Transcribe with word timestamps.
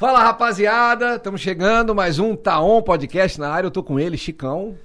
Fala 0.00 0.20
rapaziada, 0.22 1.16
estamos 1.16 1.40
chegando, 1.40 1.92
mais 1.92 2.20
um 2.20 2.36
Taon 2.36 2.80
Podcast 2.82 3.40
na 3.40 3.50
área, 3.50 3.66
eu 3.66 3.70
tô 3.72 3.82
com 3.82 3.98
ele, 3.98 4.16
Chicão. 4.16 4.78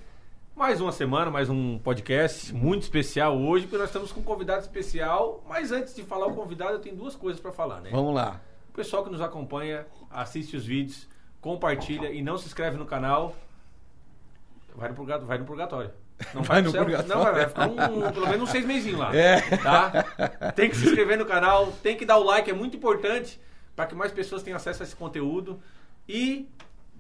Mais 0.55 0.81
uma 0.81 0.91
semana, 0.91 1.29
mais 1.29 1.51
um 1.51 1.77
podcast 1.77 2.51
muito 2.51 2.81
especial 2.81 3.37
hoje, 3.37 3.65
porque 3.67 3.77
nós 3.77 3.89
estamos 3.89 4.11
com 4.11 4.21
um 4.21 4.23
convidado 4.23 4.61
especial. 4.61 5.43
Mas 5.47 5.71
antes 5.71 5.93
de 5.93 6.01
falar 6.01 6.25
o 6.25 6.33
convidado, 6.33 6.71
eu 6.71 6.79
tenho 6.79 6.95
duas 6.95 7.15
coisas 7.15 7.39
para 7.39 7.51
falar, 7.51 7.79
né? 7.81 7.91
Vamos 7.91 8.15
lá. 8.15 8.41
O 8.71 8.73
pessoal 8.75 9.03
que 9.03 9.11
nos 9.11 9.21
acompanha, 9.21 9.85
assiste 10.09 10.57
os 10.57 10.65
vídeos, 10.65 11.07
compartilha 11.39 12.11
e 12.11 12.23
não 12.23 12.35
se 12.39 12.47
inscreve 12.47 12.75
no 12.77 12.85
canal, 12.87 13.35
vai 14.75 14.89
no, 14.89 14.95
purga- 14.95 15.19
vai 15.19 15.37
no 15.37 15.45
purgatório. 15.45 15.91
Não 16.33 16.41
Vai 16.41 16.63
pro 16.63 16.71
no 16.71 16.71
céu. 16.71 16.85
purgatório. 16.85 17.15
Não, 17.15 17.23
vai, 17.23 17.33
vai 17.33 17.47
ficar 17.49 17.67
um, 17.69 18.11
pelo 18.11 18.25
menos 18.29 18.41
uns 18.41 18.49
seis 18.49 18.65
mesinhos 18.65 18.97
lá. 18.99 19.15
É. 19.15 19.41
Tá? 19.57 20.51
Tem 20.55 20.71
que 20.71 20.75
se 20.75 20.87
inscrever 20.87 21.19
no 21.19 21.25
canal, 21.27 21.71
tem 21.83 21.95
que 21.95 22.03
dar 22.03 22.17
o 22.17 22.23
like, 22.23 22.49
é 22.49 22.53
muito 22.53 22.75
importante 22.75 23.39
para 23.75 23.85
que 23.85 23.95
mais 23.95 24.11
pessoas 24.11 24.43
tenham 24.43 24.57
acesso 24.57 24.83
a 24.83 24.85
esse 24.85 24.95
conteúdo. 24.95 25.59
E 26.07 26.47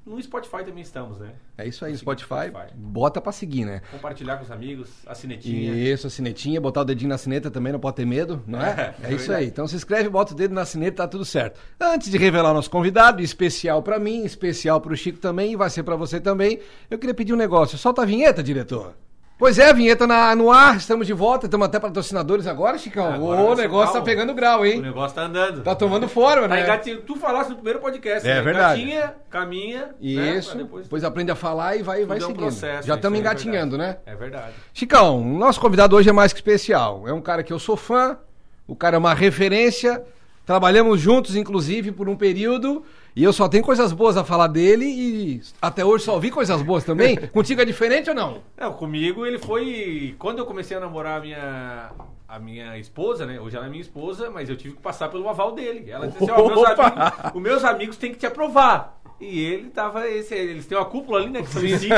no 0.05 0.21
Spotify 0.21 0.63
também 0.65 0.81
estamos, 0.81 1.17
né? 1.19 1.33
É 1.57 1.65
isso 1.65 1.85
aí, 1.85 1.95
Spotify, 1.95 2.49
Spotify. 2.49 2.73
bota 2.75 3.21
pra 3.21 3.31
seguir, 3.31 3.63
né? 3.63 3.81
Compartilhar 3.89 4.35
com 4.37 4.43
os 4.43 4.51
amigos, 4.51 4.89
a 5.05 5.15
sinetinha. 5.15 5.73
Isso, 5.73 6.07
a 6.07 6.09
sinetinha, 6.09 6.59
botar 6.59 6.81
o 6.81 6.85
dedinho 6.85 7.09
na 7.09 7.17
sineta 7.17 7.49
também, 7.49 7.71
não 7.71 7.79
pode 7.79 7.95
ter 7.95 8.05
medo, 8.05 8.43
não 8.45 8.61
é? 8.61 8.69
É, 8.69 8.95
É, 9.07 9.11
é 9.11 9.15
isso 9.15 9.31
aí. 9.31 9.47
Então 9.47 9.65
se 9.67 9.75
inscreve, 9.75 10.09
bota 10.09 10.33
o 10.33 10.35
dedo 10.35 10.53
na 10.53 10.65
sineta, 10.65 10.97
tá 10.97 11.07
tudo 11.07 11.23
certo. 11.23 11.59
Antes 11.79 12.09
de 12.11 12.17
revelar 12.17 12.51
o 12.51 12.53
nosso 12.53 12.69
convidado, 12.69 13.21
especial 13.21 13.81
pra 13.81 13.97
mim, 13.97 14.25
especial 14.25 14.81
pro 14.81 14.95
Chico 14.95 15.19
também, 15.19 15.53
e 15.53 15.55
vai 15.55 15.69
ser 15.69 15.83
pra 15.83 15.95
você 15.95 16.19
também, 16.19 16.59
eu 16.89 16.99
queria 16.99 17.13
pedir 17.13 17.33
um 17.33 17.37
negócio. 17.37 17.77
Solta 17.77 18.01
a 18.01 18.05
vinheta, 18.05 18.43
diretor. 18.43 18.95
Pois 19.43 19.59
é, 19.59 19.73
vinheta 19.73 20.07
na- 20.07 20.33
no 20.37 20.49
ar, 20.49 20.77
estamos 20.77 21.05
de 21.05 21.11
volta, 21.11 21.47
estamos 21.47 21.65
até 21.67 21.77
patrocinadores 21.77 22.47
agora, 22.47 22.77
Chicão. 22.77 23.11
Agora 23.13 23.41
o 23.41 23.55
negócio 23.55 23.91
calmo. 23.91 23.99
tá 23.99 24.01
pegando 24.01 24.33
grau, 24.33 24.61
O 24.61 24.65
hein? 24.65 24.79
negócio 24.79 25.13
tá 25.15 25.23
andando. 25.23 25.61
Tá 25.61 25.75
tomando 25.75 26.07
forma, 26.07 26.43
Tá 26.47 26.55
né? 26.55 26.63
engatinho. 26.63 27.01
Tu 27.01 27.13
falaste 27.17 27.49
no 27.49 27.55
primeiro 27.55 27.79
podcast, 27.81 28.25
É 28.25 28.35
né? 28.35 28.41
verdade. 28.41 28.81
Engatinha, 28.81 29.13
caminha. 29.29 29.87
né? 30.01 30.37
Isso, 30.37 30.55
Pra 30.57 30.79
depois... 30.79 31.03
aprende 31.03 31.29
a 31.29 31.35
falar 31.35 31.75
e 31.75 31.83
vai, 31.83 32.05
vai 32.05 32.19
Tudo 32.19 32.23
é 32.23 32.25
um 32.25 32.27
seguindo. 32.29 32.39
processo, 32.41 32.87
Já 32.87 32.95
estamos 32.95 33.17
é 33.17 33.19
engatinhando, 33.19 33.77
né? 33.77 33.97
verdade. 33.97 34.01
É 34.05 34.15
verdade. 34.15 34.53
Chicão, 34.73 35.19
o 35.19 35.37
nosso 35.37 35.59
convidado 35.59 35.93
hoje 35.97 36.07
é 36.09 36.13
mais 36.13 36.31
que 36.31 36.39
especial. 36.39 37.05
É 37.05 37.11
um 37.11 37.19
cara 37.19 37.43
que 37.43 37.51
eu 37.51 37.59
sou 37.59 37.75
fã, 37.75 38.17
o 38.65 38.77
cara 38.77 38.95
é 38.95 38.97
uma 38.99 39.13
referência. 39.13 40.01
Trabalhamos 40.45 41.01
juntos, 41.01 41.35
inclusive, 41.35 41.91
por 41.91 42.07
um 42.07 42.15
período. 42.15 42.85
E 43.15 43.23
eu 43.23 43.31
só 43.31 43.47
tenho 43.47 43.63
coisas 43.63 43.91
boas 43.93 44.17
a 44.17 44.23
falar 44.23 44.47
dele 44.47 44.85
e 44.85 45.41
até 45.61 45.85
hoje 45.85 46.03
só 46.03 46.15
ouvi 46.15 46.31
coisas 46.31 46.61
boas 46.63 46.83
também. 46.83 47.15
Contigo 47.31 47.61
é 47.61 47.65
diferente 47.65 48.09
ou 48.09 48.15
não? 48.15 48.39
Não, 48.57 48.73
comigo 48.73 49.25
ele 49.25 49.37
foi. 49.37 50.15
Quando 50.17 50.39
eu 50.39 50.45
comecei 50.45 50.75
a 50.75 50.79
namorar 50.79 51.19
a 51.19 51.21
minha. 51.21 51.91
A 52.27 52.39
minha 52.39 52.79
esposa, 52.79 53.27
né? 53.27 53.39
Hoje 53.39 53.55
ela 53.55 53.67
é 53.67 53.69
minha 53.69 53.81
esposa, 53.81 54.31
mas 54.31 54.49
eu 54.49 54.55
tive 54.57 54.73
que 54.75 54.81
passar 54.81 55.07
pelo 55.09 55.29
aval 55.29 55.51
dele. 55.51 55.91
Ela 55.91 56.07
disse 56.07 56.23
assim: 56.23 56.31
ó, 56.31 56.47
meus 56.47 56.61
Opa! 56.61 56.87
amigos, 56.87 57.31
os 57.35 57.41
meus 57.43 57.63
amigos 57.63 57.97
têm 57.97 58.11
que 58.11 58.17
te 58.17 58.25
aprovar. 58.25 58.99
E 59.21 59.39
ele 59.39 59.69
tava. 59.69 60.07
Esse, 60.09 60.33
eles 60.33 60.65
têm 60.65 60.75
uma 60.75 60.85
cúpula 60.85 61.19
ali, 61.19 61.29
né? 61.29 61.43
Que 61.43 61.49
são 61.49 61.61
em 61.63 61.77
cinco. 61.77 61.95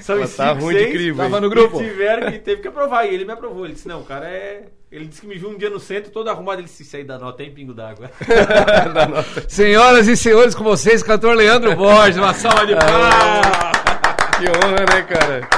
São 0.00 0.16
em 0.16 0.20
Mas 0.20 0.30
cinco, 0.30 0.42
tá 0.42 0.52
ruim 0.52 0.74
de 0.74 0.80
seis. 0.80 0.92
crivo, 0.92 1.18
Tava 1.18 1.40
no 1.40 1.48
grupo. 1.48 1.80
E 1.80 1.88
tiveram 1.88 2.32
que 2.32 2.38
teve 2.40 2.60
que 2.60 2.66
aprovar. 2.66 3.06
E 3.06 3.14
ele 3.14 3.24
me 3.24 3.30
aprovou. 3.32 3.66
Ele 3.66 3.74
disse: 3.74 3.86
não, 3.86 4.00
o 4.00 4.04
cara 4.04 4.28
é. 4.28 4.64
Ele 4.90 5.04
disse 5.06 5.20
que 5.20 5.26
me 5.26 5.36
viu 5.36 5.50
um 5.50 5.58
dia 5.58 5.68
no 5.68 5.78
centro, 5.78 6.10
todo 6.10 6.30
arrumado. 6.30 6.60
Ele 6.60 6.66
disse: 6.66 6.82
isso 6.82 6.96
aí 6.96 7.04
dá 7.04 7.18
nota, 7.18 7.38
tem 7.38 7.52
pingo 7.52 7.74
d'água. 7.74 8.10
Senhoras 9.46 10.08
e 10.08 10.16
senhores, 10.16 10.54
com 10.54 10.64
vocês, 10.64 11.02
cantor 11.02 11.36
Leandro 11.36 11.76
Borges. 11.76 12.16
Uma 12.16 12.32
salva 12.32 12.66
de 12.66 12.74
palmas. 12.74 13.46
Que 14.38 14.48
honra, 14.48 14.86
né, 14.94 15.02
cara? 15.02 15.57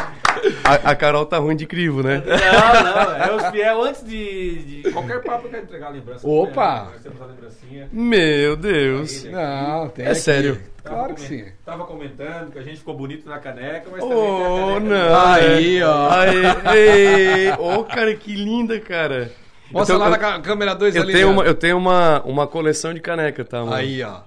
A, 0.71 0.91
a 0.91 0.95
Carol 0.97 1.27
tá 1.27 1.39
ruim 1.39 1.57
de 1.57 1.67
crivo, 1.67 2.03
né? 2.03 2.23
Não, 2.25 3.05
não, 3.05 3.17
é 3.17 3.35
os 3.37 3.47
fiel 3.51 3.83
antes 3.83 4.05
de, 4.07 4.83
de 4.83 4.91
qualquer 4.93 5.23
papo 5.23 5.47
eu 5.47 5.51
quero 5.51 5.62
entregar 5.65 5.87
a 5.89 5.91
lembrança. 5.91 6.27
Opa! 6.29 6.93
Meu 7.93 8.57
Deus. 8.57 9.25
Não, 9.25 9.89
tem 9.89 10.05
É 10.07 10.11
aqui. 10.11 10.21
sério? 10.21 10.61
Claro 10.85 11.15
que 11.15 11.21
sim. 11.21 11.45
Tava 11.65 11.85
comentando 11.85 12.53
que 12.53 12.59
a 12.59 12.62
gente 12.62 12.79
ficou 12.79 12.95
bonito 12.97 13.29
na 13.29 13.39
caneca, 13.39 13.89
mas 13.91 14.01
também 14.01 14.17
tem 14.17 14.45
a 14.45 14.49
Oh, 14.51 14.75
caneca. 14.75 14.81
não. 14.81 15.27
Aí, 15.31 15.83
ó. 15.83 16.11
Aí. 16.65 17.53
Ô, 17.59 17.84
cara, 17.84 18.15
que 18.15 18.34
linda, 18.34 18.78
cara. 18.81 19.31
Mostra 19.71 19.94
Eu 19.97 20.00
lá 20.00 20.11
tenho- 20.19 20.31
na 20.33 20.41
câmera 20.41 20.75
2 20.75 20.97
Eu 20.97 21.03
ali. 21.03 21.12
tenho, 21.12 21.31
uma, 21.31 21.44
eu 21.44 21.55
tenho 21.55 21.77
uma, 21.77 22.23
uma 22.23 22.47
coleção 22.47 22.93
de 22.94 23.00
caneca, 23.00 23.44
tá, 23.44 23.61
mano? 23.61 23.75
Aí, 23.75 24.03
ó. 24.03 24.21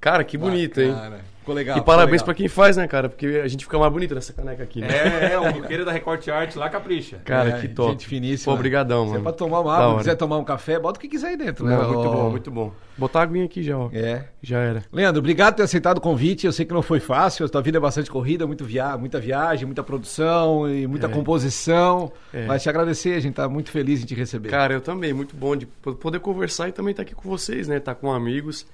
Cara, 0.00 0.24
que 0.24 0.36
bonito, 0.36 0.80
hein? 0.80 0.94
Ficou 1.42 1.54
legal. 1.56 1.76
E 1.76 1.80
ficou 1.80 1.86
parabéns 1.92 2.12
legal. 2.20 2.24
pra 2.26 2.34
quem 2.34 2.46
faz, 2.48 2.76
né, 2.76 2.86
cara? 2.86 3.08
Porque 3.08 3.26
a 3.26 3.48
gente 3.48 3.64
fica 3.64 3.76
mais 3.76 3.92
bonito 3.92 4.14
nessa 4.14 4.32
caneca 4.32 4.62
aqui, 4.62 4.80
né? 4.80 4.88
É, 4.88 5.32
é, 5.32 5.38
o 5.40 5.50
roqueiro 5.50 5.84
da 5.84 5.90
Recorte 5.90 6.30
Arte 6.30 6.56
lá 6.56 6.68
capricha. 6.70 7.18
Cara, 7.24 7.50
É, 7.50 7.60
que 7.60 7.68
top. 7.68 7.90
Gente 7.92 8.06
finíssima. 8.06 8.52
Pô, 8.52 8.56
obrigadão, 8.56 9.02
Se 9.04 9.08
é 9.08 9.12
mano. 9.14 9.24
pra 9.24 9.32
tomar 9.32 9.60
uma 9.60 9.76
água, 9.76 9.98
quiser 9.98 10.14
tomar 10.14 10.38
um 10.38 10.44
café, 10.44 10.78
bota 10.78 10.98
o 10.98 11.00
que 11.00 11.08
quiser 11.08 11.28
aí 11.30 11.36
dentro, 11.36 11.66
né? 11.66 11.76
Não, 11.76 11.88
muito 11.92 12.10
bom, 12.10 12.30
muito 12.30 12.50
bom. 12.50 12.72
Botar 12.96 13.20
a 13.20 13.22
aguinha 13.24 13.44
aqui 13.44 13.62
já, 13.62 13.76
ó. 13.76 13.90
É. 13.92 14.24
Já 14.40 14.58
era. 14.58 14.84
Leandro, 14.92 15.18
obrigado 15.18 15.54
por 15.54 15.56
ter 15.56 15.62
aceitado 15.64 15.98
o 15.98 16.00
convite. 16.00 16.46
Eu 16.46 16.52
sei 16.52 16.64
que 16.64 16.72
não 16.72 16.82
foi 16.82 17.00
fácil, 17.00 17.44
a 17.44 17.48
tua 17.48 17.60
vida 17.62 17.78
é 17.78 17.80
bastante 17.80 18.08
corrida, 18.10 18.46
muito 18.46 18.64
via 18.64 18.96
muita 18.96 19.18
viagem, 19.18 19.66
muita 19.66 19.82
produção 19.82 20.68
e 20.72 20.86
muita 20.86 21.06
É. 21.06 21.10
composição. 21.10 22.12
É. 22.32 22.46
Mas 22.46 22.62
te 22.62 22.68
agradecer, 22.68 23.14
a 23.14 23.20
gente 23.20 23.34
tá 23.34 23.48
muito 23.48 23.70
feliz 23.70 24.00
em 24.00 24.06
te 24.06 24.14
receber. 24.14 24.48
Cara, 24.50 24.74
eu 24.74 24.80
também, 24.80 25.12
muito 25.12 25.34
bom 25.34 25.56
de 25.56 25.66
po- 25.66 25.94
poder 25.94 26.20
conversar 26.20 26.68
e 26.68 26.72
também 26.72 26.92
estar 26.92 27.02
aqui 27.02 27.14
com 27.16 27.28
vocês, 27.28 27.66
né? 27.66 27.78
Estar 27.78 27.94
com 27.96 28.12
amigos. 28.12 28.64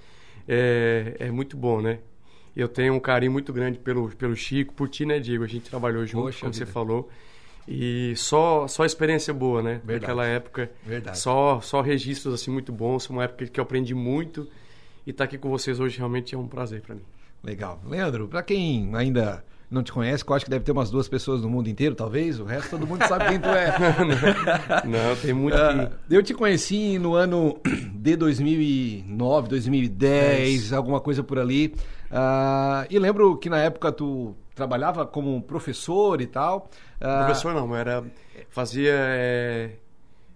É, 0.46 1.14
é 1.18 1.30
muito 1.30 1.56
bom, 1.56 1.80
né? 1.80 1.98
Eu 2.58 2.69
tenho 2.69 2.92
um 2.92 2.98
carinho 3.00 3.30
muito 3.30 3.52
grande 3.52 3.78
pelo, 3.78 4.08
pelo 4.10 4.34
Chico, 4.34 4.74
por 4.74 4.88
ti, 4.88 5.06
né, 5.06 5.20
Diego? 5.20 5.44
A 5.44 5.46
gente 5.46 5.70
trabalhou 5.70 6.04
junto, 6.04 6.24
Poxa 6.24 6.41
como 6.41 6.52
vida. 6.52 6.66
você 6.66 6.70
falou. 6.70 7.08
E 7.69 8.14
só, 8.16 8.66
só 8.66 8.84
experiência 8.84 9.32
boa, 9.32 9.62
né? 9.62 9.74
Verdade. 9.84 10.00
Naquela 10.00 10.26
época. 10.26 10.70
Verdade. 10.84 11.18
Só, 11.18 11.60
só 11.60 11.80
registros, 11.80 12.34
assim, 12.34 12.50
muito 12.50 12.72
bons. 12.72 13.08
Uma 13.10 13.24
época 13.24 13.47
que 13.47 13.60
eu 13.60 13.62
aprendi 13.62 13.94
muito. 13.94 14.48
E 15.06 15.10
estar 15.10 15.24
aqui 15.24 15.38
com 15.38 15.48
vocês 15.48 15.78
hoje 15.78 15.97
realmente 15.98 16.34
é 16.34 16.38
um 16.38 16.48
prazer 16.48 16.80
para 16.80 16.94
mim. 16.97 17.02
Legal. 17.44 17.80
Leandro, 17.86 18.26
pra 18.26 18.42
quem 18.42 18.91
ainda 18.94 19.44
não 19.70 19.82
te 19.82 19.92
conhece, 19.92 20.24
que 20.24 20.32
eu 20.32 20.34
acho 20.34 20.44
que 20.47 20.50
deve 20.50 20.64
ter 20.64 20.72
umas 20.72 20.91
duas 20.91 21.06
pessoas 21.08 21.42
no 21.42 21.48
mundo 21.50 21.68
inteiro, 21.68 21.94
talvez, 21.94 22.41
o 22.41 22.44
resto 22.44 22.70
todo 22.70 22.86
mundo 22.86 23.06
sabe 23.06 23.28
quem 23.28 23.38
tu 23.38 23.48
é. 23.48 23.76
Não, 24.88 25.14
tem 25.20 25.34
muito 25.34 25.54
Ah, 25.56 25.91
que... 26.08 26.14
eu 26.16 26.22
te 26.22 26.32
conheci 26.34 26.98
no 26.98 27.14
ano 27.14 27.60
de 27.94 28.16
2009, 28.16 29.48
2010, 29.48 30.72
alguma 30.72 31.00
coisa 31.00 31.22
por 31.22 31.38
ali. 31.38 31.74
Ah, 32.10 32.86
e 32.88 32.98
lembro 32.98 33.36
que 33.36 33.50
na 33.50 33.58
época 33.58 33.92
tu 33.92 34.34
trabalhava 34.54 35.06
como 35.06 35.41
professor 35.42 36.20
e 36.20 36.26
tal. 36.26 36.69
Ah, 37.00 37.24
Professor 37.24 37.54
não, 37.54 37.74
era... 37.76 38.04
Fazia... 38.50 38.92
é, 38.94 39.70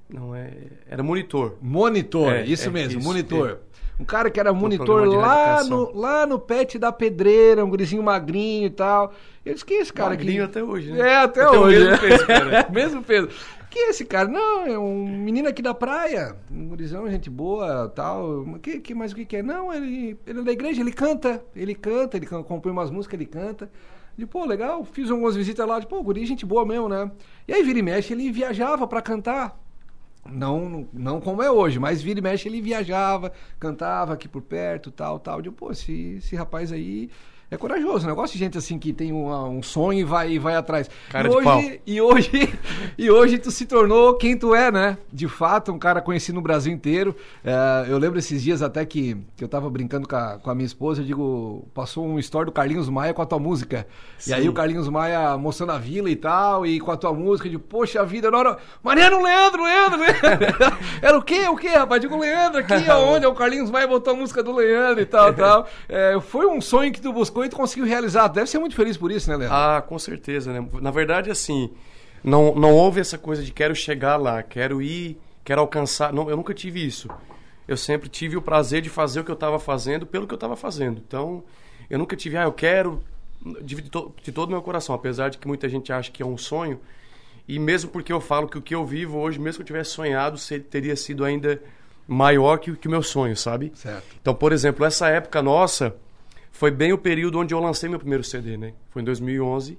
Não, 0.09 0.34
é... 0.34 0.53
Era 0.88 1.03
monitor. 1.03 1.56
Monitor, 1.61 2.32
É, 2.32 2.44
isso 2.44 2.69
é, 2.69 2.71
mesmo, 2.72 2.99
isso, 3.00 3.09
monitor. 3.09 3.61
Um 3.99 4.05
cara 4.05 4.31
que 4.31 4.41
era 4.41 4.53
monitor 4.53 5.06
lá 5.06 5.62
no, 5.65 5.94
lá 5.94 6.27
no 6.27 6.38
pet 6.38 6.78
da 6.78 6.91
pedreira, 6.91 7.65
um 7.65 7.69
gurizinho 7.69 8.03
magrinho 8.03 8.66
e 8.66 8.71
tal. 8.71 9.12
Eu 9.44 9.55
disse, 9.55 9.65
quem 9.65 9.78
é 9.78 9.81
esse 9.81 9.93
cara 9.93 10.11
Magrinho 10.11 10.44
aqui? 10.44 10.59
até 10.59 10.65
hoje, 10.65 10.93
né? 10.93 11.00
É, 11.09 11.16
até, 11.16 11.43
Até 11.43 11.59
hoje. 11.59 11.78
mesmo 11.78 11.99
peso, 11.99 12.27
cara. 12.27 12.66
mesmo 12.72 13.03
peso. 13.03 13.28
Quem 13.72 13.87
é 13.87 13.88
esse 13.88 14.05
cara? 14.05 14.28
Não, 14.28 14.66
é 14.66 14.78
um 14.78 15.06
menino 15.06 15.49
aqui 15.49 15.62
da 15.62 15.72
praia, 15.72 16.37
um 16.50 16.69
gurizão, 16.69 17.10
gente 17.10 17.31
boa, 17.31 17.88
tal. 17.88 18.44
Que, 18.60 18.78
que, 18.78 18.94
mas 18.94 19.12
o 19.12 19.15
que 19.15 19.25
que 19.25 19.37
é? 19.38 19.43
Não, 19.43 19.72
ele, 19.72 20.19
ele 20.27 20.41
é 20.41 20.43
da 20.43 20.53
igreja, 20.53 20.83
ele 20.83 20.93
canta, 20.93 21.43
ele 21.56 21.75
canta, 21.75 22.19
ele 22.19 22.27
compõe 22.27 22.71
umas 22.71 22.91
músicas, 22.91 23.19
ele 23.19 23.25
canta. 23.25 23.71
De, 24.15 24.27
pô, 24.27 24.44
legal, 24.44 24.84
fiz 24.84 25.11
algumas 25.11 25.34
visitas 25.34 25.66
lá, 25.66 25.81
de, 25.81 25.87
pô, 25.87 26.03
guri, 26.03 26.27
gente 26.27 26.44
boa 26.44 26.66
mesmo, 26.66 26.87
né? 26.87 27.11
E 27.49 27.55
aí, 27.55 27.62
vira 27.62 27.78
e 27.78 27.82
mexe, 27.82 28.12
ele 28.12 28.31
viajava 28.31 28.87
pra 28.87 29.00
cantar. 29.00 29.59
Não, 30.31 30.87
não 30.93 31.19
como 31.19 31.43
é 31.43 31.50
hoje, 31.50 31.78
mas 31.78 32.03
vira 32.03 32.19
e 32.21 32.22
mexe 32.22 32.50
ele 32.50 32.61
viajava, 32.61 33.32
cantava 33.59 34.12
aqui 34.12 34.28
por 34.28 34.43
perto, 34.43 34.91
tal, 34.91 35.19
tal. 35.19 35.41
Eu, 35.41 35.50
pô, 35.50 35.72
esse, 35.72 36.16
esse 36.19 36.37
rapaz 36.37 36.71
aí 36.72 37.09
é 37.53 37.57
corajoso, 37.59 38.13
gosto 38.15 38.33
de 38.33 38.39
gente 38.39 38.57
assim 38.57 38.79
que 38.79 38.93
tem 38.95 39.13
uma- 39.13 39.45
um 39.45 39.63
sonho 39.63 40.01
e 40.01 40.05
vai, 40.05 40.31
e 40.33 40.39
vai 40.39 40.57
atrás. 40.57 40.89
Cara 41.11 41.29
e 41.29 41.31
de 41.31 41.37
hoje, 41.37 41.45
pau. 41.45 41.63
E 41.87 42.01
hoje, 42.01 42.59
e 42.97 43.11
hoje 43.11 43.39
tu 43.39 43.51
se 43.51 43.67
tornou 43.67 44.15
quem 44.15 44.37
tu 44.39 44.55
é, 44.55 44.71
né? 44.73 44.97
De 45.13 45.29
fato, 45.29 45.71
um 45.71 45.79
cara 45.79 46.01
conhecido 46.01 46.37
no 46.37 46.41
Brasil 46.41 46.73
inteiro. 46.73 47.15
É, 47.45 47.87
eu 47.89 47.99
lembro 47.99 48.19
esses 48.19 48.43
dias 48.43 48.62
até 48.62 48.87
que, 48.87 49.19
que 49.37 49.45
eu 49.45 49.49
tava 49.49 49.69
brincando 49.69 50.09
com 50.09 50.17
a, 50.17 50.39
com 50.39 50.51
a 50.51 50.55
minha 50.55 50.65
esposa, 50.65 51.03
eu 51.03 51.05
digo, 51.05 51.69
passou 51.75 52.07
um 52.07 52.19
story 52.19 52.47
do 52.47 52.53
Carlinhos 52.53 52.88
Maia 52.88 53.12
com 53.12 53.21
a 53.21 53.26
tua 53.26 53.38
música. 53.38 53.87
E 54.26 54.32
aí 54.32 54.44
Sim. 54.44 54.49
o 54.49 54.53
Carlinhos 54.55 54.88
Maia 54.88 55.37
mostrando 55.37 55.73
a 55.73 55.79
vila 55.79 56.09
e 56.09 56.17
tal, 56.17 56.65
e 56.65 56.81
com 56.81 56.91
a 56.91 56.97
tua 56.97 57.12
música, 57.12 57.50
de 57.50 57.59
poxa 57.59 58.03
vida, 58.05 58.31
na 58.31 58.38
hora. 58.38 58.56
Mariano 58.82 59.23
Leandro, 59.23 59.62
Leandro, 59.65 60.00
Leandro. 60.00 60.79
Era 61.03 61.19
o 61.19 61.23
quê? 61.23 61.47
O 61.49 61.56
quê, 61.56 61.69
rapaz? 61.69 62.00
Digo, 62.00 62.17
Leandro 62.19 62.61
aqui, 62.61 62.73
aonde? 62.88 63.26
O 63.26 63.35
Carlinhos 63.35 63.71
Maia 63.71 63.87
botou 63.87 64.15
a 64.15 64.17
música 64.17 64.43
do 64.43 64.53
Leandro 64.53 65.03
e 65.03 65.06
tal, 65.06 65.35
tal. 65.35 65.69
É, 65.87 66.19
foi 66.21 66.47
um 66.47 66.61
sonho 66.61 66.91
que 66.91 67.00
tu 67.00 67.12
buscou 67.12 67.42
e 67.44 67.49
tu 67.49 67.56
conseguiu 67.56 67.85
realizar. 67.87 68.29
Deve 68.29 68.49
ser 68.49 68.59
muito 68.59 68.75
feliz 68.75 68.97
por 68.97 69.11
isso, 69.11 69.29
né, 69.31 69.37
Leandro? 69.37 69.56
Ah, 69.56 69.83
com 69.87 69.99
certeza, 69.99 70.53
né? 70.53 70.67
Na 70.81 70.91
verdade, 70.91 71.31
assim, 71.31 71.71
não, 72.23 72.55
não 72.55 72.73
houve 72.75 73.00
essa 73.00 73.17
coisa 73.19 73.43
de 73.43 73.53
quero 73.53 73.75
chegar 73.75 74.17
lá, 74.17 74.43
quero 74.43 74.81
ir, 74.83 75.19
quero 75.44 75.61
alcançar. 75.61 76.12
Não, 76.12 76.29
eu 76.31 76.37
nunca 76.37 76.55
tive 76.55 76.85
isso. 76.85 77.09
Eu 77.67 77.77
sempre 77.77 78.09
tive 78.09 78.37
o 78.37 78.43
prazer 78.43 78.83
de 78.83 78.89
fazer 78.91 79.21
o 79.21 79.25
que 79.25 79.31
eu 79.31 79.35
estava 79.35 79.59
fazendo 79.59 80.05
pelo 80.06 80.27
que 80.27 80.35
eu 80.35 80.37
estava 80.37 80.56
fazendo. 80.56 81.00
Então, 81.06 81.44
eu 81.89 81.99
nunca 81.99 82.17
tive, 82.17 82.37
ah, 82.37 82.43
eu 82.44 82.53
quero 82.53 83.00
de, 83.62 83.81
to- 83.83 84.12
de 84.23 84.33
todo 84.33 84.49
o 84.49 84.53
meu 84.53 84.62
coração, 84.62 84.95
apesar 84.95 85.29
de 85.29 85.38
que 85.38 85.47
muita 85.47 85.69
gente 85.69 85.93
acha 85.93 86.11
que 86.11 86.23
é 86.23 86.27
um 86.27 86.37
sonho. 86.37 86.81
E 87.49 87.59
mesmo 87.59 87.91
porque 87.91 88.12
eu 88.12 88.21
falo 88.21 88.49
que 88.49 88.56
o 88.59 88.62
que 88.62 88.75
eu 88.75 88.85
vivo 88.87 89.19
hoje, 89.19 89.38
mesmo 89.38 89.56
que 89.59 89.62
eu 89.62 89.67
tivesse 89.67 89.91
sonhado, 89.91 90.38
teria 90.71 90.95
sido 90.97 91.25
ainda 91.25 91.61
maior 92.06 92.59
que, 92.59 92.75
que 92.77 92.88
o 92.88 92.91
meu 92.91 93.03
sonho, 93.03 93.37
sabe? 93.37 93.73
Certo. 93.75 94.05
Então, 94.21 94.35
por 94.35 94.53
exemplo, 94.53 94.85
essa 94.85 95.09
época 95.09 95.41
nossa 95.43 95.95
foi 96.52 96.70
bem 96.70 96.93
o 96.93 96.99
período 96.99 97.38
onde 97.40 97.52
eu 97.52 97.58
lancei 97.58 97.88
meu 97.88 97.99
primeiro 97.99 98.22
CD, 98.22 98.56
né? 98.56 98.72
Foi 98.90 99.02
em 99.02 99.04
2011. 99.04 99.76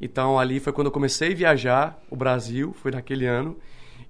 Então, 0.00 0.38
ali 0.38 0.60
foi 0.60 0.72
quando 0.72 0.86
eu 0.88 0.92
comecei 0.92 1.32
a 1.32 1.34
viajar 1.34 2.00
o 2.10 2.14
Brasil, 2.16 2.72
foi 2.80 2.92
naquele 2.92 3.26
ano. 3.26 3.56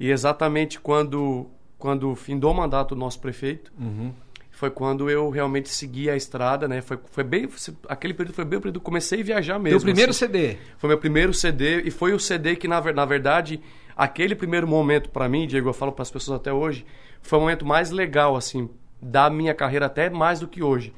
E 0.01 0.11
exatamente 0.11 0.79
quando, 0.81 1.47
quando 1.79 2.15
findou 2.15 2.51
o 2.51 2.55
mandato 2.55 2.95
do 2.95 2.99
nosso 2.99 3.21
prefeito, 3.21 3.73
Uhum. 3.79 4.13
foi 4.51 4.71
quando 4.71 5.09
eu 5.11 5.29
realmente 5.31 5.69
segui 5.69 6.09
a 6.11 6.17
estrada, 6.17 6.67
né? 6.67 6.81
Foi, 6.83 6.99
foi 7.11 7.23
bem, 7.25 7.49
aquele 7.89 8.15
período 8.15 8.35
foi 8.35 8.45
bem 8.45 8.59
o 8.59 8.63
período 8.63 8.81
que 8.81 8.85
comecei 8.85 9.21
a 9.21 9.25
viajar 9.25 9.59
mesmo. 9.59 9.79
Teu 9.79 9.85
primeiro 9.85 10.11
assim. 10.11 10.21
CD. 10.21 10.57
Foi 10.79 10.89
meu 10.89 10.99
primeiro 10.99 11.33
CD 11.33 11.83
e 11.83 11.91
foi 11.91 12.13
o 12.13 12.19
CD 12.19 12.57
que, 12.57 12.67
na, 12.67 12.81
na 12.93 13.05
verdade, 13.05 13.61
aquele 13.97 14.35
primeiro 14.35 14.67
momento 14.67 15.09
pra 15.11 15.29
mim, 15.29 15.47
Diego, 15.47 15.69
eu 15.69 15.73
falo 15.75 15.93
para 15.93 16.03
as 16.03 16.11
pessoas 16.11 16.37
até 16.41 16.53
hoje, 16.53 16.85
foi 17.21 17.39
o 17.39 17.43
momento 17.43 17.65
mais 17.67 17.91
legal, 17.91 18.35
assim, 18.35 18.69
da 19.01 19.29
minha 19.29 19.55
carreira, 19.55 19.87
até 19.87 20.09
mais 20.11 20.41
do 20.41 20.49
que 20.49 20.63
hoje. 20.63 20.93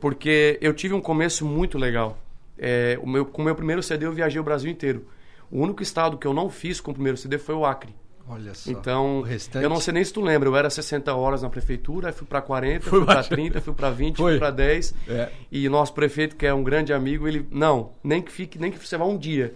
Porque 0.00 0.58
eu 0.60 0.72
tive 0.74 0.94
um 0.94 1.00
começo 1.00 1.44
muito 1.44 1.78
legal. 1.78 2.18
É, 2.58 2.98
o 3.02 3.06
meu, 3.08 3.24
com 3.26 3.42
o 3.42 3.44
meu 3.44 3.54
primeiro 3.54 3.82
CD 3.82 4.06
eu 4.06 4.12
viajei 4.12 4.40
o 4.40 4.44
Brasil 4.44 4.70
inteiro. 4.70 5.06
O 5.50 5.60
único 5.60 5.82
estado 5.82 6.16
que 6.18 6.26
eu 6.26 6.34
não 6.34 6.50
fiz 6.50 6.80
com 6.80 6.90
o 6.90 6.94
primeiro 6.94 7.16
CD 7.16 7.38
foi 7.38 7.54
o 7.54 7.64
Acre. 7.64 7.94
Olha 8.28 8.52
só. 8.54 8.68
Então, 8.70 9.20
restante... 9.22 9.62
eu 9.62 9.68
não 9.70 9.80
sei 9.80 9.94
nem 9.94 10.02
se 10.02 10.12
tu 10.12 10.20
lembra, 10.20 10.48
eu 10.48 10.56
era 10.56 10.68
60 10.68 11.14
horas 11.14 11.42
na 11.42 11.48
prefeitura, 11.48 12.12
fui 12.12 12.26
para 12.26 12.42
40, 12.42 12.80
Foi 12.90 12.98
fui 12.98 13.06
para 13.06 13.14
baixando. 13.14 13.36
30, 13.36 13.60
fui 13.60 13.72
para 13.74 13.90
20, 13.90 14.16
Foi. 14.16 14.32
fui 14.32 14.38
para 14.40 14.50
10. 14.50 14.94
É. 15.08 15.28
E 15.52 15.68
nosso 15.68 15.94
prefeito, 15.94 16.34
que 16.34 16.44
é 16.44 16.52
um 16.52 16.64
grande 16.64 16.92
amigo, 16.92 17.28
ele, 17.28 17.46
não, 17.52 17.92
nem 18.02 18.20
que 18.20 18.32
fique, 18.32 18.58
nem 18.58 18.72
que 18.72 18.84
você 18.84 18.96
vá 18.96 19.04
um 19.04 19.16
dia. 19.16 19.54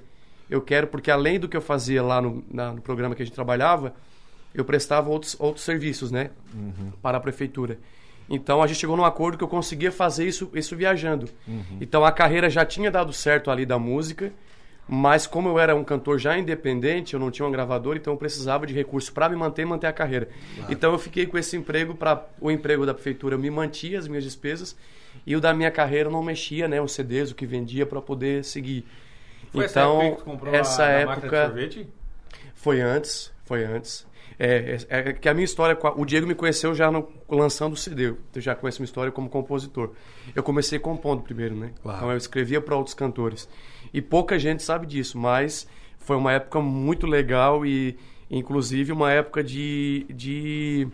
Eu 0.48 0.60
quero, 0.60 0.86
porque 0.86 1.10
além 1.10 1.40
do 1.40 1.48
que 1.48 1.56
eu 1.56 1.60
fazia 1.60 2.00
lá 2.02 2.20
no, 2.22 2.44
na- 2.48 2.72
no 2.72 2.80
programa 2.80 3.14
que 3.16 3.22
a 3.22 3.24
gente 3.24 3.34
trabalhava, 3.34 3.92
eu 4.54 4.64
prestava 4.64 5.10
outros, 5.10 5.34
outros 5.40 5.64
serviços, 5.64 6.12
né? 6.12 6.30
Para 7.02 7.18
a 7.18 7.20
prefeitura. 7.20 7.76
Então 8.30 8.62
a 8.62 8.66
gente 8.68 8.78
chegou 8.78 8.96
num 8.96 9.04
acordo 9.04 9.36
que 9.36 9.42
eu 9.42 9.48
conseguia 9.48 9.90
fazer 9.90 10.24
isso, 10.24 10.48
isso 10.54 10.76
viajando. 10.76 11.28
Então 11.80 12.04
a 12.04 12.12
carreira 12.12 12.48
já 12.48 12.64
tinha 12.64 12.88
dado 12.88 13.12
certo 13.12 13.50
ali 13.50 13.66
da 13.66 13.76
música, 13.76 14.32
mas 14.88 15.26
como 15.26 15.48
eu 15.48 15.58
era 15.58 15.74
um 15.74 15.82
cantor 15.82 16.18
já 16.18 16.38
independente, 16.38 17.14
eu 17.14 17.20
não 17.20 17.30
tinha 17.30 17.44
uma 17.44 17.52
gravadora, 17.52 17.98
então 17.98 18.12
eu 18.12 18.16
precisava 18.16 18.66
de 18.66 18.72
recursos 18.72 19.10
para 19.10 19.28
me 19.28 19.34
manter 19.34 19.62
e 19.62 19.64
manter 19.64 19.88
a 19.88 19.92
carreira. 19.92 20.28
Então 20.68 20.92
eu 20.92 20.98
fiquei 20.98 21.26
com 21.26 21.36
esse 21.36 21.56
emprego 21.56 21.94
para 21.94 22.24
o 22.40 22.50
emprego 22.52 22.86
da 22.86 22.94
prefeitura, 22.94 23.36
me 23.36 23.50
mantia 23.50 23.98
as 23.98 24.06
minhas 24.06 24.22
despesas 24.22 24.76
e 25.26 25.34
o 25.34 25.40
da 25.40 25.52
minha 25.52 25.70
carreira 25.70 26.08
não 26.08 26.22
mexia, 26.22 26.68
né, 26.68 26.80
os 26.80 26.92
CDs, 26.92 27.32
o 27.32 27.34
que 27.34 27.44
vendia 27.44 27.84
para 27.84 28.00
poder 28.00 28.44
seguir. 28.44 28.86
Foi 29.50 29.64
então 29.64 30.00
essa 30.00 30.04
época 30.04 30.10
que 30.10 30.22
tu 30.22 30.24
comprou 30.24 30.54
essa 30.54 30.84
época 30.84 31.14
máquina 31.16 31.30
de 31.30 31.46
sorvete? 31.46 31.88
foi 32.54 32.80
antes, 32.80 33.32
foi 33.44 33.64
antes. 33.64 34.06
É, 34.42 34.78
é, 34.88 34.98
é 35.10 35.12
que 35.12 35.28
a 35.28 35.34
minha 35.34 35.44
história, 35.44 35.76
o 35.96 36.04
Diego 36.06 36.26
me 36.26 36.34
conheceu 36.34 36.74
já 36.74 36.90
no- 36.90 37.06
lançando 37.28 37.74
o 37.74 37.76
CD. 37.76 38.06
Eu 38.34 38.40
já 38.40 38.54
conheço 38.54 38.80
minha 38.80 38.86
história 38.86 39.12
como 39.12 39.28
compositor. 39.28 39.90
Eu 40.34 40.42
comecei 40.42 40.78
compondo 40.78 41.22
primeiro, 41.22 41.54
né? 41.54 41.72
Claro. 41.82 41.98
Então 41.98 42.10
eu 42.10 42.16
escrevia 42.16 42.58
para 42.58 42.74
outros 42.74 42.94
cantores. 42.94 43.46
E 43.92 44.00
pouca 44.00 44.38
gente 44.38 44.62
sabe 44.62 44.86
disso, 44.86 45.18
mas 45.18 45.66
foi 45.98 46.16
uma 46.16 46.32
época 46.32 46.58
muito 46.58 47.06
legal 47.06 47.66
e, 47.66 47.98
inclusive, 48.30 48.92
uma 48.92 49.12
época 49.12 49.44
de, 49.44 50.06
de, 50.08 50.88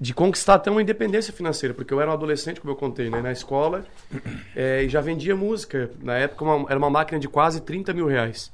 de 0.00 0.14
conquistar 0.14 0.54
até 0.54 0.70
uma 0.70 0.80
independência 0.80 1.32
financeira, 1.32 1.74
porque 1.74 1.92
eu 1.92 2.00
era 2.00 2.08
um 2.10 2.14
adolescente, 2.14 2.60
como 2.60 2.70
eu 2.72 2.76
contei, 2.76 3.10
né? 3.10 3.20
Na 3.20 3.32
escola 3.32 3.84
é, 4.54 4.84
e 4.84 4.88
já 4.88 5.00
vendia 5.00 5.34
música. 5.34 5.90
Na 6.00 6.16
época 6.16 6.44
uma- 6.44 6.70
era 6.70 6.78
uma 6.78 6.90
máquina 6.90 7.18
de 7.18 7.28
quase 7.28 7.60
30 7.60 7.92
mil 7.92 8.06
reais. 8.06 8.52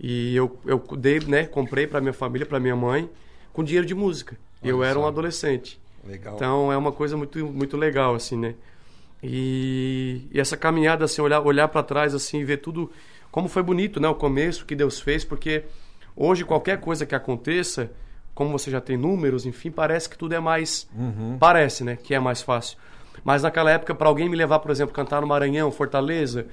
E 0.00 0.34
eu, 0.34 0.58
eu 0.64 0.78
dei, 0.96 1.20
né, 1.20 1.44
comprei 1.44 1.86
para 1.86 2.00
minha 2.00 2.14
família, 2.14 2.46
para 2.46 2.58
minha 2.58 2.74
mãe, 2.74 3.06
com 3.52 3.64
dinheiro 3.64 3.86
de 3.86 3.94
música. 3.94 4.36
Olha 4.62 4.70
eu 4.70 4.84
era 4.84 4.98
um 4.98 5.02
só. 5.02 5.08
adolescente. 5.08 5.80
Legal. 6.04 6.34
Então 6.34 6.72
é 6.72 6.76
uma 6.76 6.92
coisa 6.92 7.16
muito, 7.16 7.44
muito 7.46 7.76
legal, 7.76 8.14
assim, 8.14 8.36
né? 8.36 8.54
E, 9.22 10.22
e 10.32 10.40
essa 10.40 10.56
caminhada, 10.56 11.04
assim, 11.04 11.20
olhar, 11.20 11.40
olhar 11.40 11.68
para 11.68 11.82
trás, 11.82 12.14
assim, 12.14 12.38
e 12.38 12.44
ver 12.44 12.58
tudo 12.58 12.90
como 13.30 13.48
foi 13.48 13.62
bonito, 13.62 14.00
né? 14.00 14.08
O 14.08 14.14
começo 14.14 14.64
que 14.64 14.74
Deus 14.74 15.00
fez, 15.00 15.24
porque 15.24 15.64
hoje 16.16 16.44
qualquer 16.44 16.80
coisa 16.80 17.04
que 17.04 17.14
aconteça, 17.14 17.90
como 18.34 18.50
você 18.50 18.70
já 18.70 18.80
tem 18.80 18.96
números, 18.96 19.44
enfim, 19.44 19.70
parece 19.70 20.08
que 20.08 20.16
tudo 20.16 20.34
é 20.34 20.40
mais. 20.40 20.88
Parece, 21.38 21.84
né? 21.84 21.96
Que 21.96 22.14
é 22.14 22.18
mais 22.18 22.42
fácil. 22.42 22.78
Mas 23.22 23.42
naquela 23.42 23.70
época, 23.70 23.94
para 23.94 24.08
alguém 24.08 24.28
me 24.28 24.36
levar, 24.36 24.60
por 24.60 24.70
exemplo, 24.70 24.94
cantar 24.94 25.20
no 25.20 25.26
Maranhão, 25.26 25.70
Fortaleza, 25.70 26.46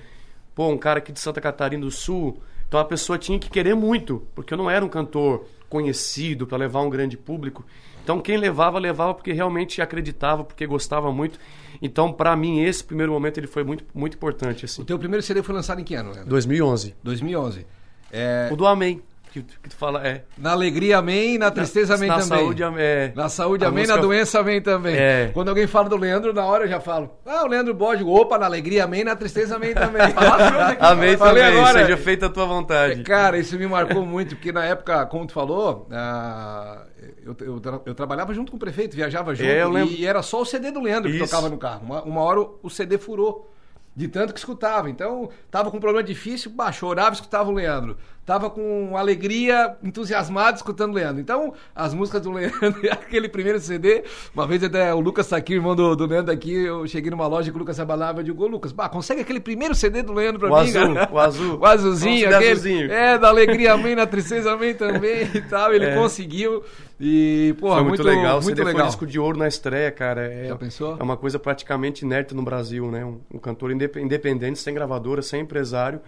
pô, 0.53 0.67
um 0.67 0.77
cara 0.77 0.99
aqui 0.99 1.11
de 1.11 1.19
Santa 1.19 1.39
Catarina 1.39 1.85
do 1.85 1.91
Sul, 1.91 2.41
então 2.67 2.79
a 2.79 2.85
pessoa 2.85 3.17
tinha 3.17 3.39
que 3.39 3.49
querer 3.49 3.75
muito, 3.75 4.27
porque 4.35 4.53
eu 4.53 4.57
não 4.57 4.69
era 4.69 4.83
um 4.83 4.89
cantor 4.89 5.45
conhecido 5.69 6.47
para 6.47 6.57
levar 6.57 6.81
um 6.81 6.89
grande 6.89 7.17
público. 7.17 7.65
Então 8.03 8.19
quem 8.19 8.37
levava, 8.37 8.79
levava 8.79 9.13
porque 9.13 9.33
realmente 9.33 9.81
acreditava, 9.81 10.43
porque 10.43 10.65
gostava 10.65 11.11
muito. 11.11 11.39
Então, 11.81 12.11
para 12.11 12.35
mim, 12.35 12.61
esse 12.61 12.83
primeiro 12.83 13.11
momento 13.11 13.37
ele 13.37 13.47
foi 13.47 13.63
muito, 13.63 13.83
muito 13.93 14.15
importante, 14.15 14.65
assim. 14.65 14.81
O 14.81 14.85
teu 14.85 14.97
primeiro 14.97 15.21
CD 15.21 15.43
foi 15.43 15.53
lançado 15.53 15.79
em 15.79 15.83
que 15.83 15.93
ano, 15.93 16.11
Leandro? 16.11 16.29
2011. 16.29 16.95
2011. 17.03 17.65
É, 18.11 18.49
O 18.51 18.55
do 18.55 18.65
Amém, 18.65 19.01
que, 19.43 19.59
que 19.59 19.69
tu 19.69 19.75
fala, 19.75 20.05
é. 20.07 20.23
Na 20.37 20.51
alegria, 20.51 20.97
amém. 20.97 21.37
Na 21.37 21.49
tristeza, 21.51 21.95
amém 21.95 22.07
na 22.09 22.19
também. 22.19 22.27
saúde, 22.39 22.63
amém. 22.63 22.83
É. 22.83 23.11
Na 23.15 23.29
saúde, 23.29 23.63
amém. 23.65 23.79
música- 23.83 23.95
Na 23.95 24.01
doença, 24.01 24.39
amém 24.39 24.61
também. 24.61 24.95
É. 24.95 25.31
Quando 25.33 25.49
alguém 25.49 25.67
fala 25.67 25.89
do 25.89 25.95
Leandro, 25.97 26.33
na 26.33 26.45
hora 26.45 26.65
eu 26.65 26.69
já 26.69 26.79
falo. 26.79 27.09
Ah, 27.25 27.43
o 27.43 27.47
Leandro 27.47 27.73
Bode. 27.73 28.03
Opa, 28.03 28.37
na 28.37 28.45
alegria, 28.45 28.83
amém. 28.85 29.03
Na 29.03 29.15
tristeza, 29.15 29.55
amém 29.55 29.73
também. 29.73 30.01
Amém 30.79 31.17
Falei 31.17 31.43
também, 31.43 31.59
agora. 31.59 31.79
seja 31.81 31.97
feita 31.97 32.25
a 32.27 32.29
tua 32.29 32.45
vontade. 32.45 33.03
Cara, 33.03 33.37
isso 33.37 33.57
me 33.57 33.67
marcou 33.67 34.05
muito, 34.05 34.35
porque 34.35 34.51
na 34.51 34.63
época, 34.65 35.05
como 35.07 35.25
tu 35.25 35.33
falou, 35.33 35.87
ah, 35.91 36.83
eu, 37.25 37.35
eu 37.41 37.59
tra- 37.59 37.81
eu 37.85 37.95
trabalhava 37.95 38.33
junto 38.33 38.51
com 38.51 38.57
o 38.57 38.59
prefeito, 38.59 38.95
viajava 38.95 39.33
junto, 39.35 39.47
É, 39.49 39.63
eu 39.63 39.69
lembro. 39.69 39.93
e 39.93 40.05
era 40.05 40.21
só 40.21 40.41
o 40.41 40.45
CD 40.45 40.71
do 40.71 40.81
Leandro 40.81 41.09
que 41.09 41.17
Isso. 41.17 41.25
tocava 41.25 41.49
no 41.49 41.57
carro. 41.57 41.81
Uma, 41.85 42.01
uma 42.03 42.21
hora 42.21 42.41
o 42.61 42.69
CD 42.69 42.97
furou. 42.97 43.51
De 43.95 44.07
tanto 44.07 44.31
que 44.31 44.37
escutava. 44.39 44.91
Então, 44.91 45.27
tava 45.49 45.71
com 45.71 45.77
um 45.77 45.79
problema 45.79 46.03
difícil, 46.05 46.51
bah, 46.51 46.71
chorava, 46.71 47.13
escutava 47.15 47.49
o 47.49 47.53
Leandro. 47.53 47.97
Tava 48.27 48.49
com 48.49 48.97
alegria, 48.97 49.77
entusiasmado, 49.81 50.57
escutando 50.57 50.91
o 50.91 50.95
Leandro. 50.95 51.21
Então, 51.21 51.53
as 51.73 51.93
músicas 51.93 52.21
do 52.21 52.29
Leandro, 52.33 52.75
aquele 52.91 53.29
primeiro 53.29 53.57
CD, 53.57 54.03
uma 54.35 54.45
vez 54.45 54.61
até 54.61 54.93
o 54.93 54.99
Lucas 54.99 55.27
tá 55.27 55.37
aqui, 55.37 55.53
irmão 55.53 55.73
do, 55.73 55.95
do 55.95 56.05
Leandro 56.05 56.33
aqui, 56.33 56.53
eu 56.53 56.85
cheguei 56.87 57.09
numa 57.09 57.25
loja 57.25 57.49
que 57.49 57.55
o 57.55 57.59
Lucas 57.59 57.77
trabalhava, 57.77 58.19
eu 58.19 58.23
digo, 58.25 58.43
ô 58.43 58.47
Lucas, 58.47 58.73
bah, 58.73 58.89
consegue 58.89 59.21
aquele 59.21 59.39
primeiro 59.39 59.73
CD 59.73 60.03
do 60.03 60.11
Leandro 60.11 60.41
pra 60.41 60.49
O 60.51 60.61
mim, 60.61 60.69
azul, 60.69 60.93
cara? 60.93 61.09
o 61.13 61.17
azul. 61.17 61.57
O 61.61 61.65
azulzinho, 61.65 62.27
aquele. 62.27 62.51
azulzinho. 62.51 62.91
É, 62.91 63.17
da 63.17 63.29
alegria 63.29 63.71
amém, 63.71 63.95
na 63.95 64.05
tristeza 64.05 64.51
amém 64.51 64.73
também 64.75 65.29
e 65.33 65.41
tal. 65.43 65.73
Ele 65.73 65.85
É. 65.85 65.95
conseguiu. 65.95 66.61
E, 66.99 67.55
pô, 67.61 67.73
foi 67.73 67.83
muito, 67.83 68.03
legal. 68.03 68.33
Muito 68.41 68.45
CD 68.47 68.61
foi 68.61 68.71
legal. 68.73 68.87
disco 68.87 69.07
de 69.07 69.17
ouro 69.17 69.37
na 69.37 69.47
estreia, 69.47 69.89
cara. 69.89 70.23
É, 70.29 70.47
Já 70.49 70.55
pensou? 70.57 70.97
É 70.99 71.03
uma 71.03 71.15
coisa 71.15 71.39
praticamente 71.39 72.03
inerte 72.03 72.35
no 72.35 72.41
Brasil, 72.41 72.91
né? 72.91 73.05
Um, 73.05 73.21
um 73.35 73.39
cantor 73.39 73.71
indep- 73.71 73.95
independente, 73.97 74.59
sem 74.59 74.73
gravadora, 74.73 75.21
sem 75.21 75.41
empresário. 75.43 76.01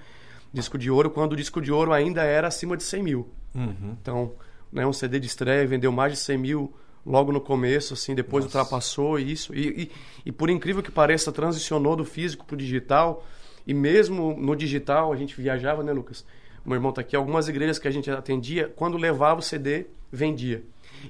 Disco 0.51 0.77
de 0.77 0.89
ouro, 0.89 1.09
quando 1.09 1.33
o 1.33 1.35
disco 1.35 1.61
de 1.61 1.71
ouro 1.71 1.93
ainda 1.93 2.23
era 2.23 2.47
acima 2.47 2.75
de 2.75 2.83
100 2.83 3.03
mil. 3.03 3.29
Uhum. 3.53 3.95
Então, 4.01 4.33
né, 4.71 4.85
um 4.85 4.93
CD 4.93 5.19
de 5.19 5.27
estreia 5.27 5.65
vendeu 5.67 5.91
mais 5.91 6.13
de 6.13 6.19
100 6.19 6.37
mil 6.37 6.73
logo 7.05 7.31
no 7.31 7.41
começo, 7.41 7.93
assim, 7.93 8.13
depois 8.13 8.45
ultrapassou 8.45 9.19
isso. 9.19 9.53
E, 9.53 9.83
e, 9.83 9.91
e 10.27 10.31
por 10.31 10.49
incrível 10.49 10.83
que 10.83 10.91
pareça, 10.91 11.31
transicionou 11.31 11.95
do 11.95 12.05
físico 12.05 12.45
pro 12.45 12.57
digital. 12.57 13.25
E 13.65 13.73
mesmo 13.73 14.35
no 14.37 14.55
digital, 14.55 15.13
a 15.13 15.15
gente 15.15 15.39
viajava, 15.39 15.83
né, 15.83 15.91
Lucas? 15.91 16.25
Meu 16.65 16.75
irmão 16.75 16.91
tá 16.91 17.01
aqui. 17.01 17.15
Algumas 17.15 17.47
igrejas 17.47 17.79
que 17.79 17.87
a 17.87 17.91
gente 17.91 18.09
atendia, 18.09 18.71
quando 18.75 18.97
levava 18.97 19.39
o 19.39 19.43
CD, 19.43 19.87
vendia. 20.11 20.63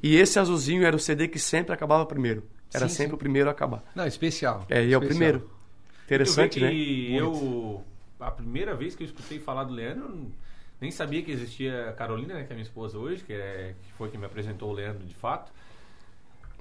E 0.04 0.16
esse 0.16 0.40
azulzinho 0.40 0.86
era 0.86 0.96
o 0.96 1.00
CD 1.00 1.28
que 1.28 1.40
sempre 1.40 1.74
acabava 1.74 2.06
primeiro. 2.06 2.44
Era 2.74 2.88
Sim, 2.88 2.96
sempre 2.96 3.12
sim. 3.12 3.16
o 3.16 3.18
primeiro 3.18 3.50
a 3.50 3.52
acabar. 3.52 3.84
Não, 3.96 4.06
especial. 4.06 4.66
É, 4.70 4.86
e 4.86 4.94
é 4.94 4.98
o 4.98 5.02
Especial. 5.02 5.08
primeiro. 5.10 5.50
Interessante, 6.06 6.60
eu 6.60 6.66
né? 6.66 6.72
que 6.72 7.16
eu, 7.16 7.84
a 8.20 8.32
primeira 8.32 8.76
vez 8.76 8.96
que 8.96 9.04
eu 9.04 9.06
escutei 9.06 9.40
falar 9.40 9.64
do 9.64 9.74
Leandro, 9.74 10.32
nem 10.80 10.92
sabia 10.92 11.22
que 11.22 11.32
existia 11.32 11.90
a 11.90 11.94
Carolina, 11.94 12.34
né, 12.34 12.44
que 12.44 12.52
é 12.52 12.56
minha 12.56 12.64
esposa 12.64 12.98
hoje, 12.98 13.24
que, 13.24 13.34
é, 13.34 13.76
que 13.84 13.92
foi 13.94 14.10
quem 14.10 14.20
me 14.20 14.26
apresentou 14.26 14.70
o 14.70 14.74
Leandro 14.74 15.06
de 15.06 15.16
fato. 15.16 15.52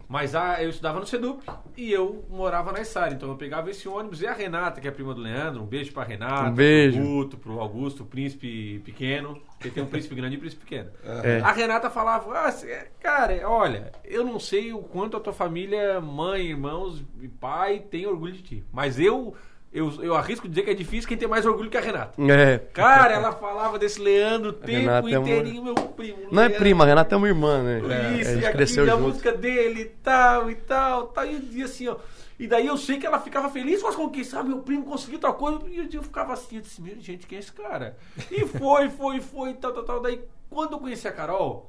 Mas 0.08 0.34
a, 0.34 0.62
eu 0.62 0.70
estudava 0.70 0.98
no 0.98 1.06
Sedup 1.06 1.44
e 1.76 1.92
eu 1.92 2.24
morava 2.30 2.72
na 2.72 2.80
Essara, 2.80 3.12
então 3.12 3.28
eu 3.28 3.36
pegava 3.36 3.70
esse 3.70 3.86
ônibus 3.86 4.22
e 4.22 4.26
a 4.26 4.32
Renata, 4.32 4.80
que 4.80 4.86
é 4.86 4.90
a 4.90 4.92
prima 4.92 5.12
do 5.12 5.20
Leandro, 5.20 5.62
um 5.62 5.66
beijo 5.66 5.92
pra 5.92 6.02
Renata, 6.02 6.48
Um 6.48 6.54
beijo. 6.54 6.98
pro 6.98 7.06
Guto, 7.06 7.36
pro 7.36 7.60
Augusto, 7.60 8.04
o 8.04 8.06
príncipe 8.06 8.78
pequeno, 8.86 9.38
porque 9.50 9.68
tem 9.68 9.82
um 9.82 9.86
príncipe 9.86 10.14
grande 10.14 10.36
e 10.36 10.38
um 10.38 10.40
príncipe 10.40 10.64
pequeno. 10.64 10.90
É. 11.04 11.40
A 11.40 11.52
Renata 11.52 11.90
falava, 11.90 12.32
ah, 12.38 12.50
cara, 12.98 13.46
olha, 13.46 13.92
eu 14.02 14.24
não 14.24 14.40
sei 14.40 14.72
o 14.72 14.78
quanto 14.78 15.14
a 15.14 15.20
tua 15.20 15.34
família, 15.34 16.00
mãe, 16.00 16.46
irmãos 16.46 17.04
e 17.20 17.28
pai 17.28 17.80
tem 17.80 18.06
orgulho 18.06 18.32
de 18.32 18.42
ti, 18.42 18.64
mas 18.72 18.98
eu, 18.98 19.36
eu, 19.72 19.92
eu 20.02 20.14
arrisco 20.14 20.48
dizer 20.48 20.62
que 20.62 20.70
é 20.70 20.74
difícil 20.74 21.08
quem 21.08 21.16
tem 21.18 21.28
mais 21.28 21.44
orgulho 21.44 21.68
que 21.70 21.76
a 21.76 21.80
Renata. 21.80 22.14
É. 22.30 22.58
Cara, 22.72 23.12
ela 23.14 23.32
falava 23.32 23.78
desse 23.78 24.00
Leandro 24.00 24.50
o 24.50 24.52
tempo 24.52 24.80
Renata 24.80 25.10
é 25.10 25.18
uma- 25.18 25.28
inteirinho, 25.28 25.62
meu 25.64 25.74
primo. 25.74 26.18
Não 26.30 26.42
é 26.42 26.48
prima, 26.48 26.84
a 26.84 26.86
Renata 26.86 27.14
é 27.14 27.18
uma 27.18 27.28
irmã, 27.28 27.62
né? 27.62 27.78
Isso, 28.18 28.30
a 28.30 28.32
e 28.32 28.34
gente 28.34 28.46
aqui 28.46 28.56
cresceu 28.56 28.92
a 28.92 28.96
música 28.96 29.32
dele 29.32 29.80
e 29.82 29.84
tal, 29.86 30.50
e 30.50 30.54
tal, 30.54 31.08
tal. 31.08 31.26
E 31.26 31.34
eu 31.34 31.40
dizia 31.40 31.64
assim, 31.66 31.88
ó. 31.88 31.96
E 32.38 32.46
daí 32.46 32.66
eu 32.68 32.76
sei 32.76 32.98
que 32.98 33.06
ela 33.06 33.18
ficava 33.18 33.50
feliz 33.50 33.82
com 33.82 33.88
as 33.88 33.96
conquistas. 33.96 34.38
Ah, 34.38 34.44
meu 34.44 34.58
primo 34.58 34.84
conseguiu 34.84 35.18
tal 35.18 35.34
coisa. 35.34 35.58
E 35.68 35.78
eu, 35.78 35.88
eu 35.92 36.02
ficava 36.02 36.32
assim, 36.32 36.56
eu 36.56 36.62
disse, 36.62 36.80
meu, 36.80 36.94
gente, 37.00 37.26
quem 37.26 37.36
é 37.36 37.40
esse 37.40 37.52
cara? 37.52 37.96
E 38.30 38.46
foi, 38.46 38.88
foi, 38.90 39.20
foi, 39.20 39.54
tal, 39.54 39.72
tal, 39.72 39.82
tal. 39.82 40.00
Daí, 40.00 40.20
quando 40.48 40.72
eu 40.74 40.78
conheci 40.78 41.06
a 41.08 41.12
Carol, 41.12 41.68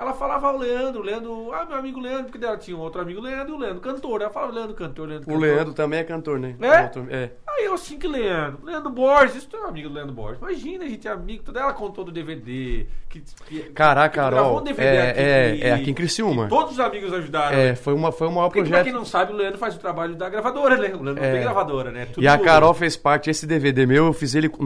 ela 0.00 0.14
falava 0.14 0.48
ao 0.48 0.56
Leandro, 0.56 1.00
o 1.02 1.04
Leandro, 1.04 1.52
ah, 1.52 1.64
meu 1.66 1.76
amigo 1.76 2.00
Leandro, 2.00 2.30
porque 2.32 2.44
ela 2.44 2.56
tinha 2.56 2.76
um 2.76 2.80
outro 2.80 3.00
amigo 3.00 3.20
Leandro 3.20 3.52
e 3.52 3.56
o 3.56 3.58
Leandro 3.58 3.80
cantor. 3.80 4.22
Ela 4.22 4.30
falava 4.30 4.52
Leandro 4.52 4.74
cantor, 4.74 5.08
Leandro 5.08 5.28
O 5.28 5.32
cantor. 5.34 5.40
Leandro 5.48 5.74
também 5.74 6.00
é 6.00 6.04
cantor, 6.04 6.38
né? 6.38 6.54
É? 6.60 7.14
É. 7.14 7.30
Aí 7.48 7.64
eu 7.66 7.74
assim 7.74 7.98
que 7.98 8.08
Leandro, 8.08 8.60
Leandro 8.64 8.90
Borges, 8.90 9.36
isso 9.36 9.48
tu 9.48 9.56
é 9.56 9.60
um 9.60 9.66
amigo 9.66 9.88
do 9.88 9.94
Leandro 9.94 10.14
Borges. 10.14 10.38
Imagina, 10.40 10.84
a 10.84 10.88
gente 10.88 11.06
é 11.06 11.10
amigo, 11.10 11.42
toda 11.44 11.60
ela 11.60 11.72
contou 11.72 12.04
do 12.04 12.10
DVD. 12.10 12.86
Que, 13.08 13.22
que, 13.46 13.60
Caraca, 13.70 14.14
Carol, 14.22 14.60
um 14.60 14.62
DVD 14.62 14.86
é- 14.86 15.10
aqui, 15.10 15.20
é- 15.20 15.68
é 15.68 15.72
aqui 15.72 15.90
em 15.90 15.94
Criciúma. 15.94 16.48
todos 16.48 16.72
os 16.74 16.80
amigos 16.80 17.12
ajudaram. 17.12 17.56
É, 17.58 17.74
foi, 17.74 17.92
uma, 17.92 18.12
foi 18.12 18.28
o 18.28 18.30
maior 18.32 18.48
Porque, 18.48 18.60
pra 18.60 18.68
projeto. 18.68 18.84
quem 18.84 18.92
não 18.94 19.04
sabe, 19.04 19.32
o 19.32 19.36
Leandro 19.36 19.58
faz 19.58 19.74
o 19.74 19.78
trabalho 19.78 20.14
da 20.14 20.28
gravadora, 20.30 20.76
né? 20.76 20.94
O 20.94 21.02
Leandro 21.02 21.22
É. 21.22 21.26
não 21.26 21.32
tem 21.34 21.42
gravadora, 21.42 21.90
né? 21.90 22.06
Tudo- 22.06 22.22
E 22.22 22.28
a 22.28 22.38
Carol 22.38 22.72
fez 22.72 22.96
parte 22.96 23.26
desse 23.26 23.46
DVD 23.46 23.84
meu, 23.84 24.06
eu 24.06 24.12
fiz 24.12 24.34
ele 24.34 24.48
com 24.48 24.62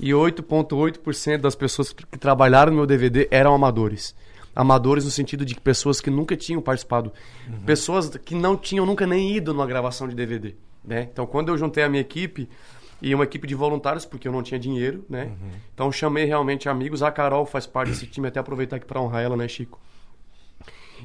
98,8% 0.00 1.38
das 1.38 1.54
pessoas 1.54 1.92
que 1.92 2.18
trabalharam 2.18 2.70
no 2.70 2.78
meu 2.78 2.86
DVD 2.86 3.28
eram 3.30 3.54
amadores. 3.54 4.14
Amadores 4.54 5.04
no 5.04 5.10
sentido 5.10 5.44
de 5.44 5.54
pessoas 5.54 6.00
que 6.00 6.10
nunca 6.10 6.36
tinham 6.36 6.62
participado. 6.62 7.12
Pessoas 7.64 8.08
que 8.16 8.34
não 8.34 8.56
tinham 8.56 8.86
nunca 8.86 9.06
nem 9.06 9.36
ido 9.36 9.52
numa 9.52 9.66
gravação 9.66 10.08
de 10.08 10.14
DVD. 10.14 10.54
Né? 10.84 11.08
Então, 11.12 11.26
quando 11.26 11.48
eu 11.48 11.58
juntei 11.58 11.84
a 11.84 11.88
minha 11.88 12.00
equipe, 12.00 12.48
e 13.00 13.14
uma 13.14 13.24
equipe 13.24 13.46
de 13.46 13.54
voluntários, 13.54 14.06
porque 14.06 14.26
eu 14.26 14.32
não 14.32 14.42
tinha 14.42 14.58
dinheiro, 14.58 15.04
né? 15.08 15.32
Então, 15.74 15.86
eu 15.86 15.92
chamei 15.92 16.24
realmente 16.24 16.68
amigos. 16.68 17.02
A 17.02 17.10
Carol 17.10 17.44
faz 17.44 17.66
parte 17.66 17.90
desse 17.90 18.06
time, 18.06 18.28
até 18.28 18.40
aproveitar 18.40 18.76
aqui 18.76 18.86
para 18.86 19.00
honrar 19.00 19.22
ela, 19.22 19.36
né, 19.36 19.46
Chico? 19.46 19.78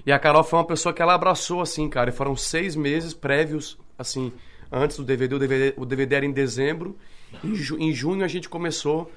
E 0.05 0.11
a 0.11 0.17
Carol 0.17 0.43
foi 0.43 0.59
uma 0.59 0.65
pessoa 0.65 0.93
que 0.93 1.01
ela 1.01 1.13
abraçou, 1.13 1.61
assim, 1.61 1.89
cara. 1.89 2.09
E 2.09 2.13
foram 2.13 2.35
seis 2.35 2.77
meses 2.77 3.13
prévios, 3.13 3.77
assim, 3.99 4.31
antes 4.71 4.95
do 4.97 5.03
DVD. 5.03 5.35
O 5.35 5.39
DVD, 5.39 5.73
o 5.77 5.85
DVD 5.85 6.15
era 6.15 6.25
em 6.25 6.31
dezembro. 6.31 6.97
Em, 7.43 7.55
ju- 7.55 7.77
em 7.79 7.93
junho 7.93 8.23
a 8.23 8.27
gente 8.27 8.47
começou. 8.49 9.11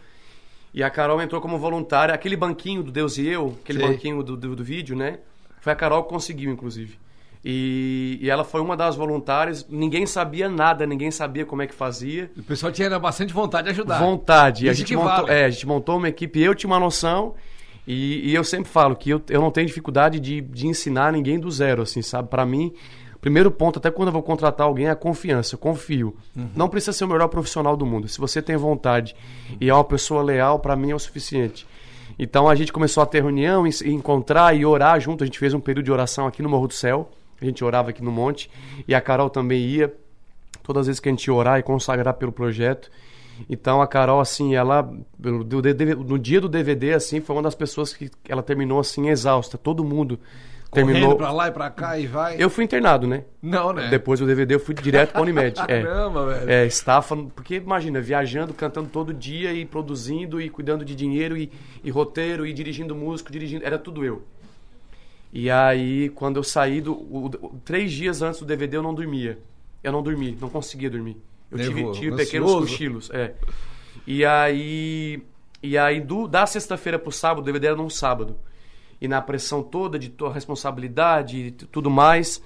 E 0.73 0.83
a 0.83 0.91
Carol 0.91 1.21
entrou 1.23 1.41
como 1.41 1.59
voluntária. 1.59 2.15
Aquele 2.15 2.37
banquinho 2.37 2.83
do 2.83 2.91
Deus 2.91 3.17
e 3.19 3.27
Eu, 3.27 3.57
aquele 3.63 3.79
Sei. 3.81 3.89
banquinho 3.89 4.23
do, 4.23 4.37
do, 4.37 4.57
do 4.57 4.65
vídeo, 4.65 4.97
né? 4.97 5.19
Foi 5.61 5.73
a 5.73 5.77
Carol 5.77 6.03
que 6.03 6.09
conseguiu, 6.11 6.51
inclusive. 6.53 6.99
E, 7.45 8.19
e 8.23 8.31
ela 8.31 8.43
foi 8.43 8.61
uma 8.61 8.77
das 8.77 8.97
voluntárias. 8.97 9.67
Ninguém 9.69 10.07
sabia 10.07 10.49
nada, 10.49 10.87
ninguém 10.87 11.11
sabia 11.11 11.45
como 11.45 11.63
é 11.63 11.67
que 11.67 11.75
fazia. 11.75 12.31
O 12.37 12.43
pessoal 12.43 12.73
tinha 12.73 12.99
bastante 12.99 13.33
vontade 13.33 13.65
de 13.67 13.71
ajudar. 13.71 13.99
Vontade. 13.99 14.69
A 14.69 14.73
Isso 14.73 14.81
gente, 14.81 14.97
montou, 14.97 15.29
é, 15.29 15.45
a 15.45 15.51
gente 15.51 15.67
montou 15.67 15.97
uma 15.99 16.09
equipe, 16.09 16.41
eu 16.41 16.55
tinha 16.55 16.69
uma 16.69 16.81
noção. 16.81 17.35
E, 17.87 18.31
e 18.31 18.35
eu 18.35 18.43
sempre 18.43 18.71
falo 18.71 18.97
que 18.97 19.11
eu, 19.11 19.21
eu 19.29 19.43
não 19.43 19.51
tenho 19.51 19.67
dificuldade 19.67 20.19
de, 20.19 20.41
de 20.41 20.67
ensinar 20.67 21.13
ninguém 21.13 21.39
do 21.39 21.51
zero, 21.51 21.83
assim, 21.83 22.01
sabe? 22.01 22.29
Pra 22.31 22.47
mim, 22.47 22.73
primeiro 23.25 23.51
ponto, 23.51 23.79
até 23.79 23.91
quando 23.91 24.09
eu 24.09 24.13
vou 24.13 24.23
contratar 24.23 24.67
alguém, 24.67 24.85
é 24.85 24.91
a 24.91 24.95
confiança. 24.95 25.55
Eu 25.55 25.59
confio. 25.59 26.15
Não 26.55 26.69
precisa 26.69 26.93
ser 26.93 27.05
o 27.05 27.09
melhor 27.09 27.29
profissional 27.29 27.75
do 27.75 27.87
mundo. 27.87 28.07
Se 28.07 28.19
você 28.19 28.43
tem 28.43 28.55
vontade 28.55 29.17
e 29.59 29.71
é 29.71 29.73
uma 29.73 29.83
pessoa 29.83 30.23
leal, 30.23 30.59
pra 30.59 30.77
mim 30.77 30.91
é 30.91 30.95
o 30.95 30.99
suficiente. 30.99 31.67
Então 32.19 32.51
a 32.51 32.55
gente 32.55 32.71
começou 32.71 33.03
a 33.03 33.07
ter 33.07 33.23
reunião, 33.23 33.67
e 33.67 33.71
encontrar 33.87 34.55
e 34.55 34.67
orar 34.67 35.01
junto. 35.01 35.25
A 35.25 35.27
gente 35.27 35.39
fez 35.39 35.55
um 35.55 35.59
período 35.59 35.87
de 35.87 35.91
oração 35.91 36.27
aqui 36.27 36.43
no 36.43 36.51
Morro 36.51 36.69
do 36.69 36.75
Céu. 36.75 37.11
A 37.41 37.45
gente 37.47 37.65
orava 37.65 37.89
aqui 37.89 38.05
no 38.05 38.13
monte. 38.13 38.51
E 38.87 38.95
a 38.95 39.01
Carol 39.01 39.31
também 39.31 39.59
ia 39.65 39.91
todas 40.63 40.83
as 40.83 40.87
vezes 40.89 41.01
que 41.01 41.09
a 41.09 41.13
gente 41.13 41.25
ia 41.25 41.33
orar 41.33 41.59
e 41.59 41.63
consagrar 41.63 42.13
pelo 42.13 42.31
projeto. 42.31 42.91
Então 43.49 43.81
a 43.81 43.87
Carol, 43.87 44.21
assim, 44.21 44.55
ela 44.55 44.87
no 45.19 46.19
dia 46.19 46.43
do 46.43 46.49
DVD, 46.49 46.93
assim, 46.93 47.23
foi 47.23 47.35
uma 47.35 47.43
das 47.43 47.55
pessoas 47.55 47.95
que 47.95 48.11
ela 48.29 48.43
terminou 48.43 48.81
assim 48.81 49.09
exausta. 49.09 49.57
Todo 49.57 49.83
mundo 49.83 50.21
Correndo 50.75 50.93
terminou. 50.93 51.17
pra 51.17 51.31
lá 51.33 51.49
e 51.49 51.53
pra 51.53 51.71
cá 51.71 51.99
e 51.99 52.07
vai. 52.07 52.37
Eu 52.39 52.51
fui 52.51 52.65
internado, 52.65 53.07
né? 53.07 53.25
Não, 53.41 53.73
né? 53.73 53.89
Depois 53.89 54.21
do 54.21 54.27
DVD 54.27 54.55
eu 54.55 54.61
fui 54.61 54.75
direto 54.75 55.13
pra 55.13 55.23
Unimed. 55.23 55.59
é. 55.69 55.83
Caramba, 55.83 56.27
velho. 56.27 56.51
É, 56.51 56.67
estafa, 56.67 57.17
porque 57.35 57.57
imagina, 57.57 58.01
viajando, 58.01 58.53
cantando 58.55 58.89
todo 58.89 59.13
dia 59.15 59.53
e 59.53 59.65
produzindo 59.65 60.41
e 60.41 60.49
cuidando 60.51 60.85
de 60.85 60.95
dinheiro 60.95 61.37
e, 61.37 61.51
e 61.83 61.91
roteiro 61.91 62.47
e 62.47 62.53
dirigindo 62.53 62.95
músico, 62.95 63.31
dirigindo, 63.33 63.65
era 63.65 63.79
tudo 63.79 64.05
eu. 64.05 64.23
E 65.33 65.51
aí, 65.51 66.11
quando 66.11 66.37
eu 66.37 66.43
saí 66.45 66.81
do. 66.81 66.93
o- 66.93 67.27
o- 67.27 67.57
três 67.65 67.91
dias 67.93 68.23
antes 68.23 68.41
do 68.41 68.47
DVD 68.47 68.77
eu 68.77 68.83
não 68.83 68.95
dormia. 68.95 69.39
Eu 69.83 69.93
não 69.93 70.03
dormi, 70.03 70.37
não 70.41 70.49
conseguia 70.49 70.89
dormir. 70.89 71.17
Eu 71.51 71.59
tive, 71.59 71.75
Nervoso, 71.75 72.01
tive 72.01 72.17
pequenos 72.17 72.53
cochilos, 72.55 73.11
é. 73.13 73.33
E 74.07 74.25
aí. 74.25 75.23
E 75.63 75.79
aí, 75.79 76.01
do, 76.01 76.29
da 76.29 76.47
sexta-feira 76.47 76.99
pro 76.99 77.11
sábado, 77.11 77.41
o 77.41 77.45
DVD 77.45 77.69
era 77.69 77.77
num 77.77 77.89
sábado. 77.91 78.37
E 79.05 79.09
na 79.09 79.21
pressão 79.21 79.63
toda 79.63 79.99
de 79.99 80.09
tua 80.09 80.33
responsabilidade 80.33 81.39
e 81.39 81.51
tudo 81.51 81.91
mais. 81.91 82.41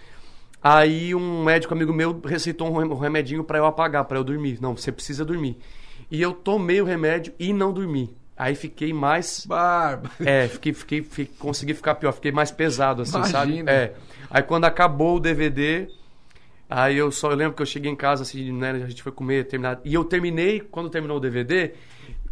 Aí 0.63 1.15
um 1.15 1.45
médico 1.45 1.73
amigo 1.73 1.93
meu 1.93 2.21
receitou 2.25 2.69
um 2.69 2.77
rem- 2.79 2.99
remedinho 2.99 3.45
pra 3.45 3.59
eu 3.59 3.65
apagar, 3.67 4.05
pra 4.07 4.19
eu 4.19 4.25
dormir. 4.25 4.59
Não, 4.61 4.77
você 4.77 4.91
precisa 4.91 5.25
dormir. 5.25 5.57
E 6.11 6.21
eu 6.21 6.33
tomei 6.33 6.81
o 6.81 6.85
remédio 6.85 7.33
e 7.39 7.53
não 7.53 7.73
dormi. 7.73 8.17
Aí 8.37 8.55
fiquei 8.55 8.93
mais 8.93 9.45
Barba. 9.47 10.11
é, 10.21 10.49
fiquei, 10.49 10.73
fiquei, 10.73 11.03
fiquei- 11.03 11.31
consegui 11.39 11.75
ficar 11.75 11.95
pior, 11.97 12.13
fiquei 12.13 12.33
mais 12.33 12.51
pesado, 12.51 13.03
assim, 13.03 13.23
sabe? 13.25 13.53
Imagina. 13.53 13.71
É. 13.71 13.95
Aí 14.31 14.43
quando 14.43 14.65
acabou 14.65 15.17
o 15.17 15.21
DVD, 15.21 15.89
aí 16.69 16.97
eu 16.97 17.11
só 17.11 17.31
eu 17.31 17.37
lembro 17.37 17.55
que 17.55 17.63
eu 17.63 17.67
cheguei 17.67 17.91
em 17.91 17.97
casa, 17.97 18.23
assim, 18.23 18.53
né? 18.53 18.71
A 18.71 18.89
gente 18.89 19.03
foi 19.03 19.13
comer, 19.13 19.47
terminar. 19.47 19.81
E 19.85 19.95
eu 19.95 20.05
terminei, 20.05 20.61
quando 20.61 20.91
terminou 20.91 21.17
o 21.17 21.21
DVD, 21.21 21.73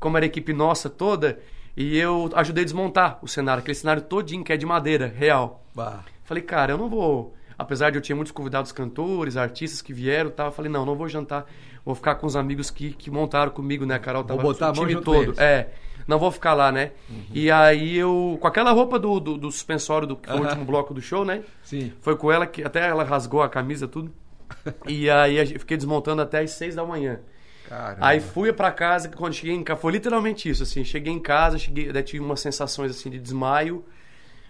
como 0.00 0.16
era 0.16 0.26
a 0.26 0.28
equipe 0.28 0.52
nossa 0.52 0.88
toda, 0.90 1.38
e 1.76 1.97
eu 1.99 2.30
ajudei 2.35 2.62
a 2.62 2.64
desmontar 2.64 3.18
o 3.23 3.28
cenário, 3.28 3.61
aquele 3.61 3.75
cenário 3.75 4.02
todinho 4.02 4.42
que 4.45 4.52
é 4.52 4.56
de 4.56 4.64
madeira, 4.66 5.06
real. 5.14 5.64
Bah. 5.75 6.04
Falei, 6.25 6.42
cara, 6.42 6.73
eu 6.73 6.78
não 6.78 6.88
vou. 6.88 7.35
Apesar 7.59 7.90
de 7.90 7.97
eu 7.99 8.02
tinha 8.02 8.16
muitos 8.16 8.33
convidados 8.33 8.73
cantores, 8.73 9.37
artistas 9.37 9.80
que 9.80 9.92
vieram 9.92 10.28
e 10.30 10.33
tal, 10.33 10.47
eu 10.47 10.52
falei, 10.52 10.71
não, 10.71 10.85
não 10.85 10.95
vou 10.95 11.09
jantar. 11.09 11.47
Vou 11.85 11.95
ficar 11.95 12.16
com 12.16 12.26
os 12.26 12.35
amigos 12.37 12.71
que, 12.71 12.90
que 12.92 13.11
montaram 13.11 13.50
comigo, 13.52 13.87
né? 13.87 13.95
A 13.95 13.99
Carol 13.99 14.25
tava 14.25 14.42
botar 14.42 14.66
a 14.68 14.71
o 14.71 14.73
time 14.75 15.00
todo. 15.00 15.23
eles. 15.23 15.38
É. 15.38 15.71
Não 16.06 16.18
vou 16.18 16.30
ficar 16.30 16.52
lá, 16.54 16.71
né? 16.71 16.92
E 17.33 17.50
aí 17.50 17.97
eu. 17.97 18.37
Com 18.40 18.47
aquela 18.47 18.73
roupa 18.73 18.99
do, 18.99 19.18
do, 19.21 19.37
do 19.38 19.50
suspensório 19.52 20.06
do 20.06 20.16
que 20.16 20.26
foi 20.28 20.37
o 20.37 20.38
Aham. 20.40 20.49
último 20.49 20.64
bloco 20.64 20.92
do 20.92 21.00
show, 21.00 21.25
né? 21.25 21.42
Sim. 21.62 21.92
Foi 22.00 22.16
com 22.16 22.30
ela 22.30 22.47
que 22.47 22.62
até 22.62 22.87
ela 22.88 23.04
rasgou 23.04 23.42
a 23.42 23.49
camisa, 23.49 23.87
tudo. 23.88 24.12
E 24.87 25.09
aí 25.11 25.45
gente- 25.45 25.59
fiquei 25.61 25.76
desmontando 25.76 26.23
até 26.23 26.40
as 26.40 26.50
seis 26.52 26.75
da 26.75 26.85
manhã. 26.85 27.21
Cara. 27.69 27.97
Aí 28.01 28.21
fui 28.21 28.53
pra 28.53 28.71
casa, 28.71 29.09
quando 29.09 29.35
cheguei 29.35 29.55
em 29.55 29.63
casa, 29.65 29.81
foi 29.81 29.93
literalmente 29.93 30.49
isso, 30.49 30.63
assim, 30.63 30.85
cheguei 30.85 31.13
em 31.13 31.19
casa, 31.19 31.59
cheguei, 31.59 31.93
daí 31.93 32.03
tive 32.03 32.25
umas 32.25 32.41
sensações 32.41 32.91
assim 32.93 33.11
de 33.11 33.19
desmaio. 33.19 33.85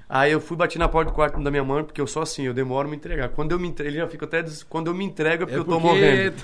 Aí 0.09 0.31
eu 0.31 0.41
fui 0.41 0.57
bati 0.57 0.79
na 0.79 0.89
porta 0.89 1.11
do 1.11 1.15
quarto 1.15 1.43
da 1.43 1.51
minha 1.51 1.65
mãe, 1.65 1.83
porque 1.83 2.01
eu 2.01 2.07
sou 2.07 2.23
assim, 2.23 2.45
eu 2.45 2.55
demoro 2.55 2.87
a 2.87 2.91
me 2.91 2.97
entregar. 2.97 3.29
Quando 3.31 3.51
eu 3.53 3.59
me 3.59 3.67
entrego, 3.67 3.91
ele 3.91 3.99
já 3.99 4.07
fica 4.07 4.25
até 4.25 4.41
des- 4.43 4.63
quando 4.63 4.87
eu 4.87 4.95
me 4.95 5.05
entrego 5.05 5.43
é 5.43 5.47
porque, 5.47 5.55
É 5.57 5.59
eu 5.59 5.65
tô 5.65 5.73
porque- 5.81 5.87
morrendo. 5.87 6.37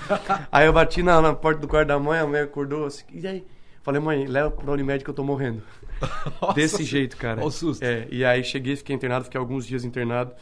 Aí 0.51 0.65
eu 0.65 0.73
bati 0.73 1.01
na, 1.01 1.21
na 1.21 1.33
porta 1.33 1.61
do 1.61 1.67
quarto 1.67 1.87
da 1.87 1.97
mãe, 1.97 2.19
a 2.19 2.27
mãe 2.27 2.41
acordou 2.41 2.85
assim, 2.85 3.05
e 3.13 3.25
aí? 3.25 3.45
Falei, 3.81 4.01
mãe, 4.01 4.25
leva 4.25 4.51
pra 4.51 4.71
Unimed 4.71 5.03
que 5.03 5.09
eu 5.09 5.13
tô 5.13 5.23
morrendo. 5.23 5.61
Nossa, 6.41 6.53
Desse 6.53 6.83
jeito, 6.83 7.15
cara. 7.15 7.39
Olha 7.39 7.47
o 7.47 7.51
susto. 7.51 7.83
É, 7.83 8.05
e 8.09 8.25
aí 8.25 8.43
cheguei, 8.43 8.75
fiquei 8.75 8.95
internado, 8.95 9.25
fiquei 9.25 9.39
alguns 9.39 9.65
dias 9.65 9.85
internado. 9.85 10.33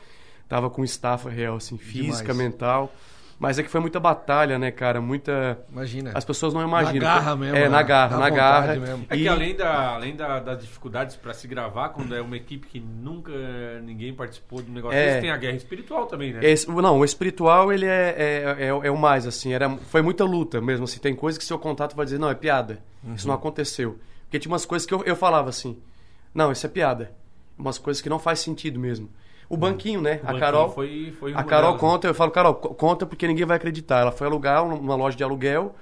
Tava 0.50 0.70
com 0.70 0.84
estafa 0.84 1.30
real, 1.30 1.56
assim, 1.58 1.78
física, 1.78 2.32
Demais. 2.34 2.38
mental. 2.38 2.94
Mas 3.44 3.58
é 3.58 3.64
que 3.64 3.70
foi 3.72 3.82
muita 3.82 4.00
batalha, 4.00 4.60
né, 4.60 4.70
cara? 4.70 5.02
Muita. 5.02 5.58
Imagina. 5.72 6.12
As 6.14 6.24
pessoas 6.24 6.54
não 6.54 6.62
imaginam. 6.62 7.08
Na 7.08 7.16
garra 7.16 7.36
mesmo, 7.36 7.56
É, 7.58 7.62
né? 7.62 7.70
na 7.70 7.82
garra, 7.82 8.10
Dá 8.10 8.18
na 8.20 8.30
garra. 8.30 8.76
mesmo. 8.76 9.06
É 9.10 9.16
E- 9.16 9.22
que 9.24 9.28
além, 9.28 9.56
da, 9.56 9.90
além 9.96 10.16
da, 10.16 10.40
das 10.40 10.60
dificuldades 10.62 11.16
pra 11.16 11.34
se 11.34 11.48
gravar, 11.48 11.90
quando 11.90 12.14
é 12.14 12.22
uma 12.22 12.38
equipe 12.38 12.68
que 12.68 12.80
nunca 12.80 13.32
ninguém 13.82 14.14
participou 14.14 14.62
do 14.62 14.72
negócio 14.72 14.96
É. 14.96 15.08
desse, 15.08 15.22
tem 15.22 15.32
a 15.32 15.38
guerra 15.38 15.56
espiritual 15.58 16.06
também, 16.06 16.34
né? 16.34 16.40
Esse- 16.44 16.70
não, 16.70 17.00
o 17.00 17.04
espiritual, 17.04 17.74
ele 17.74 17.88
é, 17.88 18.16
é, 18.16 18.66
é, 18.66 18.68
é 18.68 18.92
o 18.92 18.96
mais, 18.98 19.26
assim, 19.26 19.52
era, 19.54 19.68
foi 19.88 20.04
muita 20.04 20.24
luta 20.24 20.62
mesmo, 20.62 20.84
assim, 20.84 21.00
tem 21.00 21.16
coisas 21.16 21.40
que 21.40 21.44
seu 21.44 21.58
contato 21.58 21.96
vai 21.96 22.06
dizer, 22.06 22.20
não, 22.20 22.30
é 22.30 22.36
piada, 22.36 22.78
isso 23.16 23.26
Uhum. 23.26 23.30
não 23.34 23.40
aconteceu. 23.40 23.98
Porque 24.26 24.38
tinha 24.38 24.52
umas 24.52 24.68
coisas 24.68 24.86
que 24.86 24.94
eu, 24.94 25.04
eu 25.04 25.16
falava 25.16 25.50
assim, 25.50 25.80
não, 26.32 26.52
isso 26.52 26.64
é 26.68 26.70
piada, 26.70 27.12
umas 27.58 27.80
coisas 27.80 28.04
que 28.04 28.08
não 28.08 28.20
faz 28.20 28.38
sentido 28.40 28.80
mesmo. 28.80 29.10
O 29.54 29.58
banquinho, 29.58 30.02
né, 30.02 30.14
O 30.14 30.16
a 30.16 30.20
banquinho 30.28 30.40
Carol, 30.40 30.70
foi, 30.72 31.14
foi 31.20 31.34
a 31.34 31.44
Carol 31.44 31.72
delas, 31.72 31.82
conta, 31.82 32.08
eu 32.08 32.14
falo, 32.14 32.32
Carol, 32.32 32.56
co- 32.56 32.74
conta 32.74 33.06
porque 33.06 33.28
ninguém 33.28 33.46
vai 33.46 33.58
acreditar, 33.58 34.00
ela 34.00 34.12
foi 34.12 34.26
alugar 34.28 34.64
um- 34.64 34.76
uma 34.80 34.96
loja 34.96 35.18
de 35.18 35.24
aluguel, 35.24 35.76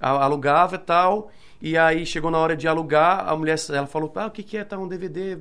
alugava 0.00 0.74
e 0.74 0.78
tal, 0.78 1.30
e 1.62 1.78
aí 1.78 2.04
chegou 2.04 2.30
na 2.30 2.38
hora 2.38 2.56
de 2.56 2.66
alugar, 2.68 3.28
a 3.28 3.36
mulher, 3.36 3.56
ela 3.70 3.86
falou, 3.86 4.10
ah, 4.16 4.26
o 4.26 4.30
que 4.30 4.42
que 4.42 4.56
é, 4.56 4.64
tá 4.64 4.76
um 4.78 4.88
DVD... 4.88 5.38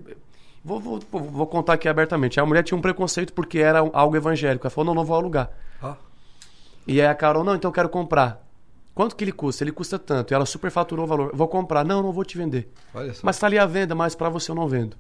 Vou, 0.65 0.79
vou, 0.79 0.99
vou- 1.11 1.47
contar 1.47 1.73
aqui 1.73 1.89
abertamente. 1.89 2.39
A 2.39 2.45
mulher 2.45 2.63
tinha 2.63 2.77
um 2.77 2.81
preconceito 2.81 3.33
porque 3.33 3.59
era 3.59 3.79
algo 3.79 4.15
evangélico. 4.15 4.65
Ela 4.65 4.71
falou, 4.71 4.85
não, 4.85 4.95
não 5.01 5.03
vou 5.05 5.17
alugar. 5.17 5.49
Ó. 5.81 5.93
E 6.87 7.01
aí 7.01 7.07
a 7.07 7.13
Carol, 7.13 7.43
não, 7.43 7.53
então 7.53 7.67
eu 7.67 7.73
quero 7.73 7.89
comprar. 7.89 8.41
Quanto 8.95 9.13
que 9.13 9.25
ele 9.25 9.33
custa? 9.33 9.61
Ele 9.65 9.73
custa 9.73 9.99
tanto. 9.99 10.31
E 10.31 10.33
ela 10.33 10.45
superfaturou 10.45 11.03
o 11.03 11.07
valor. 11.07 11.31
Vou 11.33 11.49
comprar. 11.49 11.83
Não, 11.83 12.01
não 12.01 12.13
vou 12.13 12.23
te 12.23 12.37
vender. 12.37 12.71
Olha 12.95 13.13
só. 13.13 13.19
Mas 13.23 13.37
tá 13.37 13.47
ali 13.47 13.59
a 13.59 13.65
venda, 13.65 13.93
mas 13.93 14.15
pra 14.15 14.29
você 14.29 14.51
eu 14.51 14.55
não 14.55 14.65
vendo. 14.65 14.95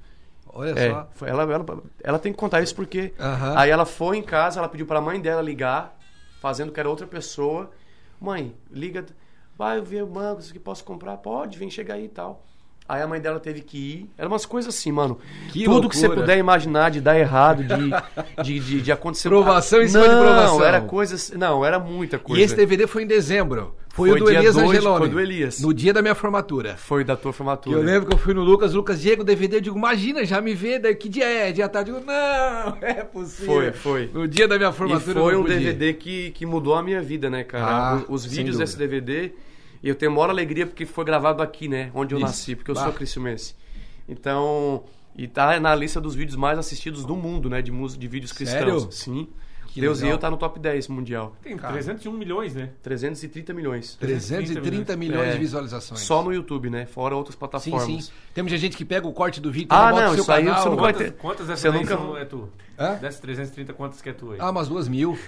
Olha 0.53 0.71
É, 0.77 0.91
só. 0.91 1.07
foi- 1.15 1.29
ela, 1.29 1.43
ela, 1.43 1.65
ela 2.03 2.19
tem 2.19 2.31
que 2.31 2.37
contar 2.37 2.61
isso 2.61 2.75
porque. 2.75 3.13
Aham. 3.19 3.53
Aí 3.57 3.69
ela 3.69 3.85
foi 3.85 4.17
em 4.17 4.21
casa, 4.23 4.59
ela 4.59 4.69
pediu 4.69 4.85
pra 4.85 5.01
mãe 5.01 5.19
dela 5.19 5.41
ligar, 5.41 5.97
fazendo 6.41 6.71
que 6.71 6.79
era 6.79 6.89
outra 6.89 7.07
pessoa. 7.07 7.71
Mãe, 8.21 8.53
liga. 8.71 9.05
Vai 9.57 9.79
ver 9.81 10.03
o 10.03 10.07
banco, 10.07 10.41
isso 10.41 10.51
que 10.53 10.59
posso 10.59 10.83
comprar? 10.83 11.17
Pode, 11.17 11.57
vem 11.59 11.69
chegar 11.69 11.95
aí 11.95 12.05
e 12.05 12.09
tal. 12.09 12.43
Aí 12.89 13.01
a 13.01 13.07
mãe 13.07 13.21
dela 13.21 13.39
teve 13.39 13.61
que 13.61 13.77
ir. 13.77 14.11
Eram 14.17 14.31
umas 14.31 14.45
coisas 14.45 14.75
assim, 14.75 14.91
mano. 14.91 15.17
Que 15.51 15.63
Tudo 15.63 15.87
que 15.87 15.95
você 15.95 16.07
loucura. 16.07 16.25
puder 16.25 16.37
imaginar 16.37 16.91
de 16.91 16.99
dar 16.99 17.17
errado, 17.17 17.63
de, 17.63 18.43
de, 18.43 18.59
de, 18.59 18.81
de 18.81 18.91
acontecer. 18.91 19.29
Provação 19.29 19.81
em 19.81 19.87
cima 19.87 20.03
de 20.03 20.09
não, 20.09 20.21
provação. 20.21 20.63
era 20.65 20.81
coisas. 20.81 21.31
Não, 21.31 21.63
era 21.63 21.79
muita 21.79 22.19
coisa. 22.19 22.41
E 22.41 22.43
esse 22.43 22.55
DVD 22.55 22.85
foi 22.87 23.03
em 23.03 23.07
dezembro. 23.07 23.75
Foi, 23.93 24.09
o 24.09 24.15
do 24.15 24.27
Elias 24.27 24.55
dois, 24.55 24.69
Angeloni. 24.71 24.97
Foi 24.97 25.09
do 25.09 25.19
Elias. 25.19 25.59
No 25.61 25.71
dia 25.71 25.93
da 25.93 26.01
minha 26.01 26.15
formatura. 26.15 26.75
Foi 26.75 27.03
da 27.03 27.15
tua 27.15 27.31
formatura. 27.31 27.77
eu 27.77 27.83
lembro 27.83 28.09
que 28.09 28.15
eu 28.15 28.17
fui 28.17 28.33
no 28.33 28.41
Lucas, 28.41 28.73
Lucas 28.73 28.99
Diego, 28.99 29.23
DVD, 29.23 29.57
eu 29.57 29.61
digo, 29.61 29.77
imagina, 29.77 30.25
já 30.25 30.41
me 30.41 30.55
vê, 30.55 30.79
daí 30.79 30.95
que 30.95 31.07
dia 31.07 31.25
é? 31.25 31.51
Dia 31.51 31.69
tarde? 31.69 31.91
Eu 31.91 31.99
digo, 31.99 32.07
não, 32.07 32.75
é 32.81 33.03
possível. 33.03 33.45
Foi, 33.53 33.71
foi. 33.71 34.09
No 34.11 34.27
dia 34.27 34.47
da 34.47 34.57
minha 34.57 34.71
E 34.71 34.73
formatura 34.73 35.19
eu 35.19 35.23
foi 35.23 35.35
um. 35.37 35.43
DVD 35.43 35.93
que, 35.93 36.31
que 36.31 36.43
mudou 36.43 36.73
a 36.73 36.81
minha 36.81 37.03
vida, 37.03 37.29
né, 37.29 37.43
cara? 37.43 37.65
Ah, 37.67 37.95
os 38.09 38.25
os 38.25 38.25
vídeos 38.25 38.57
desse 38.57 38.75
DVD. 38.75 39.31
E 39.83 39.89
eu 39.89 39.93
tenho 39.93 40.11
maior 40.11 40.31
alegria 40.31 40.65
porque 40.65 40.87
foi 40.87 41.05
gravado 41.05 41.43
aqui, 41.43 41.67
né? 41.67 41.91
Onde 41.93 42.15
eu 42.15 42.17
Isso. 42.17 42.25
nasci, 42.25 42.55
porque 42.55 42.71
eu 42.71 42.75
Bah. 42.75 42.85
sou 42.85 42.93
criciumense. 42.93 43.53
Então. 44.09 44.83
E 45.15 45.27
tá 45.27 45.59
na 45.59 45.75
lista 45.75 46.01
dos 46.01 46.15
vídeos 46.15 46.35
mais 46.35 46.57
assistidos 46.57 47.05
do 47.05 47.15
mundo, 47.15 47.47
né? 47.47 47.61
De, 47.61 47.71
música, 47.71 48.01
de 48.01 48.07
vídeos 48.07 48.31
cristãos. 48.31 48.59
Sério? 48.81 48.91
Sim. 48.91 49.27
Que 49.73 49.81
Deus 49.81 49.97
legal. 49.99 50.11
e 50.11 50.13
eu 50.13 50.17
tá 50.19 50.29
no 50.29 50.37
top 50.37 50.59
10 50.59 50.87
mundial. 50.87 51.35
Tem 51.41 51.57
Cara. 51.57 51.73
301 51.73 52.11
milhões, 52.13 52.53
né? 52.53 52.69
330 52.83 53.53
milhões. 53.53 53.95
330 53.95 54.95
milhões 54.95 55.29
É. 55.29 55.31
de 55.33 55.39
visualizações. 55.39 55.99
Só 56.01 56.21
no 56.23 56.31
YouTube, 56.31 56.69
né? 56.69 56.85
Fora 56.85 57.15
outras 57.15 57.33
Sim, 57.33 57.39
plataformas. 57.39 58.05
sim. 58.05 58.11
Temos 58.35 58.51
gente 58.51 58.77
que 58.77 58.85
pega 58.85 59.07
o 59.07 59.11
corte 59.13 59.41
do 59.41 59.51
vídeo 59.51 59.67
Ah, 59.71 59.89
bota 59.89 60.01
não, 60.03 60.09
no 60.09 60.13
seu 60.15 60.21
isso 60.23 60.31
aí 60.31 60.45
canal. 60.45 60.61
você 60.61 60.69
não 60.69 60.75
vai 60.75 60.93
Quantas, 60.93 61.07
ter- 61.11 61.17
quantas 61.17 61.47
dessas 61.47 61.59
Você 61.61 61.71
daí 61.71 61.79
nunca- 61.81 61.97
são- 61.97 62.17
é 62.17 62.25
tu? 62.25 62.49
Hã? 62.79 62.93
Dessas 62.95 63.19
330, 63.19 63.73
quantas 63.73 64.01
que 64.01 64.09
é 64.09 64.13
tu 64.13 64.31
aí? 64.31 64.37
Ah, 64.39 64.51
umas 64.51 64.67
duas 64.67 64.87
mil. 64.87 65.17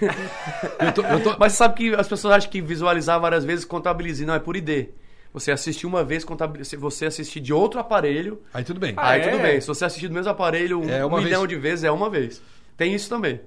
eu 0.80 0.92
tô, 0.92 1.02
eu 1.02 1.22
tô- 1.22 1.36
Mas 1.38 1.52
você 1.52 1.58
sabe 1.58 1.74
que 1.74 1.94
as 1.94 2.06
pessoas 2.08 2.34
acham 2.34 2.50
que 2.50 2.60
visualizar 2.60 3.20
várias 3.20 3.44
vezes 3.44 3.64
contabiliza. 3.64 4.22
e 4.22 4.26
Não, 4.26 4.34
é 4.34 4.38
por 4.38 4.56
ID. 4.56 4.88
Você 5.32 5.50
assistir 5.50 5.86
uma 5.86 6.02
vez, 6.04 6.24
contabiliza. 6.24 6.70
Se 6.70 6.76
você 6.76 7.04
assistir 7.06 7.40
de 7.40 7.52
outro 7.52 7.78
aparelho, 7.78 8.40
Aí 8.54 8.64
tudo 8.64 8.80
bem. 8.80 8.94
Ah, 8.96 9.10
aí 9.10 9.20
é? 9.20 9.28
tudo 9.28 9.42
bem. 9.42 9.60
Se 9.60 9.66
você 9.66 9.84
assistir 9.84 10.08
do 10.08 10.14
mesmo 10.14 10.30
aparelho 10.30 10.80
um 10.80 10.88
É 10.88 11.04
uma 11.04 11.18
milhão 11.20 11.40
vez. 11.42 11.48
de 11.50 11.56
vezes, 11.56 11.84
é 11.84 11.90
uma 11.90 12.08
vez. 12.08 12.40
Tem 12.76 12.94
isso 12.94 13.08
também. 13.08 13.40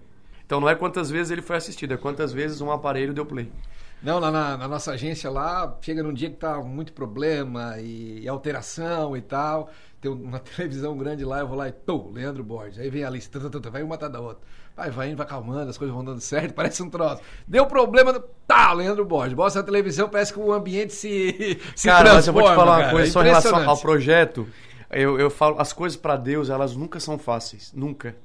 Então 0.49 0.59
não 0.59 0.67
é 0.67 0.73
quantas 0.73 1.11
vezes 1.11 1.29
ele 1.29 1.43
foi 1.43 1.57
assistido, 1.57 1.93
é 1.93 1.97
quantas 1.97 2.33
vezes 2.33 2.59
um 2.59 2.71
aparelho 2.71 3.13
deu 3.13 3.23
play. 3.23 3.51
Não, 4.01 4.17
lá 4.17 4.31
na, 4.31 4.57
na 4.57 4.67
nossa 4.67 4.93
agência 4.93 5.29
lá, 5.29 5.77
chega 5.79 6.01
num 6.01 6.11
dia 6.11 6.27
que 6.27 6.37
tá 6.37 6.57
muito 6.57 6.91
problema 6.91 7.75
e, 7.77 8.21
e 8.21 8.27
alteração 8.27 9.15
e 9.15 9.21
tal. 9.21 9.69
Tem 10.01 10.09
uma 10.09 10.39
televisão 10.39 10.97
grande 10.97 11.23
lá, 11.23 11.41
eu 11.41 11.47
vou 11.47 11.55
lá 11.55 11.69
e 11.69 11.71
tô, 11.71 12.09
Leandro 12.09 12.43
Borges. 12.43 12.79
Aí 12.79 12.89
vem 12.89 13.03
a 13.03 13.11
lista, 13.11 13.39
tá, 13.39 13.47
tá, 13.47 13.59
tá, 13.59 13.69
vai 13.69 13.83
uma 13.83 13.93
atrás 13.93 14.11
da 14.11 14.19
outra. 14.19 14.41
Vai, 14.75 14.89
vai 14.89 15.09
indo, 15.09 15.17
vai 15.17 15.27
calmando, 15.27 15.69
as 15.69 15.77
coisas 15.77 15.95
vão 15.95 16.03
dando 16.03 16.19
certo, 16.19 16.51
parece 16.57 16.81
um 16.81 16.89
troço. 16.89 17.21
Deu 17.47 17.67
problema, 17.67 18.19
tá, 18.47 18.73
Leandro 18.73 19.05
Borges. 19.05 19.35
Mostra 19.35 19.61
a 19.61 19.63
televisão, 19.63 20.09
parece 20.09 20.33
que 20.33 20.39
o 20.39 20.51
ambiente 20.51 20.93
se, 20.93 21.59
se 21.75 21.87
cara, 21.87 22.15
mas 22.15 22.25
eu 22.25 22.33
vou 22.33 22.41
te 22.41 22.55
falar 22.55 22.71
uma 22.71 22.79
cara. 22.79 22.91
coisa 22.91 23.07
É 23.07 23.11
só 23.11 23.21
em 23.21 23.25
relação 23.25 23.69
ao 23.69 23.77
projeto. 23.77 24.47
Eu, 24.89 25.19
eu 25.19 25.29
falo, 25.29 25.59
as 25.59 25.71
coisas 25.71 25.95
pra 25.95 26.17
Deus, 26.17 26.49
elas 26.49 26.75
nunca 26.75 26.99
são 26.99 27.19
fáceis. 27.19 27.71
Nunca. 27.71 28.15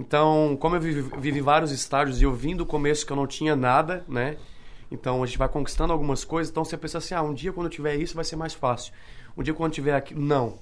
Então, 0.00 0.56
como 0.58 0.76
eu 0.76 0.80
vivi, 0.80 1.02
vivi 1.18 1.40
vários 1.42 1.70
estágios 1.70 2.22
e 2.22 2.24
eu 2.24 2.32
vim 2.32 2.56
do 2.56 2.64
começo 2.64 3.04
que 3.04 3.12
eu 3.12 3.16
não 3.16 3.26
tinha 3.26 3.54
nada, 3.54 4.02
né? 4.08 4.36
Então 4.90 5.22
a 5.22 5.26
gente 5.26 5.36
vai 5.36 5.48
conquistando 5.48 5.92
algumas 5.92 6.24
coisas. 6.24 6.50
Então 6.50 6.64
você 6.64 6.76
pensa 6.76 6.96
assim, 6.98 7.14
ah, 7.14 7.22
um 7.22 7.34
dia 7.34 7.52
quando 7.52 7.66
eu 7.66 7.70
tiver 7.70 7.96
isso 7.96 8.14
vai 8.14 8.24
ser 8.24 8.34
mais 8.36 8.54
fácil. 8.54 8.94
Um 9.36 9.42
dia 9.42 9.52
quando 9.52 9.70
eu 9.70 9.74
tiver 9.74 9.94
aquilo. 9.94 10.20
Não. 10.20 10.54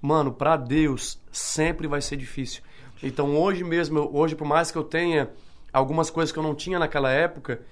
Mano, 0.00 0.30
pra 0.30 0.56
Deus 0.58 1.18
sempre 1.32 1.86
vai 1.86 2.02
ser 2.02 2.16
difícil. 2.16 2.62
Então 3.02 3.34
hoje 3.36 3.64
mesmo, 3.64 3.98
eu- 3.98 4.10
hoje 4.14 4.34
por 4.36 4.44
mais 4.46 4.70
que 4.70 4.76
eu 4.76 4.84
tenha 4.84 5.30
algumas 5.72 6.10
coisas 6.10 6.30
que 6.30 6.38
eu 6.38 6.42
não 6.42 6.54
tinha 6.54 6.78
naquela 6.78 7.10
época, 7.10 7.62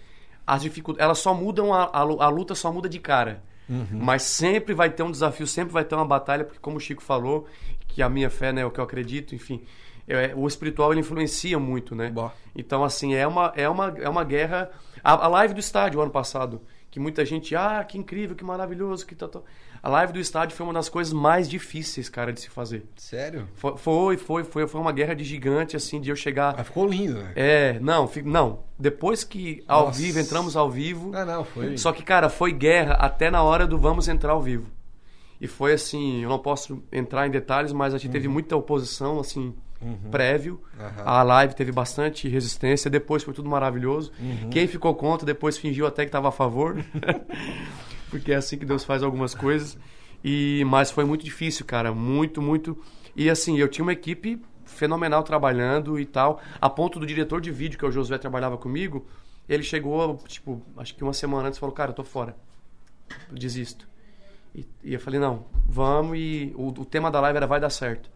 as 0.47 0.63
dificuldades, 0.63 1.05
elas 1.05 1.19
só 1.19 1.35
mudam, 1.35 1.73
a, 1.75 1.85
a, 1.85 2.01
a 2.01 2.29
luta 2.29 2.55
só 2.55 2.73
muda 2.73 2.89
de 2.89 2.99
cara. 2.99 3.43
Mas 3.93 4.23
sempre 4.23 4.75
vai 4.75 4.91
ter 4.91 5.05
um 5.05 5.13
desafio, 5.13 5.47
sempre 5.47 5.73
vai 5.73 5.85
ter 5.85 5.95
uma 5.95 6.05
batalha, 6.05 6.45
porque 6.45 6.59
como 6.59 6.79
o 6.79 6.81
Chico 6.81 7.03
falou, 7.03 7.47
que 7.87 8.03
a 8.03 8.09
minha 8.09 8.29
fé, 8.29 8.53
né, 8.53 8.63
é 8.63 8.67
o 8.67 8.71
que 8.71 8.81
eu 8.81 8.85
acredito, 8.85 9.33
enfim, 9.33 9.63
é, 10.13 10.33
o 10.35 10.47
espiritual 10.47 10.93
ele 10.93 11.01
influencia 11.01 11.59
muito, 11.59 11.95
né? 11.95 12.11
Bom. 12.11 12.31
Então, 12.55 12.83
assim, 12.85 13.15
é 13.15 13.27
uma, 13.27 13.53
é 13.57 13.69
uma, 13.69 13.95
é 13.99 14.09
uma 14.09 14.25
guerra. 14.25 14.71
A, 15.03 15.13
a 15.25 15.29
live 15.29 15.55
do 15.55 15.61
estádio 15.61 16.01
ano 16.01 16.11
passado, 16.11 16.61
que 16.91 16.99
muita 16.99 17.25
gente, 17.25 17.55
ah, 17.55 17.85
que 17.85 17.97
incrível, 17.97 18.35
que 18.35 18.45
maravilhoso, 18.45 19.07
que 19.07 19.15
tal. 19.15 19.45
A 19.83 19.89
live 19.89 20.13
do 20.13 20.21
estádio 20.21 20.55
foi 20.55 20.65
uma 20.65 20.75
das 20.75 20.91
coisas 20.91 21.11
mais 21.11 21.49
difíceis, 21.49 22.09
cara, 22.09 22.33
de 22.33 22.41
se 22.41 22.51
fazer. 22.51 22.85
Sério? 22.97 23.49
Foi, 23.55 23.79
foi, 23.79 24.17
foi, 24.19 24.45
foi, 24.45 24.67
foi 24.67 24.81
uma 24.81 24.93
guerra 24.93 25.15
de 25.15 25.25
gigante, 25.25 25.75
assim, 25.75 25.99
de 26.01 26.11
eu 26.11 26.17
chegar. 26.17 26.55
Mas 26.57 26.67
ficou 26.67 26.87
lindo, 26.87 27.15
né? 27.15 27.33
É, 27.35 27.79
não, 27.81 28.11
não. 28.25 28.59
Depois 28.79 29.25
que 29.25 29.65
ao 29.67 29.87
Nossa. 29.87 29.99
vivo, 29.99 30.19
entramos 30.19 30.55
ao 30.55 30.71
vivo. 30.71 31.11
Não, 31.11 31.25
não, 31.25 31.45
foi. 31.45 31.79
Só 31.79 31.93
que, 31.93 32.03
cara, 32.03 32.29
foi 32.29 32.53
guerra 32.53 32.95
até 32.95 33.31
na 33.31 33.43
hora 33.43 33.67
do 33.67 33.79
vamos 33.79 34.07
entrar 34.07 34.33
ao 34.33 34.43
vivo. 34.43 34.71
E 35.41 35.47
foi 35.47 35.73
assim, 35.73 36.23
eu 36.23 36.29
não 36.29 36.39
posso 36.39 36.83
entrar 36.93 37.27
em 37.27 37.31
detalhes, 37.31 37.73
mas 37.73 37.95
a 37.95 37.99
gente 37.99 38.13
teve 38.13 38.29
muita 38.29 38.55
oposição, 38.55 39.19
assim, 39.19 39.55
prévio. 40.11 40.61
Aham. 40.79 41.03
A 41.05 41.23
live 41.23 41.55
teve 41.55 41.73
bastante 41.73 42.29
resistência, 42.29 42.91
depois 42.91 43.23
foi 43.23 43.35
tudo 43.35 43.49
maravilhoso. 43.49 44.13
Quem 44.51 44.67
ficou 44.67 44.95
contra 44.95 45.27
depois 45.27 45.57
fingiu 45.57 45.87
até 45.87 46.05
que 46.05 46.09
estava 46.09 46.29
a 46.29 46.33
favor. 46.33 46.77
Porque 48.11 48.33
é 48.33 48.37
assim 48.37 48.59
que 48.59 48.67
Deus 48.67 48.85
faz 48.85 49.03
algumas 49.03 49.35
coisas. 49.35 49.79
E 50.23 50.65
mas 50.67 50.91
foi 50.91 51.05
muito 51.05 51.25
difícil, 51.25 51.65
cara, 51.65 51.93
muito, 51.93 52.43
muito. 52.43 52.77
E 53.17 53.31
assim, 53.31 53.59
eu 53.59 53.69
tinha 53.69 53.83
uma 53.83 53.93
equipe 53.93 54.41
fenomenal 54.65 55.23
trabalhando 55.23 55.99
e 55.99 56.07
tal, 56.07 56.41
a 56.61 56.71
ponto 56.71 57.01
do 57.01 57.07
diretor 57.07 57.41
de 57.41 57.51
vídeo 57.51 57.79
que 57.79 57.85
é 57.85 57.89
o 57.89 57.91
Josué 57.91 58.19
trabalhava 58.19 58.57
comigo, 58.57 59.07
ele 59.49 59.63
chegou, 59.63 60.17
tipo, 60.29 60.63
acho 60.77 60.95
que 60.95 61.03
uma 61.03 61.13
semana 61.13 61.49
antes 61.49 61.57
e 61.57 61.61
falou: 61.61 61.75
"Cara, 61.75 61.91
eu 61.91 61.95
tô 61.95 62.05
fora. 62.05 62.37
Eu 63.29 63.37
desisto". 63.37 63.89
E, 64.55 64.65
e 64.85 64.95
eu 64.95 65.01
falei: 65.01 65.19
"Não, 65.19 65.45
vamos 65.67 66.19
e 66.19 66.53
o, 66.57 66.69
o 66.69 66.85
tema 66.85 67.11
da 67.11 67.21
live 67.21 67.37
era 67.37 67.47
vai 67.47 67.59
dar 67.59 67.71
certo". 67.71 68.11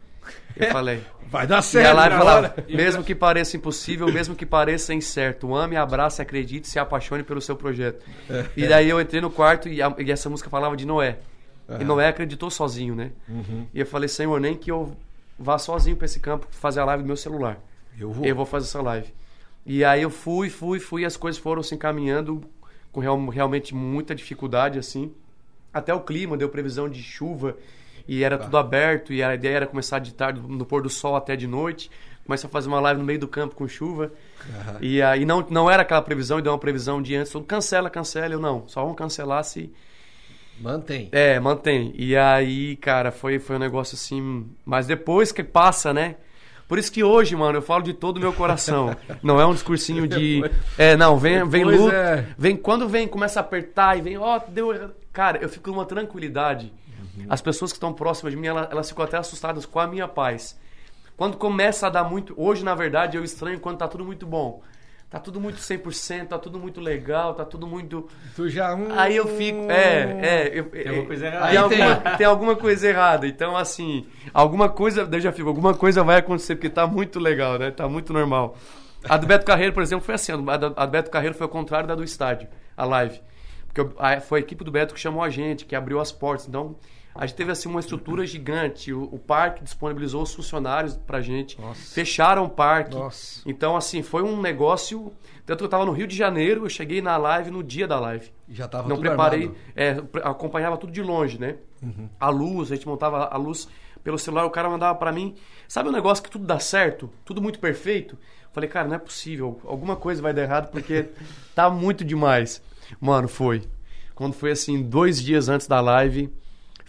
Eu 0.57 0.71
falei: 0.71 1.03
Vai 1.31 1.47
dar 1.47 1.59
e 1.59 1.63
certo, 1.63 1.89
a 1.89 1.93
live 1.95 2.15
na 2.15 2.19
falava, 2.21 2.55
mesmo 2.69 3.03
que 3.03 3.15
pareça 3.15 3.57
impossível, 3.57 4.07
mesmo 4.13 4.37
que 4.37 4.47
pareça 4.47 4.95
incerto, 4.95 5.55
ame, 5.55 5.77
abrace, 5.77 6.23
acredite, 6.23 6.69
se 6.69 6.79
apaixone 6.79 7.23
pelo 7.25 7.41
seu 7.41 7.57
projeto. 7.57 8.05
É. 8.31 8.45
E 8.57 8.67
daí 8.69 8.89
eu 8.89 9.01
entrei 9.01 9.21
no 9.21 9.31
quarto 9.31 9.69
e, 9.69 9.83
a- 9.83 9.93
e 9.99 10.11
essa 10.13 10.31
música 10.31 10.49
falava 10.49 10.77
de 10.77 10.87
Noé. 10.87 11.19
E 11.81 11.85
Noé 11.85 12.09
acreditou 12.09 12.51
sozinho, 12.51 12.95
né? 12.95 13.11
Uhum. 13.29 13.67
E 13.73 13.81
eu 13.81 13.87
falei, 13.87 14.07
Senhor, 14.09 14.39
nem 14.39 14.55
que 14.55 14.71
eu 14.71 14.95
vá 15.39 15.59
sozinho 15.59 15.97
pra 15.97 16.05
esse 16.05 16.21
campo 16.21 16.47
fazer 16.51 16.81
a 16.81 16.85
live 16.85 17.03
do 17.03 17.07
meu 17.07 17.17
celular. 17.17 17.59
Eu 17.99 18.13
vou. 18.13 18.25
Eu 18.25 18.37
vou 18.37 18.45
fazer 18.47 18.67
essa 18.67 18.83
live. 18.83 19.13
E 19.67 19.83
aí 19.83 20.03
eu 20.03 20.11
fui, 20.11 20.51
fui, 20.51 20.79
fui, 20.79 21.03
e 21.03 21.05
as 21.07 21.17
coisas 21.17 21.41
foram 21.41 21.63
se 21.63 21.75
encaminhando 21.75 22.43
com 22.93 23.01
real- 23.01 23.27
realmente 23.29 23.75
muita 23.75 24.15
dificuldade, 24.15 24.79
assim. 24.79 25.13
Até 25.73 25.93
o 25.95 26.01
clima 26.01 26.37
deu 26.37 26.49
previsão 26.51 26.89
de 26.89 27.03
chuva 27.03 27.57
e 28.07 28.23
era 28.23 28.39
tudo 28.39 28.57
aberto 28.57 29.13
e 29.13 29.23
a 29.23 29.35
ideia 29.35 29.57
era 29.57 29.67
começar 29.67 29.99
de 29.99 30.13
tarde, 30.13 30.41
no 30.41 30.65
pôr 30.65 30.83
do 30.83 30.91
sol 30.91 31.17
até 31.17 31.37
de 31.37 31.47
noite. 31.47 31.91
Começa 32.25 32.47
a 32.47 32.51
fazer 32.51 32.69
uma 32.69 32.81
live 32.81 33.01
no 33.01 33.07
meio 33.07 33.19
do 33.19 33.29
campo 33.29 33.55
com 33.55 33.69
chuva. 33.69 34.11
E 34.81 35.03
aí 35.03 35.25
não, 35.27 35.47
não 35.51 35.71
era 35.71 35.83
aquela 35.83 36.01
previsão, 36.01 36.39
e 36.39 36.43
deu 36.43 36.53
uma 36.53 36.59
previsão 36.59 37.03
de 37.03 37.15
antes, 37.15 37.31
falou, 37.31 37.47
cancela, 37.47 37.91
cancela. 37.91 38.33
Eu 38.33 38.41
não, 38.41 38.67
só 38.67 38.83
vamos 38.83 38.97
cancelar 38.97 39.45
se... 39.45 39.71
Mantém. 40.61 41.09
É, 41.13 41.39
mantém. 41.41 41.93
E 41.97 42.17
aí, 42.17 42.77
cara, 42.77 43.11
foi, 43.11 43.39
foi 43.39 43.57
um 43.57 43.59
negócio 43.59 43.95
assim. 43.97 44.47
Mas 44.65 44.87
depois 44.87 45.33
que 45.33 45.43
passa, 45.43 45.93
né? 45.93 46.17
Por 46.69 46.79
isso 46.79 46.91
que 46.91 47.05
hoje, 47.05 47.37
mano, 47.37 47.59
eu 47.59 47.63
falo 47.63 47.83
de 47.83 47.93
todo 47.93 48.17
o 48.17 48.21
meu 48.21 48.33
coração. 48.33 48.97
Não 49.23 49.41
é 49.41 49.47
um 49.47 49.53
discursinho 49.53 50.07
de. 50.07 50.43
É, 50.79 50.97
não, 50.97 51.19
vem, 51.19 51.47
vem 51.47 51.65
luta. 51.65 51.95
é. 51.95 52.27
Vem, 52.39 52.57
quando 52.57 52.89
vem, 52.89 53.07
começa 53.07 53.41
a 53.41 53.43
apertar 53.43 53.99
e 53.99 54.03
vem, 54.03 54.17
ó, 54.17 54.39
deu. 54.49 54.73
errado. 54.73 54.95
Cara, 55.13 55.39
eu 55.39 55.49
fico 55.49 55.71
numa 55.71 55.85
tranquilidade. 55.85 56.73
As 57.29 57.41
pessoas 57.41 57.73
que 57.73 57.77
estão 57.77 57.93
próximas 57.93 58.33
de 58.33 58.39
mim, 58.39 58.47
elas, 58.47 58.69
elas 58.71 58.89
ficam 58.89 59.05
até 59.05 59.17
assustadas 59.17 59.65
com 59.67 59.79
a 59.81 59.87
minha 59.87 60.07
paz. 60.09 60.59
Quando 61.17 61.37
começa 61.37 61.87
a 61.87 61.91
dar 61.91 62.05
muito. 62.05 62.35
Hoje, 62.37 62.65
na 62.65 62.75
verdade, 62.75 63.17
eu 63.17 63.25
estranho 63.25 63.61
quando 63.61 63.79
tá 63.79 63.87
tudo 63.89 64.05
muito 64.05 64.27
bom. 64.27 64.63
Tá 65.11 65.21
tudo 65.21 65.41
muito 65.41 65.59
100%, 65.61 66.27
tá 66.27 66.39
tudo 66.41 66.59
muito 66.59 66.81
legal, 66.81 67.35
tá 67.35 67.45
tudo 67.45 67.69
muito. 67.69 68.09
Tu 68.35 68.49
já. 68.49 68.75
hum, 68.75 68.89
Aí 68.97 69.15
eu 69.15 69.29
fico. 69.29 69.71
É, 69.71 70.49
é. 70.51 70.59
Eu, 70.59 70.65
Tem 70.65 70.89
alguma 70.89 71.07
coisa 71.07 71.27
errada. 71.27 71.47
Tem, 71.49 71.57
alguma, 71.83 72.17
tem 72.17 72.27
alguma 72.27 72.57
coisa 72.57 72.89
errada. 72.89 73.27
Então, 73.29 73.57
assim, 73.57 74.07
alguma 74.33 74.69
coisa. 74.69 75.09
Eu 75.13 75.21
já 75.21 75.31
fico, 75.31 75.49
alguma 75.49 75.73
coisa 75.73 76.03
vai 76.03 76.17
acontecer, 76.17 76.57
porque 76.57 76.69
tá 76.69 76.85
muito 76.85 77.21
legal, 77.21 77.59
né? 77.61 77.71
Tá 77.71 77.89
muito 77.89 78.13
normal. 78.13 78.57
A 79.09 79.17
do 79.17 79.25
Beto 79.27 79.45
Carreiro, 79.47 79.73
por 79.73 79.85
exemplo, 79.85 80.05
foi 80.05 80.15
assim. 80.17 80.33
A 80.33 80.57
do, 80.57 80.73
a 80.77 80.85
do 80.87 80.91
Beto 80.91 81.11
Carreiro 81.13 81.35
foi 81.37 81.45
ao 81.45 81.51
contrário 81.51 81.87
da 81.87 81.95
do 81.95 82.03
estádio, 82.03 82.49
a 82.77 82.85
live. 82.85 83.21
Porque 83.69 83.81
eu- 83.83 83.95
a- 83.99 84.21
foi 84.21 84.41
a 84.41 84.43
equipe 84.43 84.65
do 84.65 84.71
Beto 84.73 84.95
que 84.95 84.99
chamou 85.01 85.23
a 85.23 85.31
gente, 85.31 85.65
que 85.65 85.77
abriu 85.77 86.01
as 86.01 86.11
portas. 86.11 86.49
Então, 86.49 86.75
a 87.15 87.27
gente 87.27 87.37
teve 87.37 87.53
assim 87.53 87.69
uma 87.69 87.79
estrutura 87.79 88.27
gigante. 88.27 88.93
O, 88.93 89.05
o 89.05 89.19
parque 89.19 89.63
disponibilizou 89.63 90.23
os 90.23 90.35
funcionários 90.35 90.97
pra 90.97 91.21
gente. 91.21 91.61
Nossa. 91.61 91.95
Fecharam 91.95 92.45
o 92.45 92.51
parque. 92.51 92.97
Nossa. 92.97 93.41
Então, 93.47 93.77
assim, 93.77 94.03
foi 94.03 94.23
um 94.23 94.41
negócio. 94.41 95.13
Tanto 95.47 95.59
que 95.59 95.65
eu 95.65 95.69
tava 95.69 95.87
no 95.87 95.93
Rio 95.93 96.07
de 96.07 96.17
Janeiro, 96.17 96.65
eu 96.65 96.69
cheguei 96.69 97.01
na 97.01 97.17
live 97.17 97.51
no 97.51 97.63
dia 97.63 97.87
da 97.87 98.01
live. 98.01 98.33
Já 98.49 98.67
tava 98.67 98.89
Não 98.89 98.97
tudo 98.97 99.07
preparei, 99.07 99.53
é, 99.77 100.03
acompanhava 100.23 100.77
tudo 100.77 100.93
de 100.93 101.03
longe, 101.03 101.39
né? 101.39 101.57
Uhum. 101.83 102.09
A 102.19 102.31
luz, 102.31 102.73
a 102.73 102.75
gente 102.75 102.89
montava 102.89 103.27
a 103.27 103.37
luz 103.37 103.69
pelo 104.03 104.19
celular, 104.19 104.45
o 104.45 104.51
cara 104.51 104.69
mandava 104.69 104.99
pra 104.99 105.13
mim. 105.13 105.35
Sabe 105.69 105.89
um 105.89 105.93
negócio 105.93 106.25
que 106.25 106.31
tudo 106.31 106.45
dá 106.45 106.59
certo? 106.59 107.11
Tudo 107.25 107.41
muito 107.41 107.59
perfeito? 107.59 108.19
Falei, 108.53 108.69
cara, 108.69 108.89
não 108.89 108.97
é 108.97 108.99
possível. 108.99 109.61
Alguma 109.65 109.97
coisa 109.97 110.21
vai 110.21 110.33
dar 110.33 110.43
errado 110.43 110.71
porque 110.71 111.09
tá 111.55 111.71
muito 111.71 112.05
demais. 112.05 112.63
Mano, 113.01 113.29
foi. 113.29 113.63
Quando 114.15 114.35
foi 114.35 114.51
assim, 114.51 114.83
dois 114.83 115.21
dias 115.21 115.49
antes 115.49 115.67
da 115.67 115.81
live, 115.81 116.33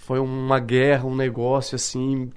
foi 0.06 0.20
uma 0.20 0.60
guerra, 0.60 1.06
um 1.06 1.16
negócio 1.16 1.76
assim. 1.76 2.32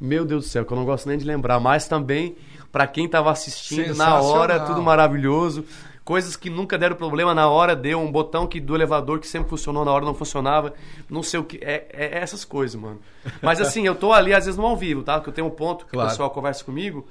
Meu 0.00 0.24
Deus 0.24 0.44
do 0.44 0.48
céu, 0.50 0.64
que 0.64 0.72
eu 0.72 0.76
não 0.76 0.84
gosto 0.84 1.08
nem 1.08 1.16
de 1.16 1.24
lembrar. 1.24 1.60
Mas 1.60 1.86
também, 1.86 2.34
pra 2.72 2.86
quem 2.86 3.08
tava 3.08 3.30
assistindo 3.30 3.94
na 3.94 4.20
hora, 4.20 4.58
tudo 4.60 4.82
maravilhoso. 4.82 5.64
coisas 6.04 6.34
que 6.34 6.50
nunca 6.50 6.76
deram 6.76 6.96
problema 6.96 7.32
na 7.32 7.48
hora, 7.48 7.76
deu 7.76 8.00
um 8.00 8.10
botão 8.10 8.44
que 8.44 8.58
do 8.60 8.74
elevador 8.74 9.20
que 9.20 9.26
sempre 9.28 9.48
funcionou 9.48 9.84
na 9.84 9.92
hora 9.92 10.04
não 10.04 10.14
funcionava, 10.14 10.74
não 11.08 11.22
sei 11.22 11.38
o 11.38 11.44
que, 11.44 11.58
é, 11.62 11.86
é 11.92 12.18
essas 12.18 12.44
coisas, 12.44 12.74
mano. 12.80 12.98
Mas 13.40 13.60
assim, 13.60 13.86
eu 13.86 13.94
tô 13.94 14.12
ali 14.12 14.34
às 14.34 14.44
vezes 14.46 14.58
no 14.58 14.66
ao 14.66 14.76
vivo, 14.76 15.04
tá? 15.04 15.20
Que 15.20 15.28
eu 15.28 15.32
tenho 15.32 15.46
um 15.46 15.50
ponto 15.50 15.84
que 15.84 15.92
Claro. 15.92 16.08
o 16.08 16.10
pessoal 16.10 16.30
conversa 16.30 16.64
comigo. 16.64 17.06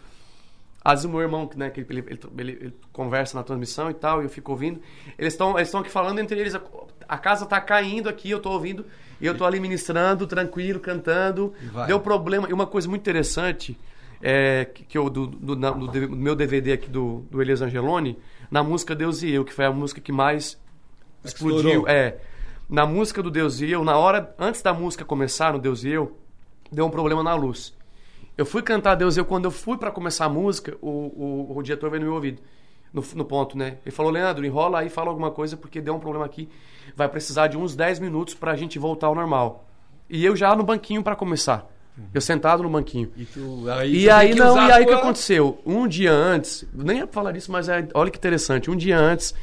Às 0.83 0.93
vezes 1.01 1.05
o 1.05 1.09
meu 1.09 1.21
irmão, 1.21 1.47
né, 1.55 1.69
que 1.69 1.81
ele, 1.81 1.99
ele, 2.07 2.19
ele- 2.37 2.51
ele 2.51 2.73
conversa 2.91 3.37
na 3.37 3.43
transmissão 3.43 3.89
e 3.91 3.93
tal, 3.93 4.21
e 4.21 4.25
eu 4.25 4.29
fico 4.29 4.51
ouvindo. 4.51 4.81
Eles 5.17 5.33
estão 5.33 5.57
eles 5.57 5.73
aqui 5.75 5.89
falando 5.91 6.17
entre 6.19 6.39
eles, 6.39 6.55
a, 6.55 6.61
a 7.07 7.17
casa 7.19 7.45
tá 7.45 7.61
caindo 7.61 8.09
aqui, 8.09 8.31
eu 8.31 8.39
tô 8.39 8.49
ouvindo, 8.51 8.85
e 9.19 9.25
eu 9.27 9.37
tô 9.37 9.45
ali 9.45 9.59
ministrando, 9.59 10.25
tranquilo, 10.25 10.79
cantando. 10.79 11.53
Deu 11.85 11.99
problema. 11.99 12.49
E 12.49 12.53
uma 12.53 12.65
coisa 12.65 12.89
muito 12.89 13.01
interessante, 13.01 13.77
é, 14.23 14.65
que, 14.65 14.97
eu, 14.97 15.07
do, 15.09 15.27
do, 15.27 15.55
na- 15.55 15.69
do 15.71 15.87
do 15.87 16.15
meu 16.15 16.35
DVD 16.35 16.73
aqui 16.73 16.89
do, 16.89 17.23
do 17.29 17.39
Elias 17.41 17.61
Angeloni, 17.61 18.17
na 18.49 18.63
música 18.63 18.95
Deus 18.95 19.21
e 19.21 19.29
Eu, 19.31 19.45
que 19.45 19.53
foi 19.53 19.65
a 19.65 19.71
música 19.71 20.01
que 20.01 20.11
mais 20.11 20.59
explodiu. 21.23 21.57
Estourou. 21.59 21.87
É. 21.87 22.17
Na 22.67 22.85
música 22.87 23.21
do 23.21 23.29
Deus 23.29 23.59
e 23.61 23.69
Eu, 23.69 23.83
na 23.83 23.97
hora, 23.97 24.33
antes 24.39 24.61
da 24.63 24.73
música 24.73 25.05
começar, 25.05 25.53
no 25.53 25.59
Deus 25.59 25.83
e 25.83 25.89
Eu, 25.89 26.17
deu 26.71 26.85
um 26.85 26.89
problema 26.89 27.21
na 27.21 27.35
luz. 27.35 27.73
Eu 28.41 28.45
fui 28.45 28.63
cantar 28.63 28.95
Deus 28.95 29.15
e 29.15 29.19
Eu, 29.19 29.25
quando 29.25 29.45
eu 29.45 29.51
fui 29.51 29.77
pra 29.77 29.91
começar 29.91 30.25
a 30.25 30.29
música, 30.29 30.75
o, 30.81 30.89
o, 30.89 31.57
o 31.57 31.61
diretor 31.61 31.91
veio 31.91 32.01
no 32.01 32.07
meu 32.07 32.15
ouvido, 32.15 32.41
no, 32.91 33.03
no 33.15 33.23
ponto, 33.23 33.55
né? 33.55 33.77
Ele 33.85 33.95
falou, 33.95 34.11
Leandro, 34.11 34.43
enrola 34.43 34.79
aí, 34.79 34.89
fala 34.89 35.09
alguma 35.09 35.29
coisa, 35.29 35.55
porque 35.55 35.79
deu 35.79 35.93
um 35.93 35.99
problema 35.99 36.25
aqui. 36.25 36.49
Vai 36.95 37.07
precisar 37.07 37.47
de 37.47 37.55
uns 37.55 37.75
10 37.75 37.99
minutos 37.99 38.33
pra 38.33 38.55
gente 38.55 38.79
voltar 38.79 39.07
ao 39.07 39.15
normal. 39.15 39.67
E 40.09 40.25
eu 40.25 40.35
já 40.35 40.55
no 40.55 40.63
banquinho 40.63 41.03
pra 41.03 41.15
começar. 41.15 41.69
Eu 42.11 42.19
sentado 42.19 42.63
no 42.63 42.69
banquinho. 42.69 43.11
E, 43.15 43.25
tu, 43.25 43.63
E 43.93 44.09
aí, 44.09 44.27
tem 44.29 44.33
que 44.33 44.39
não, 44.39 44.55
e 44.55 44.71
a 44.71 44.75
aí 44.75 44.83
o 44.85 44.87
que 44.87 44.93
aconteceu? 44.93 45.61
Um 45.63 45.87
dia 45.87 46.11
antes, 46.11 46.65
nem 46.73 46.97
ia 46.97 47.07
falar 47.07 47.33
disso, 47.33 47.51
mas 47.51 47.69
é- 47.69 47.87
olha 47.93 48.09
que 48.09 48.17
interessante. 48.17 48.71
Um 48.71 48.75
dia 48.75 48.97
antes, 48.97 49.35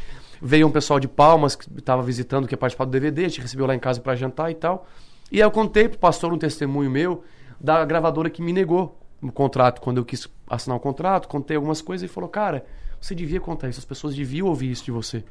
veio 0.43 0.67
um 0.67 0.71
pessoal 0.73 0.99
de 0.99 1.07
Palmas 1.07 1.55
que 1.55 1.69
estava 1.79 2.03
visitando, 2.03 2.49
que 2.49 2.55
ia 2.55 2.59
participar 2.59 2.85
do 2.85 2.91
DVD, 2.91 3.27
a 3.27 3.29
gente 3.29 3.41
recebeu 3.43 3.65
lá 3.65 3.77
em 3.77 3.79
casa 3.79 4.01
para 4.01 4.17
jantar 4.17 4.51
e 4.51 4.55
tal. 4.55 4.89
E 5.31 5.37
aí 5.37 5.47
eu 5.47 5.51
contei 5.53 5.89
pro 5.89 5.99
pastor 5.99 6.33
um 6.33 6.39
testemunho 6.39 6.91
meu 6.91 7.23
da 7.61 7.85
gravadora 7.85 8.31
que 8.31 8.43
me 8.43 8.53
negou 8.53 8.99
o 9.23 9.33
contrato, 9.33 9.81
quando 9.81 9.97
eu 9.99 10.05
quis 10.05 10.29
assinar 10.49 10.77
o 10.77 10.81
contrato, 10.81 11.27
contei 11.29 11.57
algumas 11.57 11.81
coisas 11.83 12.09
e 12.09 12.13
falou, 12.13 12.29
cara, 12.29 12.65
você 13.01 13.15
devia 13.15 13.41
contar 13.41 13.69
isso, 13.69 13.79
as 13.79 13.85
pessoas 13.85 14.15
deviam 14.15 14.47
ouvir 14.47 14.71
isso 14.71 14.85
de 14.85 14.91
você. 14.91 15.25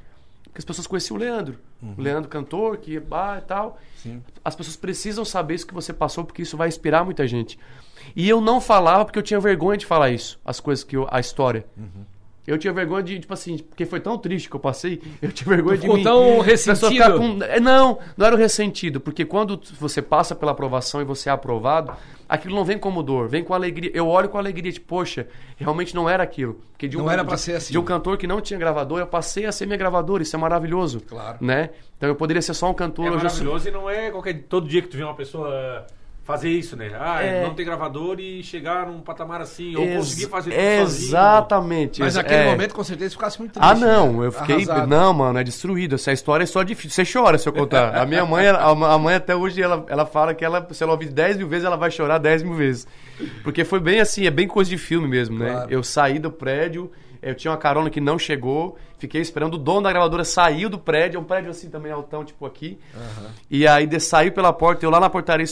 Porque 0.44 0.60
as 0.60 0.66
pessoas 0.66 0.88
conheciam 0.88 1.16
o 1.18 1.20
Leandro. 1.20 1.58
O 1.98 2.02
Leandro 2.02 2.30
cantor, 2.30 2.78
que 2.78 3.00
bah, 3.00 3.38
e 3.38 3.42
tal. 3.42 3.78
Sim. 3.98 4.22
As 4.44 4.56
pessoas 4.56 4.76
precisam 4.76 5.24
saber 5.24 5.56
isso 5.56 5.68
que 5.68 5.74
você 5.74 5.94
passou, 5.94 6.24
porque 6.24 6.42
isso 6.42 6.58
vai 6.58 6.68
inspirar 6.68 7.04
muita 7.06 7.28
gente. 7.28 7.60
E 8.16 8.28
eu 8.28 8.42
não 8.42 8.60
falava 8.60 9.06
porque 9.06 9.20
eu 9.20 9.24
tinha 9.24 9.40
vergonha 9.40 9.78
de 9.78 9.86
falar 9.86 10.10
isso, 10.10 10.40
as 10.44 10.60
coisas 10.60 10.84
que 10.84 10.96
eu, 10.98 11.08
a 11.12 11.20
história. 11.20 11.66
Eu 12.46 12.58
tinha 12.58 12.72
vergonha 12.72 13.04
de, 13.04 13.20
tipo 13.20 13.34
assim, 13.34 13.58
porque 13.58 13.86
foi 13.86 14.00
tão 14.00 14.18
triste 14.18 14.50
que 14.50 14.56
eu 14.56 14.60
passei, 14.60 15.02
eu 15.22 15.32
tinha 15.34 15.50
vergonha 15.54 15.76
Tu 15.78 15.82
de 15.82 15.82
ficou 15.82 15.98
mim. 15.98 16.04
tão 16.04 16.40
ressentido? 16.40 17.18
com- 17.18 17.44
é, 17.44 17.60
Não, 17.60 18.00
não 18.16 18.26
era 18.26 18.34
o 18.36 18.40
ressentido, 18.40 19.02
porque 19.02 19.26
quando 19.26 19.60
você 19.80 20.02
passa 20.02 20.34
pela 20.34 20.54
aprovação 20.54 21.02
e 21.02 21.04
você 21.04 21.28
é 21.30 21.32
aprovado, 21.34 21.92
aquilo 22.28 22.56
não 22.56 22.64
vem 22.66 22.78
como 22.78 23.02
dor, 23.04 23.28
vem 23.28 23.44
com 23.44 23.54
alegria. 23.54 23.92
Eu 23.94 24.08
olho 24.08 24.30
com 24.30 24.38
alegria, 24.38 24.72
tipo, 24.72 24.88
poxa, 24.88 25.28
realmente 25.58 25.94
não 25.96 26.10
era 26.10 26.24
aquilo. 26.24 26.60
Porque 26.72 26.88
de 26.88 26.98
um, 26.98 27.02
Não 27.02 27.12
era 27.12 27.24
pra 27.26 27.38
ser 27.38 27.54
assim. 27.56 27.72
De 27.72 27.78
um 27.80 27.84
cantor 27.84 28.18
que 28.18 28.28
não 28.28 28.40
tinha 28.42 28.60
gravador, 28.60 29.00
eu 29.00 29.08
passei 29.08 29.46
a 29.46 29.52
ser 29.52 29.66
minha 29.66 29.78
gravadora, 29.78 30.22
isso 30.24 30.36
é 30.36 30.40
maravilhoso. 30.40 31.02
Claro. 31.02 31.38
Né? 31.42 31.70
Então 31.98 32.08
eu 32.10 32.16
poderia 32.16 32.42
ser 32.42 32.54
só 32.54 32.70
um 32.70 32.74
cantor, 32.74 33.06
É 33.08 33.12
hoje 33.12 33.26
eu 33.26 33.30
sou- 33.30 33.46
maravilhoso 33.46 33.68
e 33.70 33.72
não 33.72 33.90
é 33.90 34.12
qualquer 34.12 34.44
todo 34.44 34.68
dia 34.68 34.82
que 34.82 34.88
tu 34.88 34.98
vê 34.98 35.04
uma 35.04 35.16
pessoa 35.16 35.86
fazer 36.28 36.50
isso, 36.50 36.76
né? 36.76 36.92
Ah, 37.00 37.24
É. 37.24 37.42
não 37.44 37.54
ter 37.56 37.64
gravador 37.64 38.20
e 38.20 38.44
chegar 38.44 38.86
num 38.86 39.00
patamar 39.00 39.40
assim, 39.42 39.76
ou 39.78 39.84
Ex- 39.84 39.96
conseguir 39.98 40.26
fazer 40.28 40.52
tudo 40.52 40.62
sozinho. 40.90 41.08
Exatamente. 41.10 42.00
Mas 42.02 42.08
ex- 42.16 42.24
naquele 42.24 42.42
é. 42.42 42.52
momento, 42.52 42.76
com 42.76 42.84
certeza, 42.84 43.12
ficasse 43.12 43.40
muito 43.40 43.54
triste. 43.54 43.66
Ah, 43.66 43.74
não, 43.74 44.12
né? 44.20 44.28
eu 44.28 44.32
fiquei. 44.34 44.56
Arrasado. 44.58 44.88
Não, 44.88 45.14
mano, 45.14 45.40
é 45.40 45.44
destruído. 45.44 45.96
Essa 45.96 46.12
história 46.12 46.44
é 46.44 46.46
só 46.46 46.62
difícil. 46.64 46.92
Você 47.06 47.12
chora 47.20 47.38
se 47.38 47.48
eu 47.48 47.54
contar. 47.54 47.96
A 47.96 48.06
minha 48.06 48.26
mãe, 48.26 48.46
ela- 48.46 48.60
a 48.60 48.94
a 48.94 48.98
mãe 49.00 49.16
até 49.16 49.34
hoje, 49.36 49.62
ela, 49.62 49.86
ela 49.88 50.06
fala 50.06 50.34
que 50.34 50.44
ela, 50.44 50.68
se 50.72 50.84
ela 50.84 50.92
ouvir 50.92 51.08
10 51.10 51.38
mil 51.38 51.48
vezes, 51.48 51.66
ela 51.66 51.78
vai 51.78 51.90
chorar 51.90 52.18
10 52.18 52.44
mil 52.44 52.54
vezes. 52.56 52.86
Porque 53.44 53.64
foi 53.64 53.80
bem 53.80 54.00
assim, 54.02 54.26
é 54.28 54.30
bem 54.32 54.48
coisa 54.48 54.70
de 54.70 54.78
filme 54.78 55.08
mesmo, 55.08 55.40
né? 55.40 55.52
Claro. 55.52 55.72
Eu 55.72 55.82
saí 55.82 56.20
do 56.20 56.30
prédio, 56.30 56.92
eu 57.22 57.34
tinha 57.34 57.52
uma 57.52 57.58
carona 57.58 57.90
que 57.90 58.00
não 58.02 58.20
chegou, 58.20 58.78
fiquei 59.00 59.22
esperando, 59.22 59.54
o 59.56 59.58
dono 59.58 59.84
da 59.84 59.90
gravadora 59.92 60.24
saiu 60.26 60.70
do 60.70 60.78
prédio, 60.78 61.18
é 61.18 61.22
um 61.22 61.24
prédio 61.24 61.50
assim 61.52 61.70
também 61.70 61.92
altão, 61.92 62.24
tipo 62.26 62.46
aqui. 62.46 62.78
E 63.50 63.66
aí 63.66 63.88
de, 63.88 64.00
saiu 64.00 64.32
pela 64.34 64.52
porta, 64.52 64.86
eu 64.86 64.90
lá 64.90 65.00
na 65.00 65.10
portaria 65.10 65.46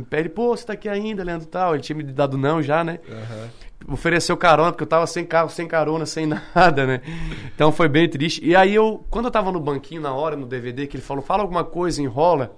pé, 0.00 0.20
ele, 0.20 0.28
pô, 0.30 0.56
você 0.56 0.64
tá 0.64 0.72
aqui 0.72 0.88
ainda, 0.88 1.22
Leandro 1.22 1.46
e 1.46 1.50
tal. 1.50 1.74
Ele 1.74 1.82
tinha 1.82 1.94
me 1.94 2.02
dado 2.02 2.38
não 2.38 2.62
já, 2.62 2.82
né? 2.82 2.98
Aham. 3.10 3.48
ofereceu 3.88 4.36
carona, 4.36 4.70
porque 4.72 4.84
eu 4.84 4.88
tava 4.88 5.06
sem 5.06 5.24
carro, 5.24 5.50
sem 5.50 5.66
carona, 5.68 6.06
sem 6.06 6.24
nada, 6.54 6.86
né? 6.86 7.00
Então 7.54 7.70
foi 7.72 7.88
bem 7.88 8.08
triste. 8.08 8.40
E 8.44 8.56
aí 8.56 8.74
eu, 8.74 9.04
quando 9.10 9.26
eu 9.26 9.30
tava 9.30 9.52
no 9.52 9.60
banquinho 9.60 10.00
na 10.00 10.14
hora, 10.14 10.34
no 10.36 10.46
DVD, 10.46 10.86
que 10.86 10.96
ele 10.96 11.02
falou, 11.02 11.22
fala 11.22 11.42
alguma 11.42 11.64
coisa, 11.64 12.00
enrola. 12.00 12.56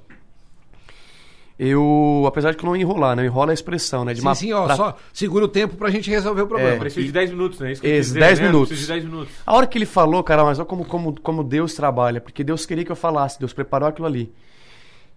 Eu, 1.57 2.25
apesar 2.27 2.51
de 2.51 2.57
que 2.57 2.65
eu 2.65 2.67
não 2.67 2.75
ia 2.75 2.83
enrolar, 2.83 3.15
né? 3.15 3.25
Enrola 3.25 3.53
a 3.53 3.55
expressão, 3.55 4.05
né? 4.05 4.13
De 4.13 4.21
Sim, 4.21 4.27
uma- 4.27 4.35
sim, 4.35 4.53
ó, 4.53 4.65
pra- 4.65 4.75
só 4.77 4.97
segura 5.13 5.45
o 5.45 5.49
tempo 5.49 5.77
pra 5.77 5.89
gente 5.89 6.11
resolver 6.11 6.43
o 6.43 6.49
problema. 6.49 6.73
É. 6.75 6.79
Preciso 6.79 7.07
de 7.07 7.13
10 7.13 7.31
minutos, 7.31 7.61
né? 7.61 7.71
Isso 7.71 7.81
que 7.81 7.87
eu 7.87 7.91
Esse, 7.93 7.99
quis 8.01 8.07
dizer, 8.09 8.19
10 8.21 8.41
né? 8.41 8.47
minutos. 8.47 8.69
Preciso 8.71 8.93
de 8.93 9.01
10 9.01 9.05
minutos. 9.05 9.35
A 9.47 9.55
hora 9.55 9.67
que 9.67 9.79
ele 9.79 9.87
falou, 9.87 10.23
cara, 10.25 10.43
mas 10.45 10.59
olha 10.59 10.67
como, 10.67 10.85
como, 10.85 11.21
como 11.21 11.45
Deus 11.45 11.73
trabalha, 11.75 12.21
porque 12.21 12.43
Deus 12.43 12.67
queria 12.67 12.85
que 12.85 12.91
eu 12.91 12.97
falasse, 12.97 13.39
Deus 13.39 13.53
preparou 13.53 13.89
aquilo 13.89 14.07
ali. 14.07 14.33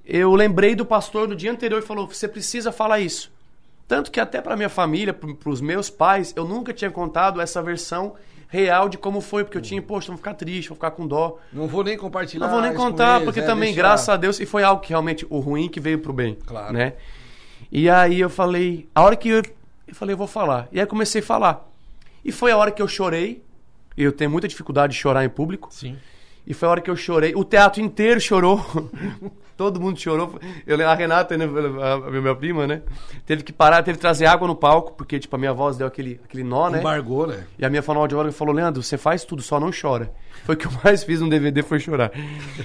Eu 0.09 0.33
lembrei 0.33 0.73
do 0.73 0.85
pastor 0.85 1.27
no 1.27 1.35
dia 1.35 1.51
anterior 1.51 1.83
e 1.83 1.85
falou: 1.85 2.07
você 2.07 2.29
precisa 2.29 2.71
falar 2.71 3.01
isso. 3.01 3.29
Tanto 3.87 4.09
que 4.09 4.19
até 4.19 4.41
para 4.41 4.55
minha 4.55 4.69
família, 4.69 5.13
para 5.13 5.49
os 5.49 5.59
meus 5.59 5.89
pais, 5.89 6.33
eu 6.35 6.45
nunca 6.45 6.73
tinha 6.73 6.89
contado 6.89 7.41
essa 7.41 7.61
versão 7.61 8.15
real 8.47 8.87
de 8.87 8.97
como 8.97 9.19
foi, 9.19 9.43
porque 9.43 9.57
eu 9.57 9.61
tinha, 9.61 9.81
poxa, 9.81 10.07
vou 10.07 10.17
ficar 10.17 10.33
triste, 10.33 10.69
vou 10.69 10.75
ficar 10.75 10.91
com 10.91 11.05
dó. 11.05 11.37
Não 11.51 11.67
vou 11.67 11.83
nem 11.83 11.97
compartilhar. 11.97 12.45
Não 12.45 12.53
vou 12.53 12.61
nem 12.61 12.73
contar, 12.73 13.15
eles, 13.15 13.25
porque 13.25 13.41
é, 13.41 13.43
também, 13.43 13.73
graças 13.73 14.07
a 14.07 14.15
Deus, 14.15 14.39
e 14.39 14.45
foi 14.45 14.63
algo 14.63 14.81
que 14.81 14.89
realmente, 14.89 15.25
o 15.29 15.39
ruim 15.39 15.67
que 15.67 15.79
veio 15.79 15.99
pro 15.99 16.13
bem. 16.13 16.35
Claro. 16.45 16.73
Né? 16.73 16.93
E 17.71 17.89
aí 17.89 18.19
eu 18.19 18.29
falei, 18.29 18.87
a 18.95 19.01
hora 19.01 19.15
que 19.15 19.29
eu, 19.29 19.41
eu 19.87 19.95
falei, 19.95 20.13
eu 20.13 20.17
vou 20.17 20.27
falar. 20.27 20.67
E 20.71 20.79
aí 20.79 20.85
comecei 20.85 21.21
a 21.21 21.25
falar. 21.25 21.69
E 22.23 22.31
foi 22.31 22.51
a 22.51 22.57
hora 22.57 22.71
que 22.71 22.81
eu 22.81 22.87
chorei. 22.87 23.43
Eu 23.97 24.11
tenho 24.11 24.29
muita 24.29 24.47
dificuldade 24.47 24.93
de 24.93 24.99
chorar 24.99 25.25
em 25.25 25.29
público. 25.29 25.69
Sim. 25.71 25.97
E 26.47 26.53
foi 26.53 26.67
a 26.67 26.71
hora 26.71 26.81
que 26.81 26.89
eu 26.89 26.95
chorei. 26.95 27.33
O 27.35 27.43
teatro 27.43 27.81
inteiro 27.81 28.19
chorou. 28.21 28.63
Todo 29.57 29.81
mundo 29.81 29.99
chorou. 29.99 30.39
Eu, 30.67 30.77
lembro- 30.77 30.91
a 30.91 30.95
Renata, 30.95 31.35
né, 31.35 31.45
a, 31.81 31.93
a 31.95 32.11
minha 32.11 32.35
prima, 32.35 32.65
né? 32.67 32.83
Teve 33.25 33.43
que 33.43 33.51
parar, 33.51 33.81
teve 33.83 33.97
que 33.97 34.01
trazer 34.01 34.27
água 34.27 34.47
no 34.47 34.55
palco, 34.55 34.93
porque, 34.93 35.19
tipo, 35.19 35.35
a 35.35 35.39
minha 35.39 35.51
voz 35.53 35.75
deu 35.75 35.87
aquele, 35.87 36.21
aquele 36.23 36.43
nó, 36.43 36.69
né? 36.69 36.79
Embargou, 36.79 37.25
né? 37.27 37.43
E 37.57 37.65
a 37.65 37.69
minha 37.69 37.81
fonoaudióloga 37.81 38.31
falou, 38.31 38.53
Leandro, 38.53 38.81
você 38.83 38.97
faz 38.97 39.25
tudo, 39.25 39.41
só 39.41 39.59
não 39.59 39.71
chora. 39.71 40.11
Foi 40.45 40.53
o 40.55 40.57
que 40.57 40.67
eu 40.67 40.71
mais 40.83 41.03
fiz 41.03 41.19
no 41.21 41.27
DVD, 41.29 41.63
foi 41.63 41.79
chorar. 41.79 42.11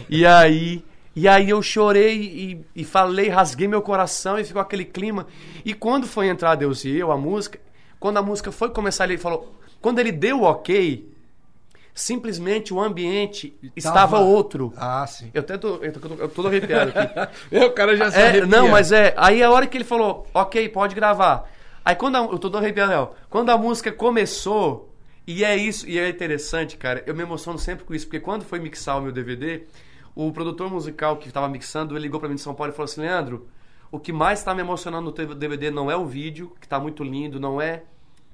E 0.08 0.24
aí, 0.26 0.84
e 1.16 1.26
aí 1.26 1.48
eu 1.50 1.62
chorei 1.62 2.20
e, 2.20 2.60
e 2.76 2.84
falei, 2.84 3.30
rasguei 3.30 3.66
meu 3.66 3.80
coração 3.82 4.38
e 4.38 4.44
ficou 4.44 4.60
aquele 4.60 4.84
clima. 4.84 5.26
E 5.64 5.72
quando 5.72 6.06
foi 6.06 6.28
entrar 6.28 6.54
Deus 6.56 6.84
e 6.84 6.94
eu, 6.98 7.10
a 7.10 7.16
música, 7.16 7.58
quando 7.98 8.18
a 8.18 8.22
música 8.22 8.52
foi 8.52 8.68
começar, 8.68 9.04
ele 9.04 9.16
falou, 9.18 9.54
quando 9.80 9.98
ele 9.98 10.12
deu 10.12 10.40
o 10.40 10.44
ok, 10.44 11.10
simplesmente 11.94 12.72
o 12.72 12.80
ambiente 12.80 13.56
estava 13.76 14.18
outro. 14.18 14.72
Ah, 14.76 15.06
sim. 15.06 15.30
Eu 15.34 15.42
tô, 15.42 15.52
eu 15.52 15.58
tô, 15.58 15.68
eu 15.78 15.92
tô 15.92 16.28
todo 16.28 16.48
arrepiado 16.48 16.92
aqui. 16.94 17.32
É, 17.50 17.64
o 17.66 17.72
cara 17.72 17.96
já 17.96 18.10
se 18.10 18.18
É, 18.18 18.28
arrepia. 18.28 18.46
não, 18.46 18.68
mas 18.68 18.92
é. 18.92 19.14
Aí 19.16 19.42
a 19.42 19.50
hora 19.50 19.66
que 19.66 19.76
ele 19.76 19.84
falou, 19.84 20.26
ok, 20.32 20.68
pode 20.70 20.94
gravar. 20.94 21.50
Aí 21.84 21.94
quando 21.94 22.16
a, 22.16 22.20
eu 22.20 22.28
tô 22.38 22.38
todo 22.38 22.58
arrepiado, 22.58 22.90
Léo. 22.92 23.10
Quando 23.28 23.50
a 23.50 23.58
música 23.58 23.92
começou, 23.92 24.92
e 25.26 25.44
é 25.44 25.56
isso, 25.56 25.88
e 25.88 25.98
é 25.98 26.08
interessante, 26.08 26.76
cara, 26.76 27.02
eu 27.06 27.14
me 27.14 27.22
emociono 27.22 27.58
sempre 27.58 27.84
com 27.84 27.94
isso, 27.94 28.06
porque 28.06 28.20
quando 28.20 28.44
foi 28.44 28.58
mixar 28.58 28.98
o 28.98 29.02
meu 29.02 29.12
DVD, 29.12 29.64
o 30.14 30.30
produtor 30.32 30.70
musical 30.70 31.16
que 31.16 31.30
tava 31.30 31.48
mixando, 31.48 31.94
ele 31.94 32.02
ligou 32.04 32.18
pra 32.20 32.28
mim 32.28 32.34
de 32.36 32.40
São 32.40 32.54
Paulo 32.54 32.72
e 32.72 32.76
falou 32.76 32.84
assim, 32.84 33.00
Leandro, 33.02 33.48
o 33.90 33.98
que 33.98 34.12
mais 34.12 34.42
tá 34.42 34.54
me 34.54 34.60
emocionando 34.62 35.04
no 35.06 35.12
teu 35.12 35.34
DVD 35.34 35.70
não 35.70 35.90
é 35.90 35.96
o 35.96 36.06
vídeo, 36.06 36.52
que 36.60 36.66
tá 36.66 36.78
muito 36.80 37.04
lindo, 37.04 37.38
não 37.38 37.60
é, 37.60 37.82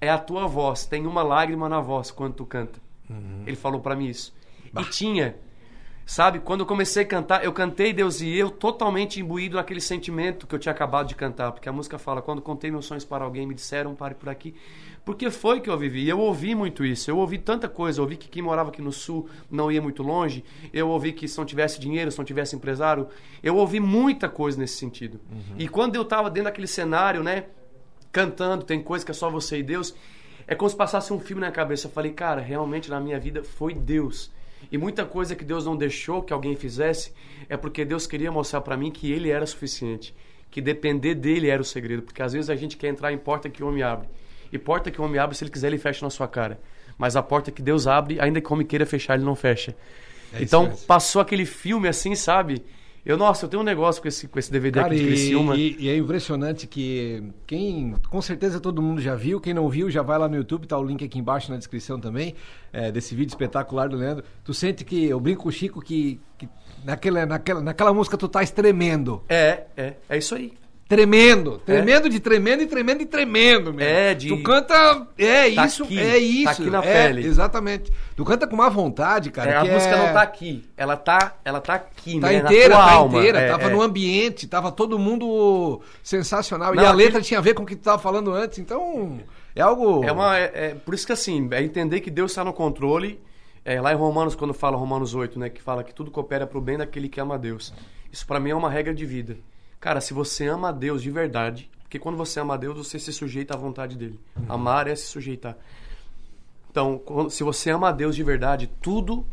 é 0.01 0.09
a 0.09 0.19
tua 0.19 0.47
voz. 0.47 0.87
Tem 0.87 1.07
uma 1.07 1.23
lágrima 1.23 1.69
na 1.69 1.81
voz 1.81 2.11
quando 2.11 2.35
tu 2.35 2.47
canta. 2.47 2.79
Ele 3.47 3.57
falou 3.57 3.81
pra 3.81 3.97
mim 3.97 4.09
isso. 4.09 4.35
E 4.79 4.85
tinha. 4.85 5.37
Sabe, 6.05 6.39
quando 6.39 6.61
eu 6.61 6.67
comecei 6.67 7.03
a 7.03 7.07
cantar, 7.07 7.45
eu 7.45 7.53
cantei 7.53 7.93
Deus 7.93 8.23
e 8.23 8.35
eu 8.35 8.51
totalmente 8.51 9.21
imbuído 9.21 9.57
naquele 9.57 9.81
sentimento 9.81 10.47
que 10.47 10.55
eu 10.55 10.59
tinha 10.59 10.73
acabado 10.73 11.07
de 11.07 11.15
cantar. 11.15 11.53
Porque 11.53 11.69
a 11.69 11.73
música 11.73 11.99
fala, 11.99 12.23
quando 12.23 12.41
contei 12.41 12.71
meus 12.71 12.87
sonhos 12.87 13.05
para 13.05 13.27
alguém, 13.27 13.47
me 13.47 13.55
disseram, 13.55 13.95
pare 13.95 14.15
por 14.15 14.31
aqui. 14.31 14.55
Porque 15.05 15.31
foi 15.31 15.61
que 15.61 15.69
eu 15.69 15.77
vivi. 15.77 16.05
E 16.05 16.09
eu 16.09 16.19
ouvi 16.19 16.55
muito 16.55 16.83
isso. 16.83 17.11
Eu 17.11 17.19
ouvi 17.19 17.37
tanta 17.37 17.69
coisa. 17.69 18.01
Eu 18.01 18.05
ouvi 18.05 18.17
que 18.17 18.27
quem 18.27 18.41
morava 18.43 18.71
aqui 18.71 18.81
no 18.81 18.91
sul 18.91 19.29
não 19.51 19.71
ia 19.71 19.83
muito 19.83 20.03
longe. 20.03 20.43
Eu 20.73 20.89
ouvi 20.89 21.13
que 21.13 21.29
se 21.29 21.37
não 21.37 21.45
tivesse 21.45 21.79
dinheiro, 21.79 22.11
se 22.11 22.17
não 22.17 22.25
tivesse 22.25 22.57
empresário. 22.57 23.07
Eu 23.43 23.57
ouvi 23.57 23.79
muita 23.79 24.31
coisa 24.31 24.59
nesse 24.59 24.79
sentido. 24.79 25.21
E 25.59 25.69
quando 25.69 25.95
eu 25.95 26.03
estava 26.03 26.31
dentro 26.31 26.45
daquele 26.45 26.67
cenário, 26.67 27.23
né, 27.23 27.45
cantando, 28.11 28.65
tem 28.65 28.83
coisa 28.83 29.05
que 29.05 29.11
é 29.11 29.15
só 29.15 29.29
você 29.29 29.59
e 29.59 29.63
Deus. 29.63 29.95
É 30.49 30.55
como 30.55 30.69
se 30.69 30.75
passasse 30.75 31.13
um 31.13 31.21
filme 31.21 31.43
na 31.43 31.53
cabeça. 31.53 31.87
Eu 31.87 31.91
falei, 31.91 32.11
cara, 32.11 32.41
realmente 32.41 32.89
na 32.89 32.99
minha 32.99 33.21
vida 33.21 33.45
foi 33.45 33.75
Deus. 33.75 34.33
E 34.73 34.79
muita 34.79 35.05
coisa 35.05 35.37
que 35.37 35.45
Deus 35.45 35.67
não 35.67 35.77
deixou 35.77 36.23
que 36.23 36.33
alguém 36.33 36.57
fizesse 36.57 37.13
é 37.51 37.57
porque 37.57 37.85
Deus 37.85 38.07
queria 38.07 38.33
mostrar 38.33 38.63
para 38.63 38.77
mim 38.77 38.91
que 38.91 39.13
Ele 39.13 39.29
era 39.29 39.45
suficiente. 39.45 40.15
Que 40.51 40.63
depender 40.63 41.15
dele 41.15 41.51
era 41.51 41.61
o 41.61 41.65
segredo. 41.65 42.03
Porque 42.03 42.23
às 42.23 42.33
vezes 42.33 42.49
a 42.49 42.57
gente 42.57 42.79
quer 42.79 42.89
entrar 42.89 43.13
em 43.13 43.19
porta 43.19 43.51
que 43.51 43.63
o 43.63 43.69
homem 43.69 43.83
abre. 43.83 44.09
E 44.51 44.59
porta 44.59 44.91
que 44.91 44.99
o 44.99 45.05
homem 45.05 45.21
abre, 45.21 45.37
se 45.37 45.45
ele 45.45 45.51
quiser, 45.51 45.67
ele 45.67 45.77
fecha 45.77 46.03
na 46.05 46.09
sua 46.09 46.27
cara. 46.27 46.59
Mas 46.97 47.15
a 47.15 47.23
porta 47.23 47.51
que 47.51 47.61
Deus 47.61 47.87
abre, 47.87 48.19
ainda 48.19 48.41
que 48.41 48.49
o 48.49 48.55
homem 48.55 48.67
queira 48.67 48.87
fechar, 48.87 49.15
ele 49.15 49.25
não 49.25 49.37
fecha. 49.37 49.77
É 50.33 50.37
isso 50.37 50.45
então, 50.45 50.65
mesmo. 50.65 50.87
passou 50.87 51.21
aquele 51.21 51.45
filme 51.45 51.87
assim, 51.87 52.15
sabe? 52.15 52.65
Eu, 53.05 53.17
nossa, 53.17 53.47
eu 53.47 53.49
tenho 53.49 53.63
um 53.63 53.65
negócio 53.65 54.03
com 54.03 54.09
esse, 54.09 54.29
com 54.29 54.39
esse 54.39 54.51
DVD 54.51 54.81
Cara, 54.81 54.93
aqui 54.93 54.97
de 54.99 55.03
e, 55.05 55.07
Criciúma. 55.07 55.57
e- 55.57 55.77
e 55.79 55.89
é 55.89 55.97
impressionante 55.97 56.67
que 56.67 57.23
quem, 57.47 57.95
com 58.11 58.21
certeza 58.21 58.61
todo 58.61 58.83
mundo 58.83 59.01
já 59.01 59.15
viu, 59.15 59.41
quem 59.41 59.55
não 59.55 59.69
viu 59.69 59.91
já 59.91 60.03
vai 60.03 60.19
lá 60.19 60.29
no 60.29 60.37
YouTube, 60.37 60.67
tá 60.67 60.77
o 60.79 60.85
link 60.85 61.03
aqui 61.05 61.19
embaixo 61.19 61.51
na 61.51 61.57
descrição 61.57 61.99
também, 61.99 62.35
é, 62.73 62.93
desse 62.93 63.15
vídeo 63.15 63.31
espetacular 63.31 63.89
do 63.89 63.97
Leandro. 63.97 64.25
Tu 64.45 64.53
sente 64.53 64.85
que, 64.85 65.05
eu 65.07 65.19
brinco 65.19 65.45
com 65.45 65.49
o 65.49 65.53
Chico 65.53 65.81
que, 65.81 66.21
que 66.37 66.49
naquela, 66.85 67.25
naquela, 67.25 67.61
naquela 67.63 67.95
música 67.95 68.17
tu 68.17 68.27
estás 68.27 68.51
tremendo. 68.51 69.23
É, 69.29 69.65
é, 69.77 69.95
é 70.09 70.19
isso 70.19 70.35
aí. 70.35 70.53
Tremendo, 70.89 71.59
tremendo 71.67 72.09
de 72.09 72.19
tremendo 72.19 72.63
e 72.63 72.67
tremendo 72.67 73.03
e 73.03 73.07
tremendo, 73.07 73.75
mesmo. 73.75 73.83
É, 73.91 74.15
de- 74.15 74.29
Tu 74.29 74.43
canta, 74.43 75.07
é 75.19 75.51
Tá 75.55 75.67
isso, 75.67 75.85
aqui, 75.85 76.01
é 76.01 76.17
isso. 76.17 76.45
tá 76.45 76.51
aqui 76.53 76.71
na 76.71 76.79
é, 76.83 77.09
pele. 77.09 77.27
Exatamente. 77.27 77.93
Tu 78.17 78.25
canta 78.25 78.47
com 78.47 78.55
uma 78.55 78.71
vontade, 78.71 79.31
cara. 79.31 79.51
É, 79.51 79.57
a 79.57 79.65
música 79.67 79.95
é- 79.95 79.99
não 80.07 80.15
tá 80.15 80.23
aqui, 80.23 80.65
ela 80.79 80.97
tá, 80.97 81.37
ela 81.45 81.61
tá 81.61 81.75
aqui, 81.75 82.19
Tá 82.19 82.29
né? 82.29 82.37
inteira, 82.39 82.75
tá 82.75 82.91
alma. 82.93 83.19
inteira. 83.19 83.39
É, 83.39 83.49
tava 83.51 83.65
é. 83.65 83.69
no 83.69 83.83
ambiente, 83.83 84.47
tava 84.47 84.73
todo 84.73 84.99
mundo 84.99 85.83
sensacional. 86.03 86.75
Não, 86.75 86.83
e 86.83 86.87
a 86.87 86.89
aquele- 86.91 87.05
letra 87.05 87.21
tinha 87.21 87.39
a 87.39 87.43
ver 87.43 87.53
com 87.53 87.65
o 87.65 87.67
que 87.67 87.77
tu 87.77 87.83
tava 87.83 87.99
falando 87.99 88.33
antes, 88.33 88.59
então 88.59 89.21
é 89.55 89.61
algo. 89.61 90.03
É 90.05 90.11
uma, 90.11 90.39
é, 90.39 90.51
é- 90.55 90.75
por 90.75 90.95
isso 90.95 91.07
que 91.07 91.13
assim, 91.13 91.47
é 91.53 91.63
entender 91.63 92.01
que 92.01 92.11
Deus 92.11 92.31
está 92.31 92.43
no 92.43 92.53
controle. 92.55 93.21
É, 93.63 93.79
lá 93.79 93.93
em 93.93 93.97
Romanos, 93.97 94.35
quando 94.35 94.55
fala 94.55 94.79
Romanos 94.79 95.15
8, 95.15 95.39
né, 95.39 95.51
que 95.51 95.61
fala 95.61 95.85
que 95.85 95.93
tudo 95.93 96.11
coopera 96.11 96.47
para 96.47 96.57
o 96.57 96.61
bem 96.63 96.79
daquele 96.79 97.11
que 97.11 97.21
ama 97.21 97.35
a 97.35 97.39
Deus. 97.39 97.75
Isso 98.11 98.27
para 98.27 98.41
mim 98.41 98.49
é 98.49 98.55
uma 98.55 98.71
regra 98.71 98.95
de 98.95 99.05
vida. 99.05 99.37
Cara, 99.81 100.01
se 100.01 100.13
você 100.13 100.47
ama 100.47 100.71
a 100.71 100.73
Deus 100.73 101.03
de 101.03 101.11
verdade, 101.11 101.71
porque 101.83 101.99
quando 101.99 102.17
você 102.17 102.41
ama 102.41 102.55
a 102.55 102.57
Deus, 102.57 102.77
você 102.77 102.99
se 102.99 103.13
sujeita 103.13 103.55
à 103.55 103.57
vontade 103.57 103.97
dele. 103.97 104.21
Amar 104.49 104.89
é 104.89 104.95
se 104.95 105.07
sujeitar. 105.07 105.57
Então, 106.71 107.03
se 107.31 107.43
você 107.43 107.71
ama 107.71 107.89
a 107.89 107.93
Deus 107.93 108.15
de 108.15 108.23
verdade, 108.23 108.67
tudo 108.83 109.25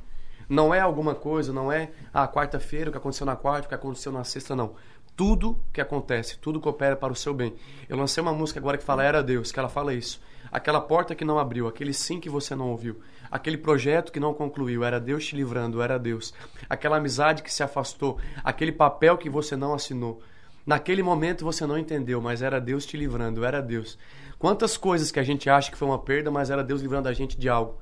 não 0.47 0.73
é 0.73 0.79
alguma 0.79 1.15
coisa, 1.15 1.51
não 1.51 1.71
é 1.71 1.91
a 2.13 2.27
quarta-feira, 2.27 2.89
o 2.89 2.91
que 2.91 2.97
aconteceu 2.97 3.25
na 3.25 3.35
quarta, 3.35 3.65
o 3.65 3.69
que 3.69 3.75
aconteceu 3.75 4.11
na 4.11 4.23
sexta, 4.23 4.55
não. 4.55 4.75
Tudo 5.15 5.57
que 5.73 5.81
acontece, 5.81 6.37
tudo 6.37 6.59
coopera 6.59 6.95
para 6.95 7.11
o 7.11 7.15
seu 7.15 7.33
bem. 7.33 7.55
Eu 7.89 7.97
lancei 7.97 8.21
uma 8.21 8.33
música 8.33 8.59
agora 8.59 8.77
que 8.77 8.83
fala 8.83 9.03
Era 9.03 9.23
Deus, 9.23 9.51
que 9.51 9.59
ela 9.59 9.69
fala 9.69 9.93
isso. 9.93 10.21
Aquela 10.51 10.79
porta 10.79 11.15
que 11.15 11.25
não 11.25 11.39
abriu, 11.39 11.67
aquele 11.67 11.93
sim 11.93 12.19
que 12.19 12.29
você 12.29 12.55
não 12.55 12.69
ouviu, 12.69 13.01
aquele 13.31 13.57
projeto 13.57 14.11
que 14.11 14.19
não 14.19 14.33
concluiu, 14.33 14.83
era 14.83 14.99
Deus 14.99 15.25
te 15.25 15.35
livrando, 15.35 15.81
era 15.81 15.97
Deus. 15.97 16.33
Aquela 16.69 16.97
amizade 16.97 17.43
que 17.43 17.53
se 17.53 17.63
afastou, 17.63 18.19
aquele 18.43 18.71
papel 18.71 19.17
que 19.17 19.29
você 19.29 19.55
não 19.55 19.73
assinou. 19.73 20.21
Naquele 20.65 21.03
momento 21.03 21.43
você 21.45 21.65
não 21.65 21.77
entendeu, 21.77 22.19
mas 22.21 22.41
era 22.41 22.59
Deus 22.59 22.85
te 22.85 22.97
livrando, 22.97 23.45
era 23.45 23.61
Deus. 23.61 23.97
Quantas 24.39 24.75
coisas 24.77 25.11
que 25.11 25.19
a 25.19 25.23
gente 25.23 25.49
acha 25.49 25.71
que 25.71 25.77
foi 25.77 25.87
uma 25.87 25.99
perda, 25.99 26.31
mas 26.31 26.49
era 26.49 26.63
Deus 26.63 26.81
livrando 26.81 27.07
a 27.07 27.13
gente 27.13 27.37
de 27.37 27.47
algo. 27.47 27.77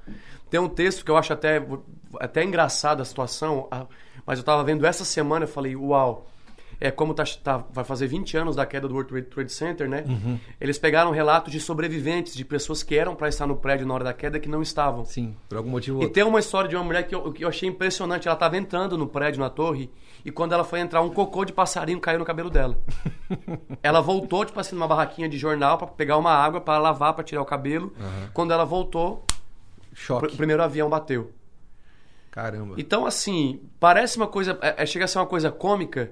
Tem 0.49 0.59
um 0.59 0.69
texto 0.69 1.03
que 1.03 1.09
eu 1.09 1.17
acho 1.17 1.33
até, 1.33 1.65
até 2.19 2.43
engraçado 2.43 3.01
a 3.01 3.05
situação, 3.05 3.67
mas 4.25 4.37
eu 4.37 4.41
estava 4.41 4.63
vendo 4.63 4.85
essa 4.85 5.03
semana 5.05 5.45
e 5.45 5.47
falei, 5.47 5.75
uau, 5.75 6.27
é 6.79 6.91
como 6.91 7.13
tá, 7.13 7.23
tá- 7.41 7.63
vai 7.71 7.83
fazer 7.85 8.07
20 8.07 8.35
anos 8.37 8.55
da 8.57 8.65
queda 8.65 8.87
do 8.87 8.93
World 8.93 9.23
Trade, 9.23 9.51
Center, 9.51 9.87
né? 9.89 10.03
Eles 10.59 10.77
pegaram 10.77 11.11
relatos 11.11 11.51
de 11.51 11.59
sobreviventes, 11.59 12.35
de 12.35 12.43
pessoas 12.43 12.83
que 12.83 12.95
eram 12.95 13.15
para 13.15 13.29
estar 13.29 13.47
no 13.47 13.55
prédio 13.55 13.87
na 13.87 13.93
hora 13.93 14.03
da 14.03 14.13
queda 14.13 14.39
que 14.39 14.49
não 14.49 14.61
estavam. 14.61 15.05
Sim, 15.05 15.35
por 15.47 15.57
algum 15.57 15.69
motivo. 15.69 16.03
E 16.03 16.09
tem 16.09 16.23
uma 16.23 16.39
história 16.39 16.69
de 16.69 16.75
uma 16.75 16.83
mulher 16.83 17.07
que 17.07 17.15
eu, 17.15 17.31
que 17.31 17.45
eu 17.45 17.47
achei 17.49 17.69
impressionante. 17.69 18.27
Ela 18.27 18.35
estava 18.35 18.57
entrando 18.57 18.97
no 18.97 19.07
prédio, 19.07 19.39
na 19.39 19.49
torre, 19.49 19.89
e 20.25 20.31
quando 20.31 20.53
ela 20.53 20.63
foi 20.63 20.79
entrar, 20.79 21.01
um 21.01 21.09
cocô 21.09 21.43
de 21.43 21.51
passarinho 21.51 21.99
caiu 21.99 22.19
no 22.19 22.25
cabelo 22.25 22.49
dela. 22.49 22.77
ela 23.83 24.01
voltou, 24.01 24.45
tipo 24.45 24.59
assim, 24.59 24.75
numa 24.75 24.87
barraquinha 24.87 25.27
de 25.27 25.37
jornal 25.37 25.77
para 25.77 25.87
pegar 25.87 26.17
uma 26.17 26.31
água 26.31 26.61
para 26.61 26.77
lavar, 26.77 27.13
para 27.13 27.23
tirar 27.23 27.41
o 27.41 27.45
cabelo. 27.45 27.93
Quando 28.33 28.51
ela 28.53 28.63
voltou, 28.63 29.25
Choque. 29.93 30.33
o 30.33 30.37
primeiro 30.37 30.63
avião 30.63 30.89
bateu. 30.89 31.31
Caramba. 32.31 32.73
Então, 32.79 33.05
assim, 33.05 33.61
parece 33.79 34.17
uma 34.17 34.25
coisa. 34.25 34.57
É, 34.59 34.81
é- 34.81 34.85
chega 34.87 35.05
a 35.05 35.07
ser 35.07 35.19
uma 35.19 35.27
coisa 35.27 35.51
cômica, 35.51 36.11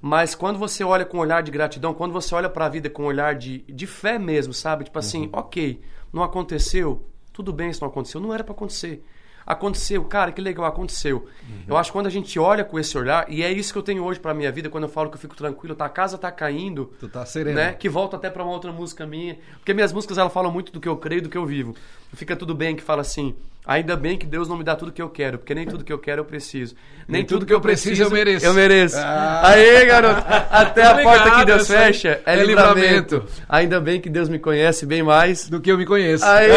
mas 0.00 0.34
quando 0.34 0.58
você 0.58 0.82
olha 0.82 1.04
com 1.04 1.18
um 1.18 1.20
olhar 1.20 1.42
de 1.44 1.50
gratidão, 1.52 1.94
quando 1.94 2.12
você 2.12 2.34
olha 2.34 2.48
pra 2.48 2.68
vida 2.68 2.90
com 2.90 3.04
um 3.04 3.06
olhar 3.06 3.36
de, 3.36 3.58
de 3.68 3.86
fé 3.86 4.18
mesmo, 4.18 4.52
sabe? 4.52 4.84
Tipo 4.84 4.98
assim, 4.98 5.28
ok, 5.32 5.80
não 6.12 6.24
aconteceu, 6.24 7.06
tudo 7.32 7.52
bem 7.52 7.72
se 7.72 7.80
não 7.80 7.88
aconteceu, 7.88 8.20
não 8.20 8.34
era 8.34 8.42
pra 8.42 8.52
acontecer. 8.52 9.04
Aconteceu, 9.50 10.04
cara, 10.04 10.30
que 10.30 10.40
legal, 10.40 10.64
aconteceu. 10.64 11.26
Eu 11.66 11.76
acho 11.76 11.90
que 11.90 11.92
quando 11.92 12.06
a 12.06 12.10
gente 12.10 12.38
olha 12.38 12.64
com 12.64 12.78
esse 12.78 12.96
olhar, 12.96 13.26
e 13.28 13.42
é 13.42 13.50
isso 13.50 13.72
que 13.72 13.78
eu 13.78 13.82
tenho 13.82 14.04
hoje 14.04 14.20
pra 14.20 14.32
minha 14.32 14.52
vida, 14.52 14.68
quando 14.70 14.84
eu 14.84 14.88
falo 14.88 15.10
que 15.10 15.16
eu 15.16 15.20
fico 15.20 15.34
tranquilo, 15.34 15.74
tá, 15.74 15.86
a 15.86 15.88
casa 15.88 16.16
tá 16.16 16.30
caindo, 16.30 16.92
Tu 17.00 17.08
tá 17.08 17.26
sereno. 17.26 17.56
né? 17.56 17.72
Que 17.72 17.88
volta 17.88 18.16
até 18.16 18.30
pra 18.30 18.44
uma 18.44 18.52
outra 18.52 18.70
música 18.70 19.04
minha. 19.04 19.36
Porque 19.54 19.74
minhas 19.74 19.92
músicas 19.92 20.18
elas 20.18 20.32
falam 20.32 20.52
muito 20.52 20.70
do 20.70 20.78
que 20.80 20.88
eu 20.88 20.96
creio 20.96 21.18
e 21.18 21.22
do 21.22 21.28
que 21.28 21.36
eu 21.36 21.44
vivo. 21.44 21.74
Fica 22.12 22.36
tudo 22.36 22.54
bem 22.54 22.76
que 22.76 22.82
fala 22.82 23.00
assim: 23.02 23.34
ainda 23.70 23.96
bem 23.96 24.18
que 24.18 24.26
Deus 24.26 24.48
não 24.48 24.56
me 24.56 24.64
dá 24.64 24.74
tudo 24.74 24.90
que 24.90 25.00
eu 25.00 25.08
quero, 25.08 25.38
porque 25.38 25.54
nem 25.54 25.64
tudo 25.64 25.84
que 25.84 25.92
eu 25.92 25.98
quero 25.98 26.20
eu 26.22 26.24
preciso. 26.24 26.74
Nem, 27.06 27.24
tudo 27.24 27.46
que 27.46 27.52
eu 27.54 27.60
preciso 27.60 28.02
eu 28.02 28.10
mereço. 28.10 28.44
Eu 28.46 28.52
mereço. 28.54 28.96
Ah. 28.98 29.48
Aê, 29.50 29.84
garoto! 29.86 30.24
Até 30.50 30.82
a 30.84 30.90
Obrigado, 30.92 31.02
porta 31.22 31.30
que 31.38 31.44
Deus 31.44 31.70
aí 31.70 31.76
fecha 31.78 32.20
é, 32.26 32.34
é 32.40 32.44
livramento. 32.44 33.14
livramento. 33.16 33.24
Ainda 33.48 33.80
bem 33.80 34.00
que 34.00 34.08
Deus 34.10 34.28
me 34.28 34.38
conhece 34.38 34.86
bem 34.86 35.02
mais. 35.02 35.48
Do 35.48 35.60
que 35.60 35.70
eu 35.70 35.78
me 35.78 35.84
conheço. 35.86 36.24
Aê! 36.24 36.50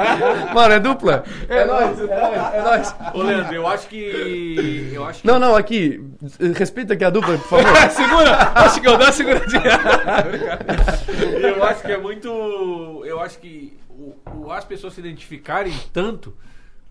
Mano, 0.54 0.74
é 0.74 0.80
dupla? 0.80 1.24
É 1.48 1.64
nóis, 1.64 2.00
é 2.00 2.06
nóis, 2.06 2.54
é 2.54 2.62
nóis. 2.62 2.94
Ô, 3.14 3.22
Leandro, 3.22 3.54
eu 3.54 3.66
acho 3.66 3.86
que. 3.88 4.90
Eu 4.92 5.04
acho 5.06 5.20
que. 5.20 5.26
Não, 5.26 5.38
não, 5.38 5.54
aqui. 5.56 6.02
Respeita 6.54 6.94
aqui 6.94 7.04
a 7.04 7.10
dupla, 7.10 7.36
por 7.38 7.62
favor. 7.62 7.76
Segura! 7.92 8.52
Acho 8.54 8.80
que 8.80 8.86
eu 8.88 8.92
dou 8.96 9.06
uma 9.06 9.12
seguradinha. 9.12 9.62
Eu 11.42 11.62
acho 11.64 11.82
que 11.82 11.92
é 11.92 11.98
muito. 11.98 13.02
Eu 13.06 13.20
acho 13.20 13.38
que 13.38 13.76
o, 13.88 14.14
o- 14.34 14.50
as 14.52 14.64
pessoas 14.64 14.94
se 14.94 15.00
identificarem 15.00 15.72
tanto 15.92 16.34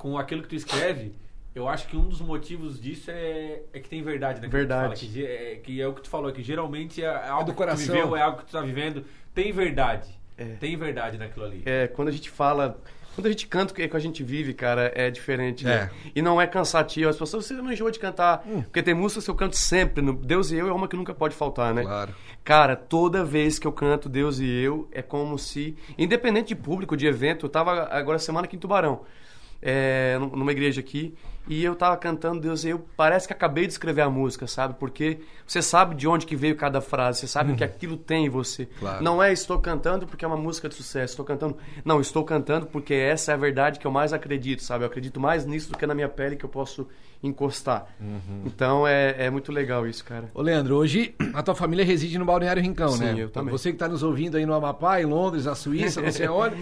com 0.03 0.17
aquilo 0.17 0.41
que 0.41 0.49
tu 0.49 0.55
escreve, 0.55 1.13
eu 1.55 1.65
acho 1.69 1.87
que 1.87 1.95
um 1.95 2.09
dos 2.09 2.19
motivos 2.19 2.77
disso 2.77 3.09
é, 3.09 3.61
é 3.71 3.79
que 3.79 3.87
tem 3.87 4.03
verdade, 4.03 4.41
né? 4.41 4.47
que 4.47 4.51
tu 4.51 4.57
Verdade. 4.57 4.81
fala, 4.83 4.95
que, 4.95 5.25
é, 5.25 5.55
que 5.63 5.81
é 5.81 5.87
o 5.87 5.93
que 5.93 6.01
tu 6.01 6.09
falou, 6.09 6.29
que 6.33 6.43
geralmente 6.43 7.01
é 7.01 7.07
algo 7.07 7.45
do 7.45 7.51
que 7.53 7.57
coração. 7.57 7.85
tu 7.85 7.93
viveu, 7.93 8.13
é 8.17 8.21
algo 8.21 8.39
que 8.39 8.45
tu 8.47 8.51
tá 8.51 8.59
vivendo. 8.59 9.05
Tem 9.33 9.53
verdade. 9.53 10.09
É. 10.37 10.43
Tem 10.59 10.75
verdade 10.75 11.17
naquilo 11.17 11.45
ali. 11.45 11.63
É, 11.65 11.87
quando 11.87 12.09
a 12.09 12.11
gente 12.11 12.29
fala. 12.29 12.77
Quando 13.15 13.27
a 13.27 13.29
gente 13.29 13.47
canta 13.47 13.71
o 13.71 13.75
que 13.75 13.87
que 13.87 13.95
a 13.95 13.99
gente 13.99 14.23
vive, 14.23 14.53
cara, 14.55 14.91
é 14.95 15.09
diferente, 15.09 15.63
né? 15.63 15.89
É. 16.05 16.11
E 16.15 16.21
não 16.21 16.41
é 16.41 16.47
cansativo. 16.47 17.09
As 17.09 17.15
pessoas, 17.17 17.45
você 17.45 17.53
não 17.53 17.71
enjoa 17.71 17.91
de 17.91 17.99
cantar. 17.99 18.39
Porque 18.63 18.81
tem 18.83 18.95
músicas 18.95 19.23
que 19.23 19.29
eu 19.31 19.35
canto 19.35 19.55
sempre. 19.55 20.03
no 20.03 20.13
Deus 20.13 20.51
e 20.51 20.57
Eu 20.57 20.67
é 20.67 20.73
uma 20.73 20.87
que 20.87 20.95
nunca 20.97 21.13
pode 21.13 21.35
faltar, 21.35 21.73
né? 21.75 21.83
Claro. 21.83 22.13
Cara, 22.43 22.75
toda 22.75 23.23
vez 23.23 23.57
que 23.59 23.67
eu 23.67 23.71
canto 23.71 24.09
Deus 24.09 24.39
e 24.39 24.47
Eu, 24.49 24.89
é 24.91 25.01
como 25.03 25.37
se. 25.37 25.77
Independente 25.97 26.47
de 26.49 26.55
público, 26.55 26.97
de 26.97 27.05
evento, 27.05 27.45
eu 27.45 27.49
tava 27.49 27.83
agora 27.83 28.17
semana 28.17 28.45
aqui 28.45 28.55
em 28.55 28.59
Tubarão. 28.59 29.01
É, 29.63 30.17
num- 30.19 30.35
numa 30.35 30.51
igreja 30.51 30.81
aqui, 30.81 31.15
e 31.47 31.63
eu 31.63 31.75
tava 31.75 31.97
cantando 31.97 32.41
Deus 32.41 32.63
eu, 32.65 32.79
parece 32.97 33.27
que 33.27 33.33
acabei 33.33 33.65
de 33.65 33.73
escrever 33.73 34.01
a 34.01 34.09
música, 34.09 34.47
sabe? 34.47 34.75
Porque 34.79 35.19
você 35.53 35.61
sabe 35.61 35.93
de 35.93 36.07
onde 36.07 36.25
que 36.25 36.35
veio 36.35 36.55
cada 36.55 36.81
frase, 36.81 37.19
você 37.19 37.27
sabe 37.27 37.53
o 37.53 37.55
que 37.55 37.63
aquilo 37.63 37.95
tem 37.95 38.25
em 38.25 38.29
você. 38.29 38.65
Claro. 38.65 39.03
Não 39.03 39.21
é 39.21 39.31
estou 39.31 39.59
cantando 39.59 40.07
porque 40.07 40.25
é 40.25 40.27
uma 40.27 40.35
música 40.35 40.67
de 40.67 40.73
sucesso, 40.73 41.13
estou 41.13 41.23
cantando. 41.23 41.55
Não, 41.85 42.01
estou 42.01 42.23
cantando 42.23 42.65
porque 42.65 42.95
essa 42.95 43.31
é 43.31 43.35
a 43.35 43.37
verdade 43.37 43.79
que 43.79 43.85
eu 43.85 43.91
mais 43.91 44.13
acredito, 44.13 44.63
sabe? 44.63 44.83
Eu 44.83 44.87
acredito 44.87 45.19
mais 45.19 45.45
nisso 45.45 45.71
do 45.71 45.77
que 45.77 45.85
na 45.85 45.93
minha 45.93 46.09
pele 46.09 46.35
que 46.35 46.43
eu 46.43 46.49
posso 46.49 46.87
encostar. 47.23 47.87
Então 48.45 48.85
é, 48.85 49.25
é 49.25 49.29
muito 49.29 49.51
legal 49.51 49.87
isso, 49.87 50.03
cara. 50.03 50.29
Ô, 50.33 50.41
Leandro, 50.41 50.75
hoje 50.75 51.15
a 51.33 51.41
tua 51.41 51.55
família 51.55 51.85
reside 51.85 52.17
no 52.17 52.25
Balneário 52.25 52.61
Rincão, 52.61 52.89
Sim, 52.89 53.03
né? 53.05 53.15
eu 53.17 53.29
também. 53.29 53.51
Você 53.51 53.69
que 53.69 53.75
está 53.75 53.87
nos 53.87 54.03
ouvindo 54.03 54.35
aí 54.35 54.45
no 54.45 54.53
Amapá, 54.53 55.01
em 55.01 55.05
Londres, 55.05 55.45
na 55.45 55.55
Suíça, 55.55 56.01
não 56.01 56.11
sei 56.11 56.27
onde. 56.27 56.55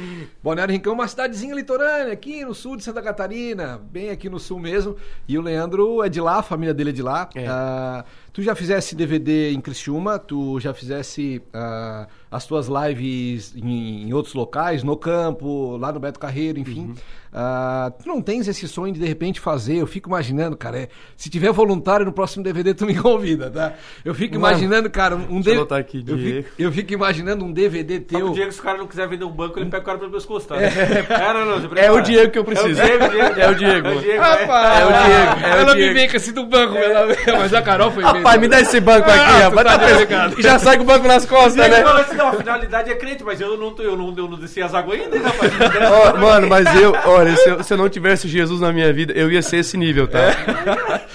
Balneário 0.44 0.72
Rincão 0.72 0.94
é 0.94 0.96
uma 0.96 1.08
cidadezinha 1.08 1.56
litorânea, 1.56 2.14
aqui 2.14 2.46
no 2.46 2.54
sul 2.54 2.78
de 2.78 2.84
Santa 2.84 3.02
Catarina, 3.02 3.82
bem 3.92 4.12
aqui 4.12 4.30
no 4.30 4.40
sul 4.40 4.60
mesmo. 4.60 4.96
E 5.28 5.38
o 5.38 5.42
Leandro 5.42 6.04
é 6.04 6.10
de 6.10 6.22
lá, 6.22 6.38
a 6.38 6.44
família 6.44 6.74
dele 6.74 6.92
é 6.92 6.94
de 6.94 7.02
lá. 7.02 7.28
É. 7.34 7.48
Ah, 7.48 8.06
tu 8.34 8.42
já 8.42 8.56
fizesse 8.56 8.96
DVD 8.96 9.52
em 9.52 9.62
Criciúma, 9.62 10.18
tu 10.18 10.60
já 10.60 10.74
fizesse 10.74 11.42
ah, 11.54 12.08
as 12.32 12.46
tuas 12.46 12.68
lives 12.68 13.54
em, 13.56 14.08
em 14.08 14.14
outros 14.14 14.34
locais, 14.34 14.84
no 14.84 14.96
campo, 14.96 15.76
lá 15.78 15.92
no 15.92 16.00
Beto 16.00 16.18
Carreiro, 16.20 16.58
enfim. 16.60 16.86
Uhum. 16.88 16.96
Ah, 17.34 17.92
tu 17.98 18.08
não 18.10 18.22
tens 18.22 18.46
esse 18.48 18.68
sonho 18.68 18.94
de 18.94 19.00
de 19.00 19.06
repente 19.06 19.40
fazer? 19.40 19.78
Eu 19.78 19.88
fico 19.88 20.10
imaginando, 20.10 20.58
cara, 20.58 20.80
é, 20.80 20.88
se 21.16 21.30
tiver 21.30 21.50
voluntário 21.52 22.06
no 22.06 22.12
próximo 22.12 22.44
DVD, 22.44 22.74
tu 22.74 22.86
me 22.86 22.94
convida, 23.00 23.50
tá? 23.50 23.74
Eu 24.04 24.14
fico 24.14 24.34
Mano, 24.38 24.48
imaginando, 24.54 24.90
cara, 24.90 25.16
um 25.16 25.40
deixa 25.40 25.62
eu 25.62 25.76
aqui, 25.78 26.04
eu, 26.06 26.18
fico, 26.18 26.50
eu 26.60 26.72
fico 26.74 26.94
imaginando 26.94 27.46
um 27.46 27.52
DVD 27.54 27.96
Só 27.96 28.00
que 28.02 28.16
o 28.16 28.20
teu. 28.20 28.30
Diego, 28.34 28.52
se 28.52 28.60
o 28.60 28.64
cara 28.64 28.78
não 28.78 28.88
quiser 28.88 29.08
vender 29.08 29.24
um 29.24 29.32
banco, 29.32 29.58
ele 29.60 29.70
pega 29.70 29.82
o 29.82 29.86
cara 29.86 29.98
pelo 29.98 30.12
pescoço, 30.12 30.48
tá? 30.48 30.58
É, 30.62 31.34
não, 31.34 31.46
não, 31.46 31.62
você 31.62 31.80
É 31.80 31.90
o 31.92 32.02
Diego 32.02 32.32
que 32.32 32.40
eu 32.40 32.44
preciso. 32.44 32.82
É 32.82 32.96
o 32.96 33.10
Diego. 33.10 33.40
É 33.40 33.50
o 33.50 33.56
Diego. 33.56 33.88
É 33.88 33.92
o 33.96 34.02
Diego, 34.02 34.22
Rapaz, 34.22 34.78
é. 34.78 34.82
É 34.82 34.86
o 34.86 34.90
Diego, 34.90 35.46
é 35.46 35.56
o 35.56 35.60
ela 35.62 35.76
me 35.76 35.94
vem 35.94 36.10
com 36.10 36.18
esse 36.18 36.32
do 36.34 36.46
banco, 36.46 36.76
ela- 36.78 37.08
mas 37.40 37.54
a 37.54 37.62
Carol 37.62 37.92
foi 37.92 38.04
Rapaz, 38.04 38.42
me 38.42 38.48
dá 38.50 38.60
esse 38.60 38.80
banco 38.82 39.10
aqui, 39.10 39.20
Ah, 39.20 39.50
rapaz. 39.50 39.68
tá 39.68 39.80
Tá 39.80 40.42
já 40.42 40.60
sai 40.60 40.76
com 40.78 40.84
o 40.84 40.86
banco 40.86 41.08
nas 41.08 41.26
costas, 41.26 41.56
né? 41.56 41.82
Assim, 42.28 42.38
a 42.38 42.40
finalidade 42.40 42.92
é 42.92 42.96
crente, 42.96 43.24
mas 43.24 43.40
eu 43.42 43.58
não, 43.58 43.76
eu 43.80 43.96
não, 43.98 44.14
eu 44.18 44.28
não 44.28 44.38
desci 44.40 44.62
as 44.62 44.74
águas 44.74 45.00
ainda, 45.00 45.16
hein, 45.18 45.24
rapaz. 45.24 45.52
Ó, 46.16 46.18
mano, 46.18 46.48
mas 46.48 46.74
eu, 46.82 46.94
olha, 47.06 47.36
se 47.36 47.50
eu, 47.50 47.64
se 47.64 47.74
eu 47.74 47.78
não 47.78 47.90
tivesse 47.90 48.28
Jesus 48.28 48.60
na 48.62 48.72
minha 48.72 48.92
vida, 48.94 49.14
eu 49.14 49.32
ia 49.32 49.42
ser 49.42 49.58
esse 49.58 49.78
nível, 49.78 50.08
tá? 50.08 50.20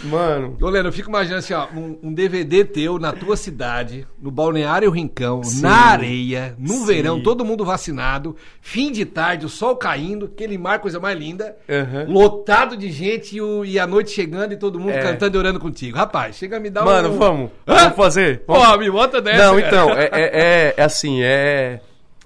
Mano. 0.04 0.56
Ô, 0.60 0.68
Leandro, 0.68 0.88
eu 0.88 0.92
fico 0.92 1.08
imaginando 1.08 1.38
assim, 1.38 1.54
ó, 1.54 1.66
um, 1.74 1.98
um 2.02 2.12
DVD 2.12 2.64
teu 2.64 2.98
na 2.98 3.12
tua 3.12 3.36
cidade, 3.36 4.06
no 4.20 4.30
Balneário 4.30 4.90
Rincão, 4.90 5.40
na 5.60 5.90
areia, 5.92 6.54
no 6.58 6.74
Sim. 6.74 6.86
verão, 6.86 7.20
todo 7.22 7.44
mundo 7.44 7.64
vacinado, 7.64 8.36
fim 8.60 8.90
de 8.92 9.04
tarde, 9.04 9.46
o 9.46 9.48
sol 9.48 9.76
caindo, 9.76 10.26
aquele 10.26 10.58
mar, 10.58 10.78
coisa 10.78 11.00
mais 11.00 11.18
linda, 11.18 11.56
Aham. 11.68 12.06
lotado 12.08 12.76
de 12.76 12.90
gente 12.90 13.36
e, 13.36 13.40
o- 13.40 13.64
e 13.64 13.78
a 13.78 13.86
noite 13.86 14.10
chegando 14.10 14.52
e 14.52 14.56
todo 14.56 14.78
mundo 14.78 14.92
É. 14.92 15.02
cantando 15.02 15.36
e 15.36 15.38
orando 15.38 15.60
contigo. 15.60 15.96
Rapaz, 15.96 16.36
chega 16.36 16.56
a 16.56 16.60
me 16.60 16.70
dar 16.70 16.82
um... 16.82 16.86
Mano, 16.86 17.12
vamos. 17.12 17.50
Hã? 17.66 17.74
Vamos 17.76 17.96
fazer? 17.96 18.42
Vamos 18.46 18.66
Pô, 18.66 18.78
me 18.78 18.90
bota 18.90 19.20
dessa, 19.20 19.44
Não, 19.46 19.54
cara. 19.56 19.66
então, 19.66 19.90
é, 19.90 20.04
é- 20.04 20.10
é- 20.12 20.74
é 20.76 20.88
assim, 20.96 21.22
é. 21.22 21.80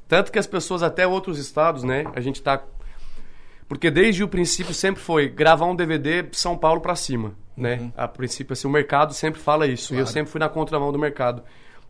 Tanto 0.09 0.33
que 0.33 0.39
as 0.39 0.47
pessoas, 0.47 0.83
até 0.83 1.07
outros 1.07 1.39
estados, 1.39 1.83
né? 1.85 2.05
A 2.15 2.21
gente 2.21 2.41
tá. 2.43 2.63
Porque 3.69 3.91
desde 3.91 4.25
o 4.25 4.29
princípio 4.29 4.75
sempre 4.75 5.01
foi 5.01 5.29
gravar 5.29 5.67
um 5.67 5.77
DVD 5.77 6.27
São 6.33 6.57
Paulo 6.57 6.81
pra 6.81 6.97
cima, 6.97 7.35
né? 7.57 7.93
A 7.97 8.09
princípio, 8.09 8.53
assim, 8.53 8.67
o 8.67 8.71
mercado 8.71 9.15
sempre 9.15 9.41
fala 9.41 9.67
isso. 9.67 9.93
E 9.95 9.97
eu 9.97 10.01
Claro. 10.03 10.13
sempre 10.13 10.33
fui 10.33 10.41
na 10.41 10.49
contramão 10.49 10.91
do 10.93 10.99
mercado. 10.99 11.43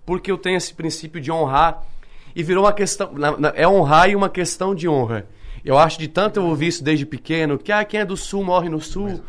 Porque 0.04 0.30
eu 0.30 0.36
tenho 0.36 0.56
esse 0.58 0.74
princípio 0.74 1.20
de 1.20 1.30
honrar. 1.32 1.82
E 2.36 2.42
virou 2.42 2.64
uma 2.64 2.72
questão. 2.72 3.10
na- 3.12 3.36
na- 3.38 3.52
é 3.56 3.66
honrar 3.66 4.08
e 4.10 4.14
uma 4.16 4.28
questão 4.28 4.74
de 4.74 4.86
honra. 4.88 5.26
Eu 5.64 5.76
acho 5.78 5.98
de 5.98 6.06
tanto 6.08 6.38
eu 6.38 6.44
ouvir 6.46 6.68
isso 6.68 6.84
desde 6.84 7.04
pequeno, 7.06 7.58
que 7.58 7.72
ah, 7.72 7.84
quem 7.84 8.00
é 8.00 8.04
do 8.04 8.16
sul 8.16 8.44
morre 8.44 8.68
no 8.68 8.80
sul, 8.80 9.20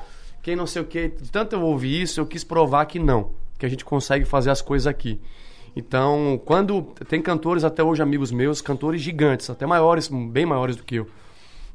quem 0.43 0.55
não 0.55 0.67
sei 0.67 0.81
o 0.81 0.85
quê. 0.85 1.11
De 1.21 1.31
tanto 1.31 1.53
eu 1.55 1.61
ouvir 1.61 2.01
isso, 2.01 2.19
eu 2.19 2.25
quis 2.25 2.43
provar 2.43 2.85
que 2.85 2.99
não. 2.99 3.31
Que 3.57 3.65
a 3.65 3.69
gente 3.69 3.83
consegue 3.85 4.23
fazer 4.25 4.49
as 4.51 4.61
coisas 4.61 4.87
aqui. 4.87 5.19
Então, 5.75 6.39
quando 6.45 6.81
tem 7.07 7.21
cantores 7.21 7.63
até 7.63 7.83
hoje 7.83 8.01
amigos 8.01 8.31
meus, 8.31 8.61
cantores 8.61 9.01
gigantes, 9.01 9.49
até 9.49 9.65
maiores, 9.65 10.07
bem 10.07 10.45
maiores 10.45 10.75
do 10.75 10.83
que 10.83 10.95
eu, 10.95 11.07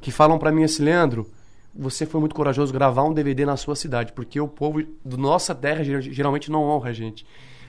que 0.00 0.10
falam 0.10 0.38
pra 0.38 0.52
mim 0.52 0.64
assim, 0.64 0.82
Leandro, 0.84 1.26
você 1.74 2.04
foi 2.04 2.20
muito 2.20 2.34
corajoso 2.34 2.72
gravar 2.72 3.04
um 3.04 3.12
DVD 3.12 3.46
na 3.46 3.56
sua 3.56 3.74
cidade, 3.74 4.12
porque 4.12 4.38
o 4.40 4.48
povo 4.48 4.82
do 5.04 5.16
nossa 5.16 5.54
terra 5.54 5.82
ger- 5.82 6.02
geralmente 6.02 6.50
não 6.50 6.62
honra 6.64 6.90
a 6.90 6.92
gente. 6.92 7.26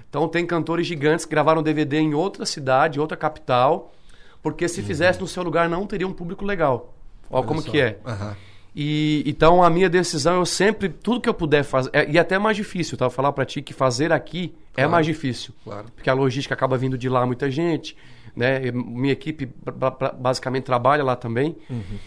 Então 0.10 0.28
tem 0.28 0.46
cantores 0.46 0.86
gigantes 0.88 1.26
que 1.26 1.32
gravaram 1.32 1.62
DVD 1.64 1.98
em 2.00 2.14
outra 2.14 2.46
cidade, 2.46 3.00
outra 3.00 3.18
capital, 3.18 3.94
porque 4.42 4.68
se 4.68 4.82
fizesse 4.82 5.20
no 5.20 5.28
seu 5.28 5.44
lugar 5.44 5.68
não 5.70 5.86
teria 5.86 6.08
um 6.08 6.14
público 6.14 6.46
legal. 6.46 6.94
Ó, 7.30 7.40
Olha 7.40 7.48
como 7.48 7.62
só. 7.62 7.72
que 7.72 7.80
é. 7.82 8.00
Aham. 8.06 8.36
E 8.80 9.24
então 9.26 9.64
a 9.64 9.72
minha 9.72 9.90
decisão 9.90 10.36
eu 10.36 10.46
sempre 10.46 10.88
tudo 10.88 11.20
que 11.20 11.28
eu 11.28 11.34
puder 11.34 11.64
fazer 11.64 11.90
é- 11.94 12.08
e 12.12 12.20
até 12.20 12.38
mais 12.38 12.56
difícil, 12.56 12.96
tá? 12.96 13.06
Eu 13.06 13.10
falar 13.10 13.32
pra 13.32 13.44
ti 13.44 13.60
que 13.60 13.74
fazer 13.74 14.14
aqui 14.14 14.54
é 14.74 14.76
Claro. 14.82 14.92
mais 14.92 15.06
difícil, 15.08 15.52
Claro. 15.64 15.88
porque 15.96 16.08
a 16.08 16.14
logística 16.14 16.54
acaba 16.54 16.78
vindo 16.78 16.96
de 16.96 17.10
lá 17.10 17.26
muita 17.26 17.50
gente, 17.50 17.98
né? 18.36 18.68
E 18.68 18.72
minha 18.72 19.14
equipe 19.14 19.50
ba- 19.76 19.90
ba- 19.90 20.12
basicamente 20.16 20.66
trabalha 20.66 21.04
lá 21.04 21.16
também. 21.16 21.56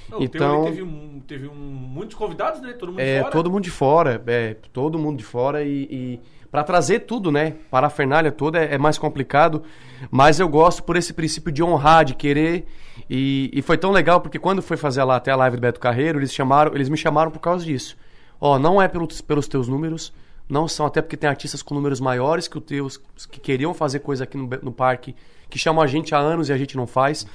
Não, 0.08 0.22
Então- 0.22 0.64
teve, 0.66 0.82
um, 0.82 1.20
teve 1.26 1.48
um, 1.48 1.54
muitos 1.56 2.14
convidados, 2.16 2.60
né? 2.60 2.72
Todo 2.74 2.90
mundo 2.92 3.00
É, 3.00 3.18
fora. 3.18 3.32
todo 3.32 3.50
mundo 3.50 3.64
de 3.64 3.70
fora, 3.70 4.22
é, 4.28 4.54
todo 4.72 4.96
mundo 4.96 5.18
de 5.18 5.24
fora 5.24 5.64
e, 5.64 5.88
e 5.90 6.20
para 6.50 6.64
trazer 6.64 7.00
tudo, 7.00 7.30
né? 7.30 7.54
Para 7.70 7.86
a 7.86 7.90
Fernália 7.90 8.32
toda 8.32 8.58
é, 8.58 8.74
é 8.74 8.78
mais 8.78 8.98
complicado, 8.98 9.62
mas 10.10 10.40
eu 10.40 10.48
gosto 10.48 10.82
por 10.82 10.96
esse 10.96 11.12
princípio 11.12 11.52
de 11.52 11.62
honrar, 11.62 12.04
de 12.04 12.14
querer. 12.14 12.66
E, 13.08 13.50
e 13.52 13.62
foi 13.62 13.78
tão 13.78 13.90
legal 13.90 14.20
porque 14.20 14.38
quando 14.38 14.60
foi 14.60 14.76
fazer 14.76 15.02
lá 15.04 15.16
até 15.16 15.30
a 15.30 15.36
live 15.36 15.56
do 15.56 15.60
Beto 15.60 15.80
Carreiro, 15.80 16.18
eles 16.18 16.32
chamaram, 16.32 16.74
eles 16.74 16.88
me 16.88 16.96
chamaram 16.96 17.30
por 17.30 17.40
causa 17.40 17.64
disso. 17.64 17.96
Ó, 18.40 18.58
não 18.58 18.80
é 18.80 18.88
pelos, 18.88 19.20
pelos 19.20 19.46
teus 19.46 19.68
números, 19.68 20.12
não 20.48 20.66
são 20.66 20.86
até 20.86 21.00
porque 21.00 21.16
tem 21.16 21.30
artistas 21.30 21.62
com 21.62 21.74
números 21.74 22.00
maiores 22.00 22.48
que 22.48 22.58
os 22.58 22.64
teus 22.64 22.96
que 23.30 23.38
queriam 23.38 23.72
fazer 23.72 24.00
coisa 24.00 24.24
aqui 24.24 24.36
no, 24.36 24.48
no 24.62 24.72
parque, 24.72 25.14
que 25.48 25.58
chamam 25.58 25.82
a 25.82 25.86
gente 25.86 26.14
há 26.14 26.18
anos 26.18 26.48
e 26.48 26.52
a 26.52 26.58
gente 26.58 26.76
não 26.76 26.86
faz. 26.86 27.26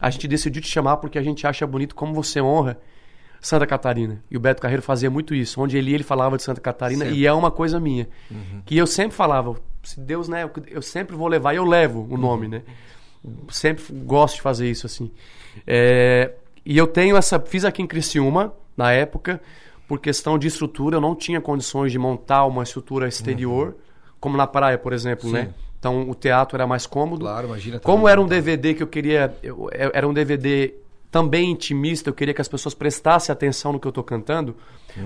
A 0.00 0.10
gente 0.10 0.28
decidiu 0.28 0.62
te 0.62 0.68
chamar 0.68 0.98
porque 0.98 1.18
a 1.18 1.22
gente 1.22 1.46
acha 1.46 1.66
bonito 1.66 1.94
como 1.94 2.14
você 2.14 2.40
honra 2.40 2.78
Santa 3.42 3.66
Catarina. 3.66 4.22
E 4.30 4.36
o 4.36 4.40
Beto 4.40 4.62
Carreiro 4.62 4.82
fazia 4.82 5.10
muito 5.10 5.34
isso. 5.34 5.60
Onde 5.60 5.76
ele 5.76 5.90
ia, 5.90 5.96
ele 5.96 6.04
falava 6.04 6.36
de 6.36 6.42
Santa 6.44 6.60
Catarina 6.60 7.04
Sempre. 7.04 7.20
e 7.20 7.26
é 7.26 7.32
uma 7.32 7.50
coisa 7.50 7.78
minha. 7.80 8.08
Que 8.64 8.76
eu 8.78 8.86
sempre 8.86 9.16
falava, 9.16 9.56
se 9.82 9.98
Deus, 10.00 10.28
né, 10.28 10.48
eu- 10.68 10.80
sempre 10.80 11.16
vou 11.16 11.26
levar 11.28 11.52
e 11.52 11.56
eu 11.56 11.64
levo 11.64 12.06
o 12.08 12.16
nome, 12.16 12.46
né? 12.48 12.62
Sempre 13.50 13.84
gosto 14.04 14.36
de 14.36 14.42
fazer 14.42 14.70
isso 14.70 14.86
assim. 14.86 15.10
É, 15.66 16.32
e 16.64 16.76
eu 16.78 16.86
tenho 16.86 17.16
essa, 17.16 17.38
fiz 17.40 17.64
aqui 17.64 17.82
em 17.82 17.86
Criciúma 17.86 18.52
na 18.76 18.92
época, 18.92 19.40
por 19.86 19.98
questão 20.00 20.38
de 20.38 20.46
estrutura, 20.46 20.96
eu 20.96 21.00
não 21.00 21.14
tinha 21.14 21.40
condições 21.40 21.92
de 21.92 21.98
montar 21.98 22.46
uma 22.46 22.62
estrutura 22.62 23.06
exterior, 23.08 23.76
como 24.18 24.36
na 24.36 24.46
praia, 24.46 24.78
por 24.78 24.92
exemplo, 24.92 25.26
Sim. 25.28 25.32
né? 25.34 25.54
Então 25.78 26.08
o 26.08 26.14
teatro 26.14 26.56
era 26.56 26.66
mais 26.66 26.86
cômodo. 26.86 27.24
Claro, 27.24 27.48
imagina. 27.48 27.80
Como 27.80 28.08
era 28.08 28.20
um 28.20 28.26
DVD 28.26 28.72
que 28.72 28.82
eu 28.82 28.86
queria. 28.86 29.34
eu- 29.42 29.68
eu- 29.72 29.90
era 29.92 30.06
um 30.08 30.12
DVD 30.14 30.74
também 31.12 31.50
intimista, 31.50 32.08
eu 32.10 32.14
queria 32.14 32.32
que 32.34 32.40
as 32.40 32.48
pessoas 32.48 32.74
prestassem 32.74 33.32
atenção 33.32 33.72
no 33.72 33.78
que 33.78 33.86
eu 33.86 33.90
estou 33.90 34.02
cantando. 34.02 34.56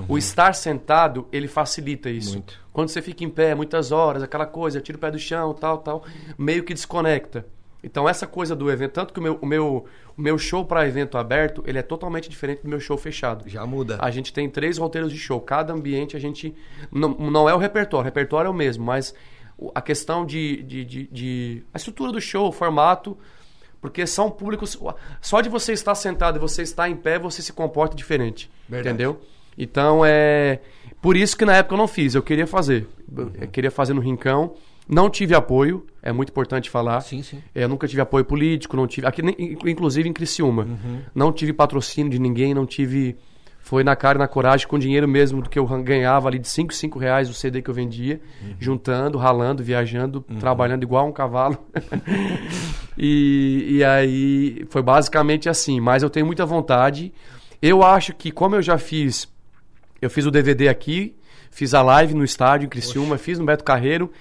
O 0.08 0.16
estar 0.16 0.54
sentado, 0.54 1.26
ele 1.32 1.48
facilita 1.48 2.08
isso. 2.08 2.32
Muito. 2.34 2.58
Quando 2.72 2.88
você 2.88 3.02
fica 3.02 3.24
em 3.24 3.28
pé 3.28 3.54
muitas 3.54 3.90
horas, 3.92 4.22
aquela 4.22 4.46
coisa, 4.46 4.80
tira 4.80 4.96
o 4.96 5.00
pé 5.00 5.10
do 5.10 5.18
chão, 5.18 5.52
tal, 5.52 5.78
tal, 5.78 6.04
meio 6.38 6.62
que 6.64 6.72
desconecta. 6.72 7.44
Então 7.82 8.08
essa 8.08 8.26
coisa 8.26 8.54
do 8.56 8.70
evento, 8.70 8.92
tanto 8.92 9.12
que 9.12 9.20
o 9.20 9.22
meu, 9.22 9.38
o 9.40 9.46
meu, 9.46 9.84
o 10.16 10.20
meu 10.22 10.38
show 10.38 10.64
para 10.64 10.86
evento 10.88 11.18
aberto, 11.18 11.62
ele 11.66 11.78
é 11.78 11.82
totalmente 11.82 12.28
diferente 12.28 12.62
do 12.62 12.68
meu 12.68 12.80
show 12.80 12.96
fechado. 12.96 13.48
Já 13.48 13.66
muda. 13.66 13.98
A 14.00 14.10
gente 14.10 14.32
tem 14.32 14.48
três 14.48 14.78
roteiros 14.78 15.12
de 15.12 15.18
show. 15.18 15.40
Cada 15.40 15.72
ambiente 15.72 16.16
a 16.16 16.20
gente. 16.20 16.54
Não, 16.90 17.10
não 17.10 17.48
é 17.48 17.54
o 17.54 17.58
repertório, 17.58 18.02
o 18.02 18.04
repertório 18.04 18.48
é 18.48 18.50
o 18.50 18.54
mesmo, 18.54 18.84
mas 18.84 19.14
a 19.74 19.80
questão 19.82 20.24
de, 20.26 20.62
de, 20.62 20.84
de- 20.84 21.06
de- 21.12 21.62
A 21.74 21.76
estrutura 21.78 22.12
do 22.12 22.20
show, 22.20 22.48
o 22.48 22.52
formato. 22.52 23.16
Porque 23.86 24.04
são 24.04 24.28
públicos. 24.28 24.76
Só 25.20 25.40
de 25.40 25.48
você 25.48 25.72
estar 25.72 25.94
sentado 25.94 26.36
e 26.36 26.40
você 26.40 26.62
estar 26.62 26.88
em 26.88 26.96
pé, 26.96 27.20
você 27.20 27.40
se 27.40 27.52
comporta 27.52 27.96
diferente. 27.96 28.50
Verdade. 28.68 28.88
Entendeu? 28.88 29.20
Então 29.56 30.02
é. 30.04 30.60
Por 31.00 31.16
isso 31.16 31.36
que 31.36 31.44
na 31.44 31.54
época 31.54 31.74
eu 31.74 31.78
não 31.78 31.86
fiz, 31.86 32.16
eu 32.16 32.22
queria 32.22 32.48
fazer. 32.48 32.88
Uhum. 33.16 33.30
Eu 33.40 33.46
queria 33.46 33.70
fazer 33.70 33.94
no 33.94 34.00
Rincão. 34.00 34.54
Não 34.88 35.08
tive 35.08 35.34
apoio, 35.34 35.86
é 36.02 36.12
muito 36.12 36.30
importante 36.30 36.68
falar. 36.68 37.00
Sim, 37.00 37.22
sim. 37.22 37.40
Eu 37.54 37.68
nunca 37.68 37.86
tive 37.86 38.00
apoio 38.00 38.24
político, 38.24 38.76
não 38.76 38.86
tive. 38.86 39.06
Aqui, 39.06 39.22
inclusive 39.64 40.08
em 40.08 40.12
Criciúma. 40.12 40.64
Uhum. 40.64 41.00
Não 41.14 41.32
tive 41.32 41.52
patrocínio 41.52 42.10
de 42.10 42.18
ninguém, 42.18 42.52
não 42.54 42.66
tive. 42.66 43.16
Foi 43.66 43.82
na 43.82 43.96
cara 43.96 44.16
e 44.16 44.20
na 44.20 44.28
coragem, 44.28 44.64
com 44.68 44.78
dinheiro 44.78 45.08
mesmo 45.08 45.42
do 45.42 45.50
que 45.50 45.58
eu 45.58 45.66
ganhava 45.82 46.28
ali 46.28 46.38
de 46.38 46.46
5, 46.46 46.72
5 46.72 47.00
reais 47.00 47.28
o 47.28 47.34
CD 47.34 47.60
que 47.60 47.68
eu 47.68 47.74
vendia, 47.74 48.20
Uhum. 48.40 48.54
juntando, 48.60 49.18
ralando, 49.18 49.60
viajando, 49.60 50.24
trabalhando 50.38 50.84
igual 50.84 51.08
um 51.08 51.10
cavalo. 51.10 51.58
e, 52.96 53.66
e 53.78 53.84
aí 53.84 54.64
foi 54.70 54.82
basicamente 54.82 55.48
assim. 55.48 55.80
Mas 55.80 56.04
eu 56.04 56.10
tenho 56.10 56.24
muita 56.24 56.46
vontade. 56.46 57.12
Eu 57.60 57.82
acho 57.82 58.14
que, 58.14 58.30
como 58.30 58.54
eu 58.54 58.62
já 58.62 58.78
fiz, 58.78 59.28
eu 60.00 60.08
fiz 60.08 60.24
o 60.26 60.30
DVD 60.30 60.68
aqui, 60.68 61.16
fiz 61.50 61.74
a 61.74 61.82
live 61.82 62.14
no 62.14 62.22
estádio 62.22 62.66
em 62.66 62.68
Criciúma, 62.68 63.18
fiz 63.18 63.36
no 63.36 63.44
Beto 63.44 63.64
Carreiro. 63.64 64.12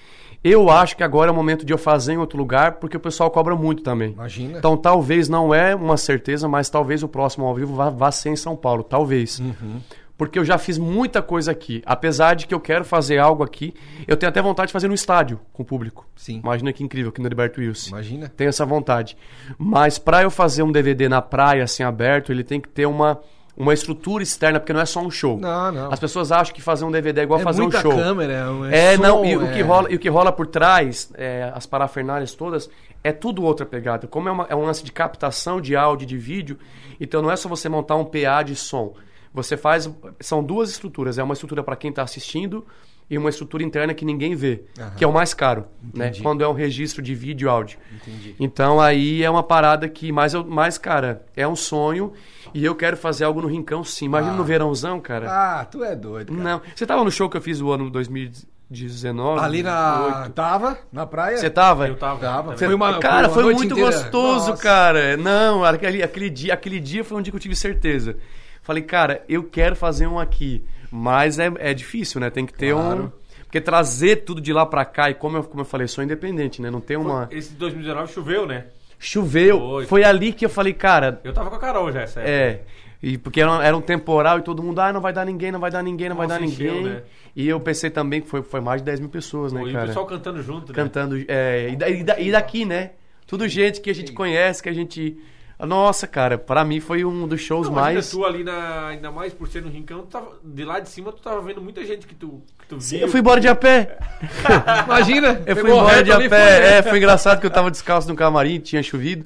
Eu 0.47 0.69
acho 0.69 0.95
que 0.95 1.03
agora 1.03 1.31
é 1.31 1.33
o 1.33 1.35
momento 1.35 1.65
de 1.65 1.73
eu 1.73 1.77
fazer 1.77 2.13
em 2.13 2.17
outro 2.17 2.37
lugar, 2.37 2.73
porque 2.73 2.95
o 2.95 2.99
pessoal 2.99 3.31
cobra 3.31 3.55
muito 3.55 3.81
também. 3.81 4.11
Imagina. 4.11 4.59
Então 4.59 4.77
talvez 4.77 5.27
não 5.27 5.51
é 5.51 5.73
uma 5.73 5.97
certeza, 5.97 6.47
mas 6.47 6.69
talvez 6.69 7.01
o 7.01 7.07
próximo 7.07 7.47
ao 7.47 7.55
vivo 7.55 7.73
vá, 7.73 7.89
vá 7.89 8.11
ser 8.11 8.29
em 8.29 8.35
São 8.35 8.55
Paulo, 8.55 8.83
talvez. 8.83 9.39
Uhum. 9.39 9.81
Porque 10.15 10.37
eu 10.37 10.45
já 10.45 10.59
fiz 10.59 10.77
muita 10.77 11.19
coisa 11.19 11.51
aqui. 11.51 11.81
Apesar 11.83 12.35
de 12.35 12.45
que 12.45 12.53
eu 12.53 12.59
quero 12.59 12.85
fazer 12.85 13.17
algo 13.17 13.43
aqui, 13.43 13.73
eu 14.07 14.15
tenho 14.15 14.29
até 14.29 14.39
vontade 14.39 14.67
de 14.67 14.73
fazer 14.73 14.87
no 14.87 14.93
estádio 14.93 15.39
com 15.51 15.63
o 15.63 15.65
público. 15.65 16.07
Sim. 16.15 16.41
Imagina 16.43 16.71
que 16.71 16.83
incrível 16.83 17.09
aqui 17.09 17.19
no 17.19 17.27
Heriberto 17.27 17.59
Wilson. 17.59 17.89
Imagina. 17.89 18.29
Tenho 18.29 18.49
essa 18.49 18.67
vontade. 18.67 19.17
Mas 19.57 19.97
para 19.97 20.21
eu 20.21 20.29
fazer 20.29 20.61
um 20.61 20.71
DVD 20.71 21.09
na 21.09 21.23
praia, 21.23 21.63
assim, 21.63 21.81
aberto, 21.81 22.31
ele 22.31 22.43
tem 22.43 22.61
que 22.61 22.69
ter 22.69 22.85
uma, 22.85 23.19
uma 23.57 23.73
estrutura 23.73 24.21
externa, 24.23 24.59
porque 24.59 24.73
não 24.73 24.81
é 24.81 24.85
só 24.85 24.99
um 25.01 25.09
show. 25.09 25.39
Não, 25.39 25.71
não. 25.71 25.91
As 25.91 25.99
pessoas 25.99 26.31
acham 26.31 26.53
que 26.53 26.61
fazer 26.61 26.83
um 26.85 26.91
DVD 26.91 27.21
é 27.21 27.23
igual 27.23 27.39
é 27.39 27.43
fazer 27.43 27.61
um 27.61 27.71
show. 27.71 27.95
câmera. 27.95 28.47
É, 28.71 28.95
som, 28.97 29.01
não, 29.01 29.25
e 29.25 29.37
o, 29.37 29.45
é- 29.47 29.53
que 29.53 29.61
rola, 29.61 29.91
e 29.91 29.95
o 29.95 29.99
que 29.99 30.09
rola 30.09 30.31
por 30.31 30.47
trás, 30.47 31.09
é, 31.15 31.51
as 31.55 31.65
parafernálias 31.65 32.33
todas, 32.33 32.69
é 33.03 33.11
tudo 33.11 33.43
outra 33.43 33.65
pegada. 33.65 34.07
Como 34.07 34.27
é, 34.27 34.31
uma- 34.31 34.47
é 34.49 34.55
um 34.55 34.65
lance 34.65 34.83
de 34.83 34.91
captação 34.91 35.61
de 35.61 35.75
áudio 35.75 36.03
e 36.05 36.07
de 36.07 36.17
vídeo, 36.17 36.57
então 36.99 37.21
não 37.21 37.31
é 37.31 37.35
só 37.35 37.47
você 37.47 37.69
montar 37.69 37.95
um 37.95 38.03
PA 38.05 38.43
de 38.43 38.55
som. 38.55 38.93
Você 39.33 39.55
faz. 39.57 39.89
São 40.19 40.41
duas 40.43 40.69
estruturas. 40.69 41.17
É 41.17 41.23
uma 41.23 41.33
estrutura 41.33 41.61
para 41.63 41.75
quem 41.75 41.89
está 41.89 42.03
assistindo 42.03 42.65
e 43.09 43.17
uma 43.17 43.29
estrutura 43.29 43.63
interna 43.63 43.93
que 43.93 44.03
ninguém 44.03 44.33
vê, 44.35 44.63
Aham. 44.79 44.91
que 44.97 45.03
é 45.03 45.07
o 45.07 45.13
mais 45.13 45.33
caro, 45.33 45.65
né? 45.93 46.11
Quando 46.21 46.43
é 46.43 46.47
um 46.47 46.53
registro 46.53 47.01
de 47.03 47.13
vídeo 47.13 47.45
e 47.45 47.49
áudio. 47.49 47.77
Entendi. 47.95 48.35
Então 48.39 48.81
aí 48.81 49.23
é 49.23 49.29
uma 49.29 49.43
parada 49.43 49.87
que, 49.87 50.11
mais, 50.11 50.33
mais 50.33 50.77
cara, 50.77 51.23
é 51.35 51.47
um 51.47 51.55
sonho 51.55 52.13
e 52.53 52.65
eu 52.65 52.73
quero 52.73 52.97
fazer 52.97 53.23
algo 53.25 53.41
no 53.41 53.47
Rincão 53.47 53.83
sim. 53.83 54.05
Imagina 54.05 54.33
Ah. 54.33 54.37
no 54.37 54.43
verãozão, 54.43 54.99
cara. 54.99 55.27
Ah, 55.29 55.65
tu 55.65 55.83
é 55.83 55.95
doido, 55.95 56.31
cara. 56.33 56.43
Não. 56.43 56.61
Você 56.75 56.85
tava 56.85 57.03
no 57.03 57.11
show 57.11 57.29
que 57.29 57.37
eu 57.37 57.41
fiz 57.41 57.61
o 57.61 57.71
ano 57.71 57.89
2019? 57.91 59.39
Ali 59.39 59.61
na... 59.63 60.07
18? 60.07 60.33
Tava, 60.33 60.77
na 60.91 61.05
praia? 61.05 61.37
Você 61.37 61.49
tava? 61.49 61.87
Eu 61.87 61.95
tava. 61.95 62.19
Tava. 62.19 62.57
Foi 62.57 62.73
uma- 62.73 62.97
cara, 62.99 63.27
uma 63.27 63.33
foi 63.33 63.43
muito 63.53 63.65
inteira. 63.65 63.85
gostoso, 63.91 64.49
Nossa. 64.49 64.63
cara. 64.63 65.15
Não, 65.17 65.63
aquele, 65.63 66.01
aquele, 66.01 66.29
dia, 66.29 66.53
aquele 66.53 66.79
dia 66.79 67.03
foi 67.03 67.17
um 67.17 67.21
dia 67.21 67.31
que 67.31 67.35
eu 67.37 67.41
tive 67.41 67.55
certeza. 67.55 68.17
Falei, 68.61 68.81
cara, 68.81 69.23
eu 69.29 69.43
quero 69.43 69.75
fazer 69.75 70.07
um 70.07 70.17
aqui. 70.19 70.63
Mas 70.95 71.37
é, 71.39 71.51
é 71.59 71.73
difícil, 71.73 72.21
né? 72.21 72.29
Tem 72.29 72.45
que 72.45 72.53
ter 72.53 72.73
Claro. 72.73 73.03
um. 73.05 73.25
Porque 73.43 73.59
trazer 73.61 74.17
tudo 74.17 74.39
de 74.41 74.51
lá 74.53 74.65
pra 74.65 74.83
cá, 74.85 75.09
e 75.09 75.13
como 75.13 75.37
eu, 75.37 75.43
como 75.43 75.61
eu 75.61 75.65
falei, 75.65 75.87
sou 75.87 76.03
independente, 76.03 76.61
né? 76.61 76.69
Não 76.71 76.81
tem 76.81 76.97
uma. 76.97 77.27
Esse 77.31 77.53
2019 77.53 78.11
choveu, 78.13 78.45
né? 78.45 78.65
Choveu. 78.99 79.59
Foi. 79.59 79.85
Foi 79.85 80.03
ali 80.03 80.31
que 80.33 80.45
eu 80.45 80.49
falei, 80.49 80.73
cara, 80.73 81.19
Eu 81.23 81.33
tava 81.33 81.49
com 81.49 81.55
a 81.55 81.59
Carol 81.59 81.91
já 81.91 82.01
essa 82.01 82.21
é. 82.21 82.61
E 83.03 83.17
porque 83.17 83.39
era, 83.41 83.63
era 83.63 83.75
um 83.77 83.81
temporal 83.81 84.39
e 84.39 84.41
todo 84.41 84.63
mundo, 84.63 84.79
ah, 84.79 84.91
não 84.91 84.99
vai 85.01 85.13
dar 85.13 85.25
ninguém, 85.25 85.51
não 85.51 85.59
vai 85.59 85.69
dar 85.69 85.83
ninguém, 85.83 86.09
não 86.09 86.15
vai 86.15 86.27
Nossa, 86.27 86.39
dar 86.39 86.45
encheu, 86.45 86.73
ninguém. 86.73 86.93
né? 86.93 87.03
E 87.35 87.47
eu 87.47 87.59
pensei 87.59 87.89
também 87.89 88.21
que 88.21 88.27
foi, 88.27 88.41
foi 88.41 88.61
mais 88.61 88.81
de 88.81 88.85
10 88.85 88.99
mil 89.01 89.09
pessoas, 89.09 89.51
né, 89.53 89.59
Pô, 89.59 89.67
e 89.67 89.69
o 89.69 89.73
cara? 89.73 89.87
pessoal 89.87 90.05
cantando 90.07 90.41
junto, 90.41 90.69
né? 90.71 90.75
Cantando. 90.75 91.23
É, 91.27 91.69
e, 91.71 91.75
da- 91.75 91.89
e 91.89 92.03
da- 92.03 92.19
e 92.19 92.31
daqui, 92.31 92.65
né? 92.65 92.91
Tudo 93.27 93.47
gente 93.47 93.79
que 93.81 93.89
a 93.89 93.93
gente 93.93 94.11
conhece, 94.13 94.63
que 94.63 94.69
a 94.69 94.73
gente. 94.73 95.17
Nossa, 95.59 96.05
cara, 96.05 96.37
pra 96.37 96.65
mim 96.65 96.79
foi 96.81 97.05
um 97.05 97.27
dos 97.27 97.39
shows 97.39 97.67
Não, 97.67 97.75
mais. 97.75 98.11
tu 98.11 98.25
ali, 98.25 98.43
na, 98.43 98.87
ainda 98.87 99.09
mais 99.09 99.33
por 99.33 99.47
ser 99.47 99.61
no 99.61 99.69
Rincão, 99.69 100.05
tava, 100.05 100.37
de 100.43 100.65
lá 100.65 100.79
de 100.79 100.89
cima 100.89 101.13
tu 101.13 101.21
tava 101.21 101.41
vendo 101.41 101.61
muita 101.61 101.85
gente 101.85 102.05
que 102.05 102.13
tu, 102.13 102.41
que 102.59 102.67
tu 102.67 102.77
viu. 102.77 102.99
Eu 102.99 103.07
fui 103.07 103.21
embora 103.21 103.39
de 103.39 103.47
a 103.47 103.55
pé. 103.55 103.97
Imagina, 104.85 105.41
Eu 105.45 105.55
fui 105.55 105.71
embora 105.71 106.03
de 106.03 106.11
a 106.11 106.17
pé. 106.17 106.29
foi? 106.29 106.37
É, 106.37 106.83
foi 106.83 106.97
engraçado 106.97 107.39
que 107.39 107.45
eu 107.45 107.51
tava 107.51 107.71
descalço 107.71 108.07
no 108.09 108.15
camarim, 108.15 108.59
tinha 108.59 108.83
chovido. 108.83 109.25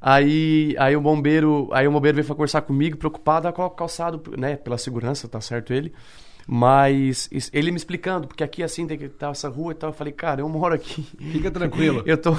Aí, 0.00 0.74
aí 0.78 0.96
o 0.96 1.00
bombeiro, 1.00 1.68
aí 1.72 1.86
o 1.86 1.92
bombeiro 1.92 2.16
veio 2.16 2.26
pra 2.26 2.34
conversar 2.34 2.62
comigo, 2.62 2.96
preocupado 2.96 3.48
ah, 3.48 3.52
com 3.52 3.62
o 3.62 3.70
calçado, 3.70 4.22
né, 4.36 4.56
pela 4.56 4.78
segurança, 4.78 5.28
tá 5.28 5.40
certo 5.40 5.72
ele. 5.74 5.92
Mas 6.46 7.28
ele 7.52 7.70
me 7.70 7.76
explicando, 7.76 8.26
porque 8.26 8.42
aqui 8.42 8.62
assim 8.62 8.86
tem 8.86 8.98
que 8.98 9.04
estar 9.04 9.30
essa 9.30 9.48
rua 9.48 9.72
e 9.72 9.74
tal, 9.74 9.90
eu 9.90 9.94
falei, 9.94 10.12
cara, 10.12 10.40
eu 10.40 10.48
moro 10.48 10.74
aqui. 10.74 11.06
Fica 11.32 11.50
tranquilo. 11.50 12.02
Eu 12.10 12.16
tô 12.16 12.30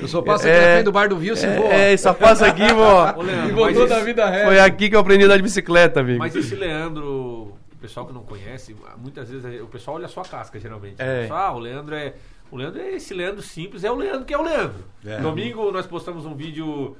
Eu 0.00 0.06
só 0.06 0.22
passo 0.22 0.46
aqui 0.46 0.56
na 0.56 0.64
frente 0.64 0.84
do 0.84 0.92
bar 0.92 1.08
do 1.08 1.16
Viu, 1.16 1.36
se 1.36 1.46
voa. 1.46 1.72
É, 1.72 1.92
é, 1.92 1.96
só 1.96 2.14
passa 2.14 2.46
aqui, 2.46 2.66
vó. 2.72 3.14
Ô, 3.16 3.22
Leandro, 3.22 3.50
E 3.50 3.52
voltou 3.52 3.88
da 3.88 4.00
vida 4.00 4.28
reta. 4.28 4.46
Foi 4.46 4.60
aqui 4.60 4.88
que 4.88 4.96
eu 4.96 5.00
aprendi 5.00 5.24
a 5.24 5.26
andar 5.26 5.36
de 5.36 5.42
bicicleta, 5.42 6.00
amigo. 6.00 6.18
Mas 6.18 6.36
esse 6.36 6.54
Leandro, 6.54 7.54
o 7.72 7.76
pessoal 7.80 8.06
que 8.06 8.12
não 8.12 8.22
conhece, 8.22 8.76
muitas 8.98 9.28
vezes 9.30 9.60
o 9.62 9.66
pessoal 9.66 9.96
olha 9.96 10.08
só 10.08 10.20
a 10.20 10.24
casca, 10.24 10.58
geralmente. 10.60 10.96
É. 10.98 11.22
Né? 11.22 11.28
Ah, 11.30 11.52
o 11.52 11.58
Leandro 11.58 11.94
é. 11.94 12.14
O 12.50 12.56
Leandro 12.56 12.80
é 12.80 12.94
esse 12.94 13.12
Leandro 13.12 13.42
simples, 13.42 13.84
é 13.84 13.90
o 13.90 13.94
Leandro 13.94 14.24
que 14.24 14.32
é 14.32 14.38
o 14.38 14.42
Leandro. 14.42 14.84
É. 15.04 15.20
Domingo 15.20 15.70
nós 15.70 15.86
postamos 15.86 16.24
um 16.24 16.34
vídeo 16.34 16.96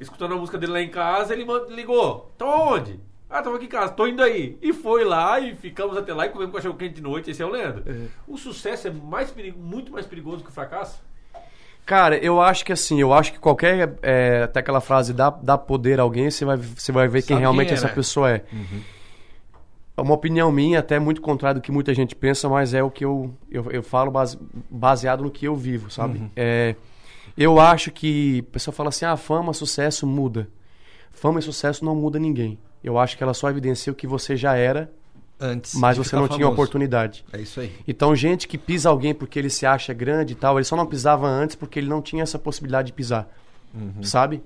escutando 0.00 0.34
a 0.34 0.36
música 0.36 0.58
dele 0.58 0.72
lá 0.72 0.80
em 0.80 0.88
casa, 0.88 1.32
ele 1.32 1.46
ligou. 1.70 2.32
Tô 2.36 2.46
onde? 2.46 3.00
Ah, 3.32 3.42
tava 3.42 3.56
aqui 3.56 3.64
em 3.64 3.68
casa, 3.68 3.92
tô 3.92 4.06
indo 4.06 4.22
aí. 4.22 4.58
E 4.60 4.72
foi 4.74 5.04
lá 5.04 5.40
e 5.40 5.54
ficamos 5.56 5.96
até 5.96 6.12
lá 6.12 6.26
e 6.26 6.28
comemos 6.28 6.54
cachorro 6.54 6.76
quente 6.76 6.94
de 6.96 7.00
noite. 7.02 7.30
Esse 7.30 7.42
é 7.42 7.46
o 7.46 7.50
Leandro. 7.50 7.82
O 8.28 8.36
sucesso 8.36 8.88
é 8.88 8.90
mais 8.90 9.30
perigo, 9.30 9.58
muito 9.58 9.90
mais 9.90 10.04
perigoso 10.04 10.42
que 10.44 10.50
o 10.50 10.52
fracasso? 10.52 11.00
Cara, 11.86 12.16
eu 12.18 12.40
acho 12.40 12.64
que 12.64 12.72
assim, 12.72 13.00
eu 13.00 13.12
acho 13.12 13.32
que 13.32 13.38
qualquer. 13.40 13.94
É, 14.02 14.42
até 14.44 14.60
aquela 14.60 14.80
frase 14.80 15.12
dá, 15.12 15.30
dá 15.30 15.56
poder 15.58 15.98
a 15.98 16.02
alguém, 16.02 16.30
você 16.30 16.44
vai, 16.44 16.56
você 16.56 16.92
vai 16.92 17.08
ver 17.08 17.22
quem 17.22 17.28
Sabe 17.36 17.40
realmente 17.40 17.68
quem 17.68 17.74
é, 17.74 17.78
essa 17.78 17.88
né? 17.88 17.94
pessoa 17.94 18.30
é. 18.30 18.44
É 19.96 20.00
uma 20.00 20.14
opinião 20.14 20.50
minha, 20.52 20.78
até 20.78 20.98
muito 20.98 21.20
contrária 21.20 21.60
do 21.60 21.62
que 21.62 21.72
muita 21.72 21.92
gente 21.94 22.14
pensa, 22.14 22.48
mas 22.48 22.72
é 22.72 22.82
o 22.82 22.90
que 22.90 23.04
eu, 23.04 23.34
eu, 23.50 23.70
eu 23.70 23.82
falo 23.82 24.10
base- 24.10 24.38
baseado 24.70 25.22
no 25.22 25.30
que 25.30 25.46
eu 25.46 25.54
vivo, 25.56 25.90
sabe? 25.90 26.30
É, 26.36 26.76
eu 27.36 27.58
acho 27.60 27.90
que. 27.90 28.44
A 28.48 28.52
pessoa 28.52 28.74
fala 28.74 28.88
assim: 28.90 29.04
ah, 29.04 29.16
fama, 29.16 29.52
sucesso 29.52 30.06
muda. 30.06 30.48
Fama 31.10 31.40
e 31.40 31.42
sucesso 31.42 31.84
não 31.84 31.94
muda 31.94 32.18
ninguém. 32.18 32.58
Eu 32.82 32.98
acho 32.98 33.16
que 33.16 33.22
ela 33.22 33.34
só 33.34 33.48
evidencia 33.48 33.92
o 33.92 33.96
que 33.96 34.06
você 34.06 34.36
já 34.36 34.56
era, 34.56 34.90
Antes 35.40 35.74
mas 35.74 35.98
você 35.98 36.14
não 36.14 36.28
tinha 36.28 36.38
famoso. 36.38 36.52
oportunidade. 36.52 37.24
É 37.32 37.40
isso 37.40 37.60
aí. 37.60 37.72
Então, 37.86 38.14
gente 38.14 38.46
que 38.46 38.56
pisa 38.56 38.88
alguém 38.88 39.12
porque 39.12 39.38
ele 39.38 39.50
se 39.50 39.66
acha 39.66 39.92
grande 39.92 40.34
e 40.34 40.36
tal, 40.36 40.56
ele 40.56 40.64
só 40.64 40.76
não 40.76 40.86
pisava 40.86 41.26
antes 41.26 41.56
porque 41.56 41.78
ele 41.80 41.88
não 41.88 42.00
tinha 42.00 42.22
essa 42.22 42.38
possibilidade 42.38 42.86
de 42.86 42.92
pisar. 42.92 43.28
Sabe? 44.02 44.42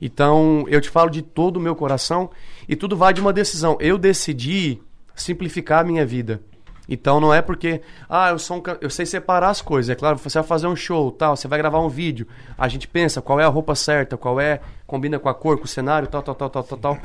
Então, 0.00 0.64
eu 0.68 0.80
te 0.80 0.90
falo 0.90 1.10
de 1.10 1.22
todo 1.22 1.56
o 1.56 1.60
meu 1.60 1.74
coração 1.74 2.30
e 2.68 2.76
tudo 2.76 2.96
vai 2.96 3.14
de 3.14 3.20
uma 3.20 3.32
decisão. 3.32 3.76
Eu 3.80 3.96
decidi 3.96 4.80
simplificar 5.14 5.80
a 5.80 5.84
minha 5.84 6.04
vida. 6.04 6.42
Então 6.88 7.18
não 7.18 7.34
é 7.34 7.42
porque, 7.42 7.80
ah, 8.08 8.30
eu 8.30 8.38
sou 8.38 8.58
um, 8.58 8.62
eu 8.80 8.88
sei 8.90 9.04
separar 9.04 9.48
as 9.50 9.60
coisas. 9.60 9.90
É 9.90 9.94
claro, 9.94 10.18
você 10.18 10.38
vai 10.38 10.46
fazer 10.46 10.68
um 10.68 10.76
show, 10.76 11.10
tal, 11.10 11.36
você 11.36 11.48
vai 11.48 11.58
gravar 11.58 11.80
um 11.80 11.88
vídeo. 11.88 12.28
A 12.56 12.68
gente 12.68 12.86
pensa 12.86 13.20
qual 13.20 13.40
é 13.40 13.44
a 13.44 13.48
roupa 13.48 13.74
certa, 13.74 14.16
qual 14.16 14.38
é, 14.38 14.60
combina 14.86 15.18
com 15.18 15.28
a 15.28 15.34
cor, 15.34 15.58
com 15.58 15.64
o 15.64 15.68
cenário, 15.68 16.06
tal, 16.06 16.22
tal, 16.22 16.34
tal, 16.34 16.50
tal, 16.50 16.62
tal, 16.62 16.78
tal. 16.78 16.98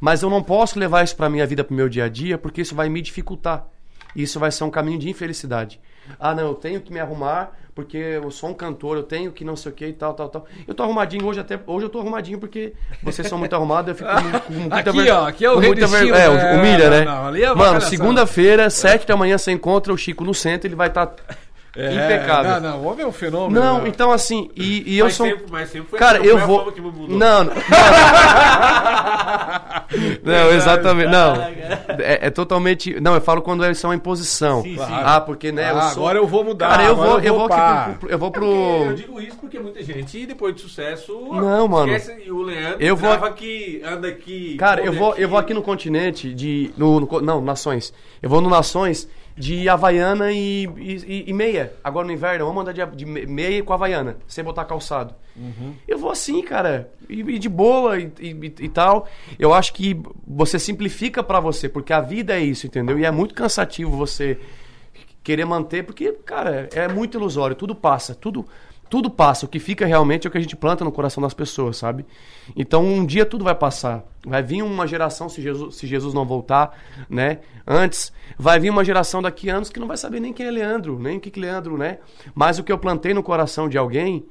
Mas 0.00 0.22
eu 0.22 0.30
não 0.30 0.42
posso 0.42 0.78
levar 0.78 1.04
isso 1.04 1.14
pra 1.14 1.28
minha 1.28 1.46
vida, 1.46 1.62
pro 1.62 1.74
meu 1.74 1.88
dia 1.88 2.04
a 2.04 2.08
dia, 2.08 2.38
porque 2.38 2.60
isso 2.62 2.74
vai 2.74 2.88
me 2.88 3.02
dificultar. 3.02 3.66
Isso 4.16 4.40
vai 4.40 4.50
ser 4.50 4.64
um 4.64 4.70
caminho 4.70 4.98
de 4.98 5.08
infelicidade. 5.08 5.78
Ah, 6.18 6.34
não, 6.34 6.48
eu 6.48 6.54
tenho 6.54 6.80
que 6.80 6.92
me 6.92 6.98
arrumar 6.98 7.52
porque 7.74 7.96
eu 7.96 8.30
sou 8.32 8.50
um 8.50 8.54
cantor, 8.54 8.96
eu 8.96 9.02
tenho 9.04 9.30
que 9.30 9.44
não 9.44 9.54
sei 9.54 9.70
o 9.70 9.74
que 9.74 9.86
e 9.86 9.92
tal, 9.92 10.12
tal, 10.12 10.28
tal. 10.28 10.46
Eu 10.66 10.74
tô 10.74 10.82
arrumadinho 10.82 11.24
hoje 11.24 11.38
até 11.38 11.58
hoje 11.66 11.86
eu 11.86 11.90
tô 11.90 12.00
arrumadinho 12.00 12.38
porque 12.38 12.72
vocês 13.02 13.28
são 13.28 13.38
muito 13.38 13.54
arrumados, 13.54 13.90
eu 13.90 13.94
fico 13.94 14.10
com, 14.10 14.40
com 14.52 14.52
muita 14.60 14.76
Aqui, 14.90 14.90
ver- 15.02 15.10
ó, 15.12 15.26
aqui 15.28 15.44
é 15.44 15.50
o 15.50 15.58
rei 15.58 15.68
muita 15.70 15.86
ver- 15.86 16.08
É, 16.08 16.28
né? 16.28 16.54
o 16.56 16.60
milha, 16.62 16.90
né? 16.90 17.04
Não, 17.04 17.30
não, 17.30 17.36
é 17.36 17.54
Mano, 17.54 17.80
segunda-feira, 17.80 18.68
sete 18.70 19.06
da 19.06 19.16
manhã 19.16 19.38
você 19.38 19.52
encontra 19.52 19.92
o 19.92 19.96
Chico 19.96 20.24
no 20.24 20.34
centro, 20.34 20.66
ele 20.66 20.74
vai 20.74 20.88
estar 20.88 21.02
impecável. 21.06 21.49
É, 21.76 22.26
Não, 22.42 22.60
não, 22.60 22.78
o 22.80 22.84
homem 22.86 23.04
é 23.04 23.06
um 23.06 23.12
fenômeno. 23.12 23.60
Não, 23.60 23.82
né? 23.82 23.88
então 23.88 24.10
assim, 24.10 24.50
e, 24.56 24.94
e 24.94 24.98
eu 24.98 25.04
mas, 25.06 25.14
sou. 25.14 25.26
sempre, 25.26 25.44
mas 25.48 25.70
sempre 25.70 25.88
foi 25.88 25.98
Cara, 26.00 26.18
assim, 26.18 26.26
eu 26.26 26.38
vou. 26.38 26.72
que 26.72 26.80
mudou. 26.80 27.08
Não, 27.08 27.44
não. 27.44 27.52
Não, 30.22 30.50
exatamente. 30.52 31.10
Não. 31.10 31.34
É, 31.98 32.26
é 32.26 32.30
totalmente. 32.30 32.98
Não, 33.00 33.14
eu 33.14 33.20
falo 33.20 33.42
quando 33.42 33.64
é- 33.64 33.70
isso 33.72 33.84
é 33.86 33.88
uma 33.88 33.94
imposição. 33.94 34.62
Sim, 34.62 34.76
sim. 34.76 34.84
Ah, 34.88 35.20
porque, 35.20 35.50
né? 35.50 35.64
Ah, 35.66 35.68
eu 35.70 35.80
sou... 35.90 36.02
agora 36.04 36.18
eu 36.18 36.26
vou 36.26 36.44
mudar. 36.44 36.68
Cara, 36.70 36.84
eu 36.84 36.96
vou, 36.96 37.18
eu 37.20 37.34
vou 37.34 37.46
aqui 37.46 37.90
pro, 37.90 37.98
pro- 37.98 38.10
Eu 38.10 38.18
vou 38.18 38.28
É 38.28 38.32
porque 38.32 38.46
eu 38.46 38.84
pro. 38.86 38.94
digo 38.94 39.20
isso 39.20 39.36
porque 39.36 39.58
muita 39.58 39.82
gente, 39.82 40.26
depois 40.26 40.54
de 40.54 40.60
sucesso, 40.60 41.12
Não, 41.32 41.66
mano. 41.68 41.92
esquece 41.92 42.22
e 42.24 42.30
o 42.30 42.42
Leandro 42.42 42.76
Eu 42.80 42.96
vou- 42.96 43.10
aqui, 43.12 43.82
anda 43.84 44.08
aqui. 44.08 44.56
Cara, 44.56 44.80
eu 44.80 44.92
vou, 44.92 45.14
eu 45.16 45.28
vou 45.28 45.38
aqui 45.38 45.52
no 45.54 45.62
continente 45.62 46.32
de. 46.32 46.70
No, 46.76 47.00
no- 47.00 47.20
não, 47.20 47.40
Nações. 47.40 47.92
Eu 48.22 48.28
vou 48.30 48.40
no 48.40 48.48
Nações 48.48 49.08
de 49.36 49.68
Havaiana 49.68 50.32
e, 50.32 50.64
e, 50.76 51.24
e 51.28 51.32
meia. 51.32 51.72
Agora 51.82 52.06
no 52.06 52.12
inverno, 52.12 52.44
vamos 52.46 52.62
andar 52.62 52.72
de, 52.72 52.96
de 52.96 53.06
me- 53.06 53.26
meia 53.26 53.62
com 53.62 53.72
Havaiana, 53.72 54.16
sem 54.26 54.44
botar 54.44 54.64
calçado. 54.64 55.14
Eu 55.88 55.98
vou 55.98 56.10
assim, 56.10 56.42
cara. 56.42 56.90
E, 57.08 57.20
e 57.20 57.38
de 57.38 57.48
boa 57.48 57.98
e, 57.98 58.68
tal. 58.68 59.08
Eu 59.38 59.54
acho 59.54 59.72
que 59.72 59.98
você 60.26 60.58
simplifica 60.58 61.22
pra 61.22 61.40
você, 61.40 61.68
porque 61.68 61.92
a 61.92 62.00
vida 62.00 62.34
é 62.34 62.40
isso, 62.40 62.66
entendeu? 62.66 62.98
E 62.98 63.04
é 63.06 63.10
muito 63.10 63.34
cansativo 63.34 63.90
você 63.96 64.38
querer 65.22 65.44
manter, 65.44 65.84
porque, 65.84 66.12
cara, 66.24 66.68
é 66.74 66.88
muito 66.88 67.16
ilusório. 67.16 67.56
Tudo 67.56 67.74
passa, 67.74 68.14
tudo. 68.14 68.44
Tudo 68.90 69.08
passa, 69.08 69.46
o 69.46 69.48
que 69.48 69.60
fica 69.60 69.86
realmente 69.86 70.26
é 70.26 70.28
o 70.28 70.30
que 70.32 70.36
a 70.36 70.40
gente 70.40 70.56
planta 70.56 70.84
no 70.84 70.90
coração 70.90 71.22
das 71.22 71.32
pessoas, 71.32 71.76
sabe? 71.76 72.04
Então 72.56 72.84
um 72.84 73.06
dia 73.06 73.24
tudo 73.24 73.44
vai 73.44 73.54
passar. 73.54 74.04
Vai 74.26 74.42
vir 74.42 74.62
uma 74.62 74.86
geração, 74.86 75.28
se 75.28 75.40
Jesus, 75.40 75.76
se 75.76 75.86
Jesus 75.86 76.12
não 76.12 76.26
voltar, 76.26 76.76
né? 77.08 77.38
Antes, 77.64 78.12
vai 78.36 78.58
vir 78.58 78.68
uma 78.68 78.84
geração 78.84 79.22
daqui 79.22 79.48
a 79.48 79.56
anos 79.56 79.70
que 79.70 79.78
não 79.78 79.86
vai 79.86 79.96
saber 79.96 80.18
nem 80.18 80.32
quem 80.32 80.44
é 80.44 80.50
Leandro, 80.50 80.98
nem 80.98 81.18
o 81.18 81.20
que 81.20 81.30
que 81.30 81.38
Leandro, 81.38 81.78
né? 81.78 81.98
Mas 82.34 82.58
o 82.58 82.64
que 82.64 82.72
eu 82.72 82.78
plantei 82.78 83.14
no 83.14 83.22
coração 83.22 83.68
de 83.68 83.78
alguém 83.78 84.26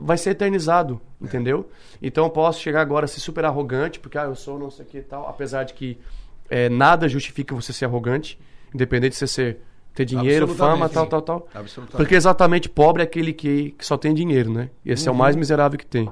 vai 0.00 0.16
ser 0.16 0.30
eternizado, 0.30 1.00
entendeu? 1.20 1.68
Então 2.00 2.24
eu 2.24 2.30
posso 2.30 2.60
chegar 2.60 2.80
agora 2.80 3.04
a 3.04 3.08
ser 3.08 3.20
super 3.20 3.44
arrogante, 3.44 4.00
porque 4.00 4.16
ah, 4.16 4.24
eu 4.24 4.34
sou 4.34 4.58
não 4.58 4.70
sei 4.70 4.86
o 4.86 4.88
que 4.88 4.98
e 4.98 5.02
tal, 5.02 5.28
apesar 5.28 5.64
de 5.64 5.74
que 5.74 5.98
é, 6.48 6.68
nada 6.68 7.08
justifica 7.08 7.54
você 7.54 7.72
ser 7.72 7.84
arrogante, 7.84 8.38
independente 8.74 9.12
de 9.12 9.16
você 9.16 9.26
ser, 9.26 9.60
ter 9.94 10.04
dinheiro, 10.04 10.46
fama, 10.48 10.88
tal, 10.88 11.06
tal, 11.06 11.22
tal. 11.22 11.48
Porque 11.92 12.14
exatamente 12.14 12.68
pobre 12.68 13.02
é 13.02 13.04
aquele 13.04 13.32
que, 13.32 13.74
que 13.76 13.84
só 13.84 13.96
tem 13.96 14.14
dinheiro, 14.14 14.52
né? 14.52 14.70
Esse 14.84 15.08
é 15.08 15.10
o 15.10 15.14
mais 15.14 15.34
miserável 15.34 15.78
que 15.78 15.86
tem. 15.86 16.08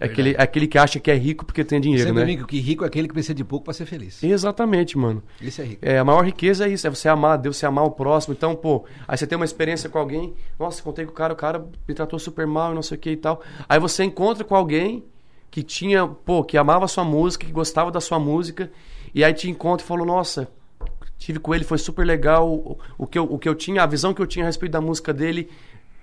É 0.00 0.06
aquele, 0.06 0.30
é 0.32 0.42
aquele 0.42 0.66
que 0.66 0.78
acha 0.78 0.98
que 0.98 1.10
é 1.10 1.14
rico 1.14 1.44
porque 1.44 1.64
tem 1.64 1.80
dinheiro, 1.80 2.06
Sempre 2.06 2.20
né? 2.20 2.26
brinco 2.26 2.46
que 2.46 2.58
rico 2.58 2.84
é 2.84 2.86
aquele 2.86 3.08
que 3.08 3.14
precisa 3.14 3.34
de 3.34 3.44
pouco 3.44 3.64
pra 3.64 3.74
ser 3.74 3.86
feliz. 3.86 4.22
Exatamente, 4.22 4.98
mano. 4.98 5.22
Esse 5.40 5.62
é 5.62 5.64
rico. 5.64 5.78
É, 5.84 5.98
a 5.98 6.04
maior 6.04 6.24
riqueza 6.24 6.66
é 6.66 6.68
isso, 6.68 6.86
é 6.86 6.90
você 6.90 7.08
amar 7.08 7.38
Deus, 7.38 7.56
você 7.56 7.66
amar 7.66 7.84
o 7.84 7.90
próximo. 7.90 8.34
Então, 8.34 8.54
pô, 8.54 8.84
aí 9.06 9.16
você 9.16 9.26
tem 9.26 9.36
uma 9.36 9.44
experiência 9.44 9.88
com 9.88 9.98
alguém, 9.98 10.34
nossa, 10.58 10.82
contei 10.82 11.04
com 11.04 11.12
o 11.12 11.14
cara, 11.14 11.32
o 11.32 11.36
cara 11.36 11.64
me 11.88 11.94
tratou 11.94 12.18
super 12.18 12.46
mal 12.46 12.72
e 12.72 12.74
não 12.74 12.82
sei 12.82 12.96
o 12.96 13.00
que 13.00 13.10
e 13.10 13.16
tal. 13.16 13.40
Aí 13.68 13.78
você 13.78 14.04
encontra 14.04 14.44
com 14.44 14.54
alguém 14.54 15.04
que 15.50 15.62
tinha, 15.62 16.06
pô, 16.06 16.42
que 16.42 16.58
amava 16.58 16.84
a 16.84 16.88
sua 16.88 17.04
música, 17.04 17.46
que 17.46 17.52
gostava 17.52 17.90
da 17.90 18.00
sua 18.00 18.18
música, 18.18 18.70
e 19.14 19.22
aí 19.22 19.32
te 19.32 19.48
encontra 19.48 19.84
e 19.84 19.88
falou, 19.88 20.04
nossa, 20.04 20.48
tive 21.24 21.38
com 21.38 21.54
ele, 21.54 21.64
foi 21.64 21.78
super 21.78 22.06
legal, 22.06 22.48
o, 22.48 22.78
o 22.98 23.06
que 23.06 23.18
eu, 23.18 23.24
o 23.24 23.38
que 23.38 23.48
eu 23.48 23.54
tinha, 23.54 23.82
a 23.82 23.86
visão 23.86 24.12
que 24.12 24.20
eu 24.20 24.26
tinha 24.26 24.44
a 24.44 24.46
respeito 24.46 24.72
da 24.72 24.80
música 24.80 25.12
dele, 25.12 25.48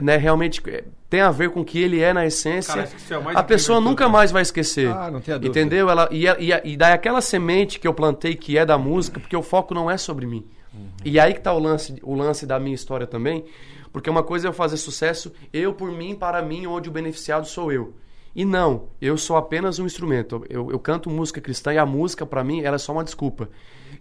né, 0.02 0.18
realmente 0.18 0.62
é, 0.68 0.84
tem 1.10 1.22
a 1.22 1.30
ver 1.30 1.52
com 1.52 1.62
o 1.62 1.66
que 1.66 1.80
ele 1.80 2.02
é 2.02 2.12
na 2.12 2.26
essência. 2.26 2.88
Cara, 3.08 3.32
é 3.32 3.38
a 3.38 3.44
pessoa 3.44 3.80
nunca 3.80 4.06
tudo, 4.06 4.14
mais 4.14 4.32
vai 4.32 4.42
esquecer. 4.42 4.90
Ah, 4.90 5.12
não 5.12 5.22
tenha 5.22 5.38
dúvida. 5.38 5.60
Entendeu? 5.60 5.90
Ela, 5.90 6.10
e, 6.12 6.26
e, 6.26 6.72
e 6.72 6.78
daí 6.78 6.94
aquela 6.94 7.22
semente 7.22 7.80
que 7.80 7.88
eu 7.88 7.94
plantei 7.94 8.36
que 8.36 8.58
é 8.58 8.66
da 8.66 8.78
música, 8.78 9.20
porque 9.20 9.36
o 9.36 9.44
foco 9.44 9.74
não 9.74 9.90
é 9.90 9.98
sobre 9.98 10.26
mim. 10.26 10.46
E 11.04 11.20
aí 11.20 11.34
que 11.34 11.42
tá 11.42 11.54
o 11.54 11.60
lance, 11.60 11.96
o 12.02 12.16
lance 12.16 12.46
da 12.46 12.60
minha 12.60 12.74
história 12.74 13.06
também, 13.06 13.44
porque 13.92 14.10
uma 14.10 14.24
coisa 14.24 14.48
é 14.48 14.50
eu 14.50 14.54
fazer 14.54 14.78
sucesso, 14.78 15.32
eu 15.52 15.74
por 15.74 15.92
mim, 15.92 16.16
para 16.16 16.42
mim, 16.42 16.66
onde 16.66 16.90
o 16.90 16.92
beneficiado 16.92 17.46
sou 17.46 17.72
eu. 17.72 17.94
E 18.34 18.46
não, 18.46 18.86
eu 19.02 19.18
sou 19.18 19.36
apenas 19.36 19.78
um 19.80 19.86
instrumento. 19.86 20.46
Eu, 20.50 20.72
eu 20.72 20.80
canto 20.80 21.10
música 21.10 21.42
cristã 21.42 21.74
e 21.74 21.78
a 21.78 21.86
música, 21.86 22.26
para 22.26 22.44
mim, 22.44 22.62
ela 22.62 22.76
é 22.76 22.80
só 22.80 22.94
uma 22.94 23.04
desculpa. 23.04 23.50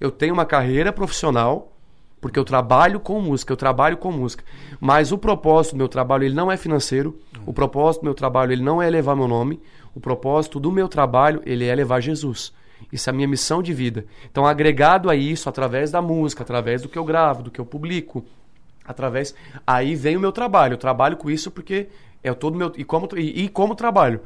Eu 0.01 0.11
tenho 0.11 0.33
uma 0.33 0.47
carreira 0.47 0.93
profissional, 0.93 1.73
porque 2.21 2.39
eu 2.39 2.45
trabalho 2.45 2.99
com 2.99 3.21
música, 3.21 3.53
eu 3.53 3.57
trabalho 3.57 3.97
com 3.97 4.11
música. 4.11 4.43
Mas 4.81 5.13
o 5.13 5.19
propósito 5.19 5.73
do 5.73 5.79
meu 5.79 5.89
trabalho, 5.89 6.25
ele 6.25 6.35
não 6.35 6.51
é 6.51 6.57
financeiro. 6.57 7.19
O 7.45 7.53
propósito 7.53 8.03
do 8.03 8.05
meu 8.07 8.15
trabalho, 8.15 8.53
ele 8.53 8.63
não 8.63 8.81
é 8.81 8.87
elevar 8.87 9.15
meu 9.15 9.29
nome. 9.29 9.61
O 9.95 10.01
propósito 10.01 10.59
do 10.59 10.73
meu 10.73 10.89
trabalho, 10.89 11.43
ele 11.45 11.67
é 11.67 11.75
levar 11.75 12.01
Jesus. 12.01 12.53
Isso 12.91 13.09
é 13.09 13.13
a 13.13 13.15
minha 13.15 13.29
missão 13.29 13.63
de 13.63 13.73
vida. 13.73 14.07
Então, 14.31 14.47
agregado 14.47 15.11
a 15.11 15.15
isso, 15.17 15.49
através 15.49 15.91
da 15.91 16.01
música, 16.01 16.43
através 16.43 16.83
do 16.83 16.89
que 16.89 16.99
eu 16.99 17.05
gravo, 17.05 17.43
do 17.43 17.51
que 17.51 17.61
eu 17.61 17.67
publico, 17.67 18.25
através. 18.85 19.35
Aí 19.67 19.95
vem 19.95 20.17
o 20.17 20.21
meu 20.21 20.33
trabalho. 20.33 20.75
Eu 20.75 20.79
trabalho 20.79 21.17
com 21.17 21.31
isso 21.31 21.51
porque 21.51 21.89
é 22.23 22.33
todo 22.35 22.57
meu 22.57 22.73
e 22.77 22.85
como 22.85 23.09
e, 23.17 23.45
e 23.45 23.49
como 23.49 23.75
trabalho. 23.75 24.21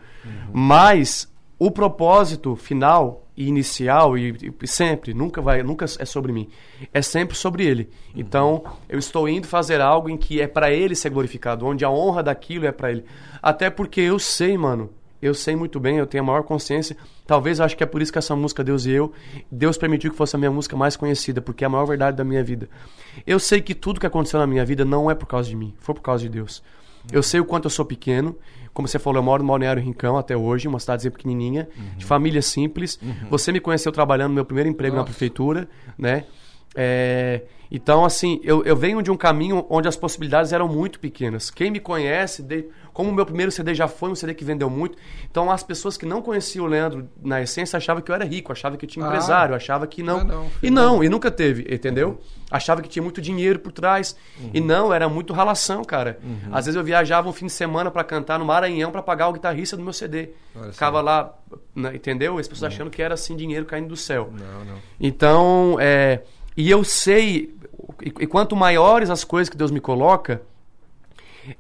Mas 0.52 1.28
o 1.58 1.70
propósito 1.70 2.56
final 2.56 3.24
e 3.36 3.48
inicial 3.48 4.16
e, 4.16 4.54
e 4.62 4.66
sempre 4.66 5.12
nunca 5.12 5.40
vai 5.40 5.62
nunca 5.62 5.84
é 5.84 6.04
sobre 6.04 6.32
mim 6.32 6.48
é 6.92 7.02
sempre 7.02 7.36
sobre 7.36 7.64
ele. 7.64 7.90
Então 8.14 8.62
eu 8.88 8.98
estou 8.98 9.28
indo 9.28 9.46
fazer 9.46 9.80
algo 9.80 10.08
em 10.08 10.16
que 10.16 10.40
é 10.40 10.46
para 10.46 10.70
ele 10.70 10.94
ser 10.94 11.10
glorificado 11.10 11.66
onde 11.66 11.84
a 11.84 11.90
honra 11.90 12.22
daquilo 12.22 12.66
é 12.66 12.72
para 12.72 12.90
ele. 12.92 13.04
Até 13.42 13.70
porque 13.70 14.00
eu 14.00 14.18
sei 14.18 14.56
mano 14.56 14.90
eu 15.20 15.34
sei 15.34 15.56
muito 15.56 15.80
bem 15.80 15.96
eu 15.96 16.06
tenho 16.06 16.22
a 16.22 16.26
maior 16.26 16.42
consciência 16.42 16.96
talvez 17.26 17.60
acho 17.60 17.76
que 17.76 17.82
é 17.82 17.86
por 17.86 18.02
isso 18.02 18.12
que 18.12 18.18
essa 18.18 18.36
música 18.36 18.62
Deus 18.62 18.86
e 18.86 18.90
eu 18.90 19.12
Deus 19.50 19.76
permitiu 19.76 20.10
que 20.10 20.16
fosse 20.16 20.36
a 20.36 20.38
minha 20.38 20.50
música 20.50 20.76
mais 20.76 20.96
conhecida 20.96 21.40
porque 21.40 21.64
é 21.64 21.66
a 21.66 21.70
maior 21.70 21.86
verdade 21.86 22.16
da 22.16 22.24
minha 22.24 22.44
vida. 22.44 22.68
Eu 23.26 23.40
sei 23.40 23.60
que 23.60 23.74
tudo 23.74 23.98
que 23.98 24.06
aconteceu 24.06 24.38
na 24.38 24.46
minha 24.46 24.64
vida 24.64 24.84
não 24.84 25.10
é 25.10 25.14
por 25.14 25.26
causa 25.26 25.48
de 25.48 25.56
mim 25.56 25.74
foi 25.78 25.94
por 25.94 26.02
causa 26.02 26.22
de 26.22 26.28
Deus. 26.28 26.62
Eu 27.12 27.22
sei 27.22 27.40
o 27.40 27.44
quanto 27.44 27.66
eu 27.66 27.70
sou 27.70 27.84
pequeno 27.84 28.36
como 28.74 28.88
você 28.88 28.98
falou, 28.98 29.20
eu 29.20 29.22
moro 29.22 29.42
no 29.42 29.48
Balneário 29.48 29.80
Rincão 29.80 30.18
até 30.18 30.36
hoje, 30.36 30.66
uma 30.66 30.80
cidadezinha 30.80 31.12
pequenininha, 31.12 31.68
uhum. 31.76 31.96
de 31.96 32.04
família 32.04 32.42
simples. 32.42 32.98
Uhum. 33.00 33.28
Você 33.30 33.52
me 33.52 33.60
conheceu 33.60 33.92
trabalhando 33.92 34.30
no 34.30 34.34
meu 34.34 34.44
primeiro 34.44 34.68
emprego 34.68 34.96
Nossa. 34.96 35.06
na 35.06 35.10
prefeitura, 35.10 35.68
né? 35.96 36.24
É, 36.74 37.42
então, 37.70 38.04
assim, 38.04 38.40
eu, 38.44 38.62
eu 38.64 38.76
venho 38.76 39.02
de 39.02 39.10
um 39.10 39.16
caminho 39.16 39.66
onde 39.68 39.88
as 39.88 39.96
possibilidades 39.96 40.52
eram 40.52 40.68
muito 40.68 41.00
pequenas. 41.00 41.50
Quem 41.50 41.72
me 41.72 41.80
conhece, 41.80 42.40
de, 42.40 42.66
como 42.92 43.10
o 43.10 43.12
meu 43.12 43.26
primeiro 43.26 43.50
CD 43.50 43.74
já 43.74 43.88
foi 43.88 44.10
um 44.10 44.14
CD 44.14 44.32
que 44.32 44.44
vendeu 44.44 44.70
muito, 44.70 44.96
então 45.28 45.50
as 45.50 45.64
pessoas 45.64 45.96
que 45.96 46.06
não 46.06 46.22
conheciam 46.22 46.66
o 46.66 46.68
Leandro 46.68 47.08
na 47.20 47.42
essência 47.42 47.76
achavam 47.76 48.00
que 48.00 48.12
eu 48.12 48.14
era 48.14 48.24
rico, 48.24 48.52
achavam 48.52 48.78
que 48.78 48.84
eu 48.84 48.88
tinha 48.88 49.04
ah, 49.04 49.08
empresário, 49.08 49.56
achavam 49.56 49.88
que 49.88 50.04
não. 50.04 50.22
não 50.22 50.50
e 50.62 50.70
não, 50.70 51.02
e 51.02 51.08
nunca 51.08 51.32
teve, 51.32 51.66
entendeu? 51.74 52.10
Uhum. 52.10 52.44
Achava 52.48 52.80
que 52.80 52.88
tinha 52.88 53.02
muito 53.02 53.20
dinheiro 53.20 53.58
por 53.58 53.72
trás. 53.72 54.14
Uhum. 54.38 54.50
E 54.54 54.60
não, 54.60 54.94
era 54.94 55.08
muito 55.08 55.32
relação, 55.32 55.82
cara. 55.82 56.20
Uhum. 56.22 56.54
Às 56.54 56.66
vezes 56.66 56.76
eu 56.76 56.84
viajava 56.84 57.28
um 57.28 57.32
fim 57.32 57.46
de 57.46 57.52
semana 57.52 57.90
para 57.90 58.04
cantar 58.04 58.38
no 58.38 58.44
Maranhão 58.44 58.92
para 58.92 59.02
pagar 59.02 59.28
o 59.28 59.32
guitarrista 59.32 59.76
do 59.76 59.82
meu 59.82 59.92
CD. 59.92 60.30
Olha 60.54 60.72
Ficava 60.72 60.98
assim. 60.98 61.06
lá, 61.06 61.34
né, 61.74 61.96
entendeu? 61.96 62.38
As 62.38 62.46
pessoas 62.46 62.72
achando 62.72 62.88
que 62.88 63.02
era 63.02 63.14
assim 63.14 63.34
dinheiro 63.34 63.66
caindo 63.66 63.88
do 63.88 63.96
céu. 63.96 64.32
Não, 64.32 64.64
não. 64.64 64.78
Então, 65.00 65.76
é, 65.80 66.22
e 66.56 66.70
eu 66.70 66.84
sei, 66.84 67.54
e, 68.02 68.26
quanto 68.26 68.54
maiores 68.54 69.10
as 69.10 69.24
coisas 69.24 69.48
que 69.48 69.56
Deus 69.56 69.70
me 69.70 69.80
coloca, 69.80 70.42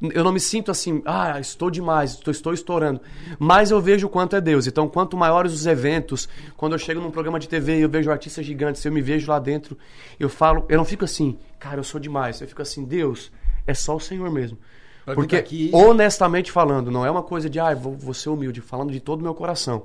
eu 0.00 0.24
não 0.24 0.32
me 0.32 0.40
sinto 0.40 0.70
assim, 0.70 1.02
ah, 1.04 1.38
estou 1.38 1.70
demais, 1.70 2.12
estou, 2.12 2.30
estou 2.30 2.54
estourando. 2.54 3.00
Mas 3.38 3.70
eu 3.70 3.80
vejo 3.80 4.06
o 4.06 4.10
quanto 4.10 4.34
é 4.36 4.40
Deus. 4.40 4.66
Então, 4.66 4.88
quanto 4.88 5.16
maiores 5.16 5.52
os 5.52 5.66
eventos, 5.66 6.28
quando 6.56 6.72
eu 6.72 6.78
chego 6.78 7.00
num 7.00 7.10
programa 7.10 7.38
de 7.38 7.48
TV 7.48 7.78
e 7.78 7.82
eu 7.82 7.88
vejo 7.88 8.10
artistas 8.10 8.46
gigantes, 8.46 8.84
eu 8.84 8.92
me 8.92 9.02
vejo 9.02 9.30
lá 9.30 9.38
dentro, 9.38 9.76
eu 10.18 10.28
falo, 10.28 10.64
eu 10.68 10.78
não 10.78 10.84
fico 10.84 11.04
assim, 11.04 11.38
cara, 11.58 11.80
eu 11.80 11.84
sou 11.84 12.00
demais. 12.00 12.40
Eu 12.40 12.48
fico 12.48 12.62
assim, 12.62 12.84
Deus, 12.84 13.30
é 13.66 13.74
só 13.74 13.96
o 13.96 14.00
Senhor 14.00 14.30
mesmo. 14.30 14.58
Porque, 15.04 15.36
aqui... 15.36 15.70
honestamente 15.72 16.50
falando, 16.50 16.90
não 16.90 17.04
é 17.04 17.10
uma 17.10 17.22
coisa 17.22 17.50
de, 17.50 17.60
ah, 17.60 17.74
vou, 17.74 17.94
vou 17.94 18.14
ser 18.14 18.30
humilde, 18.30 18.62
falando 18.62 18.90
de 18.90 19.00
todo 19.00 19.20
o 19.20 19.22
meu 19.22 19.34
coração. 19.34 19.84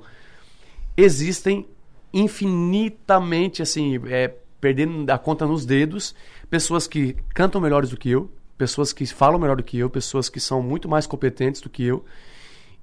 Existem 0.96 1.66
infinitamente, 2.12 3.60
assim, 3.60 4.00
é, 4.06 4.34
perdendo 4.60 5.10
a 5.10 5.18
conta 5.18 5.46
nos 5.46 5.64
dedos, 5.64 6.14
pessoas 6.48 6.86
que 6.86 7.16
cantam 7.34 7.60
melhores 7.60 7.90
do 7.90 7.96
que 7.96 8.10
eu, 8.10 8.30
pessoas 8.58 8.92
que 8.92 9.06
falam 9.06 9.38
melhor 9.38 9.56
do 9.56 9.62
que 9.62 9.78
eu, 9.78 9.88
pessoas 9.88 10.28
que 10.28 10.38
são 10.38 10.62
muito 10.62 10.88
mais 10.88 11.06
competentes 11.06 11.60
do 11.60 11.70
que 11.70 11.82
eu 11.82 12.04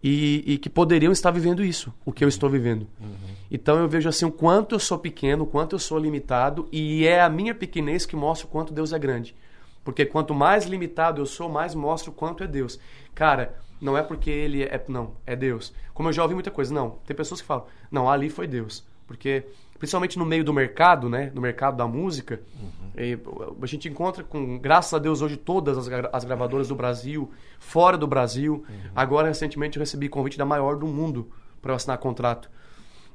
e, 0.03 0.43
e 0.45 0.57
que 0.57 0.69
poderiam 0.69 1.11
estar 1.11 1.31
vivendo 1.31 1.63
isso, 1.63 1.93
o 2.05 2.11
que 2.11 2.23
eu 2.23 2.27
estou 2.27 2.49
vivendo. 2.49 2.87
Uhum. 2.99 3.35
Então 3.51 3.77
eu 3.77 3.87
vejo 3.87 4.09
assim 4.09 4.25
o 4.25 4.31
quanto 4.31 4.75
eu 4.75 4.79
sou 4.79 4.97
pequeno, 4.97 5.43
o 5.43 5.47
quanto 5.47 5.75
eu 5.75 5.79
sou 5.79 5.99
limitado 5.99 6.67
e 6.71 7.05
é 7.05 7.21
a 7.21 7.29
minha 7.29 7.53
pequenez 7.53 8.05
que 8.05 8.15
mostra 8.15 8.47
o 8.47 8.49
quanto 8.49 8.73
Deus 8.73 8.91
é 8.91 8.99
grande. 8.99 9.35
Porque 9.83 10.05
quanto 10.05 10.33
mais 10.33 10.65
limitado 10.65 11.21
eu 11.21 11.25
sou, 11.25 11.47
mais 11.47 11.73
mostra 11.73 12.09
o 12.09 12.13
quanto 12.13 12.43
é 12.43 12.47
Deus. 12.47 12.79
Cara, 13.15 13.55
não 13.79 13.97
é 13.97 14.03
porque 14.03 14.29
ele 14.29 14.63
é. 14.63 14.83
Não, 14.87 15.13
é 15.25 15.35
Deus. 15.35 15.73
Como 15.93 16.09
eu 16.09 16.13
já 16.13 16.23
ouvi 16.23 16.33
muita 16.33 16.51
coisa. 16.51 16.73
Não, 16.73 16.97
tem 17.05 17.15
pessoas 17.15 17.39
que 17.39 17.47
falam, 17.47 17.65
não, 17.89 18.09
ali 18.09 18.29
foi 18.29 18.47
Deus. 18.47 18.83
Porque 19.07 19.45
principalmente 19.77 20.17
no 20.17 20.25
meio 20.25 20.43
do 20.43 20.53
mercado, 20.53 21.09
né, 21.09 21.31
no 21.33 21.41
mercado 21.41 21.77
da 21.77 21.87
música, 21.87 22.41
uhum. 22.59 23.55
a 23.61 23.65
gente 23.65 23.87
encontra 23.87 24.23
com, 24.23 24.57
graças 24.57 24.93
a 24.93 24.99
Deus 24.99 25.21
hoje 25.21 25.37
todas 25.37 25.77
as, 25.77 25.87
as 26.11 26.23
gravadoras 26.23 26.67
do 26.67 26.75
Brasil, 26.75 27.31
fora 27.59 27.97
do 27.97 28.07
Brasil. 28.07 28.65
Uhum. 28.67 28.91
Agora 28.95 29.27
recentemente 29.27 29.77
eu 29.77 29.81
recebi 29.81 30.09
convite 30.09 30.37
da 30.37 30.45
maior 30.45 30.75
do 30.77 30.87
mundo 30.87 31.29
para 31.61 31.71
eu 31.71 31.75
assinar 31.75 31.97
contrato. 31.97 32.49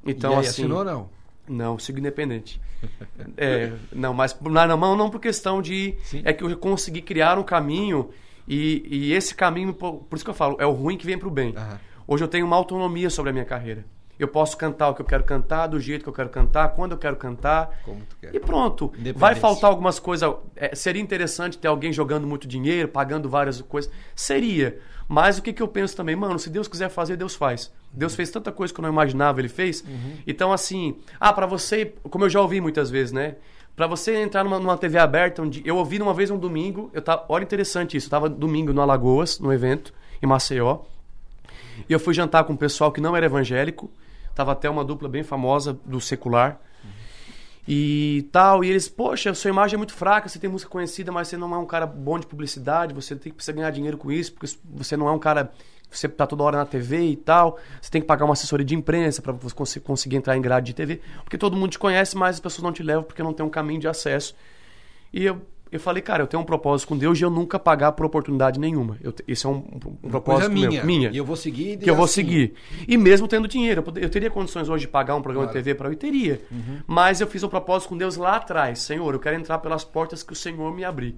Então 0.05 0.33
e 0.33 0.35
aí, 0.35 0.41
assim, 0.41 0.63
assinou 0.63 0.85
não? 0.85 1.09
Não, 1.49 1.79
sigo 1.79 1.99
independente. 1.99 2.61
é, 3.37 3.73
não, 3.93 4.15
mas 4.15 4.37
não, 4.41 4.77
não, 4.77 4.97
não 4.97 5.11
por 5.11 5.21
questão 5.21 5.61
de 5.61 5.97
Sim. 6.05 6.23
é 6.25 6.33
que 6.33 6.45
eu 6.45 6.57
consegui 6.57 7.03
criar 7.03 7.39
um 7.39 7.43
caminho 7.43 8.11
e, 8.47 8.83
e 8.87 9.13
esse 9.13 9.35
caminho, 9.35 9.73
por, 9.73 10.05
por, 10.05 10.17
isso 10.17 10.25
que 10.25 10.31
eu 10.31 10.35
falo, 10.35 10.57
é 10.59 10.67
o 10.67 10.73
ruim 10.73 10.97
que 10.97 11.07
vem 11.07 11.19
para 11.19 11.29
o 11.29 11.31
bem. 11.31 11.55
Uhum. 11.57 11.79
Hoje 12.07 12.25
eu 12.25 12.29
tenho 12.29 12.47
uma 12.47 12.57
autonomia 12.57 13.11
sobre 13.11 13.31
a 13.31 13.33
minha 13.33 13.45
carreira. 13.45 13.85
Eu 14.23 14.29
posso 14.29 14.57
cantar 14.57 14.89
o 14.89 14.95
que 14.95 15.03
eu 15.03 15.07
quero 15.07 15.25
cantar, 15.25 15.67
do 15.67 15.81
jeito 15.81 16.03
que 16.03 16.09
eu 16.09 16.13
quero 16.13 16.29
cantar, 16.29 16.69
quando 16.69 16.93
eu 16.93 16.99
quero 16.99 17.17
cantar. 17.17 17.81
Como 17.85 18.01
tu 18.01 18.17
quer. 18.21 18.35
E 18.35 18.41
pronto. 18.41 18.93
Vai 19.17 19.35
faltar 19.35 19.71
algumas 19.71 19.99
coisas. 19.99 20.33
É, 20.57 20.75
seria 20.75 21.03
interessante 21.03 21.59
ter 21.59 21.69
alguém 21.69 21.93
jogando 21.93 22.27
muito 22.27 22.47
dinheiro, 22.47 22.89
pagando 22.89 23.29
várias 23.29 23.61
coisas. 23.61 23.91
Seria. 24.15 24.79
Mas 25.09 25.39
o 25.39 25.43
que, 25.43 25.53
que 25.53 25.63
eu 25.63 25.69
penso 25.69 25.97
também? 25.97 26.17
Mano, 26.17 26.39
se 26.39 26.49
Deus 26.49 26.69
quiser 26.69 26.89
fazer, 26.89 27.17
Deus 27.17 27.35
faz. 27.35 27.73
Deus 27.93 28.15
fez 28.15 28.31
tanta 28.31 28.51
coisa 28.51 28.73
que 28.73 28.81
eu 28.81 28.83
não 28.83 28.91
imaginava, 28.91 29.41
Ele 29.41 29.49
fez. 29.49 29.83
Uhum. 29.83 30.17
Então, 30.27 30.53
assim, 30.53 30.97
ah, 31.21 31.33
para 31.33 31.47
você, 31.47 31.93
como 32.09 32.25
eu 32.25 32.31
já 32.31 32.41
ouvi 32.41 32.61
muitas 32.61 32.91
vezes, 32.91 33.13
né? 33.13 33.37
Para 33.75 33.87
você 33.87 34.17
entrar 34.17 34.45
numa, 34.45 34.59
numa, 34.59 34.77
TV 34.77 34.99
aberta, 34.99 35.43
onde 35.43 35.63
eu 35.65 35.77
ouvi 35.77 36.01
uma 36.01 36.13
vez 36.13 36.31
um 36.31 36.39
domingo, 36.39 36.91
eu 36.93 37.01
tava, 37.01 37.25
olha 37.29 37.43
interessante 37.43 37.97
isso, 37.97 38.07
eu 38.07 38.11
tava 38.11 38.29
domingo 38.29 38.73
no 38.73 38.83
Alagoas, 38.83 39.39
no 39.39 39.53
evento, 39.53 39.95
em 40.23 40.27
Maceió, 40.27 40.81
e 41.89 41.93
eu 41.93 41.99
fui 41.99 42.13
jantar 42.13 42.45
com 42.45 42.53
um 42.53 42.57
pessoal 42.57 42.93
que 42.93 43.01
não 43.01 43.17
era 43.17 43.27
evangélico, 43.27 43.91
Tava 44.35 44.53
até 44.53 44.69
uma 44.69 44.85
dupla 44.85 45.09
bem 45.09 45.23
famosa 45.23 45.79
do 45.85 46.01
secular. 46.01 46.61
E 47.67 48.29
tal, 48.33 48.65
e 48.65 48.71
eles, 48.71 48.89
poxa, 48.89 49.33
sua 49.35 49.51
imagem 49.51 49.77
é 49.77 49.79
muito 49.79 49.95
fraca, 49.95 50.29
você 50.29 50.39
tem 50.39 50.51
música 50.51 50.71
conhecida, 50.71 51.13
mas 51.13 51.29
você 51.29 51.37
não 51.37 51.55
é 51.55 51.59
um 51.59 51.67
cara 51.67 51.87
bom 51.87 52.19
de 52.19 52.27
publicidade, 52.27 52.93
você 52.93 53.15
tem 53.15 53.31
que 53.31 53.37
precisar 53.37 53.53
ganhar 53.53 53.71
dinheiro 53.71 53.97
com 53.97 54.11
isso, 54.11 54.33
porque 54.33 54.49
você 54.65 54.97
não 54.97 55.07
é 55.07 55.13
um 55.13 55.19
cara 55.19 55.53
você 55.97 56.09
tá 56.09 56.27
toda 56.27 56.43
hora 56.43 56.57
na 56.57 56.65
TV 56.65 57.11
e 57.11 57.17
tal, 57.17 57.59
você 57.81 57.91
tem 57.91 58.01
que 58.01 58.07
pagar 58.07 58.25
uma 58.25 58.33
assessoria 58.33 58.65
de 58.65 58.75
imprensa 58.75 59.21
para 59.21 59.33
você 59.33 59.79
conseguir 59.79 60.17
entrar 60.17 60.37
em 60.37 60.41
grade 60.41 60.67
de 60.67 60.75
TV, 60.75 61.01
porque 61.23 61.37
todo 61.37 61.57
mundo 61.57 61.71
te 61.71 61.79
conhece, 61.79 62.17
mas 62.17 62.37
as 62.37 62.41
pessoas 62.41 62.63
não 62.63 62.73
te 62.73 62.83
levam 62.83 63.05
porque 63.05 63.23
não 63.23 63.33
tem 63.33 63.45
um 63.45 63.51
caminho 63.51 63.81
de 63.81 63.87
acesso. 63.87 64.35
E 65.13 65.25
eu 65.25 65.43
eu 65.73 65.81
falei, 65.81 66.03
cara, 66.03 66.23
eu 66.23 66.27
tenho 66.27 66.43
um 66.43 66.45
propósito 66.45 66.89
com 66.89 66.99
Deus 66.99 67.17
de 67.17 67.25
eu 67.25 67.31
nunca 67.31 67.59
pagar 67.59 67.93
por 67.93 68.05
oportunidade 68.05 68.61
nenhuma. 68.61 68.99
Eu, 69.03 69.15
esse 69.27 69.47
é 69.47 69.49
um, 69.49 69.65
um 70.03 70.11
propósito 70.11 70.53
minha, 70.53 70.69
meu, 70.69 70.85
minha. 70.85 71.11
E 71.11 71.17
eu 71.17 71.25
vou 71.25 71.35
seguir. 71.35 71.79
Que 71.79 71.89
eu 71.89 71.97
vou 71.97 72.05
assim. 72.05 72.17
seguir. 72.17 72.55
E 72.87 72.99
mesmo 72.99 73.27
tendo 73.27 73.49
dinheiro, 73.49 73.83
eu, 73.87 74.03
eu, 74.03 74.11
teria 74.11 74.31
condições 74.31 74.69
hoje 74.69 74.83
de 74.83 74.89
pagar 74.89 75.17
um 75.17 75.23
programa 75.23 75.47
claro. 75.47 75.59
de 75.59 75.65
TV 75.65 75.75
para 75.75 75.89
eu? 75.89 75.97
Teria. 75.97 76.43
Uhum. 76.51 76.81
Mas 76.87 77.23
eu 77.23 77.27
fiz 77.27 77.43
um 77.43 77.49
propósito 77.49 77.89
com 77.89 77.97
Deus 77.97 78.17
lá 78.17 78.37
atrás. 78.37 78.81
Senhor, 78.81 79.15
eu 79.15 79.19
quero 79.19 79.35
entrar 79.35 79.61
pelas 79.61 79.83
portas 79.83 80.23
que 80.23 80.35
o 80.35 80.37
Senhor 80.37 80.75
me 80.75 80.85
abrir. 80.85 81.17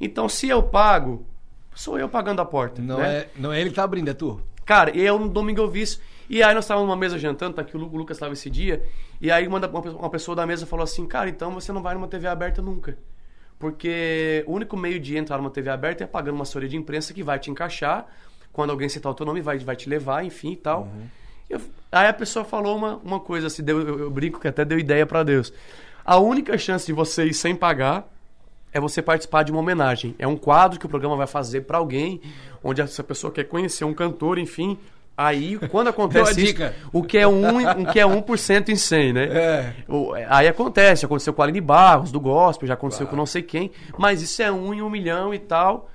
Então, 0.00 0.26
se 0.26 0.48
eu 0.48 0.62
pago, 0.62 1.26
sou 1.74 1.98
eu 1.98 2.08
pagando 2.08 2.40
a 2.40 2.46
porta. 2.46 2.80
Não, 2.80 2.96
né? 2.96 3.18
é, 3.18 3.30
não 3.36 3.52
é 3.52 3.60
ele 3.60 3.68
que 3.68 3.76
tá 3.76 3.84
abrindo, 3.84 4.08
é 4.08 4.14
tu. 4.14 4.40
Cara, 4.64 4.96
eu 4.96 5.18
no 5.18 5.28
domingo 5.28 5.60
eu 5.60 5.68
vi 5.68 5.82
isso. 5.82 6.00
E 6.30 6.42
aí 6.42 6.54
nós 6.54 6.64
estávamos 6.64 6.88
numa 6.88 6.96
mesa 6.96 7.18
jantando, 7.18 7.56
tá 7.56 7.62
aqui 7.62 7.76
o 7.76 7.80
Lucas 7.80 8.16
estava 8.16 8.32
esse 8.32 8.50
dia, 8.50 8.82
e 9.20 9.30
aí 9.30 9.46
uma, 9.46 9.58
uma 9.58 10.10
pessoa 10.10 10.34
da 10.34 10.44
mesa 10.46 10.66
falou 10.66 10.82
assim, 10.82 11.06
cara, 11.06 11.28
então 11.28 11.52
você 11.52 11.72
não 11.72 11.82
vai 11.82 11.94
numa 11.94 12.08
TV 12.08 12.26
aberta 12.26 12.60
nunca. 12.60 12.98
Porque 13.58 14.44
o 14.46 14.52
único 14.52 14.76
meio 14.76 15.00
de 15.00 15.16
entrar 15.16 15.38
numa 15.38 15.50
TV 15.50 15.70
aberta 15.70 16.04
é 16.04 16.06
pagando 16.06 16.34
uma 16.34 16.42
assessoria 16.42 16.68
de 16.68 16.76
imprensa 16.76 17.14
que 17.14 17.22
vai 17.22 17.38
te 17.38 17.50
encaixar. 17.50 18.06
Quando 18.52 18.70
alguém 18.70 18.88
citar 18.88 19.10
o 19.10 19.14
teu 19.14 19.24
nome, 19.24 19.40
vai, 19.40 19.58
vai 19.58 19.76
te 19.76 19.88
levar, 19.88 20.24
enfim 20.24 20.52
e 20.52 20.56
tal. 20.56 20.82
Uhum. 20.82 21.06
Eu, 21.48 21.60
aí 21.90 22.08
a 22.08 22.12
pessoa 22.12 22.44
falou 22.44 22.76
uma, 22.76 22.96
uma 22.96 23.20
coisa 23.20 23.46
assim, 23.46 23.62
deu, 23.62 23.80
eu, 23.80 23.98
eu 24.00 24.10
brinco 24.10 24.40
que 24.40 24.48
até 24.48 24.64
deu 24.64 24.78
ideia 24.78 25.06
para 25.06 25.22
Deus. 25.22 25.52
A 26.04 26.18
única 26.18 26.56
chance 26.58 26.86
de 26.86 26.92
você 26.92 27.24
ir 27.24 27.34
sem 27.34 27.54
pagar 27.54 28.08
é 28.72 28.80
você 28.80 29.00
participar 29.00 29.42
de 29.42 29.50
uma 29.50 29.60
homenagem. 29.60 30.14
É 30.18 30.26
um 30.26 30.36
quadro 30.36 30.78
que 30.78 30.86
o 30.86 30.88
programa 30.88 31.16
vai 31.16 31.26
fazer 31.26 31.62
para 31.62 31.78
alguém, 31.78 32.20
onde 32.62 32.82
essa 32.82 33.02
pessoa 33.02 33.32
quer 33.32 33.44
conhecer 33.44 33.84
um 33.84 33.94
cantor, 33.94 34.38
enfim, 34.38 34.78
Aí, 35.16 35.58
quando 35.70 35.88
acontece 35.88 36.42
isso, 36.44 36.62
o 36.92 37.02
que 37.02 37.16
é 37.16 37.24
1%, 37.24 37.30
um, 37.32 37.80
um, 37.80 37.84
que 37.86 37.98
é 37.98 38.06
1 38.06 38.22
em 38.68 38.76
100, 38.76 39.12
né? 39.14 39.24
É. 39.24 39.74
O, 39.88 40.12
aí 40.12 40.46
acontece, 40.46 41.06
aconteceu 41.06 41.32
com 41.32 41.40
a 41.40 41.46
Aline 41.46 41.60
Barros, 41.60 42.12
do 42.12 42.20
Gospel, 42.20 42.68
já 42.68 42.74
aconteceu 42.74 43.06
claro. 43.06 43.10
com 43.10 43.16
não 43.16 43.26
sei 43.26 43.42
quem, 43.42 43.70
mas 43.96 44.20
isso 44.20 44.42
é 44.42 44.52
1 44.52 44.74
em 44.74 44.82
1 44.82 44.90
milhão 44.90 45.32
e 45.32 45.38
tal. 45.38 45.88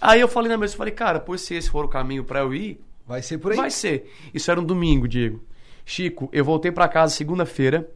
Aí 0.00 0.20
eu 0.20 0.28
falei 0.28 0.50
na 0.50 0.56
mesa, 0.56 0.72
eu 0.72 0.78
falei, 0.78 0.92
cara, 0.92 1.20
pois 1.20 1.42
se 1.42 1.54
esse 1.54 1.70
for 1.70 1.84
o 1.84 1.88
caminho 1.88 2.24
para 2.24 2.40
eu 2.40 2.54
ir... 2.54 2.80
Vai 3.06 3.20
ser 3.20 3.38
por 3.38 3.52
aí. 3.52 3.58
Vai 3.58 3.70
ser. 3.70 4.10
Isso 4.32 4.50
era 4.50 4.58
um 4.58 4.64
domingo, 4.64 5.06
Diego. 5.06 5.42
Chico, 5.84 6.28
eu 6.32 6.44
voltei 6.44 6.72
para 6.72 6.88
casa 6.88 7.14
segunda-feira, 7.14 7.88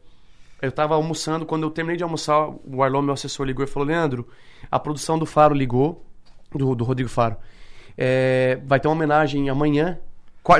eu 0.61 0.71
tava 0.71 0.95
almoçando, 0.95 1.45
quando 1.45 1.63
eu 1.63 1.71
terminei 1.71 1.97
de 1.97 2.03
almoçar, 2.03 2.49
o 2.49 2.83
Arlon, 2.83 3.01
meu 3.01 3.13
assessor, 3.13 3.45
ligou 3.45 3.63
e 3.63 3.67
falou, 3.67 3.87
Leandro, 3.87 4.27
a 4.69 4.79
produção 4.79 5.17
do 5.17 5.25
Faro 5.25 5.55
ligou, 5.55 6.05
do, 6.53 6.75
do 6.75 6.83
Rodrigo 6.83 7.09
Faro, 7.09 7.37
é, 7.97 8.59
vai 8.65 8.79
ter 8.79 8.87
uma 8.87 8.93
homenagem 8.93 9.49
amanhã 9.49 9.99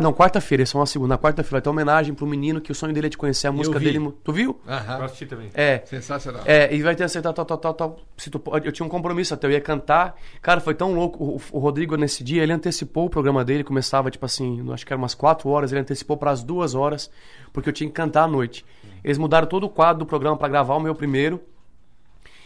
Não, 0.02 0.12
quarta-feira, 0.14 0.64
isso 0.64 0.76
é 0.78 0.80
uma 0.80 0.86
segunda. 0.86 1.10
Na 1.16 1.18
quarta-feira 1.18 1.52
vai 1.54 1.62
ter 1.62 1.70
homenagem 1.70 2.14
pro 2.14 2.26
menino 2.28 2.60
que 2.60 2.72
o 2.72 2.76
sonho 2.76 2.94
dele 2.94 3.08
é 3.08 3.10
de 3.10 3.18
conhecer 3.18 3.48
a 3.48 3.52
música 3.52 3.80
vi. 3.80 3.86
dele. 3.92 4.14
Tu 4.24 4.34
viu? 4.34 4.60
Eu 4.68 4.74
Aham. 4.74 5.04
assisti 5.06 5.26
também. 5.26 5.50
É. 5.54 5.82
Sensacional. 5.86 6.42
É, 6.46 6.74
e 6.74 6.82
vai 6.82 6.96
ter 6.96 7.04
assim, 7.06 7.22
tal, 7.22 7.34
tal, 7.34 7.46
tal, 7.46 7.58
tal, 7.58 7.74
tal. 7.74 8.00
Se 8.18 8.30
tu 8.30 8.42
eu 8.64 8.72
tinha 8.72 8.86
um 8.86 8.90
compromisso 8.90 9.34
até, 9.34 9.48
eu 9.48 9.52
ia 9.52 9.62
cantar. 9.62 10.16
Cara, 10.42 10.60
foi 10.60 10.74
tão 10.74 10.94
louco. 10.94 11.24
O, 11.24 11.42
o 11.54 11.60
Rodrigo, 11.60 11.96
nesse 11.96 12.24
dia, 12.24 12.44
ele 12.44 12.52
antecipou 12.54 13.06
o 13.06 13.10
programa 13.10 13.46
dele, 13.46 13.64
começava, 13.64 14.12
tipo 14.12 14.26
assim, 14.26 14.62
no- 14.62 14.74
acho 14.74 14.86
que 14.86 14.92
era 14.92 14.98
umas 15.02 15.14
4 15.14 15.48
horas, 15.50 15.72
ele 15.72 15.82
antecipou 15.82 16.18
para 16.18 16.32
as 16.32 16.44
duas 16.44 16.76
horas, 16.76 17.10
porque 17.54 17.70
eu 17.70 17.74
tinha 17.74 17.88
que 17.90 17.94
cantar 17.96 18.24
à 18.24 18.28
noite. 18.28 18.66
Eles 19.04 19.18
mudaram 19.18 19.48
todo 19.48 19.64
o 19.66 19.70
quadro 19.70 20.00
do 20.00 20.06
programa 20.06 20.36
para 20.36 20.48
gravar 20.50 20.76
o 20.76 20.80
meu 20.80 20.94
primeiro. 20.96 21.40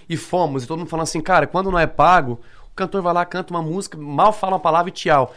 E 0.09 0.17
fomos, 0.17 0.63
e 0.63 0.67
todo 0.67 0.79
mundo 0.79 0.89
falando 0.89 1.03
assim, 1.03 1.21
cara, 1.21 1.47
quando 1.47 1.71
não 1.71 1.79
é 1.79 1.87
pago, 1.87 2.39
o 2.71 2.75
cantor 2.75 3.01
vai 3.01 3.13
lá, 3.13 3.25
canta 3.25 3.53
uma 3.53 3.61
música, 3.61 3.97
mal 3.97 4.33
fala 4.33 4.53
uma 4.53 4.59
palavra 4.59 4.89
e 4.89 4.91
tchau. 4.91 5.33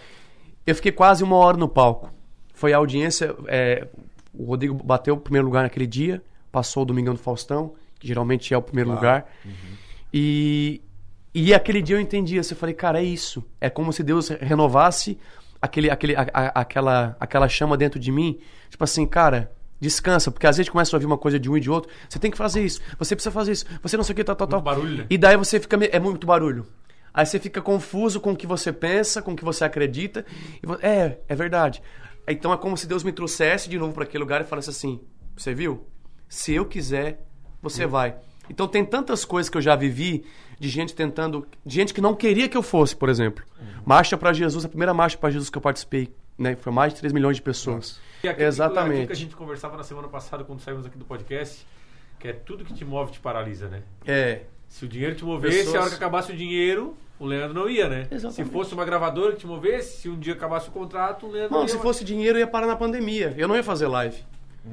Eu 0.67 0.75
fiquei 0.75 0.93
quase 0.93 1.23
uma 1.23 1.37
hora 1.37 1.57
no 1.57 1.69
palco. 1.69 2.11
Foi 2.55 2.73
a 2.73 2.77
audiência, 2.79 3.35
é, 3.47 3.87
o 4.33 4.45
Rodrigo 4.45 4.75
bateu 4.83 5.15
o 5.15 5.19
primeiro 5.19 5.47
lugar 5.47 5.63
naquele 5.63 5.87
dia, 5.87 6.23
passou 6.51 6.83
o 6.83 6.87
Domingão 6.87 7.13
do 7.15 7.21
Faustão, 7.21 7.75
que 7.99 8.07
geralmente 8.07 8.53
é 8.55 8.57
o 8.57 8.63
primeiro 8.63 8.91
lugar. 8.97 9.31
E, 10.13 10.81
e 11.35 11.53
aquele 11.53 11.83
dia 11.83 11.97
eu 11.97 12.01
entendi, 12.01 12.39
assim, 12.39 12.55
eu 12.55 12.59
falei, 12.59 12.75
cara, 12.75 13.01
é 13.01 13.05
isso. 13.05 13.45
É 13.61 13.69
como 13.69 13.93
se 13.93 14.03
Deus 14.03 14.29
renovasse 14.29 15.19
aquele, 15.61 15.91
aquele, 15.91 16.15
a- 16.17 16.27
a- 16.33 16.61
aquela, 16.61 17.17
aquela 17.19 17.49
chama 17.49 17.77
dentro 17.77 17.99
de 17.99 18.11
mim. 18.13 18.39
Tipo 18.71 18.85
assim, 18.85 19.05
cara, 19.07 19.51
descansa, 19.81 20.31
porque 20.31 20.47
às 20.47 20.57
vezes 20.57 20.71
começa 20.71 20.95
a 20.95 20.97
ouvir 20.97 21.07
uma 21.07 21.19
coisa 21.19 21.39
de 21.39 21.51
um 21.51 21.57
e 21.57 21.61
de 21.61 21.71
outro. 21.71 21.91
Você 22.09 22.19
tem 22.19 22.31
que 22.31 22.37
fazer 22.37 22.65
isso, 22.65 22.81
você 22.99 23.15
precisa 23.17 23.33
fazer 23.33 23.53
isso, 23.53 23.65
você 23.83 23.97
não 23.97 24.05
sei 24.05 24.13
o 24.13 24.17
que, 24.17 24.25
tal, 24.25 24.37
tal, 24.37 24.47
tal. 24.47 24.61
Muito 24.63 24.65
barulho, 24.77 24.97
né? 24.99 25.07
E 25.11 25.19
daí 25.19 25.37
você 25.37 25.59
fica. 25.59 25.77
É 25.87 25.99
muito 25.99 26.27
barulho. 26.27 26.67
Aí 27.15 27.25
você 27.25 27.39
fica 27.39 27.63
confuso 27.63 28.21
com 28.21 28.33
o 28.33 28.37
que 28.37 28.47
você 28.47 28.73
pensa, 28.73 29.23
com 29.23 29.33
o 29.33 29.37
que 29.37 29.45
você 29.45 29.65
acredita. 29.65 30.27
E 30.61 30.85
é, 30.87 31.21
é 31.29 31.35
verdade. 31.37 31.81
Então 32.27 32.53
é 32.53 32.57
como 32.57 32.77
se 32.77 32.87
Deus 32.89 33.05
me 33.05 33.13
trouxesse 33.13 33.69
de 33.71 33.79
novo 33.79 33.93
para 33.93 34.03
aquele 34.03 34.23
lugar 34.25 34.41
e 34.41 34.45
falasse 34.45 34.69
assim: 34.71 35.01
Você 35.37 35.55
viu? 35.55 35.87
Se 36.29 36.53
eu 36.53 36.65
quiser, 36.67 37.25
você 37.63 37.87
vai. 37.87 38.17
Então 38.51 38.67
tem 38.67 38.85
tantas 38.85 39.25
coisas 39.25 39.49
que 39.49 39.57
eu 39.57 39.63
já 39.63 39.77
vivi 39.77 40.25
de 40.59 40.69
gente 40.69 40.95
tentando. 40.95 41.47
De 41.65 41.75
gente 41.75 41.95
que 41.95 42.01
não 42.01 42.15
queria 42.15 42.49
que 42.49 42.57
eu 42.57 42.63
fosse, 42.63 42.97
por 42.97 43.09
exemplo. 43.09 43.45
Marcha 43.87 44.17
para 44.17 44.33
Jesus, 44.33 44.65
a 44.65 44.69
primeira 44.69 44.93
marcha 44.93 45.17
para 45.17 45.31
Jesus 45.31 45.49
que 45.51 45.57
eu 45.59 45.63
participei, 45.63 46.13
né? 46.37 46.57
Foi 46.57 46.73
mais 46.73 46.93
de 46.95 47.01
3 47.01 47.13
milhões 47.13 47.37
de 47.37 47.43
pessoas. 47.43 48.01
E 48.23 48.29
aquilo- 48.29 48.47
Exatamente. 48.49 48.91
Aquilo 48.93 49.07
que 49.07 49.13
a 49.13 49.17
gente 49.17 49.37
conversava 49.37 49.77
na 49.77 49.83
semana 49.85 50.09
passada 50.09 50.43
quando 50.43 50.61
saímos 50.61 50.85
aqui 50.87 50.99
do 50.99 51.05
podcast, 51.05 51.65
que 52.19 52.27
é 52.29 52.33
tudo 52.33 52.65
que 52.65 52.73
te 52.75 52.85
move 52.85 53.13
te 53.13 53.21
paralisa, 53.21 53.69
né? 53.69 53.83
É. 54.07 54.43
Se 54.75 54.85
o 54.85 54.89
dinheiro 54.89 55.15
te 55.15 55.25
movesse, 55.25 55.59
Pessoas- 55.59 55.77
a 55.77 55.81
hora 55.83 55.91
que 55.91 55.95
acabasse 55.95 56.33
o 56.33 56.37
dinheiro, 56.37 56.97
o 57.17 57.25
Leandro 57.25 57.55
não 57.55 57.71
ia, 57.71 57.89
né? 57.89 58.09
Exatamente. 58.11 58.35
Se 58.35 58.45
fosse 58.53 58.75
uma 58.75 58.85
gravadora 58.85 59.33
que 59.35 59.39
te 59.39 59.47
movesse, 59.47 60.01
se 60.03 60.09
um 60.09 60.19
dia 60.19 60.33
acabasse 60.33 60.69
o 60.69 60.73
contrato, 60.73 61.27
o 61.27 61.31
Leandro 61.31 61.53
não 61.53 61.59
Não, 61.61 61.65
ia. 61.69 61.73
se 61.73 61.79
fosse 61.79 62.05
dinheiro, 62.05 62.37
eu 62.39 62.41
ia 62.41 62.47
parar 62.49 62.67
na 62.67 62.75
pandemia. 62.75 63.33
Eu 63.39 63.47
não 63.47 63.55
ia 63.55 63.63
fazer 63.63 63.87
live. 63.87 64.17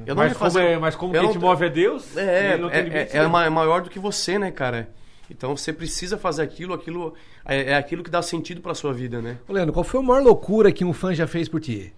Eu 0.07 0.15
não 0.15 0.23
mas 0.23 0.31
ia 0.31 0.37
como, 0.39 0.51
fazer. 0.51 0.63
é, 0.63 0.77
mas 0.79 0.95
como 0.95 1.13
eu 1.15 1.19
quem 1.19 1.27
não- 1.29 1.33
te 1.33 1.37
move 1.39 1.65
é 1.65 1.69
Deus, 1.69 2.17
É, 2.17 2.53
ele 2.53 2.61
não 2.63 2.69
tem 2.71 2.79
é, 2.79 2.81
limites, 2.81 3.13
é, 3.13 3.17
é 3.19 3.21
né? 3.21 3.27
ma- 3.27 3.45
é 3.45 3.49
maior 3.49 3.81
do 3.83 3.91
que 3.91 3.99
você, 3.99 4.39
né, 4.39 4.49
cara? 4.49 4.89
Então 5.29 5.55
você 5.55 5.71
precisa 5.71 6.17
fazer 6.17 6.41
aquilo, 6.41 6.73
aquilo 6.73 7.13
é, 7.45 7.73
é 7.73 7.75
aquilo 7.75 8.03
que 8.03 8.09
dá 8.09 8.23
sentido 8.23 8.59
pra 8.59 8.73
sua 8.73 8.91
vida, 8.93 9.21
né? 9.21 9.37
Ô, 9.47 9.53
Leandro, 9.53 9.71
qual 9.71 9.83
foi 9.83 9.99
a 9.99 10.03
maior 10.03 10.23
loucura 10.23 10.71
que 10.71 10.83
um 10.83 10.93
fã 10.93 11.13
já 11.13 11.27
fez 11.27 11.47
por 11.47 11.61
ti? 11.61 11.93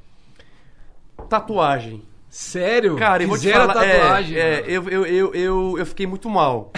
Tatuagem. 1.29 2.03
Sério? 2.35 2.95
Cara, 2.95 3.21
eu 3.21 3.27
vou 3.27 3.37
te 3.37 3.41
Fizeram 3.41 3.67
falar, 3.67 3.85
tatuagem. 3.87 4.35
é, 4.35 4.41
é, 4.41 4.63
eu, 4.65 4.89
eu, 4.89 5.05
eu, 5.05 5.35
eu, 5.35 5.75
eu 5.77 5.85
fiquei 5.85 6.07
muito 6.07 6.27
mal. 6.27 6.71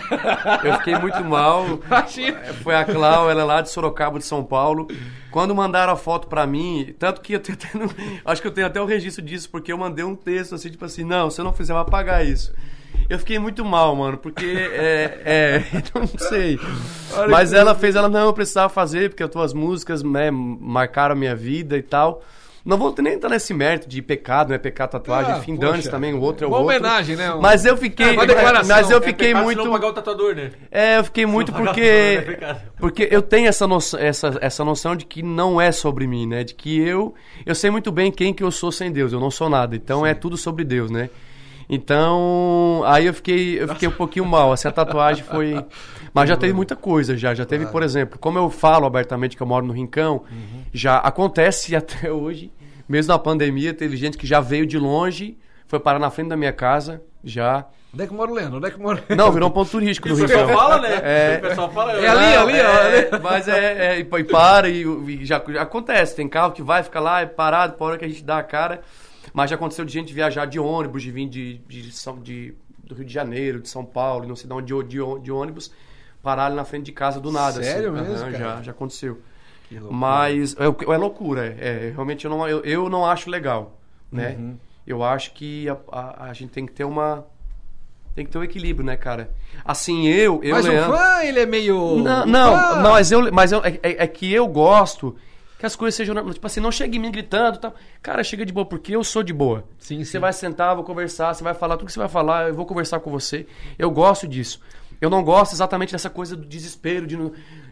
Eu 0.61 0.73
fiquei 0.79 0.97
muito 0.99 1.23
mal. 1.23 1.65
Imagina. 1.87 2.39
Foi 2.61 2.75
a 2.75 2.83
Clau, 2.83 3.31
ela 3.31 3.39
é 3.39 3.43
lá 3.45 3.61
de 3.61 3.69
Sorocaba, 3.69 4.19
de 4.19 4.25
São 4.25 4.43
Paulo. 4.43 4.85
Quando 5.31 5.55
mandaram 5.55 5.93
a 5.93 5.95
foto 5.95 6.27
pra 6.27 6.45
mim, 6.45 6.93
tanto 6.99 7.21
que 7.21 7.31
eu 7.31 7.39
tenho 7.39 7.57
até, 7.57 7.77
no- 7.77 7.89
acho 8.25 8.41
que 8.41 8.47
eu 8.49 8.51
tenho 8.51 8.67
até 8.67 8.81
o 8.81 8.85
registro 8.85 9.23
disso, 9.23 9.49
porque 9.49 9.71
eu 9.71 9.77
mandei 9.77 10.03
um 10.03 10.13
texto 10.13 10.55
assim, 10.55 10.69
tipo 10.69 10.83
assim, 10.83 11.05
não, 11.05 11.29
se 11.29 11.39
eu 11.39 11.45
não 11.45 11.53
fizer, 11.53 11.71
eu 11.71 11.77
vou 11.77 11.83
apagar 11.83 12.25
isso. 12.25 12.53
Eu 13.09 13.17
fiquei 13.17 13.39
muito 13.39 13.63
mal, 13.63 13.95
mano, 13.95 14.17
porque 14.17 14.45
é, 14.45 15.21
é 15.25 15.63
não 15.97 16.05
sei. 16.05 16.59
Mas 17.29 17.53
ela 17.53 17.73
fez, 17.73 17.95
ela 17.95 18.09
não, 18.09 18.25
eu 18.25 18.33
precisava 18.33 18.67
fazer, 18.67 19.09
porque 19.09 19.23
as 19.23 19.29
tuas 19.29 19.53
músicas 19.53 20.03
né, 20.03 20.29
marcaram 20.31 21.13
a 21.13 21.17
minha 21.17 21.33
vida 21.35 21.77
e 21.77 21.81
tal. 21.81 22.21
Não 22.65 22.79
vou 22.79 22.95
nem 22.97 23.13
entrar 23.13 23.29
nesse 23.29 23.53
mérito 23.53 23.87
de 23.87 24.01
pecado, 24.01 24.49
né? 24.49 24.57
Pecado, 24.57 24.89
tatuagem, 24.89 25.33
Ah, 25.33 25.35
poxa. 25.39 25.55
dane-se 25.59 25.91
também, 25.91 26.15
o 26.15 26.19
outro 26.19 26.45
é 26.45 26.47
o 26.47 26.51
Uma 26.51 26.61
outro. 26.61 26.75
homenagem, 26.75 27.15
né? 27.15 27.31
Um- 27.31 27.39
Mas 27.39 27.63
eu 27.63 27.77
fiquei. 27.77 28.07
É, 28.07 28.11
uma 28.13 28.25
declaração. 28.25 28.75
Mas 28.75 28.89
eu 28.89 28.97
É 28.97 29.01
fiquei 29.01 29.35
se 29.35 29.39
muito. 29.41 29.63
não 29.63 29.71
pagar 29.71 29.87
o 29.89 29.93
tatuador, 29.93 30.33
né? 30.35 30.49
É, 30.71 30.97
eu 30.97 31.03
fiquei 31.03 31.27
muito 31.27 31.53
porque. 31.53 32.23
tatuador, 32.25 32.49
é. 32.49 32.57
Porque 32.79 33.07
eu 33.11 33.21
tenho 33.21 33.47
essa 33.47 33.67
noção, 33.67 33.99
essa, 33.99 34.35
essa 34.41 34.65
noção 34.65 34.95
de 34.95 35.05
que 35.05 35.21
não 35.21 35.61
é 35.61 35.71
sobre 35.71 36.07
mim, 36.07 36.25
né? 36.25 36.43
De 36.43 36.55
que 36.55 36.75
eu. 36.79 37.13
Eu 37.45 37.53
sei 37.53 37.69
muito 37.69 37.91
bem 37.91 38.11
quem 38.11 38.33
que 38.33 38.41
eu 38.43 38.49
sou 38.49 38.71
sem 38.71 38.91
Deus. 38.91 39.13
Eu 39.13 39.19
não 39.19 39.29
sou 39.29 39.47
nada. 39.47 39.75
Então 39.75 40.03
é 40.03 40.15
tudo 40.15 40.35
sobre 40.35 40.63
Deus, 40.63 40.89
né? 40.89 41.11
Então. 41.69 42.81
Aí 42.85 43.05
eu 43.05 43.13
fiquei, 43.13 43.61
eu 43.61 43.67
fiquei 43.67 43.87
um 43.87 43.91
pouquinho 43.91 44.25
mal. 44.25 44.51
Assim, 44.51 44.67
a 44.67 44.71
tatuagem 44.71 45.23
foi. 45.23 45.63
Mas 46.15 46.29
já 46.29 46.37
teve 46.37 46.53
muita 46.53 46.75
coisa, 46.75 47.17
já. 47.17 47.33
Já 47.35 47.45
teve, 47.45 47.65
por 47.67 47.83
exemplo, 47.83 48.17
como 48.17 48.37
eu 48.39 48.49
falo 48.49 48.85
abertamente 48.85 49.35
que 49.35 49.43
eu 49.43 49.47
moro 49.47 49.65
no 49.65 49.73
Rincão, 49.73 50.23
já 50.73 50.97
acontece 50.97 51.75
até 51.77 52.11
hoje, 52.11 52.51
mesmo 52.87 53.11
na 53.11 53.19
pandemia, 53.19 53.73
teve 53.73 53.97
gente 53.97 54.17
que 54.17 54.25
já 54.25 54.39
veio 54.39 54.65
de 54.65 54.79
longe, 54.79 55.37
foi 55.67 55.79
parar 55.79 55.99
na 55.99 56.09
frente 56.09 56.29
da 56.29 56.37
minha 56.37 56.53
casa, 56.53 57.01
já. 57.23 57.65
Onde 57.93 58.03
é 58.03 58.07
que 58.07 58.13
mora 58.13 58.29
o 58.31 58.33
Leandro? 58.33 58.57
Onde 58.57 58.67
é 58.67 58.71
que 58.71 58.79
mora 58.79 59.01
Não, 59.15 59.31
virou 59.31 59.49
um 59.49 59.51
ponto 59.51 59.71
turístico 59.71 60.07
no 60.09 60.15
O 60.15 60.17
pessoal 60.19 60.45
Rincão. 60.47 60.57
fala, 60.59 60.81
né? 60.81 61.01
É. 61.03 61.37
O 61.37 61.41
pessoal 61.49 61.71
fala. 61.71 61.93
É 61.93 62.07
ali, 62.07 62.35
Não, 62.35 62.41
ali, 62.43 62.61
ó. 62.61 63.15
É, 63.15 63.19
mas 63.19 63.47
é, 63.47 63.95
é, 63.95 63.99
e, 63.99 64.03
para 64.25 64.67
e, 64.69 64.81
e 64.83 65.25
já, 65.25 65.41
já 65.47 65.61
acontece. 65.61 66.13
Tem 66.15 66.27
carro 66.27 66.51
que 66.51 66.61
vai, 66.61 66.83
fica 66.83 66.99
lá, 66.99 67.21
é 67.21 67.25
parado, 67.25 67.73
por 67.77 67.85
hora 67.85 67.97
que 67.97 68.03
a 68.05 68.07
gente 68.07 68.23
dá 68.23 68.37
a 68.37 68.43
cara. 68.43 68.81
Mas 69.33 69.49
já 69.49 69.55
aconteceu 69.55 69.83
de 69.85 69.91
gente 69.93 70.13
viajar 70.13 70.45
de 70.45 70.59
ônibus, 70.59 71.03
de 71.03 71.11
vir 71.11 71.27
de, 71.29 71.57
de, 71.67 71.91
São- 71.93 72.19
de- 72.19 72.53
do 72.83 72.95
Rio 72.95 73.05
de 73.05 73.13
Janeiro, 73.13 73.59
de 73.61 73.67
São 73.69 73.83
Paulo, 73.85 74.27
não 74.27 74.35
sei 74.35 74.47
de 74.47 74.53
onde, 74.53 74.73
de, 74.73 74.87
de, 74.97 75.19
de 75.23 75.31
ônibus, 75.31 75.71
parar 76.25 76.47
ali 76.47 76.55
na 76.55 76.65
frente 76.65 76.85
de 76.85 76.91
casa 76.91 77.19
do 77.19 77.31
nada. 77.31 77.61
Sério 77.63 77.93
assim. 77.93 78.09
mesmo, 78.09 78.31
cara? 78.31 78.37
Já, 78.37 78.61
já 78.63 78.71
aconteceu. 78.71 79.21
Mas 79.91 80.55
é, 80.57 80.65
é 80.65 80.97
loucura, 80.97 81.45
é, 81.45 81.87
é, 81.87 81.91
realmente 81.91 82.25
eu 82.25 82.31
não, 82.31 82.47
eu, 82.47 82.61
eu 82.63 82.89
não 82.89 83.05
acho 83.05 83.29
legal, 83.29 83.79
né? 84.11 84.35
Uhum. 84.39 84.57
Eu 84.87 85.03
acho 85.03 85.33
que 85.33 85.69
a, 85.69 85.77
a, 85.91 86.29
a 86.29 86.33
gente 86.33 86.49
tem 86.49 86.65
que 86.65 86.71
ter 86.73 86.83
uma... 86.83 87.25
Tem 88.15 88.25
que 88.25 88.31
ter 88.31 88.37
um 88.37 88.43
equilíbrio, 88.43 88.85
né, 88.85 88.95
cara? 88.95 89.31
Assim, 89.63 90.07
eu... 90.07 90.41
eu 90.41 90.55
Mas 90.55 90.65
Leandro, 90.65 90.93
o 90.93 90.97
fã, 90.97 91.23
ele 91.23 91.39
é 91.39 91.45
meio... 91.45 91.97
não, 91.97 92.25
não, 92.25 92.75
não, 92.81 92.91
mas 92.91 93.11
eu, 93.11 93.31
mas 93.31 93.51
eu, 93.51 93.63
é, 93.63 93.79
é- 93.83 94.03
é 94.03 94.07
que 94.07 94.31
eu 94.31 94.47
gosto 94.47 95.15
que 95.59 95.65
as 95.65 95.75
coisas 95.75 95.95
sejam, 95.95 96.15
tipo 96.31 96.45
assim, 96.45 96.59
não 96.59 96.71
chegue 96.71 96.97
em 96.97 97.01
mim 97.01 97.11
gritando, 97.11 97.57
tal. 97.57 97.73
Cara, 98.01 98.23
chega 98.23 98.45
de 98.45 98.53
boa 98.53 98.65
porque 98.65 98.95
eu 98.95 99.03
sou 99.03 99.23
de 99.23 99.33
boa. 99.33 99.63
Sim, 99.79 100.03
Você 100.03 100.11
sim. 100.13 100.19
vai 100.19 100.31
sentar, 100.31 100.75
vou 100.75 100.83
conversar, 100.83 101.33
você 101.33 101.43
vai 101.43 101.53
falar 101.53 101.77
tudo 101.77 101.87
que 101.87 101.93
você 101.93 101.99
vai 101.99 102.09
falar, 102.09 102.49
eu 102.49 102.53
vou 102.55 102.65
conversar 102.65 102.99
com 102.99 103.09
você. 103.09 103.47
Eu 103.77 103.89
gosto 103.89 104.27
disso. 104.27 104.61
Eu 105.01 105.09
não 105.09 105.23
gosto 105.23 105.53
exatamente 105.53 105.91
dessa 105.91 106.09
coisa 106.09 106.35
do 106.35 106.45
desespero 106.45 107.05
de, 107.05 107.17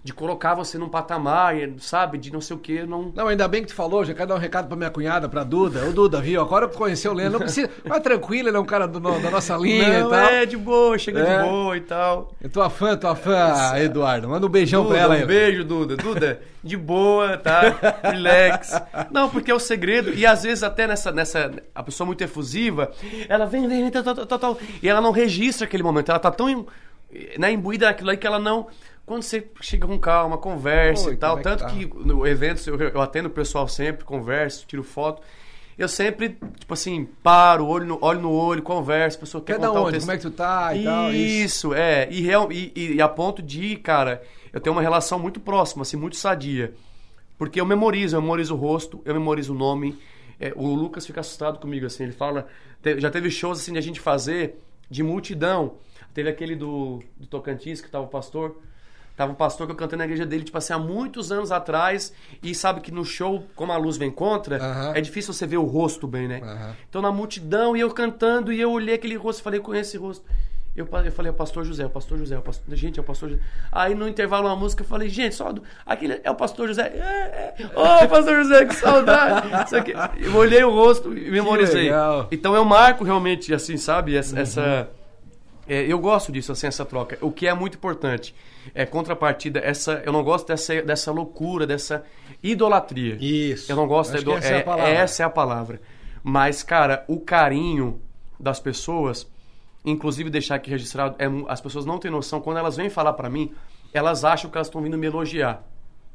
de 0.04 0.14
colocar 0.14 0.54
você 0.56 0.78
num 0.78 0.90
patamar, 0.90 1.56
sabe, 1.80 2.18
de 2.18 2.32
não 2.32 2.42
sei 2.42 2.56
o 2.56 2.60
que, 2.60 2.84
não. 2.86 3.12
Não, 3.16 3.28
ainda 3.28 3.48
bem 3.48 3.62
que 3.62 3.68
tu 3.70 3.76
falou, 3.76 4.04
já 4.04 4.14
quero 4.14 4.30
dar 4.30 4.36
um 4.36 4.40
recado 4.40 4.68
pra 4.68 4.76
minha 4.78 4.90
cunhada, 4.90 5.30
pra 5.30 5.44
Duda. 5.44 5.88
Ô, 5.88 5.92
Duda, 5.92 6.20
viu? 6.22 6.42
Agora 6.42 6.68
tu 6.68 6.78
conheceu 6.78 7.12
o 7.12 7.16
Leandro, 7.16 7.40
não 7.40 7.46
precisa... 7.46 7.70
Vai 7.86 8.00
tranquilo, 8.02 8.50
ele 8.50 8.58
é 8.58 8.60
um 8.60 8.66
cara 8.66 8.88
do 8.88 9.00
da 9.00 9.30
nossa 9.32 9.56
linha 9.58 10.00
não, 10.00 10.08
e 10.08 10.10
tal. 10.12 10.30
é 10.30 10.46
de 10.46 10.58
boa, 10.58 10.98
chega 10.98 11.20
É. 11.20 11.38
de 11.44 11.50
boa 11.50 11.78
e 11.78 11.82
tal. 11.82 12.32
Eu 12.42 12.50
tua 12.50 12.70
fã, 12.70 12.96
tua 12.98 13.16
fã, 13.16 13.74
Eduardo. 13.78 14.28
Manda 14.30 14.46
um 14.46 14.50
beijão 14.50 14.84
Duda, 14.84 14.94
pra 14.96 15.04
ela 15.04 15.16
um 15.16 15.18
aí. 15.20 15.26
beijo, 15.26 15.64
Duda. 15.64 15.96
Duda, 15.98 16.42
de 16.64 16.78
boa, 16.78 17.38
tá? 17.38 17.62
Relax. 18.04 18.82
Não, 19.12 19.30
porque 19.30 19.52
é 19.52 19.54
o 19.54 19.60
segredo. 19.60 20.14
E 20.14 20.26
às 20.26 20.44
vezes 20.44 20.64
até 20.64 20.88
nessa, 20.88 21.12
nessa 21.12 21.52
a 21.74 21.84
pessoa 21.84 22.06
muito 22.08 22.24
efusiva, 22.24 22.92
ela 23.28 23.46
vem, 23.46 23.68
vem, 23.68 23.82
vem, 23.82 23.92
tal, 23.92 24.04
tal, 24.04 24.26
tal, 24.26 24.40
tal, 24.40 24.58
e 24.82 24.88
ela 24.88 25.02
não 25.02 25.12
registra 25.12 25.66
aquele 25.66 25.84
momento. 25.84 26.10
Ela 26.10 26.20
tá 26.20 26.32
tão 26.32 26.66
né, 27.38 27.52
imbuída 27.52 27.88
naquilo 27.88 28.10
aí 28.10 28.18
que 28.18 28.28
ela 28.28 28.40
não... 28.40 28.68
Quando 29.06 29.22
você 29.22 29.46
chega 29.60 29.86
com 29.86 30.00
calma, 30.00 30.38
conversa 30.38 31.08
Oi, 31.10 31.14
e 31.16 31.18
tal. 31.18 31.34
é 31.34 31.38
que 31.38 31.44
Tanto 31.44 31.60
tá? 31.60 31.70
que 31.70 31.86
no 32.06 32.26
evento 32.26 32.70
eu, 32.70 32.80
eu 32.80 33.02
atendo 33.02 33.28
o 33.28 33.32
pessoal 33.32 33.68
sempre, 33.68 34.06
converso, 34.06 34.66
tiro 34.66 34.82
foto. 34.82 35.22
Eu 35.78 35.90
sempre, 35.90 36.38
tipo 36.58 36.74
assim, 36.74 37.06
paro, 37.22 37.68
olho 37.68 37.86
no 37.86 37.98
olho, 38.02 38.22
no 38.22 38.32
olho 38.32 38.62
converso, 38.62 39.18
a 39.18 39.20
pessoa 39.20 39.44
quer 39.44 39.54
Quer 39.56 39.60
da 39.60 39.68
contar 39.68 39.80
um 39.80 39.84
onde? 39.84 39.92
texto. 39.94 40.06
Como 40.06 40.12
é 40.14 40.18
que 40.18 40.22
tu 40.24 40.32
tá 40.32 40.74
e 40.76 40.84
tal? 40.86 41.12
Isso, 41.12 41.74
é. 41.74 42.08
E, 42.12 42.22
real, 42.22 42.50
e, 42.50 42.72
e- 42.74 42.94
e 42.94 43.02
a 43.02 43.10
ponto 43.10 43.42
de, 43.42 43.76
cara, 43.76 44.22
eu 44.54 44.62
tenho 44.62 44.74
uma 44.74 44.82
relação 44.82 45.20
muito 45.20 45.40
próxima, 45.42 45.82
assim, 45.82 45.98
muito 45.98 46.16
sadia. 46.16 46.74
Porque 47.38 47.60
eu 47.60 47.66
memorizo, 47.66 48.16
eu 48.16 48.22
memorizo 48.22 48.54
o 48.54 48.58
rosto, 48.58 49.02
eu 49.04 49.14
memorizo 49.14 49.54
o 49.54 49.58
nome. 49.58 50.00
É, 50.40 50.54
o 50.56 50.68
Lucas 50.74 51.06
fica 51.06 51.20
assustado 51.20 51.60
comigo, 51.60 51.86
assim, 51.86 52.04
ele 52.04 52.14
fala. 52.14 52.48
te- 52.82 53.02
já 53.02 53.10
teve 53.12 53.30
shows 53.30 53.60
assim 53.60 53.74
de 53.74 53.80
a 53.80 53.82
gente 53.82 54.00
fazer 54.00 54.62
de 54.90 55.04
multidão. 55.04 55.74
Teve 56.14 56.30
aquele 56.30 56.56
do, 56.56 57.02
do 57.18 57.26
Tocantins, 57.28 57.82
que 57.82 57.90
tava 57.90 58.06
o 58.06 58.08
pastor. 58.08 58.58
Tava 59.16 59.32
um 59.32 59.36
pastor 59.36 59.68
que 59.68 59.74
eu 59.74 59.76
cantei 59.78 59.96
na 59.98 60.06
igreja 60.06 60.26
dele, 60.26 60.44
tipo 60.44 60.58
assim, 60.58 60.74
há 60.74 60.80
muitos 60.80 61.32
anos 61.32 61.52
atrás. 61.52 62.12
E 62.42 62.56
sabe 62.56 62.82
que 62.82 62.92
no 62.92 63.06
show, 63.06 63.44
como 63.56 63.72
a 63.72 63.78
luz 63.78 63.96
vem 63.96 64.10
contra, 64.10 64.58
Aham. 64.58 64.94
é 64.96 65.02
difícil 65.02 65.34
você 65.34 65.46
ver 65.46 65.58
o 65.58 65.64
rosto 65.66 66.08
bem, 66.08 66.28
né? 66.28 66.42
Aham. 66.44 66.76
Então 66.90 67.02
na 67.02 67.12
multidão, 67.12 67.78
e 67.78 67.80
eu 67.80 67.92
cantando, 67.92 68.52
e 68.52 68.60
eu 68.60 68.72
olhei 68.72 68.96
aquele 68.96 69.16
rosto, 69.16 69.44
falei, 69.44 69.60
conheço 69.60 69.92
esse 69.92 69.98
rosto. 69.98 70.26
Eu, 70.76 70.88
eu 71.06 71.12
falei, 71.12 71.30
é 71.30 71.32
o 71.32 71.36
pastor 71.36 71.64
José, 71.64 71.84
é 71.84 71.86
o 71.86 71.90
pastor 71.92 72.18
José, 72.18 72.34
é 72.34 72.40
o 72.40 72.42
pastor... 72.42 72.76
gente, 72.76 72.98
é 73.00 73.02
o 73.04 73.06
pastor 73.06 73.30
José. 73.30 73.42
Aí 73.72 73.94
no 73.94 74.08
intervalo 74.08 74.48
uma 74.48 74.56
música 74.56 74.82
eu 74.82 74.88
falei, 74.88 75.08
gente, 75.08 75.36
só 75.36 75.54
aquele 75.86 76.20
é 76.24 76.32
o 76.32 76.36
pastor 76.36 76.68
José. 76.68 76.88
É, 76.88 77.54
é. 77.62 77.66
Ô, 77.80 78.08
pastor 78.08 78.38
José, 78.44 78.66
que 78.66 78.74
saudade. 78.74 79.48
Isso 79.68 79.76
aqui. 79.76 79.94
Eu 80.20 80.36
olhei 80.36 80.64
o 80.64 80.72
rosto 80.72 81.16
e 81.16 81.30
memorizei. 81.30 81.92
Então 82.32 82.56
eu 82.56 82.66
marco 82.66 83.04
realmente, 83.04 83.54
assim, 83.54 83.78
sabe, 83.78 84.16
essa. 84.16 84.40
essa- 84.40 84.90
é, 85.68 85.82
eu 85.86 85.98
gosto 86.00 86.32
disso, 86.32 86.52
assim, 86.52 86.68
essa 86.68 86.84
troca. 86.86 87.18
O 87.22 87.32
que 87.32 87.48
é 87.48 87.54
muito 87.54 87.76
importante 87.78 88.34
é 88.76 88.86
contrapartida, 88.86 89.60
essa. 89.60 90.02
Eu 90.06 90.12
não 90.14 90.24
gosto 90.24 90.48
dessa, 90.48 90.82
dessa 90.82 91.12
loucura, 91.12 91.66
dessa 91.68 92.04
idolatria. 92.42 93.18
Isso. 93.20 93.72
Eu 93.72 93.76
não 93.76 93.88
gosto 93.88 94.12
da 94.12 94.18
Acho 94.18 94.24
ido- 94.24 94.34
essa 94.38 94.48
é 94.50 94.56
a 94.56 94.58
é- 94.60 94.64
palavra. 94.64 94.90
essa 94.92 95.24
é 95.24 95.26
a 95.26 95.30
palavra. 95.30 95.82
Mas, 96.24 96.64
cara, 96.64 97.04
o 97.08 97.20
carinho 97.20 98.02
das 98.40 98.60
pessoas, 98.60 99.30
inclusive 99.86 100.30
deixar 100.30 100.56
aqui 100.56 100.70
registrado, 100.70 101.16
é 101.20 101.26
as 101.48 101.60
pessoas 101.62 101.86
não 101.86 101.98
têm 101.98 102.12
noção, 102.12 102.40
quando 102.42 102.58
elas 102.58 102.76
vêm 102.78 102.90
falar 102.90 103.14
pra 103.14 103.30
mim, 103.30 103.52
elas 103.94 104.24
acham 104.26 104.50
que 104.50 104.58
elas 104.58 104.68
estão 104.68 104.82
vindo 104.82 104.98
me 104.98 105.08
elogiar. 105.08 105.64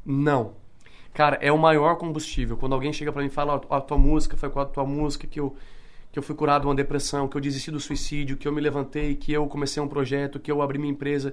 Não. 0.05 0.55
Cara, 1.15 1.39
é 1.41 1.51
o 1.51 1.59
maior 1.59 1.97
combustível. 1.97 2.57
Quando 2.57 2.75
alguém 2.75 2.93
chega 2.93 3.13
pra 3.13 3.23
mim 3.23 3.29
e 3.29 3.31
fala, 3.31 3.61
"Ó, 3.69 3.77
a 3.77 3.81
tua 3.81 3.99
música 3.99 4.37
foi 4.37 4.51
com 4.51 4.61
a 4.61 4.65
tua 4.67 4.85
música 4.85 5.27
que 5.27 5.41
eu 5.41 5.57
que 6.19 6.21
eu 6.21 6.23
fui 6.25 6.35
curado 6.35 6.63
de 6.63 6.67
uma 6.67 6.75
depressão, 6.75 7.29
que 7.29 7.37
eu 7.37 7.41
desisti 7.41 7.71
do 7.71 7.79
suicídio, 7.79 8.37
que 8.37 8.49
eu 8.49 8.53
me 8.53 8.61
levantei, 8.61 9.15
que 9.15 9.33
eu 9.33 9.47
comecei 9.47 9.81
um 9.81 9.87
projeto, 9.87 10.41
que 10.41 10.51
eu 10.51 10.61
abri 10.61 10.77
minha 10.77 10.91
empresa. 10.91 11.33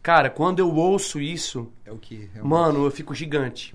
Cara, 0.00 0.30
quando 0.30 0.60
eu 0.60 0.72
ouço 0.72 1.20
isso, 1.20 1.68
É 1.84 1.90
o 1.90 1.98
que. 1.98 2.30
Mano, 2.42 2.84
eu 2.84 2.90
fico 2.92 3.12
gigante. 3.12 3.74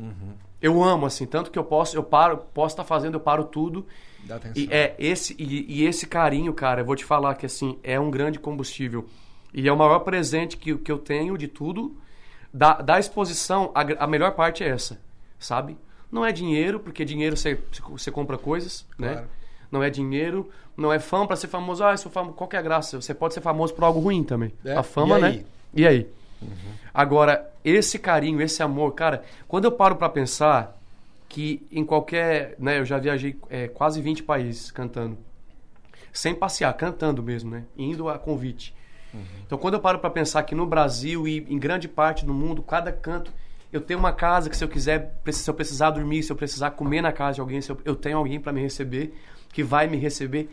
Eu 0.61 0.81
amo, 0.81 1.05
assim, 1.05 1.25
tanto 1.25 1.51
que 1.51 1.59
eu 1.59 1.63
posso, 1.63 1.95
eu 1.95 2.03
paro, 2.03 2.37
posso 2.53 2.73
estar 2.73 2.85
fazendo, 2.85 3.15
eu 3.15 3.19
paro 3.19 3.43
tudo. 3.43 3.85
Dá 4.23 4.37
atenção. 4.37 4.63
E 4.63 4.67
é 4.71 4.95
esse 4.97 5.35
e, 5.37 5.81
e 5.81 5.85
esse 5.85 6.07
carinho, 6.07 6.53
cara, 6.53 6.81
eu 6.81 6.85
vou 6.85 6.95
te 6.95 7.03
falar 7.03 7.35
que 7.35 7.45
assim, 7.45 7.77
é 7.83 7.99
um 7.99 8.09
grande 8.09 8.39
combustível. 8.39 9.05
E 9.53 9.67
é 9.67 9.71
o 9.71 9.77
maior 9.77 9.99
presente 9.99 10.57
que, 10.57 10.75
que 10.77 10.91
eu 10.91 10.97
tenho 10.97 11.37
de 11.37 11.47
tudo. 11.49 11.95
Da, 12.53 12.75
da 12.75 12.97
exposição, 12.97 13.71
a, 13.75 14.05
a 14.05 14.07
melhor 14.07 14.31
parte 14.31 14.63
é 14.63 14.69
essa, 14.69 15.01
sabe? 15.37 15.77
Não 16.09 16.25
é 16.25 16.31
dinheiro, 16.31 16.79
porque 16.79 17.03
dinheiro 17.03 17.35
você, 17.35 17.59
você 17.89 18.09
compra 18.09 18.37
coisas, 18.37 18.85
né? 18.97 19.25
Não 19.71 19.81
é 19.83 19.89
dinheiro, 19.89 20.49
não 20.77 20.91
é 20.91 20.99
fama 20.99 21.27
pra 21.27 21.35
ser 21.35 21.47
famoso. 21.47 21.83
Ah, 21.83 21.95
sou 21.97 22.11
famoso. 22.11 22.35
Qual 22.35 22.47
que 22.47 22.55
é 22.55 22.59
a 22.59 22.61
graça? 22.61 23.01
Você 23.01 23.13
pode 23.13 23.33
ser 23.33 23.41
famoso 23.41 23.73
por 23.73 23.83
algo 23.83 23.99
ruim 23.99 24.23
também. 24.23 24.51
É, 24.63 24.75
A 24.75 24.83
fama, 24.83 25.17
e 25.17 25.21
né? 25.21 25.27
aí? 25.27 25.37
Uhum. 25.37 25.43
E 25.73 25.87
aí? 25.87 26.07
Agora, 26.93 27.49
esse 27.63 27.99
carinho, 27.99 28.41
esse 28.41 28.61
amor, 28.63 28.91
cara, 28.93 29.23
quando 29.47 29.65
eu 29.65 29.71
paro 29.71 29.95
pra 29.95 30.07
pensar 30.09 30.79
que 31.27 31.65
em 31.71 31.83
qualquer, 31.83 32.55
né, 32.59 32.79
eu 32.79 32.85
já 32.85 32.97
viajei 32.97 33.35
é, 33.49 33.67
quase 33.67 34.01
20 34.01 34.23
países 34.23 34.71
cantando, 34.71 35.17
sem 36.13 36.33
passear, 36.33 36.71
cantando 36.77 37.21
mesmo, 37.21 37.51
né, 37.51 37.63
indo 37.77 38.07
a 38.07 38.17
convite. 38.17 38.73
Então, 39.45 39.57
quando 39.57 39.75
eu 39.75 39.79
paro 39.79 39.99
pra 39.99 40.09
pensar 40.09 40.43
que 40.43 40.53
no 40.53 40.65
Brasil 40.65 41.25
e 41.25 41.37
em 41.49 41.57
grande 41.57 41.87
parte 41.87 42.25
do 42.25 42.33
mundo, 42.33 42.61
cada 42.61 42.91
canto, 42.91 43.31
eu 43.71 43.79
tenho 43.79 43.97
uma 43.97 44.11
casa 44.11 44.49
que 44.49 44.57
se 44.57 44.63
eu 44.63 44.67
quiser, 44.67 45.17
se 45.31 45.49
eu 45.49 45.53
precisar 45.53 45.91
dormir, 45.91 46.21
se 46.21 46.31
eu 46.31 46.35
precisar 46.35 46.71
comer 46.71 47.01
na 47.01 47.13
casa 47.13 47.35
de 47.35 47.41
alguém, 47.41 47.59
eu, 47.67 47.77
eu 47.85 47.95
tenho 47.95 48.17
alguém 48.17 48.41
pra 48.41 48.51
me 48.51 48.61
receber, 48.61 49.13
que 49.55 49.63
vai 49.63 49.87
me 49.87 49.95
receber. 49.95 50.49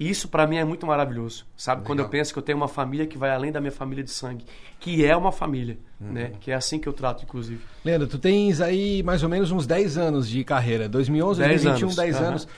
Isso 0.00 0.28
pra 0.28 0.46
mim 0.46 0.56
é 0.56 0.64
muito 0.64 0.86
maravilhoso, 0.86 1.46
sabe? 1.56 1.82
Quando 1.82 2.00
eu 2.00 2.04
Legal. 2.04 2.10
penso 2.10 2.32
que 2.32 2.38
eu 2.38 2.42
tenho 2.42 2.56
uma 2.58 2.68
família 2.68 3.06
que 3.06 3.16
vai 3.16 3.30
além 3.30 3.50
da 3.52 3.60
minha 3.60 3.72
família 3.72 4.02
de 4.04 4.10
sangue, 4.10 4.44
que 4.80 5.04
é 5.06 5.14
uma 5.16 5.30
família, 5.32 5.78
Uhum. 6.00 6.12
né? 6.12 6.32
Que 6.40 6.50
é 6.50 6.54
assim 6.54 6.78
que 6.78 6.86
eu 6.86 6.92
trato, 6.92 7.22
inclusive. 7.24 7.60
Leandro, 7.84 8.06
tu 8.06 8.18
tens 8.18 8.60
aí 8.60 9.02
mais 9.02 9.22
ou 9.22 9.28
menos 9.28 9.50
uns 9.50 9.66
10 9.66 9.96
anos 9.96 10.28
de 10.28 10.42
carreira. 10.44 10.86
2011, 10.88 11.40
10 11.40 11.62
2021, 11.62 11.86
anos. 11.86 11.96
10 11.96 12.16
Aham. 12.16 12.26
anos. 12.28 12.48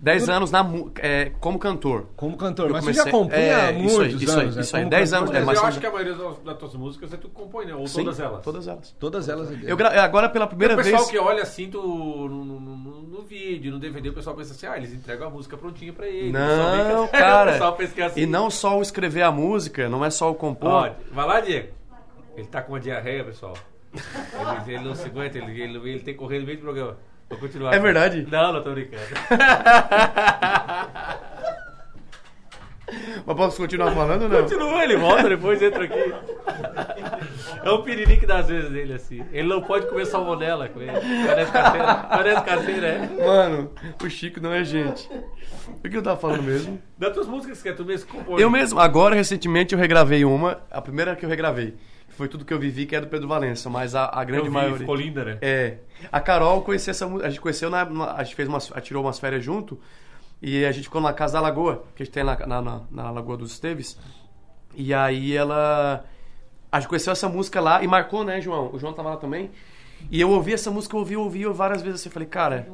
Dez 0.00 0.28
anos 0.28 0.50
na, 0.50 0.66
é, 0.98 1.30
como 1.40 1.58
cantor. 1.58 2.06
Como 2.16 2.36
cantor. 2.36 2.66
Eu 2.66 2.72
mas 2.72 2.80
comecei- 2.84 3.02
tu 3.02 3.06
já 3.06 3.10
acompanha 3.10 3.42
é, 3.42 3.54
há 3.54 3.72
isso 3.72 3.78
aí, 4.00 4.08
muitos 4.08 4.22
isso 4.22 4.32
aí, 4.32 4.40
anos, 4.42 4.56
né? 4.56 4.62
isso 4.62 4.76
aí. 4.76 4.82
Como 4.82 4.90
10 4.90 5.10
cantor, 5.10 5.22
anos, 5.22 5.30
é, 5.34 5.38
Mas 5.38 5.46
mas 5.46 5.58
eu 5.58 5.64
acho 5.68 5.80
que 5.80 5.86
a 5.86 5.90
maioria 5.90 6.14
das, 6.14 6.38
das 6.38 6.58
tuas 6.58 6.74
músicas 6.74 7.12
é 7.12 7.16
tu 7.16 7.28
que 7.28 7.34
compõe, 7.34 7.66
né? 7.66 7.74
Ou 7.74 7.86
Sim, 7.86 8.02
todas 8.04 8.20
elas. 8.20 8.42
Todas 8.42 8.66
elas. 8.68 8.96
Todas 8.98 9.28
elas. 9.28 9.48
Eu 9.62 9.76
gra- 9.76 10.02
agora 10.02 10.28
pela 10.28 10.46
primeira 10.46 10.74
o 10.74 10.76
pessoal 10.76 10.96
vez. 10.98 11.10
que 11.10 11.18
olha 11.18 11.42
assim 11.42 11.68
tu, 11.70 11.80
no, 11.80 12.44
no, 12.44 12.60
no- 12.60 13.02
no 13.02 13.22
vídeo, 13.22 13.70
no 13.72 13.78
DVD, 13.78 14.08
o 14.08 14.12
pessoal 14.14 14.34
pensa 14.34 14.52
assim, 14.52 14.66
ah, 14.66 14.76
eles 14.76 14.92
entregam 14.92 15.28
a 15.28 15.30
música 15.30 15.56
prontinha 15.56 15.92
pra 15.92 16.08
ele. 16.08 16.32
Não, 16.32 17.06
cara. 17.12 17.72
pensa 17.72 17.94
que 17.94 18.00
é 18.00 18.06
assim. 18.06 18.20
E 18.22 18.26
não 18.26 18.50
só 18.50 18.78
o 18.78 18.82
escrever 18.82 19.22
a 19.22 19.30
música, 19.30 19.88
não 19.88 20.04
é 20.04 20.10
só 20.10 20.30
o 20.30 20.34
compor. 20.34 20.68
Ó, 20.70 20.90
vai 21.12 21.26
lá, 21.26 21.40
Diego. 21.40 21.68
Ele 22.36 22.46
tá 22.46 22.62
com 22.62 22.72
uma 22.72 22.80
diarreia, 22.80 23.22
pessoal. 23.24 23.54
Ele, 23.92 24.74
ele 24.76 24.84
não 24.84 24.94
se 24.94 25.06
aguenta, 25.06 25.36
ele, 25.38 25.60
ele, 25.60 25.76
ele 25.90 26.00
tem 26.00 26.14
que 26.14 26.18
correr 26.20 26.38
no 26.38 26.46
meio 26.46 26.58
do 26.58 26.62
programa. 26.62 26.96
Vou 27.30 27.38
continuar. 27.38 27.72
É 27.72 27.78
verdade? 27.78 28.26
Não, 28.30 28.52
não 28.52 28.62
tô 28.62 28.72
brincando. 28.72 29.02
Mas 33.24 33.36
posso 33.36 33.58
continuar 33.58 33.92
falando 33.92 34.22
ou 34.22 34.28
não? 34.28 34.42
Continua, 34.42 34.82
ele 34.82 34.96
volta 34.96 35.28
depois, 35.28 35.62
entra 35.62 35.84
aqui. 35.84 36.12
É 37.64 37.70
o 37.70 37.82
pirinique 37.82 38.26
das 38.26 38.48
vezes 38.48 38.70
dele, 38.70 38.94
assim. 38.94 39.24
Ele 39.32 39.46
não 39.46 39.62
pode 39.62 39.86
comer 39.86 40.06
salmonela 40.06 40.68
com 40.68 40.80
ele. 40.80 40.90
Parece 41.26 41.52
caseira. 41.52 41.94
Parece 41.94 42.44
caseira, 42.44 42.86
é. 42.88 43.24
Mano, 43.24 43.70
o 44.02 44.10
Chico 44.10 44.40
não 44.40 44.52
é 44.52 44.64
gente. 44.64 45.08
O 45.84 45.88
que 45.88 45.96
eu 45.96 46.02
tava 46.02 46.18
falando 46.18 46.42
mesmo? 46.42 46.82
Das 46.98 47.12
tuas 47.12 47.28
músicas 47.28 47.62
que 47.62 47.68
é 47.68 47.72
tu 47.72 47.84
mesmo 47.84 48.10
compõe. 48.10 48.40
Eu 48.40 48.50
mesmo, 48.50 48.80
agora 48.80 49.14
recentemente 49.14 49.72
eu 49.72 49.78
regravei 49.78 50.24
uma, 50.24 50.60
a 50.68 50.82
primeira 50.82 51.14
que 51.14 51.24
eu 51.24 51.30
regravei. 51.30 51.76
Foi 52.20 52.28
tudo 52.28 52.44
que 52.44 52.52
eu 52.52 52.58
vivi, 52.58 52.84
que 52.84 52.94
é 52.94 53.00
do 53.00 53.06
Pedro 53.06 53.26
Valença, 53.26 53.70
mas 53.70 53.94
a, 53.94 54.04
a 54.12 54.22
grande 54.24 54.42
Eu 54.42 54.44
vi, 54.44 54.50
maioria. 54.50 54.78
ficou 54.80 54.94
linda, 54.94 55.24
né? 55.24 55.38
É. 55.40 55.78
A 56.12 56.20
Carol 56.20 56.60
conhecia 56.60 56.90
essa 56.90 57.06
música. 57.08 57.26
A 57.26 57.30
gente 57.30 57.40
conheceu 57.40 57.70
na. 57.70 57.82
a 58.14 58.22
gente 58.22 58.34
fez 58.36 58.46
umas. 58.46 58.70
Tirou 58.82 59.02
umas 59.02 59.18
férias 59.18 59.42
junto. 59.42 59.80
E 60.42 60.62
a 60.66 60.70
gente 60.70 60.84
ficou 60.84 61.00
na 61.00 61.14
casa 61.14 61.32
da 61.32 61.40
Lagoa, 61.40 61.82
que 61.96 62.02
a 62.02 62.04
gente 62.04 62.12
tem 62.12 62.22
na, 62.22 62.36
na, 62.46 62.60
na- 62.60 62.80
na 62.90 63.10
Lagoa 63.10 63.38
dos 63.38 63.52
Esteves. 63.52 63.98
E 64.74 64.92
aí 64.92 65.34
ela. 65.34 66.04
A 66.70 66.78
gente 66.78 66.90
conheceu 66.90 67.10
essa 67.12 67.26
música 67.26 67.58
lá 67.58 67.82
e 67.82 67.86
marcou, 67.88 68.22
né, 68.22 68.38
João? 68.38 68.70
O 68.70 68.78
João 68.78 68.92
tava 68.92 69.08
lá 69.08 69.16
também. 69.16 69.50
E 70.10 70.20
eu 70.20 70.28
ouvi 70.28 70.52
essa 70.52 70.70
música, 70.70 70.94
eu 70.94 71.00
ouvi, 71.00 71.14
eu 71.14 71.22
ouvi 71.22 71.44
várias 71.46 71.80
vezes 71.80 72.00
assim. 72.00 72.10
Eu 72.10 72.12
falei, 72.12 72.28
cara. 72.28 72.68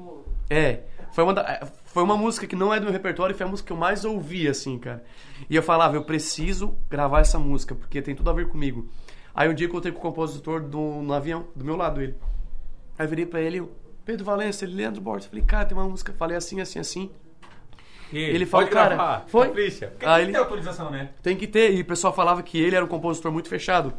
É. 0.51 0.81
Foi 1.13 1.23
uma, 1.23 1.33
da- 1.35 1.69
foi 1.85 2.03
uma 2.03 2.17
música 2.17 2.49
que 2.49 2.57
não 2.57 2.75
é 2.75 2.79
do 2.81 2.85
meu 2.85 2.93
repertório 2.93 3.33
e 3.33 3.37
foi 3.37 3.47
a 3.47 3.49
música 3.49 3.69
que 3.69 3.73
eu 3.73 3.77
mais 3.77 4.05
ouvi, 4.05 4.49
assim, 4.49 4.77
cara. 4.77 5.05
E 5.49 5.55
eu 5.55 5.63
falava, 5.63 5.95
eu 5.97 6.03
preciso 6.03 6.77
gravar 6.91 7.21
essa 7.21 7.39
música, 7.39 7.77
porque 7.77 8.03
tem 8.03 8.15
tudo 8.15 8.29
a 8.29 8.33
ver 8.33 8.49
comigo. 8.49 8.89
Aí 9.37 9.49
um 9.51 9.55
dia 9.55 9.67
eu 9.67 9.69
encontrei 9.69 9.93
com 9.93 9.99
o 9.99 10.03
compositor 10.03 10.63
do, 10.63 10.81
no 11.03 11.13
avião, 11.13 11.47
do 11.55 11.63
meu 11.65 11.77
lado 11.77 12.01
ele. 12.01 12.15
Aí 12.99 13.05
eu 13.05 13.11
virei 13.11 13.27
pra 13.27 13.39
ele, 13.41 13.59
eu, 13.59 13.71
Pedro 14.05 14.25
Valença, 14.25 14.65
ele, 14.65 14.75
Leandro 14.75 15.01
Borges. 15.03 15.27
Eu 15.27 15.31
falei, 15.31 15.45
cara, 15.45 15.67
tem 15.67 15.77
uma 15.77 15.87
música. 15.87 16.13
Falei 16.15 16.37
assim, 16.37 16.59
assim, 16.61 16.79
assim. 16.79 17.11
E 18.13 18.19
Ele 18.19 18.47
falou, 18.47 18.69
cara, 18.69 18.95
gravar. 18.95 19.25
foi? 19.27 19.49
Capricha. 19.49 19.89
Porque 19.89 20.07
Aí 20.07 20.13
tem 20.15 20.23
ele- 20.23 20.27
que 20.29 20.33
ter 20.39 20.39
autorização, 20.45 20.91
né? 20.91 21.11
Tem 21.23 21.37
que 21.37 21.47
ter. 21.47 21.75
E 21.75 21.81
o 21.81 21.85
pessoal 21.85 22.13
falava 22.15 22.43
que 22.43 22.57
ele 22.59 22.75
era 22.77 22.85
um 22.85 22.89
compositor 22.89 23.31
muito 23.33 23.49
fechado. 23.49 23.93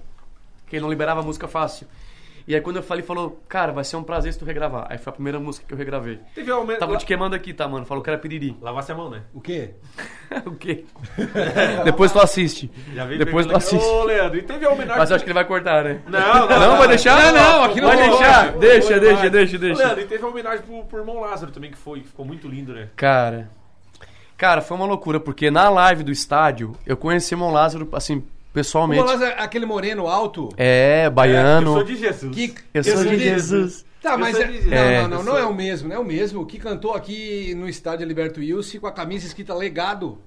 Que 0.66 0.78
ele 0.78 0.82
não 0.84 0.90
liberava 0.90 1.22
música 1.22 1.48
fácil. 1.48 1.88
E 2.48 2.56
aí 2.56 2.62
quando 2.62 2.78
eu 2.78 2.84
falei, 2.84 3.04
falou, 3.04 3.44
cara, 3.50 3.74
vai 3.74 3.84
ser 3.84 3.98
um 3.98 4.04
prazer 4.04 4.32
se 4.32 4.40
tu 4.40 4.46
regravar. 4.46 4.88
Aí 4.90 4.98
foi 4.98 5.12
a 5.12 5.14
primeira 5.14 5.38
música 5.38 5.68
que 5.68 5.74
eu 5.74 5.78
regravei. 5.78 6.22
Teve 6.34 6.50
aumento. 6.50 6.80
Tava 6.80 6.96
te 6.96 7.06
queimando 7.06 7.36
aqui, 7.36 7.54
tá, 7.54 7.68
mano? 7.68 7.86
Falou 7.86 8.02
que 8.02 8.10
era 8.10 8.18
piriri. 8.18 8.56
Lavasse 8.62 8.90
a 8.90 8.96
mão, 8.96 9.10
né? 9.10 9.24
O 9.34 9.42
quê? 9.42 9.72
o 10.46 10.52
quê? 10.52 10.86
Depois 11.84 12.14
tu 12.14 12.20
assiste. 12.20 12.72
Já 12.96 13.04
veio 13.04 13.20
Depois 13.20 13.46
tu 13.46 13.54
assiste. 13.54 13.84
Ô, 13.84 14.06
Leandro, 14.06 14.38
e 14.38 14.44
teve 14.44 14.66
a 14.66 14.70
homenagem. 14.70 14.98
Mas 14.98 15.10
eu 15.10 15.18
acho 15.18 15.26
que 15.26 15.30
ele 15.30 15.34
vai 15.34 15.44
cortar, 15.44 15.84
né? 15.84 16.02
Não, 16.08 16.48
não, 16.48 16.48
Não, 16.60 16.78
vai 16.78 16.88
deixar? 16.88 17.34
Não, 17.34 17.34
não, 17.34 17.64
aqui 17.66 17.82
não 17.82 17.90
vai 17.90 17.98
deixar. 17.98 18.52
Deixa, 18.54 18.98
deixa, 18.98 19.30
deixa, 19.30 19.58
deixa. 19.58 19.84
Leandro, 19.84 20.02
e 20.02 20.08
teve 20.08 20.24
a 20.24 20.28
homenagem 20.28 20.66
pro, 20.66 20.86
pro 20.86 21.00
irmão 21.00 21.20
Lázaro 21.20 21.52
também, 21.52 21.70
que 21.70 21.78
foi, 21.78 22.00
que 22.00 22.08
ficou 22.08 22.26
muito 22.26 22.48
lindo, 22.48 22.74
né? 22.74 22.88
Cara, 22.96 23.50
cara, 24.38 24.62
foi 24.62 24.78
uma 24.78 24.86
loucura, 24.86 25.20
porque 25.20 25.52
na 25.52 25.70
live 25.70 26.02
do 26.02 26.12
estádio, 26.14 26.78
eu 26.86 26.96
conheci 26.96 27.36
o 27.36 27.38
Mon 27.38 27.52
Lázaro, 27.52 27.90
assim, 27.92 28.24
O 28.58 28.64
pessoalmente. 28.64 29.02
Molaz 29.04 29.22
é 29.22 29.36
aquele 29.40 29.66
moreno 29.66 30.08
alto. 30.08 30.50
É, 30.58 31.04
É, 31.06 31.10
baiano. 31.10 31.68
eu 31.70 31.74
sou 31.76 31.84
de 31.84 31.96
Jesus. 31.96 32.36
Que- 32.36 32.56
Eu 32.74 32.84
sou 32.84 33.06
de 33.06 33.20
Jesus. 33.20 33.86
Tá, 34.02 34.14
Eu 34.14 34.18
mas 34.20 34.36
sou 34.36 34.46
é- 34.46 34.48
não, 34.52 34.74
É, 34.78 35.02
não, 35.02 35.08
não, 35.10 35.18
eu 35.20 35.24
não 35.24 35.32
sou- 35.34 35.38
é 35.40 35.46
o 35.46 35.54
mesmo, 35.54 35.90
não 35.90 35.96
é 35.96 36.00
o 36.00 36.04
mesmo. 36.06 36.46
Que 36.46 36.58
cantou 36.60 36.94
aqui 36.94 37.54
no 37.56 37.68
estádio 37.70 38.06
Liberto 38.08 38.40
Wilson 38.40 38.80
com 38.80 38.88
a 38.88 38.92
camisa 38.92 39.26
escrita 39.28 39.54
Legado. 39.54 40.18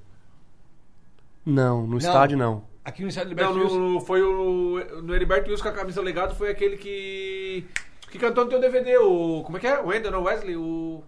Não, 1.44 1.86
no 1.86 1.98
estádio 1.98 2.36
não. 2.36 2.62
Aqui 2.84 3.02
no 3.02 3.08
estádio 3.08 3.34
Não, 3.34 3.36
Liberto 3.52 3.58
Wilson. 3.60 3.78
no, 3.78 4.00
foi 4.00 4.22
o. 4.22 5.02
No 5.02 5.14
Heriberto 5.14 5.50
Wilson 5.50 5.62
com 5.62 5.68
a 5.68 5.72
camisa 5.72 6.00
legado 6.00 6.34
foi 6.34 6.50
aquele 6.50 6.76
que. 6.76 7.64
que 8.10 8.18
cantou 8.18 8.44
no 8.44 8.50
teu 8.50 8.60
DVD, 8.60 8.96
o. 8.98 9.42
Como 9.44 9.56
é 9.56 9.60
que 9.60 9.66
é? 9.66 9.80
O 9.80 9.92
Ender, 9.92 10.10
não, 10.10 10.22
Wesley? 10.24 10.56
O. 10.56 11.02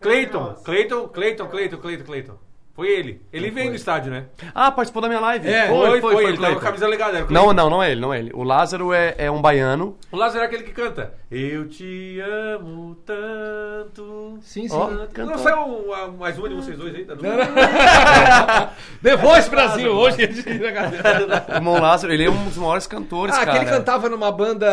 Clayton. 0.00 0.54
Clayton, 0.62 1.08
Clayton, 1.08 1.46
Clayton, 1.48 1.76
Clayton, 1.78 2.04
Clayton. 2.04 2.34
Foi 2.78 2.86
ele. 2.88 3.20
Ele 3.32 3.50
veio 3.50 3.70
no 3.70 3.74
estádio, 3.74 4.08
né? 4.12 4.26
Ah, 4.54 4.70
participou 4.70 5.02
da 5.02 5.08
minha 5.08 5.18
live. 5.18 5.48
É, 5.48 5.66
Foi, 5.66 6.00
foi, 6.00 6.24
ele 6.26 6.38
tava 6.38 6.52
com 6.54 6.60
a 6.60 6.62
camisa 6.62 6.86
legada. 6.86 7.26
Não, 7.28 7.52
não, 7.52 7.68
não 7.68 7.82
é 7.82 7.90
ele, 7.90 8.00
não 8.00 8.14
é 8.14 8.20
ele. 8.20 8.30
O 8.32 8.44
Lázaro 8.44 8.92
é, 8.92 9.16
é 9.18 9.28
um 9.28 9.42
baiano. 9.42 9.96
O 10.12 10.16
Lázaro 10.16 10.44
é 10.44 10.46
aquele 10.46 10.62
que 10.62 10.70
canta. 10.70 11.12
Eu 11.28 11.68
te 11.68 12.20
amo 12.20 12.94
tanto. 13.04 14.38
Sim, 14.42 14.68
sim. 14.68 14.76
Ó, 14.76 14.90
Não 15.24 15.36
saiu 15.38 15.58
um- 15.58 15.92
a- 15.92 16.06
mais 16.06 16.38
uma 16.38 16.48
de 16.48 16.54
vocês 16.54 16.78
dois 16.78 16.94
aí? 16.94 17.04
Tá 17.04 17.16
The 19.02 19.16
Voice 19.16 19.50
Brasil, 19.50 19.90
hoje. 19.92 20.18
O 21.58 21.62
Mon 21.62 21.80
Lázaro, 21.80 22.12
ele 22.12 22.26
é 22.26 22.30
um 22.30 22.44
dos 22.44 22.56
maiores 22.56 22.86
cantores, 22.86 23.34
ah, 23.34 23.44
cara. 23.44 23.56
aquele 23.58 23.70
cantava 23.72 24.08
numa 24.08 24.30
banda. 24.30 24.68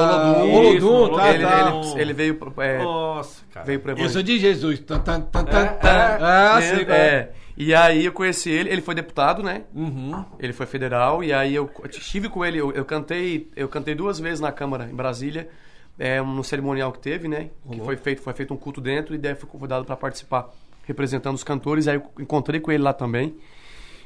Olodum. 0.00 0.52
Olodum, 0.56 1.04
Isso, 1.06 1.16
tá, 1.16 1.30
ele, 1.30 1.44
tá. 1.44 1.70
ele, 1.94 2.00
ele 2.02 2.12
veio, 2.12 2.34
pro- 2.34 2.60
é, 2.60 2.82
Nossa, 2.82 3.42
cara. 3.52 3.64
veio 3.66 3.78
pro 3.78 3.92
Eu 3.92 3.96
sou 3.96 4.04
Evangelho. 4.20 4.24
de 4.24 4.38
Jesus. 4.40 4.80
Tan, 4.80 4.98
tan, 4.98 5.20
tan, 5.20 5.44
tan, 5.44 5.60
É, 5.60 5.66
tan. 5.68 5.88
é. 5.88 6.18
Ah, 6.20 6.58
sei 6.60 6.84
qual 6.84 6.96
é. 6.98 7.30
E 7.56 7.72
aí 7.74 8.04
eu 8.04 8.12
conheci 8.12 8.50
ele, 8.50 8.68
ele 8.68 8.82
foi 8.82 8.94
deputado, 8.94 9.42
né? 9.42 9.64
Uhum. 9.72 10.24
Ele 10.40 10.52
foi 10.52 10.66
federal 10.66 11.22
e 11.22 11.32
aí 11.32 11.54
eu 11.54 11.70
estive 11.88 12.28
com 12.28 12.44
ele, 12.44 12.58
eu, 12.58 12.72
eu 12.72 12.84
cantei, 12.84 13.48
eu 13.54 13.68
cantei 13.68 13.94
duas 13.94 14.18
vezes 14.18 14.40
na 14.40 14.50
Câmara 14.50 14.88
em 14.90 14.94
Brasília, 14.94 15.48
é, 15.96 16.20
no 16.20 16.42
cerimonial 16.42 16.90
que 16.90 16.98
teve, 16.98 17.28
né? 17.28 17.50
Que 17.70 17.80
foi 17.80 17.96
feito, 17.96 18.22
foi 18.22 18.32
feito 18.32 18.52
um 18.52 18.56
culto 18.56 18.80
dentro 18.80 19.14
e 19.14 19.18
daí 19.18 19.36
fui 19.36 19.48
convidado 19.48 19.84
para 19.84 19.96
participar, 19.96 20.50
representando 20.82 21.36
os 21.36 21.44
cantores. 21.44 21.86
Aí 21.86 21.94
eu 21.96 22.10
encontrei 22.18 22.58
com 22.58 22.72
ele 22.72 22.82
lá 22.82 22.92
também. 22.92 23.36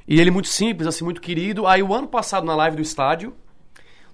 E 0.07 0.20
ele 0.20 0.30
muito 0.30 0.49
simples, 0.49 0.86
assim, 0.86 1.05
muito 1.05 1.20
querido. 1.20 1.66
Aí 1.66 1.82
o 1.82 1.94
ano 1.94 2.07
passado 2.07 2.44
na 2.44 2.55
live 2.55 2.76
do 2.76 2.82
estádio, 2.82 3.34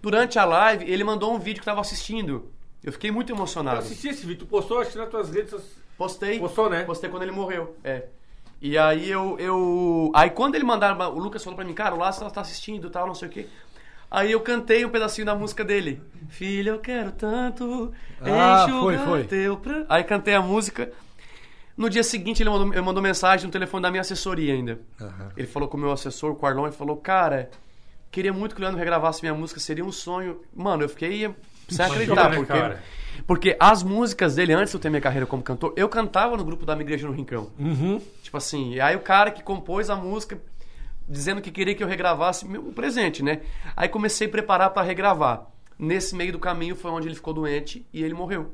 durante 0.01 0.39
a 0.39 0.45
live, 0.45 0.89
ele 0.89 1.03
mandou 1.03 1.35
um 1.35 1.39
vídeo 1.39 1.61
que 1.61 1.62
estava 1.62 1.80
assistindo. 1.80 2.51
Eu 2.85 2.93
fiquei 2.93 3.11
muito 3.11 3.32
Eu 3.32 3.37
emocionado. 3.37 3.78
assisti 3.78 4.09
esse 4.09 4.24
vídeo, 4.26 4.41
tu 4.41 4.47
postou, 4.47 4.78
acho 4.80 4.93
que 4.93 4.99
nas 4.99 5.09
tuas 5.09 5.30
redes. 5.30 5.55
Postei. 5.97 6.39
Postou, 6.39 6.68
né? 6.70 6.85
Postei 6.85 7.09
quando 7.11 7.22
ele 7.22 7.32
morreu. 7.32 7.76
É. 7.82 8.05
E 8.61 8.78
aí 8.78 9.11
eu, 9.11 9.36
eu. 9.38 10.11
Aí 10.14 10.30
quando 10.30 10.55
ele 10.55 10.64
mandaram. 10.64 10.98
O 11.14 11.18
Lucas 11.18 11.42
falou 11.44 11.57
pra 11.57 11.64
mim, 11.64 11.74
cara, 11.74 11.94
o 11.94 11.98
Lázaro 11.98 12.30
tá 12.30 12.40
assistindo 12.40 12.86
e 12.86 12.90
tal, 12.90 13.07
não 13.07 13.14
sei 13.14 13.28
o 13.28 13.30
quê. 13.30 13.46
Aí 14.11 14.30
eu 14.30 14.40
cantei 14.40 14.84
um 14.84 14.90
pedacinho 14.90 15.26
da 15.26 15.34
música 15.34 15.64
dele. 15.64 16.00
Filho, 16.28 16.74
eu 16.74 16.78
quero 16.78 17.11
tanto. 17.12 17.92
Ah, 18.20 18.66
foi, 18.68 18.96
foi. 18.98 19.24
Teu 19.24 19.57
pran-" 19.57 19.84
Aí 19.88 20.05
cantei 20.05 20.34
a 20.34 20.40
música. 20.40 20.90
No 21.76 21.90
dia 21.90 22.05
seguinte 22.05 22.40
ele 22.40 22.50
mandou, 22.50 22.72
ele 22.72 22.80
mandou 22.80 23.02
mensagem 23.02 23.46
no 23.46 23.52
telefone 23.52 23.82
da 23.82 23.90
minha 23.90 24.00
assessoria 24.00 24.55
ainda. 24.55 24.78
Aham. 25.00 25.32
Ele 25.36 25.46
falou 25.48 25.68
com 25.68 25.76
o 25.76 25.80
meu 25.80 25.90
assessor, 25.90 26.36
com 26.36 26.46
o 26.46 26.48
Arlon, 26.48 26.68
e 26.68 26.72
falou, 26.72 26.96
cara, 26.96 27.50
queria 28.12 28.32
muito 28.32 28.55
que 28.55 28.61
o 28.61 28.62
Leandro 28.62 28.78
regravasse 28.78 29.20
minha 29.22 29.34
música, 29.34 29.59
seria 29.59 29.84
um 29.84 29.90
sonho. 29.90 30.40
Mano, 30.55 30.84
eu 30.84 30.88
fiquei 30.88 31.34
sem 31.68 31.84
acreditar, 31.84 32.30
porque, 32.30 32.52
cara? 32.52 32.80
Porque 33.26 33.56
as 33.60 33.82
músicas 33.82 34.34
dele, 34.34 34.52
antes 34.52 34.70
de 34.70 34.76
eu 34.76 34.80
ter 34.80 34.88
minha 34.90 35.00
carreira 35.00 35.26
como 35.26 35.42
cantor, 35.42 35.72
eu 35.76 35.88
cantava 35.88 36.36
no 36.36 36.44
grupo 36.44 36.64
da 36.66 36.74
minha 36.74 36.84
igreja 36.84 37.06
no 37.06 37.12
Rincão. 37.12 37.50
Uhum. 37.58 38.00
Tipo 38.22 38.36
assim, 38.36 38.72
e 38.74 38.80
aí 38.80 38.94
o 38.96 39.00
cara 39.00 39.30
que 39.30 39.42
compôs 39.42 39.90
a 39.90 39.96
música, 39.96 40.38
dizendo 41.08 41.40
que 41.40 41.50
queria 41.50 41.74
que 41.74 41.82
eu 41.84 41.88
regravasse 41.88 42.46
um 42.46 42.72
presente, 42.72 43.22
né? 43.22 43.40
Aí 43.76 43.88
comecei 43.88 44.26
a 44.26 44.30
preparar 44.30 44.70
pra 44.70 44.82
regravar. 44.82 45.46
Nesse 45.78 46.14
meio 46.14 46.32
do 46.32 46.38
caminho 46.38 46.76
foi 46.76 46.90
onde 46.90 47.08
ele 47.08 47.14
ficou 47.14 47.34
doente 47.34 47.84
e 47.92 48.02
ele 48.02 48.14
morreu. 48.14 48.52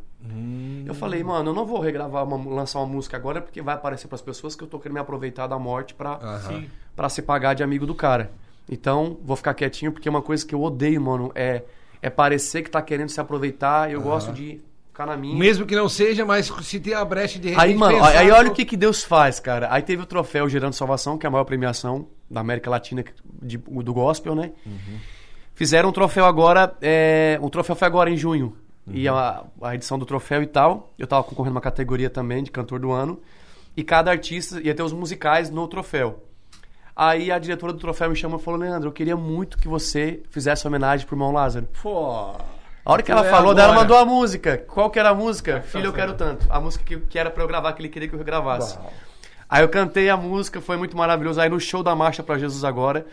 Eu 0.86 0.92
falei, 0.94 1.24
mano, 1.24 1.50
eu 1.50 1.54
não 1.54 1.64
vou 1.64 1.80
regravar, 1.80 2.24
uma- 2.24 2.54
lançar 2.54 2.78
uma 2.80 2.86
música 2.86 3.16
agora 3.16 3.40
porque 3.40 3.62
vai 3.62 3.74
aparecer 3.74 4.06
pras 4.06 4.20
pessoas 4.20 4.54
que 4.54 4.62
eu 4.62 4.68
tô 4.68 4.78
querendo 4.78 4.94
me 4.94 5.00
aproveitar 5.00 5.46
da 5.46 5.58
morte 5.58 5.94
Aham. 5.98 6.38
Sim. 6.40 6.70
pra 6.94 7.08
se 7.08 7.22
pagar 7.22 7.54
de 7.54 7.62
amigo 7.62 7.86
do 7.86 7.94
cara. 7.94 8.30
Então, 8.70 9.16
vou 9.24 9.34
ficar 9.36 9.54
quietinho 9.54 9.92
porque 9.92 10.08
uma 10.08 10.20
coisa 10.22 10.44
que 10.46 10.54
eu 10.54 10.62
odeio, 10.62 11.00
mano, 11.00 11.32
é, 11.34 11.62
é 12.02 12.08
parecer 12.10 12.62
que 12.62 12.70
tá 12.70 12.80
querendo 12.82 13.08
se 13.08 13.20
aproveitar. 13.20 13.90
Eu 13.90 14.00
gosto 14.00 14.32
de 14.32 14.60
ficar 14.88 15.06
na 15.06 15.16
minha. 15.16 15.38
Mesmo 15.38 15.64
que 15.66 15.74
não 15.76 15.88
seja, 15.88 16.24
mas 16.24 16.46
se 16.62 16.78
tem 16.80 16.94
a 16.94 17.04
brecha 17.04 17.38
de 17.38 17.54
Aí, 17.58 17.74
mano, 17.74 17.94
pensar 17.98 18.18
aí 18.18 18.30
olha 18.30 18.44
no- 18.44 18.50
o 18.50 18.54
que, 18.54 18.64
que 18.64 18.76
Deus 18.76 19.02
faz, 19.04 19.38
cara. 19.40 19.68
Aí 19.70 19.82
teve 19.82 20.02
o 20.02 20.06
troféu 20.06 20.48
Gerando 20.48 20.74
Salvação, 20.74 21.16
que 21.18 21.26
é 21.26 21.28
a 21.28 21.30
maior 21.30 21.44
premiação 21.44 22.06
da 22.30 22.40
América 22.40 22.70
Latina 22.70 23.04
de- 23.42 23.58
do 23.58 23.92
gospel, 23.94 24.34
né? 24.34 24.52
Fizeram 25.54 25.90
um 25.90 25.92
troféu 25.92 26.24
agora, 26.24 26.74
é, 26.80 27.38
o 27.42 27.50
troféu 27.50 27.76
foi 27.76 27.86
agora 27.86 28.10
em 28.10 28.16
junho. 28.16 28.56
E 28.92 29.06
a, 29.06 29.44
a 29.62 29.74
edição 29.74 29.98
do 29.98 30.06
troféu 30.06 30.42
e 30.42 30.46
tal, 30.46 30.92
eu 30.98 31.06
tava 31.06 31.22
concorrendo 31.22 31.54
uma 31.54 31.60
categoria 31.60 32.10
também 32.10 32.42
de 32.42 32.50
cantor 32.50 32.80
do 32.80 32.90
ano. 32.90 33.20
E 33.76 33.84
cada 33.84 34.10
artista 34.10 34.60
ia 34.60 34.74
ter 34.74 34.82
os 34.82 34.92
musicais 34.92 35.48
no 35.48 35.68
troféu. 35.68 36.24
Aí 37.02 37.32
a 37.32 37.38
diretora 37.38 37.72
do 37.72 37.78
troféu 37.78 38.10
me 38.10 38.14
chamou 38.14 38.38
e 38.38 38.42
falou: 38.42 38.60
Leandro, 38.60 38.90
eu 38.90 38.92
queria 38.92 39.16
muito 39.16 39.56
que 39.56 39.66
você 39.66 40.22
fizesse 40.28 40.66
homenagem 40.66 41.06
pro 41.06 41.16
irmão 41.16 41.32
Lázaro. 41.32 41.66
Pô. 41.82 42.36
A 42.84 42.92
hora 42.92 43.02
que 43.02 43.10
ela 43.10 43.26
é 43.26 43.30
falou, 43.30 43.54
daí 43.54 43.64
ela 43.64 43.72
agora. 43.72 43.88
mandou 43.88 43.96
a 43.96 44.04
música. 44.04 44.58
Qual 44.58 44.90
que 44.90 44.98
era 44.98 45.08
a 45.08 45.14
música? 45.14 45.62
Filho, 45.72 45.86
eu 45.86 45.92
quero 45.94 46.12
tanto. 46.12 46.46
A 46.50 46.60
música 46.60 46.84
que, 46.84 46.98
que 46.98 47.18
era 47.18 47.30
pra 47.30 47.42
eu 47.42 47.48
gravar, 47.48 47.72
que 47.72 47.80
ele 47.80 47.88
queria 47.88 48.06
que 48.06 48.14
eu 48.14 48.18
regravasse. 48.18 48.76
Uau. 48.76 48.92
Aí 49.48 49.62
eu 49.62 49.68
cantei 49.70 50.10
a 50.10 50.16
música, 50.16 50.60
foi 50.60 50.76
muito 50.76 50.94
maravilhoso. 50.94 51.40
Aí 51.40 51.48
no 51.48 51.58
show 51.58 51.82
da 51.82 51.96
Marcha 51.96 52.22
pra 52.22 52.36
Jesus 52.36 52.64
Agora, 52.64 53.06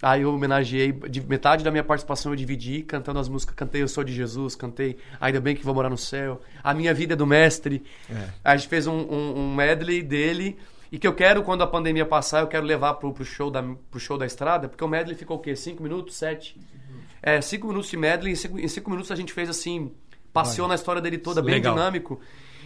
aí 0.00 0.22
eu 0.22 0.32
homenageei, 0.32 0.90
de 0.92 1.20
metade 1.20 1.62
da 1.62 1.70
minha 1.70 1.84
participação 1.84 2.32
eu 2.32 2.36
dividi, 2.36 2.82
cantando 2.82 3.18
as 3.18 3.28
músicas. 3.28 3.54
Cantei 3.54 3.82
Eu 3.82 3.88
Sou 3.88 4.02
de 4.02 4.14
Jesus, 4.14 4.56
cantei 4.56 4.96
Ainda 5.20 5.38
Bem 5.38 5.54
Que 5.54 5.62
Vou 5.62 5.74
Morar 5.74 5.90
no 5.90 5.98
Céu, 5.98 6.40
A 6.62 6.72
Minha 6.72 6.94
Vida 6.94 7.12
é 7.12 7.16
do 7.16 7.26
Mestre. 7.26 7.84
É. 8.10 8.14
Aí 8.42 8.54
a 8.54 8.56
gente 8.56 8.68
fez 8.68 8.86
um, 8.86 8.96
um, 8.96 9.38
um 9.38 9.54
medley 9.54 10.02
dele. 10.02 10.58
E 10.94 10.98
que 10.98 11.08
eu 11.08 11.12
quero, 11.12 11.42
quando 11.42 11.62
a 11.62 11.66
pandemia 11.66 12.06
passar, 12.06 12.40
eu 12.42 12.46
quero 12.46 12.64
levar 12.64 12.94
pro, 12.94 13.12
pro, 13.12 13.24
show, 13.24 13.50
da, 13.50 13.60
pro 13.90 13.98
show 13.98 14.16
da 14.16 14.24
estrada, 14.24 14.68
porque 14.68 14.84
o 14.84 14.86
medley 14.86 15.16
ficou 15.16 15.38
o 15.38 15.40
quê? 15.40 15.56
Cinco 15.56 15.82
minutos? 15.82 16.14
Sete? 16.14 16.56
É, 17.20 17.40
cinco 17.40 17.66
minutos 17.66 17.90
de 17.90 17.96
medley, 17.96 18.32
em 18.32 18.68
cinco, 18.68 18.90
minutos 18.90 19.10
a 19.10 19.16
gente 19.16 19.32
fez 19.32 19.48
assim, 19.48 19.90
passeou 20.32 20.68
na 20.68 20.76
história 20.76 21.02
dele 21.02 21.18
toda, 21.18 21.42
bem 21.42 21.54
Legal. 21.54 21.74
dinâmico. 21.74 22.20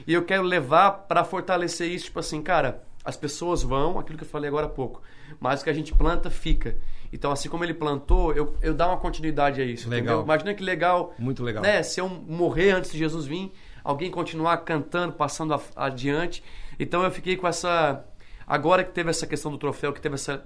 E 0.06 0.12
eu 0.12 0.22
quero 0.26 0.42
levar 0.42 0.90
pra 1.08 1.24
fortalecer 1.24 1.88
isso, 1.90 2.04
tipo 2.06 2.18
assim, 2.18 2.42
cara, 2.42 2.82
as 3.02 3.16
pessoas 3.16 3.62
vão, 3.62 3.98
aquilo 3.98 4.18
que 4.18 4.24
eu 4.24 4.28
falei 4.28 4.48
agora 4.48 4.66
há 4.66 4.68
pouco, 4.68 5.00
mas 5.40 5.62
o 5.62 5.64
que 5.64 5.70
a 5.70 5.72
gente 5.72 5.94
planta 5.94 6.28
fica. 6.28 6.76
Então, 7.10 7.30
assim 7.32 7.48
como 7.48 7.64
ele 7.64 7.72
plantou, 7.72 8.34
eu, 8.34 8.54
eu 8.60 8.74
dar 8.74 8.88
uma 8.88 8.98
continuidade 8.98 9.62
a 9.62 9.64
isso. 9.64 9.88
Legal. 9.88 10.04
entendeu? 10.16 10.22
Imagina 10.24 10.52
que 10.52 10.62
legal, 10.62 11.14
Muito 11.18 11.42
legal. 11.42 11.62
né? 11.62 11.82
Se 11.82 11.98
eu 11.98 12.06
morrer 12.10 12.72
antes 12.72 12.92
de 12.92 12.98
Jesus 12.98 13.24
vir, 13.24 13.50
alguém 13.82 14.10
continuar 14.10 14.58
cantando, 14.58 15.14
passando 15.14 15.54
a- 15.54 15.60
adiante. 15.74 16.44
Então 16.78 17.02
eu 17.02 17.10
fiquei 17.10 17.34
com 17.38 17.48
essa. 17.48 18.04
Agora 18.48 18.82
que 18.82 18.92
teve 18.92 19.10
essa 19.10 19.26
questão 19.26 19.50
do 19.52 19.58
troféu, 19.58 19.92
que 19.92 20.00
teve 20.00 20.14
essa. 20.14 20.42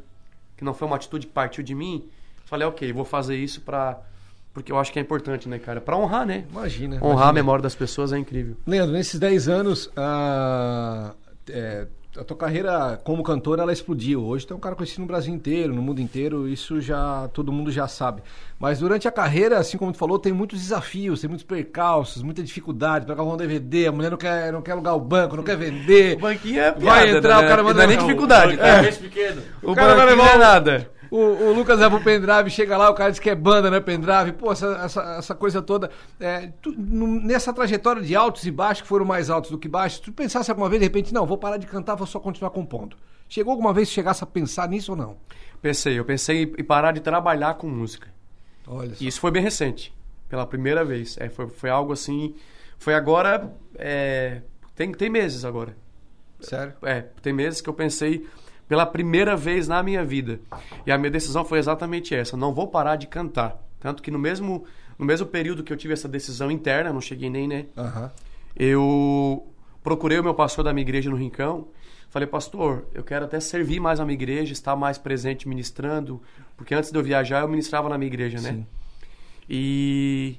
que 0.56 0.64
não 0.64 0.74
foi 0.74 0.86
uma 0.88 0.96
atitude 0.96 1.26
que 1.26 1.32
partiu 1.32 1.62
de 1.62 1.74
mim, 1.74 2.08
falei, 2.44 2.66
ok, 2.66 2.92
vou 2.92 3.04
fazer 3.04 3.36
isso 3.36 3.60
pra. 3.60 4.00
Porque 4.52 4.70
eu 4.70 4.78
acho 4.78 4.92
que 4.92 4.98
é 4.98 5.02
importante, 5.02 5.48
né, 5.48 5.58
cara? 5.58 5.80
Pra 5.80 5.96
honrar, 5.96 6.26
né? 6.26 6.44
Imagina. 6.50 6.96
Honrar 6.96 7.10
a 7.10 7.12
imagina. 7.14 7.32
memória 7.32 7.62
das 7.62 7.74
pessoas 7.74 8.12
é 8.12 8.18
incrível. 8.18 8.56
Leandro, 8.66 8.92
nesses 8.92 9.18
10 9.18 9.48
anos, 9.48 9.90
a, 9.96 11.14
é, 11.48 11.86
a 12.18 12.22
tua 12.24 12.36
carreira 12.36 13.00
como 13.04 13.22
cantor, 13.22 13.58
ela 13.58 13.72
explodiu. 13.72 14.22
Hoje 14.24 14.46
tu 14.46 14.52
é 14.52 14.56
um 14.56 14.60
cara 14.60 14.74
conhecido 14.76 15.00
no 15.00 15.06
Brasil 15.06 15.32
inteiro, 15.34 15.74
no 15.74 15.80
mundo 15.80 16.00
inteiro, 16.00 16.46
isso 16.48 16.80
já 16.80 17.28
todo 17.32 17.50
mundo 17.52 17.70
já 17.70 17.88
sabe. 17.88 18.22
Mas 18.60 18.80
durante 18.80 19.08
a 19.08 19.10
carreira, 19.10 19.58
assim 19.58 19.78
como 19.78 19.92
tu 19.92 19.98
falou, 19.98 20.18
tem 20.18 20.32
muitos 20.32 20.60
desafios, 20.60 21.20
tem 21.20 21.28
muitos 21.28 21.44
percalços, 21.44 22.22
muita 22.22 22.42
dificuldade 22.42 23.06
para 23.06 23.14
gravar 23.14 23.32
um 23.32 23.36
DVD, 23.36 23.86
a 23.86 23.92
mulher 23.92 24.10
não 24.10 24.18
quer, 24.18 24.52
não 24.52 24.60
quer 24.62 24.72
alugar 24.72 24.94
o 24.94 25.00
banco, 25.00 25.36
não 25.36 25.42
quer 25.42 25.56
vender. 25.56 26.16
banquinho 26.16 26.60
é 26.60 26.72
Vai 26.72 27.10
entrar, 27.16 27.42
o 27.44 27.48
cara 27.48 27.62
manda 27.62 27.74
Não 27.78 27.82
é 27.84 27.86
nem 27.86 27.96
o- 27.96 28.00
dificuldade. 28.02 28.60
É. 28.60 28.82
Peixe 28.82 28.98
pequeno. 29.00 29.42
O, 29.62 29.74
cara 29.74 29.94
vai 29.94 30.06
banquinho 30.06 30.16
levar 30.22 30.24
não 30.24 30.32
é 30.32 30.36
o- 30.36 30.38
nada. 30.38 30.90
O, 31.14 31.18
o 31.18 31.52
Lucas 31.52 31.78
leva 31.78 31.96
o 31.96 32.02
pendrive, 32.02 32.48
chega 32.48 32.74
lá, 32.78 32.88
o 32.88 32.94
cara 32.94 33.10
diz 33.10 33.20
que 33.20 33.28
é 33.28 33.34
banda, 33.34 33.70
não 33.70 33.76
é 33.76 33.80
pendrive. 33.80 34.32
Pô, 34.32 34.50
essa, 34.50 34.66
essa, 34.82 35.02
essa 35.18 35.34
coisa 35.34 35.60
toda. 35.60 35.90
É, 36.18 36.50
tu- 36.62 36.72
nessa 36.74 37.52
trajetória 37.52 38.00
de 38.00 38.16
altos 38.16 38.46
e 38.46 38.50
baixos, 38.50 38.80
que 38.80 38.88
foram 38.88 39.04
mais 39.04 39.28
altos 39.28 39.50
do 39.50 39.58
que 39.58 39.68
baixos, 39.68 40.00
tu 40.00 40.10
pensasse 40.10 40.50
alguma 40.50 40.70
vez, 40.70 40.80
de 40.80 40.86
repente, 40.86 41.12
não, 41.12 41.26
vou 41.26 41.36
parar 41.36 41.58
de 41.58 41.66
cantar, 41.66 41.96
vou 41.96 42.06
só 42.06 42.18
continuar 42.18 42.50
compondo. 42.50 42.96
Chegou 43.28 43.50
alguma 43.50 43.74
vez 43.74 43.88
que 43.88 43.94
chegasse 43.94 44.24
a 44.24 44.26
pensar 44.26 44.66
nisso 44.70 44.92
ou 44.92 44.96
não? 44.96 45.16
Pensei, 45.60 45.98
eu 45.98 46.04
pensei 46.04 46.44
em 46.58 46.64
parar 46.64 46.92
de 46.92 47.00
trabalhar 47.00 47.54
com 47.54 47.66
música. 47.68 48.08
Olha 48.66 48.94
só. 48.94 49.04
E 49.04 49.06
isso 49.06 49.20
foi 49.20 49.30
bem 49.30 49.42
recente, 49.42 49.94
pela 50.30 50.46
primeira 50.46 50.82
vez. 50.82 51.18
É, 51.20 51.28
foi, 51.28 51.46
foi 51.48 51.68
algo 51.68 51.92
assim. 51.92 52.34
Foi 52.78 52.94
agora. 52.94 53.52
é, 53.78 54.40
tem, 54.74 54.90
tem 54.92 55.10
meses 55.10 55.44
agora. 55.44 55.76
Sério? 56.40 56.72
É, 56.82 57.02
tem 57.20 57.32
meses 57.34 57.60
que 57.60 57.68
eu 57.68 57.74
pensei 57.74 58.26
pela 58.72 58.86
primeira 58.86 59.36
vez 59.36 59.68
na 59.68 59.82
minha 59.82 60.02
vida. 60.02 60.40
E 60.86 60.90
a 60.90 60.96
minha 60.96 61.10
decisão 61.10 61.44
foi 61.44 61.58
exatamente 61.58 62.14
essa: 62.14 62.38
não 62.38 62.54
vou 62.54 62.66
parar 62.66 62.96
de 62.96 63.06
cantar. 63.06 63.62
Tanto 63.78 64.02
que 64.02 64.10
no 64.10 64.18
mesmo, 64.18 64.64
no 64.98 65.04
mesmo 65.04 65.26
período 65.26 65.62
que 65.62 65.70
eu 65.70 65.76
tive 65.76 65.92
essa 65.92 66.08
decisão 66.08 66.50
interna, 66.50 66.90
não 66.90 67.00
cheguei 67.02 67.28
nem, 67.28 67.46
né? 67.46 67.66
Aham. 67.76 68.10
Eu 68.56 69.46
procurei 69.82 70.18
o 70.18 70.24
meu 70.24 70.32
pastor 70.32 70.64
da 70.64 70.72
minha 70.72 70.80
igreja 70.80 71.10
no 71.10 71.16
Rincão. 71.16 71.68
Falei, 72.08 72.26
pastor, 72.26 72.86
eu 72.94 73.04
quero 73.04 73.26
até 73.26 73.38
servir 73.40 73.78
mais 73.78 74.00
a 74.00 74.06
minha 74.06 74.14
igreja, 74.14 74.54
estar 74.54 74.74
mais 74.74 74.96
presente 74.96 75.46
ministrando, 75.46 76.22
porque 76.56 76.74
antes 76.74 76.90
de 76.90 76.96
eu 76.96 77.02
viajar 77.02 77.42
eu 77.42 77.48
ministrava 77.48 77.90
na 77.90 77.98
minha 77.98 78.08
igreja, 78.08 78.40
né? 78.40 78.52
Sim. 78.52 78.66
E, 79.50 80.38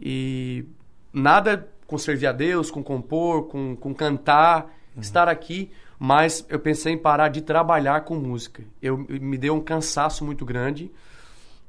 e 0.00 0.64
nada 1.12 1.68
com 1.86 1.98
servir 1.98 2.28
a 2.28 2.32
Deus, 2.32 2.70
com 2.70 2.82
compor, 2.82 3.48
com, 3.48 3.76
com 3.76 3.92
cantar, 3.92 4.74
estar 4.98 5.28
aqui, 5.28 5.70
mas 6.04 6.44
eu 6.50 6.58
pensei 6.58 6.92
em 6.92 6.98
parar 6.98 7.28
de 7.28 7.40
trabalhar 7.40 8.02
com 8.02 8.14
música. 8.14 8.62
Eu 8.82 8.98
me 8.98 9.38
deu 9.38 9.54
um 9.54 9.60
cansaço 9.60 10.22
muito 10.22 10.44
grande. 10.44 10.90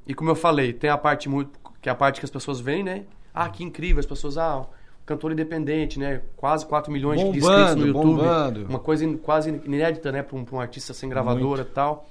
E 0.06 0.14
como 0.14 0.28
eu 0.28 0.34
falei, 0.34 0.74
tem 0.74 0.90
a 0.90 0.98
parte 0.98 1.26
muito 1.26 1.58
que 1.80 1.88
é 1.88 1.92
a 1.92 1.94
parte 1.94 2.20
que 2.20 2.26
as 2.26 2.30
pessoas 2.30 2.60
veem, 2.60 2.82
né? 2.82 3.04
Ah, 3.32 3.48
que 3.48 3.64
incrível, 3.64 3.98
as 3.98 4.04
pessoas, 4.04 4.36
ah, 4.36 4.66
cantor 5.06 5.32
independente, 5.32 5.98
né? 5.98 6.20
Quase 6.36 6.66
4 6.66 6.92
milhões 6.92 7.18
de 7.18 7.26
inscritos 7.28 7.48
Bombando, 7.48 7.80
no 7.80 7.86
YouTube. 7.86 8.04
bombando. 8.04 8.66
Uma 8.68 8.78
coisa 8.78 9.06
in- 9.06 9.16
quase 9.16 9.48
inédita, 9.48 10.12
né, 10.12 10.22
para 10.22 10.36
um, 10.36 10.44
um 10.52 10.60
artista 10.60 10.92
sem 10.92 11.08
gravadora 11.08 11.62
e 11.62 11.64
tal. 11.72 12.06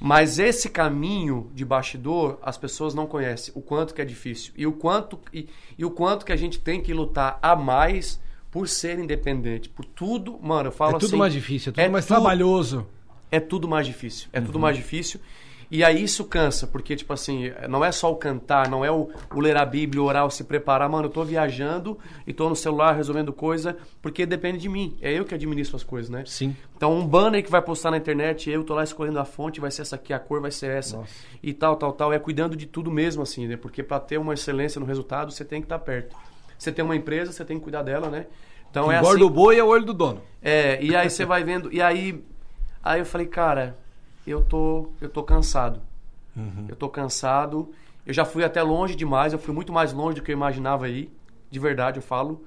Mas 0.00 0.40
esse 0.40 0.68
caminho 0.68 1.50
de 1.54 1.64
bastidor, 1.64 2.38
as 2.42 2.58
pessoas 2.58 2.94
não 2.94 3.06
conhecem 3.06 3.52
o 3.56 3.62
quanto 3.62 3.94
que 3.94 4.02
é 4.02 4.04
difícil 4.04 4.52
e 4.56 4.66
o 4.66 4.72
quanto 4.72 5.18
e, 5.32 5.48
e 5.78 5.84
o 5.84 5.90
quanto 5.90 6.26
que 6.26 6.32
a 6.32 6.36
gente 6.36 6.58
tem 6.58 6.80
que 6.82 6.92
lutar 6.92 7.38
a 7.40 7.54
mais 7.54 8.20
por 8.56 8.66
ser 8.68 8.98
independente, 8.98 9.68
por 9.68 9.84
tudo, 9.84 10.38
mano, 10.42 10.68
eu 10.68 10.72
falo 10.72 10.96
É 10.96 10.98
tudo 10.98 11.08
assim, 11.08 11.16
mais 11.16 11.32
difícil, 11.34 11.68
é 11.68 11.72
tudo 11.74 11.80
é 11.84 11.88
mais 11.90 12.06
tudo- 12.06 12.14
trabalhoso. 12.16 12.86
é 13.30 13.38
tudo 13.38 13.68
mais 13.68 13.86
difícil. 13.86 14.28
É 14.32 14.40
tudo 14.40 14.58
mais 14.58 14.74
difícil. 14.74 15.20
E 15.70 15.84
aí 15.84 16.02
isso 16.02 16.24
cansa, 16.24 16.66
porque, 16.66 16.96
tipo 16.96 17.12
assim, 17.12 17.50
não 17.68 17.84
é 17.84 17.92
só 17.92 18.10
o 18.10 18.16
cantar, 18.16 18.70
não 18.70 18.82
é 18.82 18.90
o, 18.90 19.10
o 19.34 19.40
ler 19.40 19.58
a 19.58 19.66
Bíblia, 19.66 20.00
o 20.00 20.06
orar, 20.06 20.24
o 20.24 20.30
se 20.30 20.42
preparar. 20.44 20.88
Mano, 20.88 21.06
eu 21.06 21.10
tô 21.10 21.22
viajando 21.22 21.98
e 22.26 22.32
tô 22.32 22.48
no 22.48 22.56
celular 22.56 22.92
resolvendo 22.96 23.30
coisa, 23.30 23.76
porque 24.00 24.24
depende 24.24 24.56
de 24.56 24.70
mim. 24.70 24.96
É 25.02 25.12
eu 25.12 25.26
que 25.26 25.34
administro 25.34 25.76
as 25.76 25.84
coisas, 25.84 26.08
né? 26.08 26.22
Sim. 26.24 26.56
Então, 26.76 26.96
um 26.96 27.06
banner 27.06 27.44
que 27.44 27.50
vai 27.50 27.60
postar 27.60 27.90
na 27.90 27.98
internet, 27.98 28.48
eu 28.48 28.64
tô 28.64 28.74
lá 28.74 28.84
escolhendo 28.84 29.18
a 29.18 29.24
fonte, 29.26 29.60
vai 29.60 29.70
ser 29.70 29.82
essa 29.82 29.96
aqui, 29.96 30.14
a 30.14 30.18
cor 30.18 30.40
vai 30.40 30.50
ser 30.52 30.70
essa. 30.70 30.96
Nossa. 30.96 31.12
E 31.42 31.52
tal, 31.52 31.76
tal, 31.76 31.92
tal. 31.92 32.10
É 32.10 32.18
cuidando 32.18 32.56
de 32.56 32.64
tudo 32.64 32.90
mesmo, 32.90 33.22
assim, 33.22 33.46
né? 33.46 33.56
Porque 33.58 33.82
pra 33.82 34.00
ter 34.00 34.16
uma 34.18 34.32
excelência 34.32 34.78
no 34.80 34.86
resultado, 34.86 35.30
você 35.30 35.44
tem 35.44 35.60
que 35.60 35.66
estar 35.66 35.80
perto. 35.80 36.16
Você 36.58 36.72
tem 36.72 36.84
uma 36.84 36.96
empresa, 36.96 37.32
você 37.32 37.44
tem 37.44 37.58
que 37.58 37.62
cuidar 37.62 37.82
dela, 37.82 38.08
né? 38.08 38.26
Então 38.70 38.90
é 38.90 38.98
Engorda 38.98 39.16
assim. 39.16 39.24
o 39.24 39.30
boi 39.30 39.58
é 39.58 39.64
o 39.64 39.68
olho 39.68 39.84
do 39.84 39.94
dono. 39.94 40.20
É, 40.42 40.82
e 40.82 40.94
aí 40.94 41.08
você 41.08 41.24
vai 41.24 41.42
vendo. 41.44 41.72
E 41.72 41.80
aí. 41.80 42.22
Aí 42.82 43.00
eu 43.00 43.06
falei, 43.06 43.26
cara, 43.26 43.76
eu 44.26 44.42
tô, 44.42 44.90
eu 45.00 45.08
tô 45.08 45.22
cansado. 45.22 45.80
Eu 46.68 46.76
tô 46.76 46.88
cansado. 46.88 47.70
Eu 48.04 48.12
já 48.12 48.24
fui 48.24 48.44
até 48.44 48.62
longe 48.62 48.94
demais, 48.94 49.32
eu 49.32 49.38
fui 49.38 49.52
muito 49.52 49.72
mais 49.72 49.92
longe 49.92 50.16
do 50.16 50.22
que 50.22 50.30
eu 50.30 50.36
imaginava 50.36 50.86
aí. 50.86 51.10
De 51.50 51.58
verdade, 51.58 51.98
eu 51.98 52.02
falo. 52.02 52.44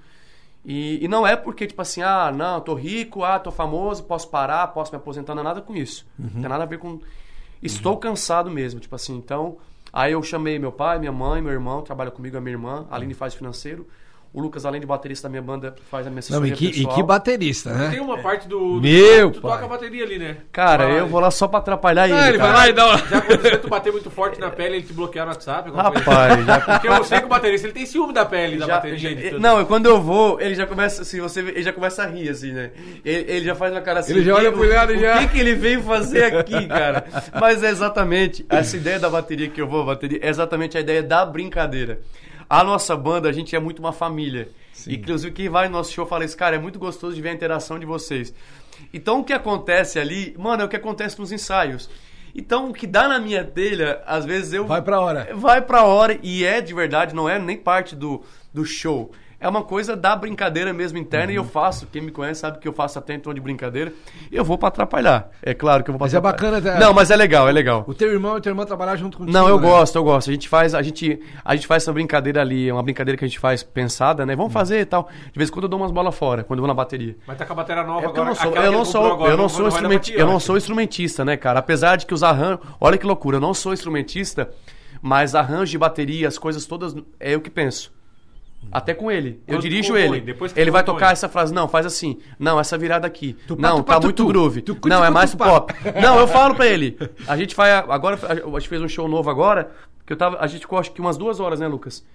E, 0.63 1.03
e 1.03 1.07
não 1.07 1.25
é 1.25 1.35
porque, 1.35 1.65
tipo 1.65 1.81
assim, 1.81 2.01
ah, 2.01 2.31
não, 2.31 2.61
tô 2.61 2.73
rico, 2.75 3.23
ah, 3.23 3.39
tô 3.39 3.51
famoso, 3.51 4.03
posso 4.03 4.29
parar, 4.29 4.67
posso 4.67 4.91
me 4.91 4.97
aposentar, 4.97 5.33
não 5.33 5.41
é 5.41 5.45
nada 5.45 5.61
com 5.61 5.75
isso. 5.75 6.05
Não 6.17 6.41
tem 6.41 6.49
nada 6.49 6.63
a 6.63 6.67
ver 6.67 6.77
com. 6.77 6.99
Estou 7.61 7.97
cansado 7.97 8.49
mesmo, 8.49 8.79
tipo 8.79 8.95
assim, 8.95 9.17
então. 9.17 9.57
Aí 9.91 10.13
eu 10.13 10.21
chamei 10.21 10.59
meu 10.59 10.71
pai, 10.71 10.99
minha 10.99 11.11
mãe, 11.11 11.41
meu 11.41 11.51
irmão, 11.51 11.81
trabalha 11.81 12.11
comigo, 12.11 12.37
a 12.37 12.41
minha 12.41 12.53
irmã, 12.53 12.87
a 12.89 12.95
Aline 12.95 13.13
faz 13.13 13.33
financeiro. 13.33 13.87
O 14.31 14.39
Lucas, 14.41 14.63
além 14.63 14.79
de 14.79 14.85
baterista 14.85 15.27
da 15.27 15.29
minha 15.31 15.41
banda, 15.41 15.73
faz 15.89 16.05
a 16.05 16.09
minha 16.11 16.17
Não, 16.17 16.19
assessoria 16.19 16.53
e 16.53 16.55
que, 16.55 16.65
e 16.67 16.85
que 16.85 17.01
baterista, 17.01 17.73
né? 17.73 17.89
Tem 17.89 17.99
uma 17.99 18.19
parte 18.19 18.47
do. 18.47 18.75
do 18.75 18.81
Meu 18.81 19.31
tu 19.31 19.41
pai. 19.41 19.51
toca 19.53 19.65
a 19.65 19.67
bateria 19.67 20.03
ali, 20.03 20.19
né? 20.19 20.37
Cara, 20.51 20.85
Vai 20.85 20.99
eu 20.99 21.07
vou 21.07 21.19
lá 21.19 21.31
só 21.31 21.47
pra 21.47 21.57
atrapalhar 21.57 22.05
ele. 22.07 22.13
Ah, 22.13 22.29
ele 22.29 22.37
vai 22.37 22.53
lá 22.53 22.69
e 22.69 22.73
dá 22.73 22.85
uma... 22.85 22.97
Já 22.99 23.17
aconteceu 23.17 23.61
tu 23.61 23.67
bater 23.67 23.91
muito 23.91 24.11
forte 24.11 24.39
na 24.39 24.51
pele 24.51 24.75
e 24.75 24.77
ele 24.77 24.85
te 24.85 24.93
bloquear 24.93 25.25
no 25.25 25.31
WhatsApp? 25.31 25.71
coisa 25.71 25.81
Rapaz, 25.81 26.33
assim? 26.33 26.45
já 26.45 26.61
Porque 26.61 26.87
eu 26.87 27.03
sei 27.03 27.19
que 27.21 27.25
o 27.25 27.27
baterista 27.29 27.65
ele 27.65 27.73
tem 27.73 27.85
ciúme 27.87 28.13
da 28.13 28.23
pele, 28.23 28.57
da 28.57 28.67
Já- 28.67 28.75
bateria. 28.75 28.99
já- 29.19 29.29
tudo. 29.31 29.39
não, 29.41 29.65
quando 29.65 29.87
eu 29.87 29.99
vou, 29.99 30.39
ele 30.39 30.53
já 30.53 30.67
começa 30.67 31.01
assim, 31.01 31.19
você, 31.19 31.39
ele 31.39 31.63
já 31.63 31.73
começa 31.73 32.03
a 32.03 32.05
rir, 32.05 32.29
assim, 32.29 32.51
né? 32.51 32.69
Ele, 33.03 33.31
ele 33.31 33.45
já 33.45 33.55
faz 33.55 33.71
uma 33.73 33.81
cara 33.81 34.01
assim. 34.01 34.11
Ele 34.11 34.23
já 34.23 34.33
o 34.35 34.37
olha 34.37 34.51
pro 34.51 34.69
lado 34.69 34.93
e 34.93 34.97
o 34.97 34.99
já- 34.99 35.17
que, 35.17 35.27
que 35.29 35.39
ele 35.39 35.55
veio 35.55 35.81
fazer 35.81 36.25
aqui, 36.35 36.65
cara? 36.69 37.03
Mas 37.41 37.63
é 37.63 37.69
exatamente, 37.71 38.45
essa 38.47 38.77
ideia 38.77 38.99
da 38.99 39.09
bateria 39.09 39.49
que 39.49 39.59
eu 39.59 39.67
vou, 39.67 39.83
bateria, 39.83 40.19
é 40.21 40.29
exatamente 40.29 40.77
a 40.77 40.81
ideia 40.81 41.01
da 41.01 41.25
brincadeira. 41.25 41.99
A 42.49 42.63
nossa 42.63 42.97
banda, 42.97 43.29
a 43.29 43.31
gente 43.31 43.55
é 43.55 43.59
muito 43.59 43.79
uma 43.79 43.93
família. 43.93 44.49
Inclusive, 44.87 45.31
quem 45.33 45.49
vai 45.49 45.67
no 45.67 45.73
nosso 45.73 45.91
show 45.91 46.05
fala 46.05 46.25
isso, 46.25 46.35
cara, 46.37 46.55
é 46.55 46.59
muito 46.59 46.79
gostoso 46.79 47.15
de 47.15 47.21
ver 47.21 47.29
a 47.29 47.33
interação 47.33 47.77
de 47.77 47.85
vocês. 47.85 48.33
Então, 48.93 49.19
o 49.19 49.23
que 49.23 49.33
acontece 49.33 49.99
ali, 49.99 50.33
mano, 50.37 50.63
é 50.63 50.65
o 50.65 50.69
que 50.69 50.75
acontece 50.75 51.19
nos 51.19 51.31
ensaios. 51.31 51.89
Então, 52.33 52.69
o 52.69 52.73
que 52.73 52.87
dá 52.87 53.07
na 53.07 53.19
minha 53.19 53.43
telha, 53.43 54.01
às 54.05 54.25
vezes 54.25 54.53
eu 54.53 54.65
Vai 54.65 54.81
pra 54.81 54.99
hora. 54.99 55.27
vai 55.33 55.61
pra 55.61 55.83
hora 55.83 56.17
e 56.23 56.43
é 56.45 56.61
de 56.61 56.73
verdade, 56.73 57.13
não 57.13 57.27
é 57.27 57.37
nem 57.37 57.57
parte 57.57 57.95
do, 57.95 58.23
do 58.53 58.65
show. 58.65 59.11
É 59.41 59.47
uma 59.47 59.63
coisa 59.63 59.95
da 59.95 60.15
brincadeira 60.17 60.73
mesmo 60.73 60.97
interna 60.97 61.31
e 61.31 61.39
Uhum. 61.39 61.45
eu 61.45 61.49
faço. 61.49 61.87
Quem 61.87 62.01
me 62.01 62.11
conhece 62.11 62.41
sabe 62.41 62.59
que 62.59 62.67
eu 62.67 62.73
faço 62.73 62.99
até 62.99 63.13
em 63.13 63.19
tom 63.19 63.33
de 63.33 63.39
brincadeira. 63.39 63.93
Eu 64.29 64.43
vou 64.43 64.57
pra 64.57 64.67
atrapalhar. 64.67 65.29
É 65.41 65.53
claro 65.53 65.81
que 65.81 65.89
eu 65.89 65.93
vou 65.93 65.97
pra 65.99 66.05
Mas 66.07 66.13
é 66.13 66.17
atrapalhar. 66.17 66.51
bacana, 66.59 66.73
tá? 66.73 66.85
Não, 66.85 66.93
mas 66.93 67.09
é 67.09 67.15
legal, 67.15 67.47
é 67.47 67.51
legal. 67.53 67.85
O 67.87 67.93
teu 67.93 68.11
irmão 68.11 68.35
e 68.35 68.39
o 68.39 68.41
teu 68.41 68.51
irmão 68.51 68.65
trabalhar 68.65 68.97
junto 68.97 69.17
contigo. 69.17 69.31
Não, 69.37 69.47
eu 69.47 69.55
né? 69.57 69.61
gosto, 69.65 69.95
eu 69.95 70.03
gosto. 70.03 70.29
A 70.29 70.33
gente 70.33 70.49
faz, 70.49 70.75
a 70.75 70.81
gente, 70.81 71.21
a 71.45 71.55
gente 71.55 71.67
faz 71.67 71.83
essa 71.83 71.93
brincadeira 71.93 72.41
ali, 72.41 72.67
é 72.67 72.73
uma 72.73 72.83
brincadeira 72.83 73.17
que 73.17 73.23
a 73.23 73.27
gente 73.27 73.39
faz 73.39 73.63
pensada, 73.63 74.25
né? 74.25 74.33
Uhum. 74.33 74.37
Vamos 74.39 74.53
fazer 74.53 74.81
e 74.81 74.85
tal. 74.85 75.07
De 75.31 75.37
vez 75.37 75.49
em 75.49 75.53
quando 75.53 75.63
eu 75.63 75.69
dou 75.69 75.79
umas 75.79 75.91
bolas 75.91 76.13
fora, 76.15 76.43
quando 76.43 76.59
eu 76.59 76.63
vou 76.63 76.67
na 76.67 76.73
bateria. 76.73 77.15
Mas 77.25 77.37
tá 77.37 77.45
com 77.45 77.53
a 77.53 77.55
bateria 77.55 77.83
nova 77.83 77.99
É 78.01 78.03
porque 78.07 78.19
eu 78.19 78.23
agora. 78.23 78.35
não 78.35 78.35
sou, 78.35 78.49
eu 78.55 78.61
que 78.71 78.77
não 78.77 78.85
sou, 78.85 79.05
agora, 79.13 79.31
eu 79.31 79.37
não 79.37 79.43
não 79.43 79.49
sou 79.49 79.57
vai 79.61 79.69
dar 79.71 79.75
instrumenti- 79.77 80.11
bateria, 80.11 80.21
eu 80.21 80.27
não 80.27 80.39
sou 80.41 80.57
instrumentista, 80.57 81.23
né, 81.23 81.37
cara? 81.37 81.59
Apesar 81.59 81.95
de 81.95 82.05
que 82.05 82.13
os 82.13 82.23
arranjos, 82.23 82.59
olha 82.81 82.97
que 82.97 83.05
loucura, 83.05 83.37
eu 83.37 83.41
não 83.41 83.53
sou 83.53 83.71
instrumentista, 83.71 84.49
mas 85.01 85.33
arranjo 85.33 85.71
de 85.71 85.77
bateria, 85.77 86.27
as 86.27 86.37
coisas 86.37 86.65
todas, 86.65 86.93
é 87.17 87.33
eu 87.35 87.39
que 87.39 87.49
penso. 87.49 87.97
Até 88.71 88.93
com 88.93 89.09
ele. 89.11 89.41
Eu 89.47 89.55
Quando 89.55 89.61
dirijo 89.63 89.93
compõe, 89.93 90.17
ele. 90.17 90.35
Ele 90.55 90.71
vai 90.71 90.83
tocar 90.83 91.11
essa 91.11 91.27
frase. 91.27 91.51
Não, 91.53 91.67
faz 91.67 91.85
assim. 91.85 92.19
Não, 92.37 92.59
essa 92.59 92.77
virada 92.77 93.07
aqui. 93.07 93.33
Tupá, 93.47 93.61
não, 93.67 93.77
tupá, 93.77 93.93
tá 93.95 93.99
muito 94.01 94.25
groove. 94.27 94.61
Tucu, 94.61 94.87
não, 94.87 95.03
é 95.03 95.09
mais 95.09 95.31
tupá. 95.31 95.45
pop. 95.61 95.73
Não, 95.99 96.19
eu 96.19 96.27
falo 96.27 96.53
pra 96.53 96.67
ele. 96.67 96.97
A 97.27 97.35
gente 97.35 97.55
vai. 97.55 97.71
Agora, 97.71 98.19
a 98.27 98.59
gente 98.59 98.69
fez 98.69 98.81
um 98.81 98.87
show 98.87 99.07
novo 99.07 99.29
agora. 99.29 99.71
Que 100.05 100.13
eu 100.13 100.17
tava. 100.17 100.37
A 100.39 100.45
gente 100.45 100.61
ficou 100.61 100.77
acho 100.77 100.91
que 100.91 101.01
umas 101.01 101.17
duas 101.17 101.39
horas, 101.39 101.59
né, 101.59 101.67
Lucas? 101.67 102.05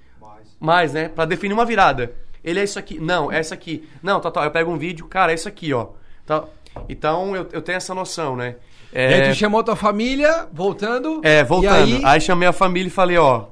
Mais, 0.60 0.92
né? 0.92 1.08
Pra 1.08 1.24
definir 1.24 1.54
uma 1.54 1.64
virada. 1.64 2.12
Ele 2.44 2.60
é 2.60 2.64
isso 2.64 2.78
aqui. 2.78 3.00
Não, 3.00 3.32
é 3.32 3.38
essa 3.38 3.54
aqui. 3.54 3.88
Não, 4.02 4.20
tá, 4.20 4.30
tá. 4.30 4.44
Eu 4.44 4.50
pego 4.50 4.70
um 4.70 4.78
vídeo. 4.78 5.06
Cara, 5.06 5.32
é 5.32 5.34
isso 5.34 5.48
aqui, 5.48 5.72
ó. 5.72 5.88
Tá. 6.24 6.44
Então 6.88 7.34
eu, 7.34 7.48
eu 7.52 7.62
tenho 7.62 7.76
essa 7.76 7.94
noção, 7.94 8.36
né? 8.36 8.56
E 8.92 8.98
aí 8.98 9.12
É, 9.14 9.28
tu 9.30 9.34
chamou 9.34 9.62
tua 9.64 9.74
família, 9.76 10.46
voltando. 10.52 11.20
é, 11.24 11.42
voltando. 11.42 11.88
E 11.88 11.96
Aí... 11.96 12.04
aí, 12.04 12.20
chamei 12.20 12.46
a 12.46 12.52
família 12.52 12.86
e 12.86 12.90
falei, 12.90 13.16
ó, 13.18 13.46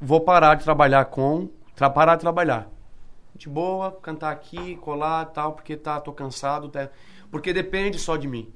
vou 0.00 0.20
parar 0.20 0.54
de 0.54 0.62
trabalhar 0.64 1.04
com. 1.06 1.48
Tra 1.76 1.90
parar 1.90 2.14
de 2.16 2.20
trabalhar. 2.20 2.68
De 3.34 3.48
boa, 3.48 3.90
cantar 3.90 4.30
aqui, 4.30 4.76
colar 4.76 5.26
e 5.30 5.34
tal, 5.34 5.52
porque 5.52 5.76
tá, 5.76 6.00
tô 6.00 6.12
cansado. 6.12 6.68
tá- 6.68 6.88
porque 7.30 7.52
depende 7.52 7.98
só 7.98 8.16
de 8.16 8.28
mim. 8.28 8.48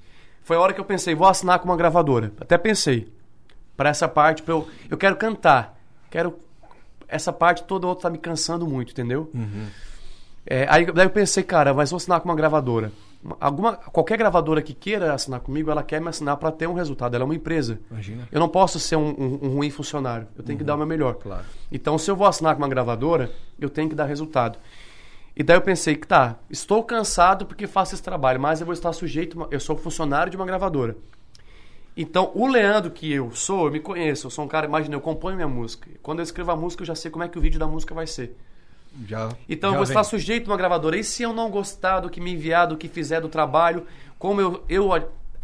Foi 0.42 0.56
a 0.56 0.60
hora 0.60 0.72
que 0.72 0.80
eu 0.80 0.84
pensei, 0.84 1.14
vou 1.14 1.26
assinar 1.26 1.58
com 1.58 1.64
uma 1.64 1.76
gravadora. 1.76 2.32
Até 2.40 2.56
pensei. 2.56 3.12
Pra 3.76 3.88
essa 3.90 4.06
parte, 4.08 4.42
pra 4.42 4.54
eu, 4.54 4.68
eu 4.88 4.96
quero 4.96 5.16
cantar. 5.16 5.76
Quero. 6.10 6.38
Essa 7.08 7.32
parte 7.32 7.64
toda 7.64 7.86
outra 7.86 8.02
tá 8.04 8.10
me 8.10 8.18
cansando 8.18 8.66
muito, 8.66 8.92
entendeu? 8.92 9.30
É, 10.46 10.66
aí 10.70 10.86
daí 10.92 11.06
eu 11.06 11.10
pensei, 11.10 11.42
cara, 11.42 11.74
mas 11.74 11.90
vou 11.90 11.96
assinar 11.96 12.20
com 12.20 12.28
uma 12.28 12.34
gravadora. 12.36 12.92
Alguma, 13.40 13.76
qualquer 13.76 14.16
gravadora 14.16 14.62
que 14.62 14.72
queira 14.72 15.12
assinar 15.12 15.40
comigo, 15.40 15.70
ela 15.70 15.82
quer 15.82 16.00
me 16.00 16.08
assinar 16.08 16.36
para 16.36 16.52
ter 16.52 16.68
um 16.68 16.74
resultado. 16.74 17.14
Ela 17.14 17.24
é 17.24 17.26
uma 17.26 17.34
empresa. 17.34 17.80
Imagina. 17.90 18.28
Eu 18.30 18.38
não 18.38 18.48
posso 18.48 18.78
ser 18.78 18.94
um, 18.96 19.08
um- 19.08 19.38
um 19.42 19.48
ruim 19.56 19.70
funcionário. 19.70 20.28
Eu 20.36 20.44
tenho 20.44 20.56
que 20.56 20.64
dar 20.64 20.74
o 20.76 20.78
meu 20.78 20.86
melhor. 20.86 21.14
Claro. 21.14 21.44
Então, 21.70 21.98
se 21.98 22.08
eu 22.10 22.14
vou 22.16 22.26
assinar 22.28 22.54
com 22.54 22.62
uma 22.62 22.68
gravadora, 22.68 23.30
eu 23.58 23.68
tenho 23.68 23.88
que 23.88 23.94
dar 23.94 24.04
resultado. 24.04 24.58
E 25.36 25.42
daí 25.42 25.56
eu 25.56 25.60
pensei 25.60 25.96
que 25.96 26.06
tá, 26.06 26.36
estou 26.48 26.82
cansado 26.84 27.44
porque 27.46 27.66
faço 27.66 27.94
esse 27.94 28.02
trabalho, 28.02 28.40
mas 28.40 28.60
eu 28.60 28.66
vou 28.66 28.72
estar 28.72 28.92
sujeito, 28.92 29.46
eu 29.50 29.60
sou 29.60 29.76
funcionário 29.76 30.30
de 30.30 30.36
uma 30.36 30.46
gravadora. 30.46 30.96
Então, 31.96 32.30
o 32.34 32.46
Leandro 32.46 32.90
que 32.92 33.12
eu 33.12 33.32
sou, 33.32 33.66
eu 33.66 33.72
me 33.72 33.80
conheço, 33.80 34.26
eu 34.26 34.30
sou 34.30 34.44
um 34.44 34.48
cara, 34.48 34.66
imagina, 34.66 34.94
eu 34.94 35.00
componho 35.00 35.34
minha 35.36 35.48
música. 35.48 35.88
Quando 36.02 36.20
eu 36.20 36.22
escrevo 36.22 36.52
a 36.52 36.56
música, 36.56 36.82
eu 36.82 36.86
já 36.86 36.94
sei 36.94 37.10
como 37.10 37.24
é 37.24 37.28
que 37.28 37.36
o 37.36 37.40
vídeo 37.40 37.58
da 37.58 37.66
música 37.66 37.92
vai 37.94 38.06
ser. 38.06 38.36
Já, 39.06 39.28
Então 39.48 39.70
já 39.70 39.74
eu 39.76 39.78
vou 39.78 39.86
vem. 39.86 39.92
estar 39.94 40.04
sujeito 40.04 40.48
a 40.48 40.50
uma 40.52 40.56
gravadora. 40.56 40.96
E 40.96 41.04
se 41.04 41.22
eu 41.22 41.32
não 41.32 41.50
gostar 41.50 42.00
do 42.00 42.10
que 42.10 42.20
me 42.20 42.32
enviar, 42.32 42.66
do 42.66 42.76
que 42.76 42.88
fizer 42.88 43.20
do 43.20 43.28
trabalho, 43.28 43.86
como 44.18 44.40
eu, 44.40 44.64
eu 44.68 44.90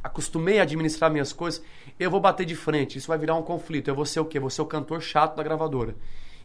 acostumei 0.03 0.59
a 0.59 0.63
administrar 0.63 1.11
minhas 1.11 1.33
coisas, 1.33 1.63
eu 1.99 2.11
vou 2.11 2.21
bater 2.21 2.45
de 2.45 2.55
frente. 2.55 2.99
Isso 2.99 3.09
vai 3.09 3.19
virar 3.19 3.35
um 3.37 3.43
conflito. 3.43 3.89
Eu 3.89 3.95
vou 3.95 4.05
ser 4.07 4.21
o 4.21 4.25
quê? 4.25 4.41
Vou 4.41 4.51
ser 4.51 4.63
o 4.63 4.67
cantor 4.67 5.01
chato 5.01 5.37
da 5.37 5.43
gravadora. 5.43 5.95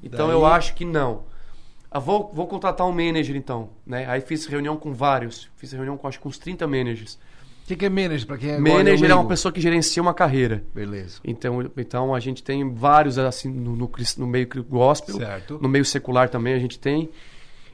Então 0.03 0.27
Daí- 0.27 0.35
eu 0.35 0.45
acho 0.45 0.75
que 0.75 0.85
não. 0.85 1.23
Ah, 1.91 1.97
vou, 1.99 2.31
vou 2.33 2.45
contratar 2.47 2.85
um 2.85 2.91
manager 2.91 3.35
então. 3.35 3.71
Né? 3.85 4.05
Aí 4.07 4.21
fiz 4.21 4.45
reunião 4.45 4.77
com 4.77 4.93
vários. 4.93 5.49
Fiz 5.55 5.71
reunião 5.71 5.97
com 5.97 6.07
acho 6.07 6.19
que 6.19 6.27
uns 6.27 6.37
30 6.37 6.67
managers. 6.67 7.17
O 7.69 7.71
que, 7.71 7.75
que 7.75 7.85
é 7.85 7.89
manager 7.89 8.25
pra 8.25 8.35
quem 8.35 8.49
é 8.49 8.57
manager 8.57 9.11
é 9.11 9.13
uma 9.13 9.27
pessoa 9.27 9.51
que 9.51 9.61
gerencia 9.61 10.01
uma 10.01 10.11
carreira. 10.11 10.63
Beleza. 10.73 11.19
Então, 11.23 11.69
então 11.77 12.15
a 12.15 12.19
gente 12.19 12.41
tem 12.41 12.67
vários 12.73 13.19
assim 13.19 13.47
no, 13.47 13.75
no, 13.75 13.91
no 14.17 14.25
meio 14.25 14.47
gospel, 14.67 15.17
Certo. 15.17 15.59
no 15.61 15.69
meio 15.69 15.85
secular 15.85 16.29
também 16.29 16.55
a 16.55 16.57
gente 16.57 16.79
tem. 16.79 17.11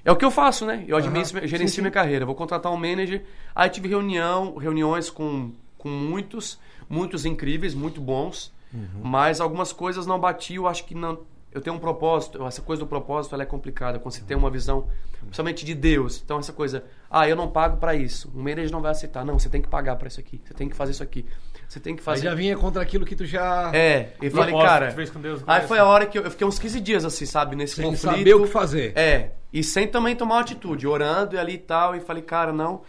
É 0.03 0.11
o 0.11 0.17
que 0.17 0.25
eu 0.25 0.29
faço, 0.31 0.65
né? 0.65 0.83
Eu 0.85 0.97
administro, 0.97 1.37
Aham. 1.37 1.47
gerencio 1.47 1.69
Sim, 1.69 1.75
sim. 1.75 1.81
minha 1.81 1.91
carreira. 1.91 2.25
Vou 2.25 2.35
contratar 2.35 2.73
um 2.73 2.75
manager. 2.75 3.23
Aí 3.55 3.69
tive 3.69 3.87
reunião, 3.87 4.57
reuniões 4.57 5.09
com, 5.09 5.53
com 5.77 5.87
muitos, 5.87 6.59
muitos 6.89 7.25
incríveis, 7.25 7.73
muito 7.73 8.01
bons. 8.01 8.53
Uhum. 8.73 9.01
Mas 9.01 9.39
algumas 9.39 9.71
coisas 9.71 10.05
não 10.05 10.19
bati. 10.19 10.55
Eu 10.55 10.67
acho 10.67 10.83
que 10.83 10.93
não. 10.93 11.19
Eu 11.55 11.61
tenho 11.61 11.75
um 11.75 11.79
propósito. 11.79 12.45
Essa 12.45 12.61
coisa 12.61 12.81
do 12.81 12.87
propósito 12.87 13.33
ela 13.33 13.43
é 13.43 13.45
complicada. 13.45 13.97
Quando 13.97 14.13
você 14.13 14.21
tem 14.21 14.35
uma 14.35 14.49
visão, 14.49 14.87
principalmente 15.21 15.65
de 15.65 15.73
Deus. 15.73 16.21
Então 16.23 16.37
essa 16.37 16.51
coisa, 16.51 16.83
ah, 17.09 17.27
eu 17.29 17.35
não 17.35 17.47
pago 17.47 17.77
para 17.77 17.95
isso. 17.95 18.29
O 18.35 18.37
manager 18.37 18.71
não 18.71 18.81
vai 18.81 18.91
aceitar. 18.91 19.23
Não, 19.23 19.39
você 19.39 19.47
tem 19.47 19.61
que 19.61 19.69
pagar 19.69 19.95
para 19.95 20.09
isso 20.09 20.19
aqui. 20.19 20.41
Você 20.43 20.53
tem 20.53 20.67
que 20.67 20.75
fazer 20.75 20.91
isso 20.91 21.01
aqui. 21.01 21.25
Você 21.67 21.79
tem 21.79 21.95
que 21.95 22.01
Aí 22.01 22.05
fazer. 22.05 22.23
já 22.23 22.35
vinha 22.35 22.57
contra 22.57 22.81
aquilo 22.81 23.05
que 23.05 23.15
tu 23.15 23.25
já... 23.25 23.71
É, 23.73 24.13
e 24.21 24.29
falei, 24.29 24.53
cara. 24.53 24.91
fez 24.91 25.09
com 25.09 25.19
Deus, 25.19 25.41
aí 25.47 25.65
foi 25.65 25.79
a 25.79 25.85
hora 25.85 26.05
que 26.05 26.19
eu, 26.19 26.23
eu 26.23 26.29
fiquei 26.29 26.45
uns 26.45 26.59
15 26.59 26.79
dias 26.79 27.05
assim, 27.05 27.25
sabe, 27.25 27.55
nesse 27.55 27.75
Sem 27.75 27.85
conflito. 27.85 28.17
saber 28.17 28.35
o 28.35 28.43
que 28.43 28.47
fazer. 28.49 28.95
É, 28.95 29.31
e 29.51 29.63
sem 29.63 29.87
também 29.87 30.15
tomar 30.15 30.35
uma 30.35 30.41
atitude, 30.41 30.85
orando 30.85 31.35
e 31.35 31.39
ali 31.39 31.53
e 31.53 31.57
tal, 31.57 31.95
e 31.95 32.01
falei, 32.01 32.21
cara, 32.21 32.51
não. 32.53 32.81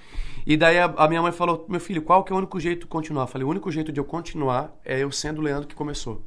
E 0.46 0.56
daí 0.56 0.78
a, 0.78 0.84
a 0.84 1.08
minha 1.08 1.22
mãe 1.22 1.32
falou, 1.32 1.64
meu 1.68 1.80
filho, 1.80 2.02
qual 2.02 2.22
que 2.22 2.32
é 2.32 2.34
o 2.34 2.38
único 2.38 2.60
jeito 2.60 2.80
de 2.80 2.86
continuar? 2.86 3.22
Eu 3.22 3.28
falei, 3.28 3.46
o 3.46 3.50
único 3.50 3.70
jeito 3.70 3.90
de 3.90 3.98
eu 3.98 4.04
continuar 4.04 4.76
é 4.84 5.02
eu 5.02 5.10
sendo 5.10 5.38
o 5.38 5.42
Leandro 5.42 5.66
que 5.66 5.74
começou. 5.74 6.22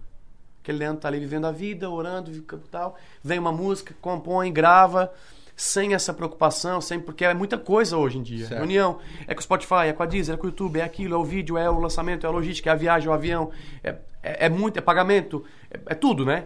Aquele 0.69 0.77
Leandro 0.77 1.01
tá 1.01 1.07
ali 1.07 1.19
vivendo 1.19 1.45
a 1.45 1.51
vida, 1.51 1.89
orando 1.89 2.31
tal. 2.69 2.95
Vem 3.23 3.39
uma 3.39 3.51
música, 3.51 3.95
compõe, 3.99 4.53
grava, 4.53 5.11
sem 5.55 5.95
essa 5.95 6.13
preocupação, 6.13 6.79
sem 6.79 6.99
porque 6.99 7.25
é 7.25 7.33
muita 7.33 7.57
coisa 7.57 7.97
hoje 7.97 8.19
em 8.19 8.21
dia. 8.21 8.45
Certo. 8.45 8.59
Reunião, 8.59 8.99
é 9.25 9.33
com 9.33 9.39
o 9.39 9.43
Spotify, 9.43 9.87
é 9.87 9.93
com 9.93 10.03
a 10.03 10.05
Deezer, 10.05 10.35
é 10.35 10.37
com 10.37 10.45
o 10.45 10.49
YouTube, 10.49 10.79
é 10.79 10.83
aquilo, 10.83 11.15
é 11.15 11.17
o 11.17 11.23
vídeo, 11.23 11.57
é 11.57 11.67
o 11.67 11.79
lançamento, 11.79 12.23
é 12.23 12.29
a 12.29 12.31
logística, 12.31 12.69
é 12.69 12.73
a 12.73 12.75
viagem, 12.75 13.07
é 13.07 13.11
o 13.11 13.13
avião, 13.13 13.49
é, 13.83 13.95
é, 14.21 14.45
é 14.45 14.49
muito, 14.49 14.77
é 14.77 14.81
pagamento, 14.81 15.43
é, 15.71 15.79
é 15.87 15.95
tudo, 15.95 16.23
né? 16.23 16.45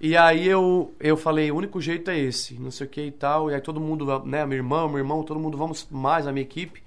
E 0.00 0.16
aí 0.16 0.48
eu, 0.48 0.92
eu 0.98 1.16
falei, 1.16 1.52
o 1.52 1.56
único 1.56 1.80
jeito 1.80 2.10
é 2.10 2.18
esse, 2.18 2.54
não 2.54 2.72
sei 2.72 2.88
o 2.88 2.90
que 2.90 3.02
e 3.02 3.12
tal. 3.12 3.52
E 3.52 3.54
aí 3.54 3.60
todo 3.60 3.80
mundo, 3.80 4.04
né, 4.24 4.44
minha 4.44 4.58
irmã, 4.58 4.88
meu 4.88 4.98
irmão, 4.98 5.22
todo 5.22 5.38
mundo, 5.38 5.56
vamos 5.56 5.86
mais, 5.92 6.26
a 6.26 6.32
minha 6.32 6.42
equipe. 6.42 6.82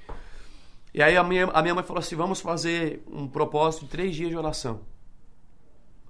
E 0.93 1.01
aí 1.01 1.15
a 1.15 1.24
minha, 1.24 1.45
a 1.45 1.61
minha 1.61 1.74
mãe 1.74 1.84
falou 1.86 2.01
assim, 2.01 2.18
vamos 2.18 2.41
fazer 2.41 3.01
um 3.09 3.26
propósito 3.26 3.86
de 3.86 3.91
três 3.91 4.13
dias 4.13 4.30
de 4.30 4.36
oração. 4.36 4.82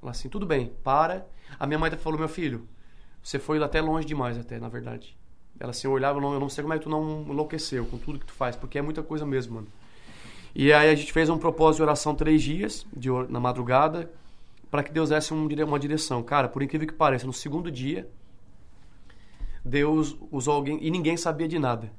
Ela 0.01 0.11
assim, 0.11 0.29
tudo 0.29 0.45
bem, 0.45 0.71
para. 0.83 1.25
A 1.59 1.65
minha 1.65 1.79
mãe 1.79 1.91
falou, 1.91 2.19
meu 2.19 2.29
filho, 2.29 2.67
você 3.21 3.39
foi 3.39 3.61
até 3.61 3.81
longe 3.81 4.05
demais 4.05 4.37
até, 4.37 4.59
na 4.59 4.69
verdade. 4.69 5.17
Ela 5.59 5.71
assim, 5.71 5.87
eu 5.87 5.91
olhava, 5.91 6.17
eu 6.17 6.21
não, 6.21 6.33
eu 6.33 6.39
não 6.39 6.49
sei 6.49 6.63
como 6.63 6.73
é 6.73 6.77
que 6.77 6.83
tu 6.83 6.89
não 6.89 7.25
enlouqueceu 7.27 7.85
com 7.85 7.97
tudo 7.97 8.19
que 8.19 8.25
tu 8.25 8.33
faz, 8.33 8.55
porque 8.55 8.77
é 8.77 8.81
muita 8.81 9.01
coisa 9.01 9.25
mesmo, 9.25 9.55
mano. 9.55 9.67
E 10.55 10.71
aí 10.73 10.89
a 10.89 10.95
gente 10.95 11.11
fez 11.11 11.29
um 11.29 11.37
propósito 11.37 11.77
de 11.77 11.83
oração 11.83 12.15
três 12.15 12.41
dias, 12.41 12.85
de, 12.95 13.09
na 13.29 13.39
madrugada, 13.39 14.11
para 14.69 14.83
que 14.83 14.91
Deus 14.91 15.09
desse 15.09 15.33
um, 15.33 15.47
uma 15.47 15.79
direção. 15.79 16.21
Cara, 16.23 16.47
por 16.47 16.61
incrível 16.61 16.87
que 16.87 16.93
pareça, 16.93 17.25
no 17.25 17.33
segundo 17.33 17.71
dia, 17.71 18.09
Deus 19.63 20.17
usou 20.31 20.53
alguém, 20.53 20.79
e 20.81 20.89
ninguém 20.89 21.17
sabia 21.17 21.47
de 21.47 21.59
nada. 21.59 21.91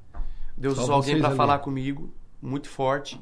Deus 0.57 0.75
Só 0.75 0.83
usou 0.83 0.95
alguém 0.95 1.19
para 1.19 1.35
falar 1.35 1.59
comigo, 1.59 2.13
muito 2.41 2.67
forte. 2.67 3.19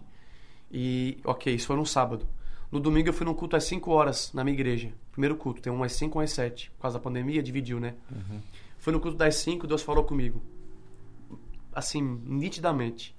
E, 0.71 1.19
ok, 1.23 1.53
isso 1.53 1.67
foi 1.67 1.75
no 1.75 1.86
sábado. 1.86 2.28
No 2.72 2.80
domingo 2.80 3.09
eu 3.09 3.13
fui 3.13 3.26
num 3.26 3.34
culto 3.34 3.55
às 3.55 3.63
5 3.63 3.89
horas 3.91 4.34
na 4.34 4.43
minha 4.43 4.53
igreja. 4.53 4.91
Primeiro 5.11 5.36
culto, 5.36 5.61
tem 5.61 5.72
um 5.72 5.84
às 5.84 5.93
5 5.93 6.20
um 6.20 6.22
às 6.22 6.32
7. 6.32 6.70
Por 6.72 6.82
causa 6.82 6.97
da 6.97 7.03
pandemia, 7.03 7.41
dividiu, 7.41 7.80
né? 7.80 7.95
Fui 8.78 8.91
no 8.91 8.99
culto 8.99 9.18
das 9.18 9.36
5, 9.36 9.65
Deus 9.68 9.82
falou 9.82 10.03
comigo. 10.03 10.41
Assim, 11.74 12.01
nitidamente. 12.01 13.15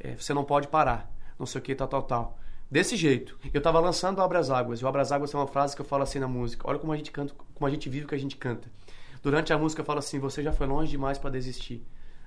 É, 0.00 0.16
você 0.16 0.32
não 0.32 0.44
pode 0.44 0.68
parar. 0.68 1.10
Não 1.38 1.46
sei 1.46 1.60
o 1.60 1.62
que, 1.62 1.74
tal, 1.74 1.88
tal, 1.88 2.02
tal. 2.02 2.38
Desse 2.70 2.96
jeito. 2.96 3.38
Eu 3.52 3.60
tava 3.60 3.78
lançando 3.80 4.18
o 4.18 4.22
Abra 4.22 4.38
as 4.38 4.50
Águas. 4.50 4.80
E 4.80 4.84
o 4.84 4.88
Abra 4.88 5.02
as 5.02 5.12
Águas 5.12 5.32
é 5.34 5.36
uma 5.36 5.46
frase 5.46 5.76
que 5.76 5.82
eu 5.82 5.86
falo 5.86 6.02
assim 6.02 6.18
na 6.18 6.28
música. 6.28 6.68
Olha 6.68 6.78
como 6.78 6.92
a 6.92 6.96
gente 6.96 7.10
canta, 7.10 7.34
como 7.54 7.66
a 7.66 7.70
gente 7.70 7.88
vive 7.88 8.06
o 8.06 8.08
que 8.08 8.14
a 8.14 8.18
gente 8.18 8.36
canta. 8.36 8.68
Durante 9.22 9.52
a 9.52 9.58
música 9.58 9.80
eu 9.80 9.86
falo 9.86 9.98
assim: 9.98 10.18
você 10.18 10.42
já 10.42 10.52
foi 10.52 10.66
longe 10.66 10.90
demais 10.90 11.18
para 11.18 11.30
desistir. 11.30 11.82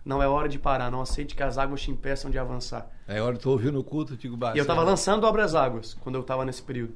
Não 0.07 0.23
é 0.23 0.27
hora 0.27 0.47
de 0.47 0.57
parar. 0.57 0.89
Não 0.89 1.01
aceite 1.01 1.35
que 1.35 1.43
as 1.43 1.57
águas 1.57 1.81
te 1.81 1.91
impeçam 1.91 2.31
de 2.31 2.39
avançar. 2.39 2.89
Aí, 3.05 3.19
hora 3.19 3.37
tu 3.37 3.49
ouviu 3.49 3.73
no 3.73 3.83
culto, 3.83 4.13
eu 4.13 4.17
digo, 4.17 4.35
E 4.35 4.57
eu 4.57 4.65
tava 4.65 4.79
sério. 4.79 4.85
lançando 4.85 5.25
Obra 5.25 5.43
as 5.43 5.53
Águas, 5.53 5.95
quando 5.95 6.15
eu 6.15 6.23
tava 6.23 6.45
nesse 6.45 6.63
período. 6.63 6.93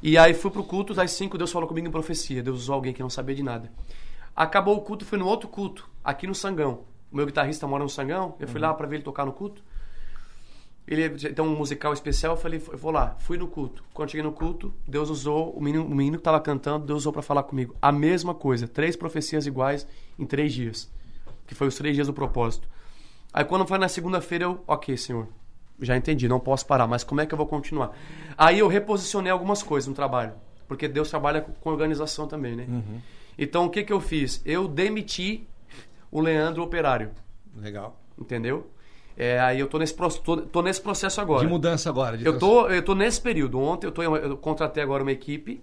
E 0.00 0.16
aí 0.16 0.32
fui 0.32 0.48
pro 0.48 0.62
culto, 0.62 0.98
às 0.98 1.10
5 1.10 1.36
Deus 1.36 1.50
falou 1.50 1.68
comigo 1.68 1.88
em 1.88 1.90
profecia. 1.90 2.40
Deus 2.40 2.60
usou 2.60 2.76
alguém 2.76 2.92
que 2.92 3.02
não 3.02 3.10
sabia 3.10 3.34
de 3.34 3.42
nada. 3.42 3.72
Acabou 4.34 4.76
o 4.76 4.80
culto, 4.80 5.04
fui 5.04 5.18
no 5.18 5.26
outro 5.26 5.48
culto, 5.48 5.90
aqui 6.04 6.24
no 6.24 6.34
Sangão. 6.34 6.84
O 7.10 7.16
meu 7.16 7.26
guitarrista 7.26 7.66
mora 7.66 7.82
no 7.82 7.90
Sangão, 7.90 8.36
eu 8.38 8.46
fui 8.46 8.60
lá 8.60 8.72
pra 8.72 8.86
ver 8.86 8.96
ele 8.96 9.02
tocar 9.02 9.26
no 9.26 9.32
culto. 9.32 9.60
Ele 10.86 11.10
tem 11.10 11.44
um 11.44 11.56
musical 11.56 11.92
especial, 11.92 12.34
eu 12.34 12.36
falei, 12.40 12.62
eu 12.70 12.78
vou 12.78 12.92
lá. 12.92 13.16
Fui 13.18 13.36
no 13.36 13.48
culto. 13.48 13.82
Quando 13.92 14.10
cheguei 14.10 14.22
no 14.22 14.32
culto, 14.32 14.72
Deus 14.86 15.10
usou, 15.10 15.50
o 15.50 15.60
menino, 15.60 15.84
o 15.84 15.94
menino 15.94 16.16
que 16.16 16.22
tava 16.22 16.40
cantando, 16.40 16.86
Deus 16.86 17.00
usou 17.00 17.12
pra 17.12 17.22
falar 17.22 17.42
comigo. 17.42 17.74
A 17.82 17.90
mesma 17.90 18.34
coisa, 18.34 18.68
três 18.68 18.94
profecias 18.94 19.46
iguais 19.46 19.86
em 20.18 20.24
três 20.24 20.52
dias. 20.52 20.90
Que 21.50 21.54
foi 21.56 21.66
os 21.66 21.74
três 21.74 21.96
dias 21.96 22.06
do 22.06 22.12
propósito. 22.12 22.68
Aí 23.34 23.44
quando 23.44 23.66
foi 23.66 23.76
na 23.76 23.88
segunda-feira, 23.88 24.44
eu, 24.44 24.62
ok, 24.68 24.96
senhor, 24.96 25.26
já 25.80 25.96
entendi, 25.96 26.28
não 26.28 26.38
posso 26.38 26.64
parar, 26.64 26.86
mas 26.86 27.02
como 27.02 27.20
é 27.20 27.26
que 27.26 27.34
eu 27.34 27.36
vou 27.36 27.46
continuar? 27.46 27.90
Aí 28.38 28.60
eu 28.60 28.68
reposicionei 28.68 29.32
algumas 29.32 29.60
coisas 29.60 29.88
no 29.88 29.94
trabalho, 29.94 30.34
porque 30.68 30.86
Deus 30.86 31.10
trabalha 31.10 31.40
com 31.40 31.68
organização 31.68 32.28
também, 32.28 32.54
né? 32.54 32.66
Então 33.36 33.64
o 33.64 33.68
que 33.70 33.82
que 33.82 33.92
eu 33.92 34.00
fiz? 34.00 34.40
Eu 34.46 34.68
demiti 34.68 35.44
o 36.08 36.20
Leandro 36.20 36.62
operário, 36.62 37.10
Legal. 37.56 38.00
entendeu? 38.16 38.70
É, 39.16 39.40
aí 39.40 39.58
eu 39.58 39.66
tô 39.66 39.78
nesse, 39.78 39.96
tô, 40.22 40.36
tô 40.36 40.62
nesse 40.62 40.80
processo 40.80 41.20
agora. 41.20 41.44
De 41.44 41.48
mudança 41.48 41.88
agora. 41.90 42.16
de 42.16 42.24
Eu 42.24 42.38
tô, 42.38 42.68
eu 42.68 42.80
tô 42.80 42.94
nesse 42.94 43.20
período. 43.20 43.58
Ontem 43.58 43.88
eu, 43.88 43.92
tô, 43.92 44.04
eu 44.04 44.36
contratei 44.36 44.84
agora 44.84 45.02
uma 45.02 45.10
equipe 45.10 45.60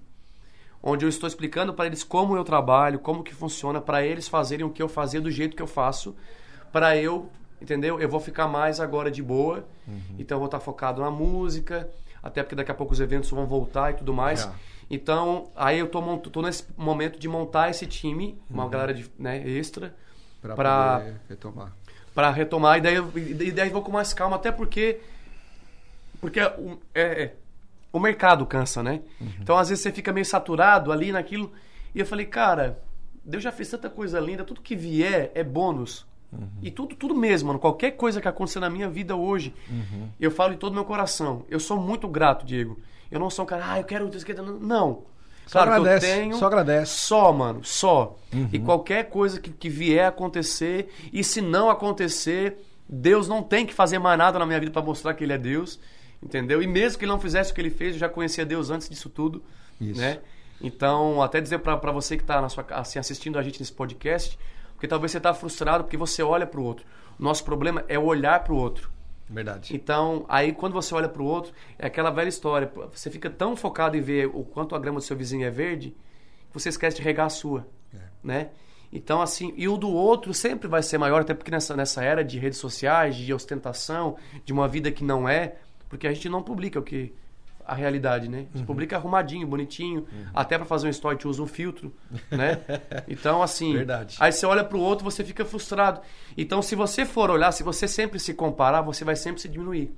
onde 0.89 1.03
eu 1.05 1.09
estou 1.09 1.27
explicando 1.27 1.73
para 1.73 1.85
eles 1.85 2.03
como 2.03 2.35
eu 2.37 2.43
trabalho, 2.43 2.97
como 2.99 3.21
que 3.23 3.33
funciona, 3.35 3.81
para 3.81 4.05
eles 4.05 4.27
fazerem 4.27 4.65
o 4.65 4.69
que 4.69 4.81
eu 4.81 4.87
fazia 4.87 5.19
do 5.19 5.29
jeito 5.29 5.55
que 5.55 5.61
eu 5.61 5.67
faço, 5.67 6.15
para 6.71 6.95
eu, 6.95 7.29
entendeu? 7.61 7.99
Eu 7.99 8.07
vou 8.07 8.19
ficar 8.21 8.47
mais 8.47 8.79
agora 8.79 9.11
de 9.11 9.21
boa. 9.21 9.65
Então 10.17 10.35
eu 10.35 10.39
vou 10.39 10.45
estar 10.47 10.59
focado 10.61 11.01
na 11.01 11.11
música, 11.11 11.89
até 12.23 12.41
porque 12.41 12.55
daqui 12.55 12.71
a 12.71 12.73
pouco 12.73 12.93
os 12.93 12.99
eventos 13.01 13.29
vão 13.29 13.45
voltar 13.45 13.91
e 13.91 13.95
tudo 13.95 14.13
mais. 14.13 14.39
Já. 14.41 14.53
Então, 14.89 15.49
aí 15.55 15.77
eu 15.79 15.87
tô, 15.89 16.01
tô 16.19 16.41
nesse 16.41 16.63
momento 16.77 17.19
de 17.19 17.27
montar 17.27 17.69
esse 17.69 17.85
time, 17.85 18.39
uma 18.49 18.69
galera 18.69 18.93
de, 18.93 19.11
né, 19.19 19.45
extra, 19.45 19.93
poder 21.01 21.19
retomar. 21.29 21.73
para 22.15 22.29
retomar 22.31 22.77
e 22.77 22.81
daí, 22.81 22.95
eu- 22.95 23.11
e 23.17 23.51
daí 23.51 23.67
eu 23.67 23.73
vou 23.73 23.81
com 23.81 23.91
mais 23.91 24.13
calma, 24.13 24.37
até 24.37 24.51
porque 24.51 24.99
porque 26.21 26.39
é, 26.39 26.53
é, 26.95 27.35
o 27.97 28.01
mercado 28.01 28.45
cansa, 28.45 28.81
né? 28.83 29.01
Então 29.41 29.57
às 29.57 29.69
vezes 29.69 29.81
você 29.83 29.91
fica 29.91 30.11
meio 30.13 30.25
saturado 30.25 30.91
ali 30.91 31.11
naquilo 31.11 31.51
e 31.93 31.99
eu 31.99 32.05
falei, 32.05 32.25
cara, 32.25 32.79
Deus 33.25 33.43
já 33.43 33.51
fez 33.51 33.69
tanta 33.69 33.89
coisa 33.89 34.19
linda, 34.19 34.43
tudo 34.43 34.61
que 34.61 34.75
vier 34.75 35.31
é 35.35 35.43
bônus. 35.43 36.05
E 36.61 36.69
tudo, 36.69 36.93
tudo 36.95 37.15
mesmo, 37.15 37.47
mano. 37.47 37.57
Qualquer 37.59 37.91
coisa 37.91 38.19
que 38.21 38.27
acontecer 38.27 38.59
na 38.59 38.69
minha 38.69 38.89
vida 38.89 39.15
hoje, 39.15 39.53
eu 40.19 40.29
falo 40.29 40.51
de 40.53 40.57
todo 40.59 40.73
meu 40.73 40.83
coração. 40.85 41.45
Eu 41.49 41.59
sou 41.59 41.79
muito 41.79 42.05
grato, 42.07 42.45
Diego. 42.45 42.77
Eu 43.09 43.17
não 43.19 43.29
sou 43.29 43.43
um 43.43 43.47
cara, 43.47 43.63
ah, 43.71 43.79
eu 43.79 43.85
quero 43.85 44.07
isso, 44.09 44.29
eu 44.29 44.35
quero-" 44.35 44.59
Não. 44.59 45.03
Só 45.45 45.59
Claro 45.63 45.71
que 45.71 45.77
eu 45.77 45.81
agradece, 45.81 46.05
tenho- 46.13 46.35
só 46.35 46.45
agradece. 46.47 46.91
só, 46.91 47.31
mano, 47.31 47.63
só. 47.63 48.17
E 48.51 48.59
qualquer 48.59 49.05
coisa 49.09 49.39
que, 49.39 49.49
que 49.49 49.69
vier 49.69 50.05
acontecer, 50.05 50.89
e 51.13 51.23
se 51.23 51.39
não 51.39 51.69
acontecer, 51.69 52.57
Deus 52.87 53.29
não 53.29 53.41
tem 53.41 53.65
que 53.65 53.73
fazer 53.73 53.97
mais 53.97 54.17
nada 54.17 54.37
na 54.37 54.45
minha 54.45 54.59
vida 54.59 54.71
para 54.73 54.81
mostrar 54.81 55.13
que 55.13 55.23
Ele 55.23 55.31
é 55.31 55.37
Deus, 55.37 55.79
entendeu? 56.21 56.61
E 56.61 56.67
mesmo 56.67 56.97
que 56.99 57.05
Ele 57.05 57.11
não 57.11 57.19
fizesse 57.19 57.51
o 57.51 57.55
que 57.55 57.61
Ele 57.61 57.69
fez, 57.69 57.93
eu 57.93 57.99
já 57.99 58.09
conhecia 58.09 58.45
Deus 58.45 58.69
antes 58.69 58.89
disso 58.89 59.09
tudo, 59.09 59.43
Isso. 59.79 59.99
né? 59.99 60.19
Então, 60.61 61.21
até 61.21 61.39
dizer 61.39 61.59
para 61.59 61.91
você 61.91 62.17
que 62.17 62.23
tá 62.23 62.41
na 62.41 62.49
sua, 62.49 62.63
ca- 62.63 62.77
assim, 62.79 62.97
assistindo 62.97 63.37
a 63.37 63.43
gente 63.43 63.59
nesse 63.59 63.71
podcast, 63.71 64.37
porque 64.73 64.87
talvez 64.87 65.11
você 65.11 65.19
tá 65.19 65.33
frustrado 65.33 65.83
porque 65.83 65.97
você 65.97 66.23
olha 66.23 66.45
para 66.47 66.59
o 66.59 66.63
outro. 66.63 66.85
O 67.19 67.23
nosso 67.23 67.43
problema 67.43 67.83
é 67.87 67.97
olhar 67.97 68.43
para 68.43 68.53
o 68.53 68.57
outro. 68.57 68.89
Verdade. 69.29 69.75
Então, 69.75 70.25
aí 70.29 70.53
quando 70.53 70.73
você 70.73 70.95
olha 70.95 71.09
pro 71.09 71.23
outro, 71.25 71.51
é 71.77 71.87
aquela 71.87 72.09
velha 72.09 72.29
história. 72.29 72.71
Você 72.93 73.11
fica 73.11 73.29
tão 73.29 73.55
focado 73.55 73.97
em 73.97 74.01
ver 74.01 74.27
o 74.27 74.43
quanto 74.43 74.73
a 74.73 74.79
grama 74.79 74.99
do 74.99 75.03
seu 75.03 75.17
vizinho 75.17 75.45
é 75.45 75.49
verde, 75.51 75.89
que 76.49 76.53
você 76.53 76.69
esquece 76.69 76.97
de 76.97 77.03
regar 77.03 77.25
a 77.27 77.29
sua, 77.29 77.67
É. 77.93 77.97
né? 78.23 78.49
Então, 78.91 79.21
assim, 79.21 79.53
e 79.57 79.67
o 79.67 79.75
do 79.75 79.89
outro 79.89 80.33
sempre 80.33 80.67
vai 80.67 80.81
ser 80.81 80.97
maior, 80.97 81.21
até 81.21 81.33
porque 81.33 81.51
nessa, 81.51 81.75
nessa 81.75 82.01
era 82.03 82.23
de 82.23 82.39
redes 82.39 82.57
sociais, 82.57 83.17
de 83.17 83.33
ostentação, 83.33 84.15
de 84.45 84.53
uma 84.53 84.65
vida 84.67 84.89
que 84.91 85.03
não 85.03 85.27
é, 85.27 85.55
porque 85.89 86.07
a 86.07 86.13
gente 86.13 86.29
não 86.29 86.41
publica 86.43 86.79
o 86.79 86.83
que 86.83 87.13
a 87.65 87.75
realidade, 87.75 88.29
né? 88.29 88.39
Uhum. 88.39 88.47
A 88.53 88.57
gente 88.57 88.65
publica 88.67 88.95
arrumadinho, 88.95 89.45
bonitinho, 89.45 90.07
até 90.33 90.57
para 90.57 90.65
fazer 90.65 90.87
um 90.87 90.89
story 90.89 91.15
a 91.15 91.17
gente 91.17 91.27
usa 91.27 91.43
um 91.43 91.47
filtro, 91.47 91.93
né? 92.31 92.61
Então, 93.09 93.43
assim, 93.43 93.73
Verdade. 93.73 94.15
Aí 94.19 94.31
você 94.31 94.45
olha 94.45 94.63
pro 94.63 94.79
outro, 94.79 95.03
você 95.03 95.23
fica 95.23 95.43
frustrado. 95.43 95.99
Então, 96.37 96.61
se 96.61 96.75
você 96.75 97.05
for 97.05 97.29
olhar, 97.29 97.51
se 97.51 97.63
você 97.63 97.87
sempre 97.87 98.19
se 98.19 98.33
comparar, 98.33 98.81
você 98.81 99.03
vai 99.03 99.15
sempre 99.17 99.41
se 99.41 99.49
diminuir. 99.49 99.93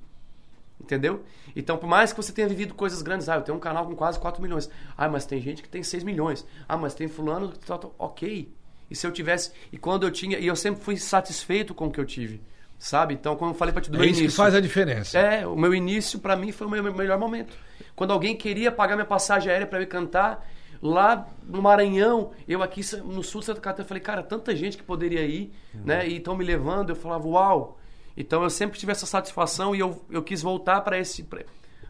Entendeu? 0.80 1.22
Então, 1.54 1.76
por 1.76 1.86
mais 1.86 2.10
que 2.12 2.16
você 2.20 2.32
tenha 2.32 2.48
vivido 2.48 2.74
coisas 2.74 3.02
grandes, 3.02 3.28
ah, 3.28 3.36
eu 3.36 3.42
tenho 3.42 3.56
um 3.56 3.60
canal 3.60 3.86
com 3.86 3.94
quase 3.94 4.18
4 4.18 4.42
milhões. 4.42 4.68
Ah, 4.96 5.08
mas 5.08 5.26
tem 5.26 5.40
gente 5.40 5.62
que 5.62 5.68
tem 5.68 5.82
6 5.82 6.02
milhões. 6.02 6.44
Ah, 6.68 6.76
mas 6.76 6.94
tem 6.94 7.06
fulano, 7.06 7.52
que 7.52 7.58
tá- 7.60 7.78
tá- 7.78 7.88
ok. 7.98 8.50
E 8.90 8.96
se 8.96 9.06
eu 9.06 9.12
tivesse, 9.12 9.52
e 9.70 9.76
quando 9.78 10.04
eu 10.04 10.10
tinha, 10.10 10.38
e 10.38 10.46
eu 10.46 10.56
sempre 10.56 10.82
fui 10.82 10.96
satisfeito 10.96 11.74
com 11.74 11.86
o 11.86 11.90
que 11.90 12.00
eu 12.00 12.04
tive, 12.06 12.40
sabe? 12.80 13.14
Então, 13.14 13.36
quando 13.36 13.52
eu 13.52 13.56
falei 13.56 13.72
pra 13.72 13.80
ti 13.80 13.90
do 13.90 13.96
É 13.98 14.00
meu 14.00 14.08
isso 14.08 14.20
início, 14.20 14.36
que 14.36 14.42
faz 14.42 14.54
a 14.56 14.60
diferença. 14.60 15.16
é, 15.18 15.46
o 15.46 15.54
meu 15.54 15.72
início 15.72 16.18
pra 16.18 16.34
mim 16.34 16.50
foi 16.50 16.66
o 16.66 16.70
meu 16.70 16.92
melhor 16.92 17.18
momento. 17.18 17.54
Quando 17.94 18.12
alguém 18.12 18.34
queria 18.34 18.72
pagar 18.72 18.96
minha 18.96 19.04
passagem 19.06 19.52
aérea 19.52 19.66
pra 19.66 19.80
eu 19.80 19.86
cantar 19.86 20.44
lá 20.82 21.28
no 21.44 21.60
Maranhão, 21.60 22.30
eu 22.48 22.62
aqui 22.62 22.80
no 23.04 23.22
sul 23.22 23.40
de 23.40 23.46
Santa 23.46 23.60
Catarina, 23.60 23.84
eu 23.84 23.88
falei, 23.88 24.02
cara, 24.02 24.22
tanta 24.22 24.56
gente 24.56 24.76
que 24.78 24.82
poderia 24.82 25.22
ir, 25.26 25.52
né? 25.74 26.08
E 26.08 26.16
estão 26.16 26.34
me 26.34 26.42
levando, 26.44 26.88
eu 26.90 26.96
falava, 26.96 27.28
uau. 27.28 27.78
Então 28.16 28.42
eu 28.42 28.50
sempre 28.50 28.78
tive 28.78 28.90
essa 28.92 29.04
satisfação 29.06 29.74
e 29.74 29.80
eu, 29.80 30.02
eu 30.10 30.22
quis 30.22 30.40
voltar 30.42 30.80
pra 30.80 30.98
esse 30.98 31.22
pra- 31.22 31.44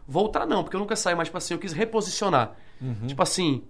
voltar 0.06 0.44
não, 0.46 0.62
porque 0.64 0.74
eu 0.76 0.80
nunca 0.80 0.96
saí, 0.96 1.14
mas 1.14 1.28
tipo 1.28 1.38
assim, 1.38 1.54
eu 1.54 1.60
quis 1.60 1.72
reposicionar. 1.72 2.52
Tipo 3.06 3.22
assim, 3.22 3.62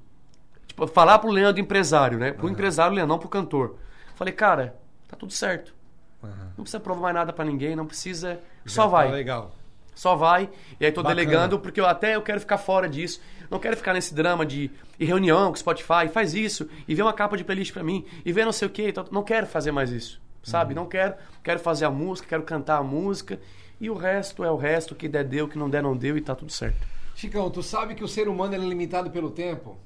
tipo, 0.67 0.87
falar 0.87 1.19
pro 1.19 1.31
Leandro 1.31 1.61
empresário, 1.61 2.19
né? 2.19 2.33
Pro 2.33 2.49
empresário 2.49 2.95
Leandro, 2.95 3.13
não 3.13 3.19
pro 3.19 3.29
cantor. 3.29 3.77
Falei, 4.15 4.33
cara, 4.33 4.77
tá 5.09 5.17
tudo 5.17 5.33
certo. 5.33 5.75
Aham. 6.23 6.53
Não 6.57 6.65
precisa 6.65 6.81
provar 6.81 7.01
mais 7.01 7.15
nada 7.15 7.33
pra 7.33 7.45
ninguém, 7.45 7.75
não 7.75 7.87
precisa. 7.87 8.41
Já 8.65 8.73
Só 8.75 8.83
tá 8.83 8.89
vai. 8.89 9.11
legal. 9.11 9.55
Só 9.95 10.17
vai. 10.17 10.49
E 10.79 10.87
aí 10.87 10.93
tô 10.93 11.03
Bacana. 11.03 11.15
delegando, 11.21 11.59
porque 11.59 11.81
eu 11.81 11.87
até 11.87 12.15
eu 12.17 12.23
quero 12.23 12.41
ficar 12.41 12.59
fora 12.59 12.89
disso. 12.89 13.21
Não 13.51 13.59
quero 13.59 13.77
ficar 13.77 13.93
nesse 13.93 14.15
drama 14.15 14.47
de 14.47 14.71
ir 14.99 15.05
reunião 15.05 15.51
com 15.51 15.57
Spotify, 15.57 16.09
faz 16.13 16.35
isso, 16.35 16.69
e 16.87 16.95
vê 16.95 17.03
uma 17.03 17.13
capa 17.13 17.37
de 17.37 17.43
playlist 17.45 17.73
pra 17.73 17.83
mim, 17.83 18.07
e 18.25 18.33
vê 18.33 18.45
não 18.45 18.53
sei 18.53 18.69
o 18.69 18.71
que. 18.71 18.95
Não 19.11 19.23
quero 19.23 19.47
fazer 19.47 19.73
mais 19.73 19.91
isso. 19.91 20.21
Sabe? 20.43 20.73
Uhum. 20.73 20.81
Não 20.83 20.89
quero. 20.89 21.15
Quero 21.43 21.59
fazer 21.61 21.85
a 21.85 21.91
música, 21.91 22.29
quero 22.29 22.43
cantar 22.45 22.79
a 22.79 22.83
música. 22.83 23.39
E 23.81 23.91
o 23.91 23.95
resto 23.95 24.45
é 24.45 24.51
o 24.51 24.57
resto, 24.57 24.95
que 24.95 25.09
der 25.09 25.25
deu, 25.25 25.47
o 25.47 25.49
que 25.49 25.59
não 25.59 25.69
der 25.69 25.83
não 25.83 25.97
deu 25.97 26.17
e 26.17 26.21
tá 26.21 26.35
tudo 26.35 26.53
certo. 26.53 26.87
Chicão, 27.15 27.51
tu 27.51 27.63
sabe 27.63 27.95
que 27.95 28.05
o 28.05 28.09
ser 28.09 28.29
humano 28.29 28.55
é 28.55 28.59
limitado 28.59 29.11
pelo 29.11 29.31
tempo? 29.31 29.79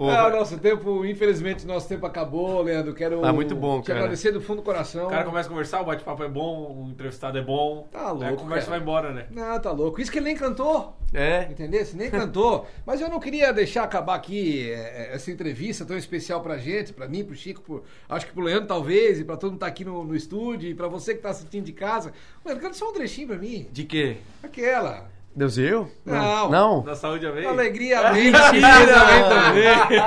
Ô, 0.05 0.11
Ah, 0.11 0.21
Ah, 0.25 0.27
o 0.29 0.31
nosso 0.31 0.59
tempo, 0.59 1.05
infelizmente, 1.05 1.67
nosso 1.67 1.89
tempo 1.89 2.05
acabou, 2.07 2.63
Leandro. 2.63 2.95
Quero 2.95 3.25
Ah, 3.25 3.33
muito 3.33 3.55
bom, 3.55 3.81
te 3.81 3.87
cara. 3.89 4.01
agradecer 4.01 4.33
do 4.33 4.41
fundo 4.41 4.57
do 4.59 4.63
coração. 4.63 5.07
O 5.07 5.11
cara 5.11 5.25
começa 5.25 5.49
a 5.49 5.51
conversar, 5.51 5.81
o 5.81 5.85
bate-papo 5.85 6.23
é 6.23 6.29
bom, 6.29 6.85
o 6.87 6.91
entrevistado 6.91 7.39
é 7.39 7.43
bom. 7.43 7.87
Tá 7.91 8.11
louco, 8.11 8.25
Aí 8.25 8.33
a 8.35 8.37
conversa 8.37 8.67
cara. 8.67 8.79
vai 8.79 8.81
embora, 8.81 9.13
né? 9.13 9.27
Não, 9.31 9.61
tá 9.61 9.71
louco. 9.73 10.01
Isso 10.01 10.11
que 10.11 10.19
ele 10.19 10.27
nem 10.27 10.37
cantou. 10.37 10.97
É. 11.13 11.43
Entendeu? 11.51 11.87
Nem 11.95 12.11
cantou. 12.11 12.67
Mas 12.85 13.01
eu 13.01 13.09
não 13.09 13.21
queria 13.21 13.53
deixar 13.53 13.85
acabar 13.85 14.15
aqui 14.17 14.71
é, 14.71 15.15
essa 15.15 15.31
entrevista 15.31 15.85
tão 15.85 15.97
especial 15.97 16.41
pra 16.41 16.57
gente, 16.59 16.93
pra 16.93 17.07
mim, 17.07 17.25
pro 17.25 17.35
Chico, 17.37 17.61
pro- 17.63 17.85
acho 18.09 18.27
que 18.27 18.33
pro 18.33 18.43
Leandro 18.43 18.67
talvez, 18.67 19.21
e 19.21 19.25
pra 19.25 19.37
todo 19.37 19.51
mundo 19.51 19.59
que 19.61 19.65
tá 19.65 19.67
aqui 19.69 19.85
no, 19.85 20.05
no 20.05 20.15
estúdio, 20.17 20.69
e 20.69 20.75
pra 20.75 20.89
você 20.89 21.15
que 21.15 21.21
tá 21.23 21.31
assistindo 21.31 21.65
de 21.65 21.73
casa. 21.73 22.13
Leandro, 22.45 22.63
canta 22.63 22.75
só 22.77 22.89
um 22.91 22.93
trechinho 22.93 23.29
pra 23.29 23.37
mim. 23.37 23.69
De 23.71 23.85
quê? 23.85 24.17
Aquela. 24.43 25.09
Deus 25.37 25.57
e 25.57 25.63
eu? 25.63 25.91
Não. 26.07 26.49
Não? 26.49 26.85
Na 26.85 26.95
saúde 26.95 27.27
a 27.27 27.31
vez. 27.33 27.47
Alegria, 27.47 28.11
mentira, 28.13 28.51
vem 28.51 29.25
também. 29.29 29.99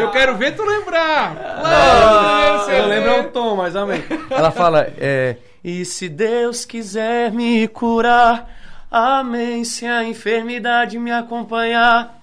Eu 0.00 0.10
quero 0.10 0.36
ver 0.36 0.56
tu 0.56 0.64
lembrar. 0.64 1.34
Claro, 1.60 2.70
Eu 2.70 2.86
lembro 2.86 3.20
o 3.20 3.24
tom, 3.30 3.56
mas 3.56 3.76
amém. 3.76 4.02
Ela 4.30 4.50
fala, 4.50 4.90
é. 4.98 5.36
E 5.62 5.84
se 5.84 6.08
Deus 6.08 6.64
quiser 6.64 7.30
me 7.32 7.68
curar, 7.68 8.48
amém. 8.90 9.62
Se 9.64 9.84
a 9.86 10.02
enfermidade 10.04 10.98
me 10.98 11.12
acompanhar, 11.12 12.21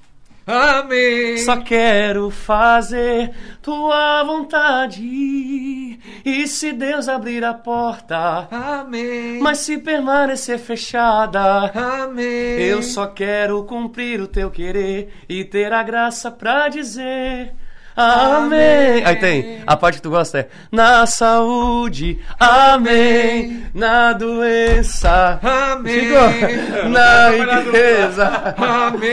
Amém. 0.52 1.38
só 1.38 1.58
quero 1.58 2.30
fazer 2.32 3.32
tua 3.62 4.24
vontade. 4.24 6.00
E 6.26 6.48
se 6.48 6.74
Deus 6.74 7.08
abrir 7.08 7.44
a 7.44 7.54
porta, 7.54 8.48
Amém. 8.52 9.40
mas 9.42 9.60
se 9.60 9.78
permanecer 9.78 10.58
fechada, 10.58 11.72
Amém. 12.04 12.26
eu 12.62 12.82
só 12.82 13.06
quero 13.08 13.64
cumprir 13.66 14.20
o 14.22 14.28
teu 14.28 14.50
querer 14.50 15.10
e 15.30 15.44
ter 15.44 15.72
a 15.72 15.84
graça 15.84 16.32
pra 16.32 16.68
dizer. 16.68 17.54
Amém. 18.02 19.04
Aí 19.06 19.16
tem 19.18 19.60
a 19.68 19.76
parte 19.76 19.96
que 19.98 20.02
tu 20.02 20.10
gosta 20.10 20.40
é 20.40 20.48
na 20.72 21.06
saúde, 21.06 22.18
amém, 22.40 23.64
na 23.74 24.14
doença, 24.14 25.40
Amém. 25.44 26.10
Na 26.90 27.30
riqueza. 27.30 28.54
Amém. 28.58 29.10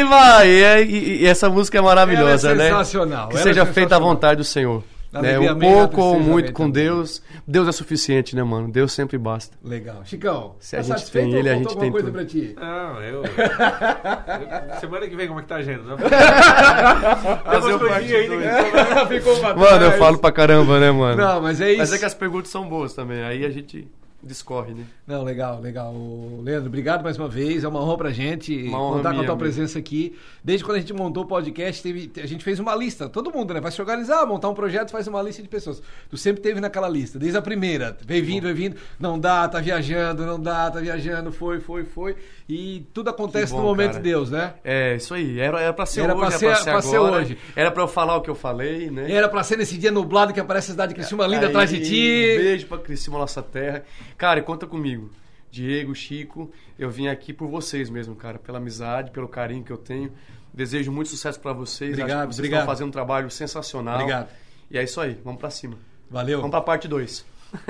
E 0.00 0.04
vai, 0.04 0.48
e, 0.48 0.82
e- 0.84 1.22
e 1.22 1.26
essa 1.26 1.48
música 1.48 1.78
é 1.78 1.80
maravilhosa, 1.80 2.50
é 2.50 2.54
né? 2.54 2.64
sensacional, 2.70 3.28
Que 3.28 3.34
ela 3.36 3.42
seja 3.42 3.60
é 3.62 3.64
feita 3.64 3.80
sensacional. 3.80 4.08
vontade 4.08 4.36
do 4.38 4.44
Senhor. 4.44 4.82
Né? 5.10 5.38
Um 5.40 5.58
pouco 5.58 6.00
ou 6.02 6.20
muito 6.20 6.52
com 6.52 6.64
também. 6.70 6.84
Deus. 6.84 7.22
Deus 7.46 7.66
é 7.66 7.72
suficiente, 7.72 8.36
né, 8.36 8.42
mano? 8.42 8.70
Deus 8.70 8.92
sempre 8.92 9.16
basta. 9.16 9.56
Legal. 9.64 10.02
Chicão, 10.04 10.54
Se 10.60 10.72
tá 10.72 10.80
a 10.80 10.82
gente 10.82 10.92
satisfeito 10.98 11.30
tem 11.30 11.38
ele, 11.38 11.48
a 11.48 11.54
gente 11.54 11.66
alguma 11.68 11.80
tem 11.82 11.90
coisa 11.90 12.06
tudo. 12.08 12.14
pra 12.16 12.26
ti? 12.26 12.54
Não, 12.60 13.02
eu... 13.02 13.22
eu- 13.24 14.78
Semana 14.80 15.08
que 15.08 15.16
vem, 15.16 15.26
como 15.28 15.40
é 15.40 15.42
que 15.42 15.48
tá 15.48 15.56
a 15.56 15.58
agenda? 15.58 15.96
Fazer 17.44 17.78
dois. 17.78 17.92
ainda 17.92 19.06
que- 19.06 19.06
Ficou 19.20 19.42
Mano, 19.56 19.84
eu 19.84 19.92
falo 19.92 20.18
pra 20.18 20.30
caramba, 20.30 20.78
né, 20.78 20.90
mano? 20.90 21.16
Não, 21.16 21.40
mas 21.40 21.60
é 21.60 21.70
isso. 21.70 21.78
Mas 21.78 21.92
é 21.92 21.98
que 21.98 22.04
as 22.04 22.14
perguntas 22.14 22.50
são 22.50 22.68
boas 22.68 22.92
também. 22.94 23.22
Aí 23.22 23.44
a 23.44 23.50
gente 23.50 23.88
discorre, 24.22 24.74
né? 24.74 24.84
Não, 25.06 25.22
legal, 25.22 25.60
legal. 25.60 25.94
Leandro, 26.42 26.66
obrigado 26.68 27.02
mais 27.02 27.16
uma 27.16 27.28
vez. 27.28 27.62
É 27.64 27.68
uma 27.68 27.80
honra 27.82 27.96
pra 27.96 28.10
gente 28.10 28.52
Uma 28.64 28.82
honra 28.82 28.96
contar 28.96 29.02
com 29.02 29.08
a 29.08 29.12
minha, 29.18 29.26
tua 29.26 29.36
presença 29.36 29.78
aqui. 29.78 30.16
Desde 30.42 30.64
quando 30.64 30.76
a 30.76 30.80
gente 30.80 30.92
montou 30.92 31.22
o 31.22 31.26
podcast, 31.26 31.82
teve- 31.82 32.10
a 32.20 32.26
gente 32.26 32.42
fez 32.42 32.58
uma 32.58 32.74
lista. 32.74 33.08
Todo 33.08 33.30
mundo, 33.32 33.54
né? 33.54 33.60
Vai 33.60 33.70
se 33.70 33.80
organizar, 33.80 34.26
montar 34.26 34.48
um 34.48 34.54
projeto, 34.54 34.90
faz 34.90 35.06
uma 35.06 35.22
lista 35.22 35.40
de 35.42 35.48
pessoas. 35.48 35.80
Tu 36.10 36.16
sempre 36.16 36.42
teve 36.42 36.60
naquela 36.60 36.88
lista, 36.88 37.18
desde 37.18 37.38
a 37.38 37.42
primeira. 37.42 37.96
Vem 38.04 38.20
vindo, 38.20 38.44
vem 38.44 38.54
vindo. 38.54 38.76
Não 38.98 39.18
dá, 39.18 39.48
tá 39.48 39.60
viajando, 39.60 40.26
não 40.26 40.38
dá, 40.40 40.70
tá 40.70 40.80
viajando. 40.80 41.30
Foi, 41.32 41.60
foi, 41.60 41.84
foi. 41.84 42.16
E 42.48 42.86
tudo 42.92 43.10
acontece 43.10 43.52
bom, 43.52 43.58
no 43.58 43.64
momento 43.64 43.92
cara. 43.92 44.02
de 44.02 44.08
Deus, 44.10 44.30
né? 44.30 44.54
É, 44.64 44.96
isso 44.96 45.14
aí. 45.14 45.38
Era, 45.38 45.60
era 45.60 45.72
pra 45.72 45.86
ser 45.86 46.00
Era 46.00 46.12
hoje, 46.14 46.18
pra 46.20 46.28
era 46.28 46.38
ser- 46.38 46.46
pra 46.46 46.56
ser 46.56 46.70
pra 46.72 46.82
ser 46.82 46.96
agora. 46.96 47.16
hoje. 47.22 47.38
Era 47.54 47.70
pra 47.70 47.82
eu 47.82 47.88
falar 47.88 48.16
o 48.16 48.20
que 48.20 48.30
eu 48.30 48.34
falei, 48.34 48.90
né? 48.90 49.10
Era 49.12 49.28
pra 49.28 49.42
ser 49.42 49.56
nesse 49.58 49.78
dia 49.78 49.90
nublado 49.92 50.32
que 50.32 50.40
aparece 50.40 50.70
a 50.70 50.72
cidade 50.72 50.88
de 50.92 50.96
Criciúma 51.00 51.26
linda 51.26 51.42
Aí, 51.46 51.50
atrás 51.50 51.70
de 51.70 51.80
ti. 51.80 52.36
Beijo 52.38 52.66
pra 52.66 52.78
Criciúma, 52.78 53.18
nossa 53.18 53.42
terra. 53.42 53.84
Cara, 54.18 54.40
e 54.40 54.42
conta 54.42 54.66
comigo. 54.66 55.10
Diego, 55.50 55.94
Chico, 55.94 56.50
eu 56.78 56.90
vim 56.90 57.06
aqui 57.06 57.32
por 57.32 57.48
vocês 57.48 57.88
mesmo, 57.88 58.14
cara. 58.14 58.38
Pela 58.38 58.58
amizade, 58.58 59.12
pelo 59.12 59.28
carinho 59.28 59.64
que 59.64 59.70
eu 59.70 59.78
tenho. 59.78 60.12
Desejo 60.52 60.90
muito 60.90 61.08
sucesso 61.08 61.38
pra 61.40 61.52
vocês. 61.52 61.92
Obrigado, 61.92 62.26
vocês 62.26 62.38
obrigado. 62.38 62.60
estão 62.60 62.74
fazendo 62.74 62.88
um 62.88 62.90
trabalho 62.90 63.30
sensacional. 63.30 63.94
Obrigado. 63.94 64.28
E 64.70 64.76
é 64.76 64.82
isso 64.82 65.00
aí, 65.00 65.18
vamos 65.24 65.40
pra 65.40 65.50
cima. 65.50 65.78
Valeu. 66.10 66.38
Vamos 66.38 66.50
pra 66.50 66.60
parte 66.60 66.88
2. 66.88 67.24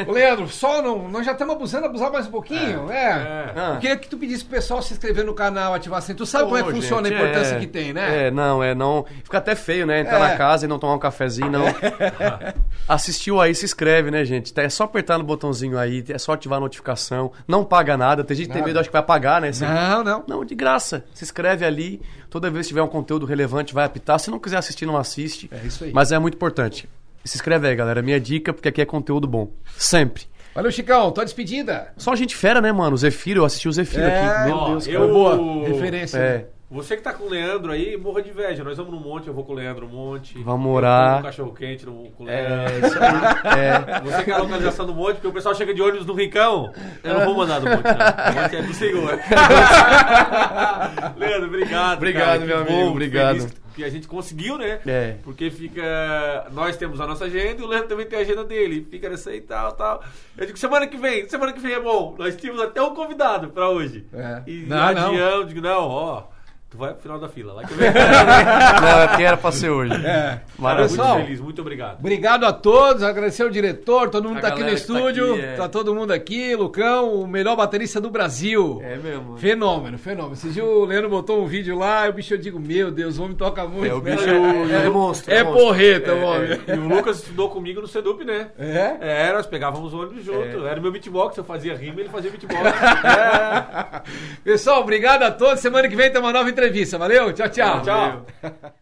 Ô, 0.06 0.10
Leandro, 0.10 0.48
só 0.48 0.82
não, 0.82 1.08
nós 1.08 1.24
já 1.24 1.32
estamos 1.32 1.54
abusando, 1.54 1.86
abusar 1.86 2.10
mais 2.10 2.26
um 2.26 2.30
pouquinho, 2.30 2.90
é. 2.90 2.96
É. 2.96 3.52
Ah. 3.56 3.72
Eu 3.74 3.80
queria 3.80 3.96
que 3.96 4.08
tu 4.08 4.18
pedisse 4.18 4.44
pro 4.44 4.56
pessoal 4.56 4.82
se 4.82 4.92
inscrever 4.92 5.24
no 5.24 5.34
canal, 5.34 5.72
ativar 5.72 5.98
assim. 5.98 6.14
Tu 6.14 6.26
sabe 6.26 6.44
como 6.44 6.56
é 6.56 6.62
que 6.62 6.72
funciona 6.72 7.08
a 7.08 7.12
importância 7.12 7.54
é. 7.54 7.60
que 7.60 7.66
tem, 7.66 7.92
né? 7.92 8.26
É, 8.26 8.30
não, 8.30 8.62
é 8.62 8.74
não. 8.74 9.04
Fica 9.22 9.38
até 9.38 9.54
feio, 9.54 9.86
né? 9.86 10.00
Entrar 10.00 10.18
É. 10.18 10.30
na 10.32 10.36
casa 10.36 10.64
e 10.64 10.68
não 10.68 10.78
tomar 10.78 10.94
um 10.94 10.98
cafezinho, 10.98 11.50
não. 11.50 11.64
Assistiu 12.88 13.40
aí, 13.40 13.54
se 13.54 13.64
inscreve, 13.64 14.10
né, 14.10 14.24
gente? 14.24 14.52
É 14.58 14.68
só 14.68 14.84
apertar 14.84 15.18
no 15.18 15.24
botãozinho 15.24 15.78
aí, 15.78 16.04
é 16.08 16.18
só 16.18 16.32
ativar 16.32 16.56
a 16.58 16.60
notificação. 16.60 17.30
Não 17.46 17.64
paga 17.64 17.96
nada. 17.96 18.24
Tem 18.24 18.36
gente 18.36 18.48
que 18.48 18.52
tem 18.54 18.62
medo, 18.62 18.78
acho 18.80 18.88
que 18.88 18.92
vai 18.92 19.02
pagar, 19.02 19.40
né? 19.40 19.50
Não, 19.60 20.02
não. 20.02 20.24
Não, 20.26 20.44
de 20.44 20.54
graça. 20.54 21.04
Se 21.14 21.24
inscreve 21.24 21.64
ali. 21.64 22.00
Toda 22.30 22.50
vez 22.50 22.66
que 22.66 22.70
tiver 22.70 22.82
um 22.82 22.88
conteúdo 22.88 23.24
relevante, 23.24 23.72
vai 23.72 23.84
apitar. 23.84 24.18
Se 24.18 24.30
não 24.30 24.38
quiser 24.38 24.58
assistir, 24.58 24.84
não 24.84 24.96
assiste. 24.96 25.48
É 25.52 25.66
isso 25.66 25.84
aí. 25.84 25.92
Mas 25.92 26.12
é 26.12 26.18
muito 26.18 26.34
importante. 26.34 26.88
Se 27.24 27.36
inscreve 27.36 27.68
aí, 27.68 27.74
galera. 27.76 28.00
Minha 28.02 28.20
dica, 28.20 28.52
porque 28.52 28.68
aqui 28.68 28.80
é 28.80 28.84
conteúdo 28.86 29.26
bom. 29.28 29.50
Sempre. 29.76 30.24
Valeu, 30.54 30.72
Chicão. 30.72 31.10
Tua 31.12 31.24
despedida. 31.24 31.92
Só 31.96 32.14
gente 32.16 32.34
fera, 32.34 32.60
né, 32.60 32.72
mano? 32.72 32.94
O 32.94 32.98
Zefiro, 32.98 33.40
eu 33.40 33.44
assisti 33.44 33.68
o 33.68 33.72
Zefiro 33.72 34.02
É, 34.02 34.20
aqui. 34.20 34.46
Meu 34.46 34.56
ó, 34.56 34.68
Deus, 34.70 34.86
eu- 34.86 35.00
cara. 35.00 35.12
Boa. 35.12 35.68
Referência. 35.68 36.18
É. 36.18 36.46
Você 36.70 36.96
que 36.96 37.02
tá 37.02 37.14
com 37.14 37.24
o 37.24 37.30
Leandro 37.30 37.72
aí, 37.72 37.96
morra 37.96 38.20
de 38.20 38.28
inveja. 38.28 38.62
Nós 38.62 38.76
vamos 38.76 38.92
no 38.92 39.00
monte, 39.00 39.26
eu 39.26 39.32
vou 39.32 39.42
com 39.42 39.52
o 39.52 39.54
Leandro 39.54 39.86
no 39.86 39.92
monte. 39.92 40.38
Vamos 40.42 40.66
Eu 40.66 40.72
orar. 40.74 41.12
como 41.12 41.22
cachorro 41.22 41.54
quente 41.54 41.86
no, 41.86 42.10
com 42.10 42.24
o 42.24 42.26
Leandro. 42.26 42.52
É, 42.52 42.86
isso 42.86 42.98
aí. 43.02 43.08
É. 43.58 44.00
Você 44.02 44.24
quer 44.24 44.32
a 44.32 44.38
localização 44.38 44.84
do 44.84 44.94
monte, 44.94 45.14
porque 45.14 45.28
o 45.28 45.32
pessoal 45.32 45.54
chega 45.54 45.72
de 45.72 45.80
ônibus 45.80 46.04
no 46.04 46.12
Rincão. 46.12 46.70
Eu 47.02 47.14
não 47.14 47.24
vou 47.24 47.36
mandar 47.36 47.58
do 47.60 47.70
monte, 47.70 47.84
não. 47.84 47.92
O 47.92 48.42
monte 48.42 48.56
é 48.56 48.62
do 48.62 48.74
Senhor. 48.74 49.18
Leandro, 51.16 51.46
obrigado. 51.48 51.96
Obrigado, 51.96 52.26
cara, 52.26 52.46
meu 52.46 52.64
bom, 52.64 52.72
amigo, 52.74 52.90
obrigado. 52.90 53.36
feliz 53.38 53.54
Que 53.74 53.84
a 53.84 53.88
gente 53.88 54.06
conseguiu, 54.06 54.58
né? 54.58 54.78
É. 54.86 55.16
Porque 55.24 55.50
fica. 55.50 56.46
Nós 56.52 56.76
temos 56.76 57.00
a 57.00 57.06
nossa 57.06 57.24
agenda 57.24 57.62
e 57.62 57.64
o 57.64 57.66
Leandro 57.66 57.88
também 57.88 58.04
tem 58.04 58.18
a 58.18 58.22
agenda 58.22 58.44
dele. 58.44 58.86
Fica 58.90 59.08
nessa 59.08 59.30
aí 59.30 59.38
e 59.38 59.40
tal, 59.40 59.72
tal. 59.72 60.04
Eu 60.36 60.44
digo, 60.44 60.58
semana 60.58 60.86
que 60.86 60.98
vem, 60.98 61.26
semana 61.30 61.54
que 61.54 61.60
vem 61.60 61.72
é 61.72 61.80
bom. 61.80 62.14
Nós 62.18 62.36
tínhamos 62.36 62.60
até 62.60 62.82
um 62.82 62.94
convidado 62.94 63.48
pra 63.48 63.70
hoje. 63.70 64.04
É. 64.12 64.42
E 64.46 64.66
Não, 64.66 64.82
adiamos, 64.82 65.48
digo, 65.48 65.62
não, 65.62 65.88
ó. 65.88 66.37
Tu 66.70 66.76
vai 66.76 66.92
pro 66.92 67.00
final 67.00 67.18
da 67.18 67.28
fila. 67.30 67.54
Lá 67.54 67.64
que 67.64 67.72
eu 67.72 67.76
venho. 67.78 67.94
Não, 67.94 69.00
é 69.00 69.08
porque 69.08 69.22
era 69.22 69.36
pra 69.38 69.50
ser 69.50 69.70
hoje. 69.70 69.94
É. 70.04 70.40
Maravilha. 70.58 70.88
muito 70.88 70.96
Pessoal, 70.98 71.16
feliz, 71.22 71.40
muito 71.40 71.60
obrigado. 71.62 71.98
Obrigado 71.98 72.44
a 72.44 72.52
todos, 72.52 73.02
agradecer 73.02 73.42
ao 73.42 73.48
diretor, 73.48 74.10
todo 74.10 74.28
mundo 74.28 74.36
A 74.38 74.40
tá 74.42 74.48
aqui 74.48 74.60
no 74.60 74.66
tá 74.66 74.72
estúdio, 74.74 75.32
aqui, 75.32 75.42
é. 75.44 75.54
tá 75.54 75.66
todo 75.66 75.94
mundo 75.94 76.12
aqui, 76.12 76.54
Lucão, 76.54 77.14
o 77.22 77.26
melhor 77.26 77.56
baterista 77.56 77.98
do 78.02 78.10
Brasil. 78.10 78.80
É 78.84 78.96
mesmo. 78.96 79.38
Fenômeno, 79.38 79.96
fenômeno. 79.96 80.34
Esse 80.34 80.50
dia 80.50 80.62
o 80.62 80.84
Leandro 80.84 81.08
botou 81.08 81.42
um 81.42 81.46
vídeo 81.46 81.74
lá, 81.78 82.06
e 82.06 82.10
o 82.10 82.12
bicho 82.12 82.34
eu 82.34 82.38
digo, 82.38 82.60
meu 82.60 82.90
Deus, 82.90 83.18
o 83.18 83.22
homem 83.24 83.34
toca 83.34 83.66
muito. 83.66 83.86
É, 83.90 83.94
o 83.94 84.00
bicho 84.02 84.28
é 84.28 84.90
monstro, 84.90 85.32
É 85.32 85.38
é 85.38 85.42
monstro. 85.44 85.64
porreta, 85.64 86.12
o 86.14 86.20
homem. 86.22 86.60
E 86.68 86.72
o 86.72 86.86
Lucas 86.86 87.18
estudou 87.20 87.48
comigo 87.48 87.80
no 87.80 87.86
Sedup, 87.86 88.22
né? 88.26 88.48
É? 88.58 89.28
É, 89.28 89.32
nós 89.32 89.46
pegávamos 89.46 89.94
o 89.94 90.00
ônibus 90.02 90.22
junto. 90.22 90.66
É. 90.66 90.70
Era 90.70 90.78
o 90.78 90.82
meu 90.82 90.92
beatbox, 90.92 91.34
eu 91.38 91.44
fazia 91.44 91.74
rima, 91.74 92.00
ele 92.00 92.10
fazia 92.10 92.30
beatbox. 92.30 92.60
é. 93.06 94.02
Pessoal, 94.44 94.82
obrigado 94.82 95.22
a 95.22 95.30
todos. 95.30 95.60
Semana 95.60 95.88
que 95.88 95.96
vem 95.96 96.10
tem 96.10 96.20
uma 96.20 96.32
nova 96.32 96.50
entrevista. 96.58 96.98
Valeu? 96.98 97.32
Tchau, 97.32 97.48
tchau. 97.48 97.82
Tchau. 97.82 98.26